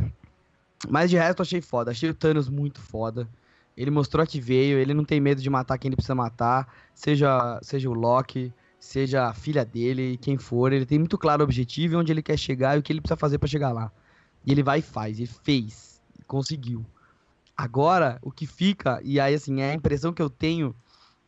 Mas 0.87 1.09
de 1.09 1.17
resto, 1.17 1.39
eu 1.39 1.43
achei 1.43 1.61
foda. 1.61 1.91
Achei 1.91 2.09
o 2.09 2.13
Thanos 2.13 2.49
muito 2.49 2.81
foda. 2.81 3.27
Ele 3.75 3.89
mostrou 3.89 4.25
que 4.27 4.39
veio, 4.39 4.77
ele 4.77 4.93
não 4.93 5.05
tem 5.05 5.19
medo 5.19 5.41
de 5.41 5.49
matar 5.49 5.77
quem 5.77 5.89
ele 5.89 5.95
precisa 5.95 6.13
matar, 6.13 6.71
seja, 6.93 7.59
seja 7.63 7.89
o 7.89 7.93
Loki, 7.93 8.53
seja 8.81 9.27
a 9.27 9.33
filha 9.33 9.63
dele, 9.63 10.17
quem 10.17 10.39
for, 10.39 10.73
ele 10.73 10.87
tem 10.87 10.97
muito 10.97 11.15
claro 11.15 11.41
o 11.41 11.43
objetivo, 11.43 11.99
onde 11.99 12.11
ele 12.11 12.23
quer 12.23 12.35
chegar 12.35 12.75
e 12.75 12.79
o 12.79 12.83
que 12.83 12.91
ele 12.91 12.99
precisa 12.99 13.15
fazer 13.15 13.37
para 13.37 13.47
chegar 13.47 13.71
lá. 13.71 13.91
E 14.43 14.51
ele 14.51 14.63
vai 14.63 14.79
e 14.79 14.81
faz, 14.81 15.19
ele 15.19 15.29
fez, 15.43 16.01
conseguiu. 16.25 16.83
Agora, 17.55 18.17
o 18.23 18.31
que 18.31 18.47
fica, 18.47 18.99
e 19.03 19.19
aí 19.19 19.35
assim, 19.35 19.61
é 19.61 19.69
a 19.69 19.75
impressão 19.75 20.11
que 20.11 20.21
eu 20.21 20.31
tenho, 20.31 20.75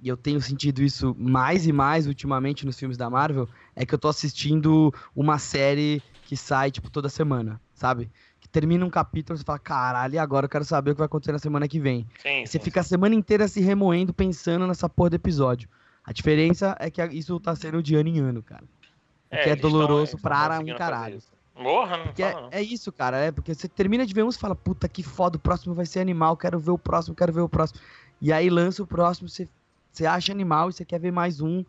e 0.02 0.08
eu 0.08 0.18
tenho 0.18 0.42
sentido 0.42 0.82
isso 0.82 1.16
mais 1.18 1.68
e 1.68 1.72
mais 1.72 2.08
ultimamente 2.08 2.66
nos 2.66 2.78
filmes 2.78 2.98
da 2.98 3.08
Marvel, 3.08 3.48
é 3.76 3.86
que 3.86 3.94
eu 3.94 4.00
tô 4.00 4.08
assistindo 4.08 4.92
uma 5.16 5.38
série 5.38 6.02
que 6.26 6.36
sai, 6.36 6.72
tipo, 6.72 6.90
toda 6.90 7.08
semana, 7.08 7.62
sabe? 7.76 8.10
Que 8.42 8.50
termina 8.50 8.84
um 8.84 8.90
capítulo 8.90 9.38
e 9.38 9.40
você 9.40 9.46
fala, 9.46 9.60
caralho, 9.60 10.16
e 10.16 10.18
agora 10.18 10.46
eu 10.46 10.50
quero 10.50 10.66
saber 10.66 10.92
o 10.92 10.96
que 10.96 11.00
vai 11.00 11.06
acontecer 11.06 11.32
na 11.32 11.40
semana 11.40 11.68
que 11.68 11.80
vem. 11.80 12.08
Sim, 12.20 12.48
você 12.48 12.58
sim. 12.58 12.64
fica 12.64 12.80
a 12.80 12.84
semana 12.84 13.14
inteira 13.14 13.48
se 13.48 13.62
remoendo 13.62 14.12
pensando 14.12 14.66
nessa 14.66 14.90
porra 14.90 15.12
do 15.12 15.16
episódio. 15.18 15.70
A 16.06 16.12
diferença 16.12 16.76
é 16.80 16.90
que 16.90 17.02
isso 17.06 17.40
tá 17.40 17.56
sendo 17.56 17.82
de 17.82 17.96
ano 17.96 18.10
em 18.10 18.20
ano, 18.20 18.44
cara. 18.44 18.64
O 19.32 19.36
é, 19.36 19.44
que 19.44 19.50
é 19.50 19.56
doloroso 19.56 20.18
para 20.18 20.60
um 20.60 20.76
caralho. 20.76 21.20
Morra, 21.56 21.98
não 21.98 22.14
fala, 22.14 22.18
é, 22.18 22.34
não. 22.34 22.50
é, 22.52 22.62
isso, 22.62 22.92
cara. 22.92 23.18
É 23.18 23.32
porque 23.32 23.54
você 23.54 23.68
termina 23.68 24.06
de 24.06 24.14
ver 24.14 24.24
um 24.24 24.30
e 24.30 24.34
fala, 24.34 24.56
puta 24.56 24.88
que 24.88 25.04
foda, 25.04 25.38
o 25.38 25.40
próximo 25.40 25.74
vai 25.74 25.86
ser 25.86 26.00
animal, 26.00 26.36
quero 26.36 26.60
ver 26.60 26.72
o 26.72 26.78
próximo, 26.78 27.16
quero 27.16 27.32
ver 27.32 27.42
o 27.42 27.50
próximo. 27.50 27.80
E 28.22 28.34
aí 28.34 28.50
lança 28.50 28.82
o 28.82 28.88
próximo, 28.88 29.30
você, 29.30 29.48
você 29.92 30.06
acha 30.06 30.32
animal 30.32 30.70
e 30.70 30.74
você 30.74 30.84
quer 30.84 31.00
ver 31.00 31.12
mais 31.12 31.42
um. 31.42 31.64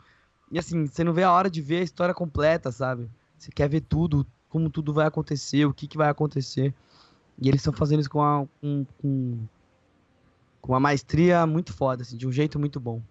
E 0.50 0.58
assim, 0.58 0.86
você 0.86 1.04
não 1.04 1.12
vê 1.12 1.22
a 1.22 1.32
hora 1.32 1.50
de 1.50 1.60
ver 1.60 1.78
a 1.78 1.82
história 1.82 2.14
completa, 2.14 2.72
sabe? 2.72 3.08
Você 3.36 3.50
quer 3.52 3.68
ver 3.68 3.80
tudo, 3.82 4.26
como 4.48 4.70
tudo 4.70 4.92
vai 4.92 5.06
acontecer, 5.06 5.66
o 5.66 5.74
que, 5.74 5.86
que 5.86 5.96
vai 5.96 6.08
acontecer. 6.08 6.74
E 7.38 7.48
eles 7.48 7.60
estão 7.60 7.72
fazendo 7.72 8.00
isso 8.00 8.10
com, 8.10 8.22
a, 8.22 8.46
com, 8.60 8.86
com, 9.00 9.38
com 10.60 10.72
uma 10.72 10.80
maestria 10.80 11.46
muito 11.46 11.72
foda, 11.72 12.02
assim, 12.02 12.16
de 12.16 12.26
um 12.26 12.32
jeito 12.32 12.58
muito 12.58 12.80
bom. 12.80 13.02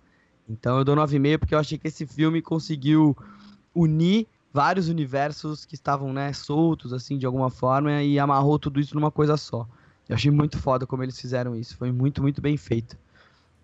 Então 0.47 0.77
eu 0.77 0.83
dou 0.83 0.95
9,5 0.95 1.39
porque 1.39 1.55
eu 1.55 1.59
achei 1.59 1.77
que 1.77 1.87
esse 1.87 2.05
filme 2.05 2.41
conseguiu 2.41 3.17
unir 3.73 4.27
vários 4.53 4.87
universos 4.87 5.65
que 5.65 5.73
estavam, 5.73 6.13
né, 6.13 6.31
soltos, 6.31 6.93
assim, 6.93 7.17
de 7.17 7.25
alguma 7.25 7.49
forma, 7.49 8.03
e 8.03 8.19
amarrou 8.19 8.59
tudo 8.59 8.79
isso 8.79 8.93
numa 8.93 9.09
coisa 9.09 9.35
só. 9.35 9.67
Eu 10.07 10.15
achei 10.15 10.29
muito 10.29 10.59
foda 10.59 10.85
como 10.85 11.01
eles 11.01 11.19
fizeram 11.19 11.55
isso. 11.55 11.75
Foi 11.75 11.91
muito, 11.91 12.21
muito 12.21 12.41
bem 12.41 12.55
feito. 12.55 12.97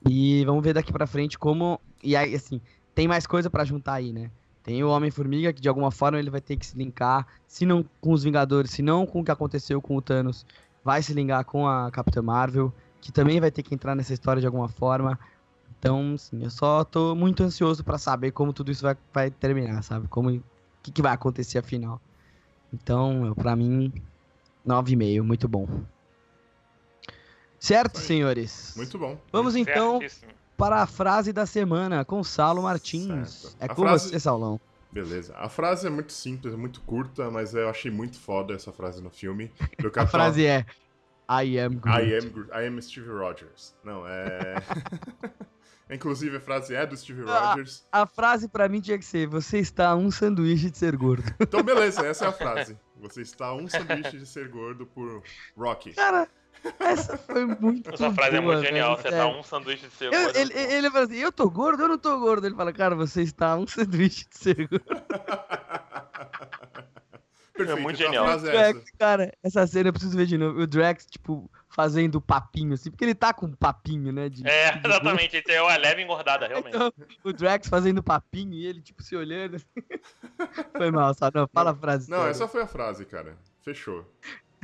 E 0.08 0.44
vamos 0.46 0.64
ver 0.64 0.74
daqui 0.74 0.92
pra 0.92 1.06
frente 1.06 1.38
como. 1.38 1.80
E 2.04 2.16
aí, 2.16 2.34
assim, 2.34 2.62
tem 2.96 3.08
mais 3.08 3.28
coisa 3.28 3.50
para 3.50 3.66
juntar 3.66 3.94
aí, 3.94 4.12
né? 4.12 4.32
Tem 4.64 4.84
o 4.84 4.90
Homem-Formiga, 4.90 5.54
que 5.54 5.62
de 5.62 5.70
alguma 5.70 5.92
forma 5.92 6.18
ele 6.18 6.30
vai 6.30 6.42
ter 6.42 6.56
que 6.56 6.66
se 6.66 6.78
linkar, 6.78 7.28
se 7.48 7.66
não 7.66 7.86
com 8.02 8.12
os 8.12 8.24
Vingadores, 8.24 8.72
se 8.72 8.82
não 8.82 9.06
com 9.06 9.22
o 9.22 9.24
que 9.24 9.32
aconteceu 9.32 9.82
com 9.82 9.96
o 9.96 10.02
Thanos, 10.02 10.46
vai 10.84 11.02
se 11.02 11.14
linkar 11.14 11.44
com 11.46 11.68
a 11.68 11.92
Capitã 11.92 12.22
Marvel, 12.22 12.74
que 13.02 13.12
também 13.12 13.40
vai 13.40 13.52
ter 13.52 13.64
que 13.64 13.74
entrar 13.74 13.96
nessa 13.96 14.14
história 14.14 14.40
de 14.40 14.46
alguma 14.46 14.68
forma. 14.68 15.20
Então, 15.80 16.18
sim, 16.18 16.44
eu 16.44 16.50
só 16.50 16.84
tô 16.84 17.16
muito 17.16 17.42
ansioso 17.42 17.86
para 17.86 17.98
saber 17.98 18.32
como 18.32 18.52
tudo 18.52 18.70
isso 18.70 18.84
vai, 18.84 18.98
vai 19.14 19.32
terminar, 19.32 19.82
sabe? 19.82 20.10
Como 20.10 20.30
o 20.30 20.44
que, 20.84 20.92
que 20.92 21.02
vai 21.02 21.14
acontecer 21.14 21.58
afinal. 21.58 22.02
Então, 22.74 23.34
para 23.36 23.56
mim, 23.56 23.94
9,5, 24.68 25.22
muito 25.24 25.48
bom. 25.48 25.68
Certo, 27.58 27.98
senhores? 27.98 28.74
Muito 28.76 28.98
bom. 29.00 29.18
Vamos 29.32 29.56
então 29.56 30.00
para 30.58 30.82
a 30.82 30.86
frase 30.86 31.32
da 31.32 31.46
semana 31.46 32.04
com 32.04 32.22
Saulo 32.24 32.64
Martins. 32.64 33.30
Certo. 33.30 33.58
É 33.62 33.66
a 33.66 33.70
com 33.70 33.82
frase... 33.84 34.10
você, 34.10 34.20
Saulão. 34.20 34.60
Beleza. 34.92 35.34
A 35.38 35.48
frase 35.48 35.88
é 35.88 35.90
muito 35.90 36.12
simples, 36.12 36.54
é 36.54 36.58
muito 36.58 36.82
curta, 36.82 37.32
mas 37.32 37.54
eu 37.54 37.70
achei 37.70 37.92
muito 37.92 38.20
foda 38.20 38.54
essa 38.54 38.72
frase 38.74 39.02
no 39.02 39.10
filme. 39.10 39.50
a 39.96 40.08
frase 40.08 40.46
é 40.46 40.66
I 41.30 41.60
am 41.60 41.76
Groot. 41.76 42.00
I 42.00 42.18
am, 42.18 42.64
I 42.64 42.68
am 42.68 42.82
Steve 42.82 43.08
Rogers. 43.08 43.76
Não, 43.84 44.06
é... 44.06 44.56
Inclusive, 45.90 46.38
a 46.38 46.40
frase 46.40 46.76
é 46.76 46.86
do 46.86 46.96
Steve 46.96 47.24
Rogers. 47.24 47.84
A, 47.92 48.04
a 48.04 48.06
frase 48.06 48.48
para 48.48 48.70
mim 48.70 48.80
tinha 48.80 48.98
que 48.98 49.06
ser: 49.06 49.28
Você 49.28 49.58
está 49.58 49.96
um 49.96 50.12
sanduíche 50.12 50.70
de 50.70 50.78
ser 50.78 50.96
gordo. 50.96 51.24
Então, 51.42 51.64
beleza, 51.64 52.06
essa 52.06 52.26
é 52.26 52.28
a 52.28 52.32
frase. 52.32 52.78
Você 52.98 53.22
está 53.22 53.54
um 53.54 53.68
sanduíche 53.68 54.18
de 54.20 54.26
ser 54.26 54.50
gordo 54.50 54.86
por 54.86 55.24
Rocky. 55.58 55.94
Cara, 55.94 56.30
essa 56.80 57.18
foi 57.18 57.46
muito 57.46 57.92
Essa 57.92 58.12
frase 58.12 58.36
é 58.36 58.42
boa, 58.42 58.54
é 58.54 58.58
muito 58.58 58.68
genial. 58.68 58.98
Velho, 58.98 59.02
você 59.02 59.08
está 59.10 59.28
um 59.28 59.44
sanduíche 59.44 59.88
de 59.88 59.94
ser 59.94 60.12
gordo. 60.12 60.38
Ele, 60.38 60.54
ele, 60.54 60.74
ele 60.74 60.92
fala 60.92 61.06
assim: 61.06 61.18
Eu 61.18 61.32
tô 61.32 61.50
gordo, 61.50 61.82
eu 61.82 61.88
não 61.88 61.98
tô 61.98 62.20
gordo. 62.20 62.46
Ele 62.46 62.56
fala: 62.56 62.72
Cara, 62.72 62.96
você 62.96 63.24
está 63.24 63.58
um 63.58 63.66
sanduíche 63.66 64.28
de 64.30 64.38
ser 64.38 64.68
gordo. 64.68 64.86
Perfeito, 67.60 67.78
é 67.78 67.82
muito 67.82 68.02
então 68.02 68.14
genial. 68.14 68.30
É 68.30 68.38
Drax, 68.38 68.92
cara, 68.98 69.34
essa 69.44 69.68
cena 69.68 69.90
eu 69.90 69.94
preciso 69.94 70.16
ver 70.16 70.26
de 70.26 70.38
novo. 70.38 70.62
O 70.62 70.68
Drax, 70.68 71.06
tipo, 71.06 71.52
fazendo 71.80 72.20
papinho, 72.20 72.74
assim, 72.74 72.92
porque 72.92 73.06
ele 73.06 73.16
tá 73.16 73.34
com 73.34 73.50
papinho, 73.54 74.12
né? 74.12 74.28
De, 74.28 74.46
é, 74.46 74.74
de 74.76 74.86
exatamente, 74.86 75.38
ele 75.38 75.44
tem 75.44 75.62
uma 75.62 75.78
leve 75.78 76.02
engordada, 76.02 76.46
realmente. 76.46 76.76
Então, 76.76 76.92
o 77.24 77.32
Drax 77.32 77.70
fazendo 77.70 78.04
papinho 78.04 78.52
e 78.52 78.66
ele, 78.66 78.82
tipo, 78.82 79.02
se 79.02 79.16
olhando. 79.16 79.62
foi 80.76 80.92
mal, 80.92 81.14
só 81.14 81.32
não, 81.34 81.48
fala 81.48 81.72
a 81.72 81.76
frase. 81.76 82.12
Não, 82.12 82.18
toda. 82.18 82.32
essa 82.32 82.50
foi 82.50 82.64
a 82.64 82.68
frase, 82.68 83.06
cara. 83.06 83.38
Fechou. 83.62 84.06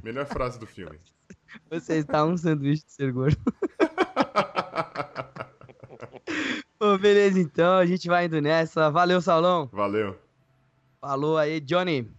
Melhor 0.03 0.25
frase 0.25 0.59
do 0.59 0.67
filme. 0.67 0.99
Você 1.71 1.99
está 1.99 2.25
um 2.25 2.35
sanduíche 2.35 2.83
de 2.85 2.91
ser 2.91 3.13
gordo. 3.13 3.37
Pô, 6.77 6.97
beleza, 6.97 7.39
então, 7.39 7.77
a 7.77 7.85
gente 7.85 8.09
vai 8.09 8.25
indo 8.25 8.41
nessa. 8.41 8.91
Valeu, 8.91 9.21
Saulão. 9.21 9.69
Valeu. 9.71 10.19
Falou 10.99 11.37
aí, 11.37 11.61
Johnny. 11.61 12.11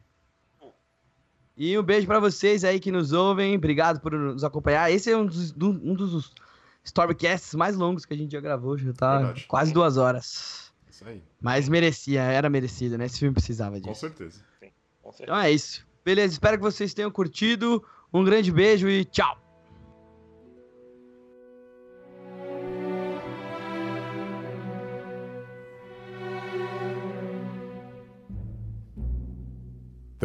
E 1.56 1.78
um 1.78 1.82
beijo 1.82 2.06
para 2.06 2.20
vocês 2.20 2.64
aí 2.64 2.78
que 2.78 2.92
nos 2.92 3.12
ouvem. 3.12 3.56
Obrigado 3.56 4.00
por 4.00 4.12
nos 4.12 4.44
acompanhar. 4.44 4.90
Esse 4.90 5.10
é 5.10 5.16
um 5.16 5.24
dos, 5.24 5.54
um 5.56 5.94
dos 5.94 6.32
Stormcasts 6.84 7.54
mais 7.54 7.76
longos 7.76 8.04
que 8.04 8.12
a 8.12 8.16
gente 8.16 8.32
já 8.32 8.40
gravou. 8.40 8.76
Já 8.76 8.92
tá 8.92 9.18
Verdade. 9.18 9.46
quase 9.46 9.72
duas 9.72 9.96
horas. 9.96 10.72
Isso 10.90 11.06
aí. 11.06 11.22
Mas 11.40 11.68
merecia, 11.68 12.22
era 12.22 12.50
merecido, 12.50 12.98
né? 12.98 13.06
Esse 13.06 13.20
filme 13.20 13.34
precisava 13.34 13.76
disso. 13.76 13.88
Com 13.88 13.94
certeza. 13.94 14.40
Sim, 14.60 14.70
com 15.02 15.12
certeza. 15.12 15.32
Então 15.32 15.38
é 15.38 15.50
isso. 15.50 15.86
Beleza, 16.04 16.34
espero 16.34 16.58
que 16.58 16.62
vocês 16.62 16.92
tenham 16.92 17.10
curtido. 17.10 17.82
Um 18.12 18.22
grande 18.22 18.52
beijo 18.52 18.88
e 18.88 19.04
tchau! 19.04 19.45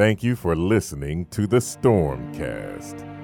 Thank 0.02 0.24
you 0.24 0.36
for 0.36 0.56
listening 0.56 1.28
to 1.28 1.46
the 1.46 1.58
Stormcast. 1.58 3.21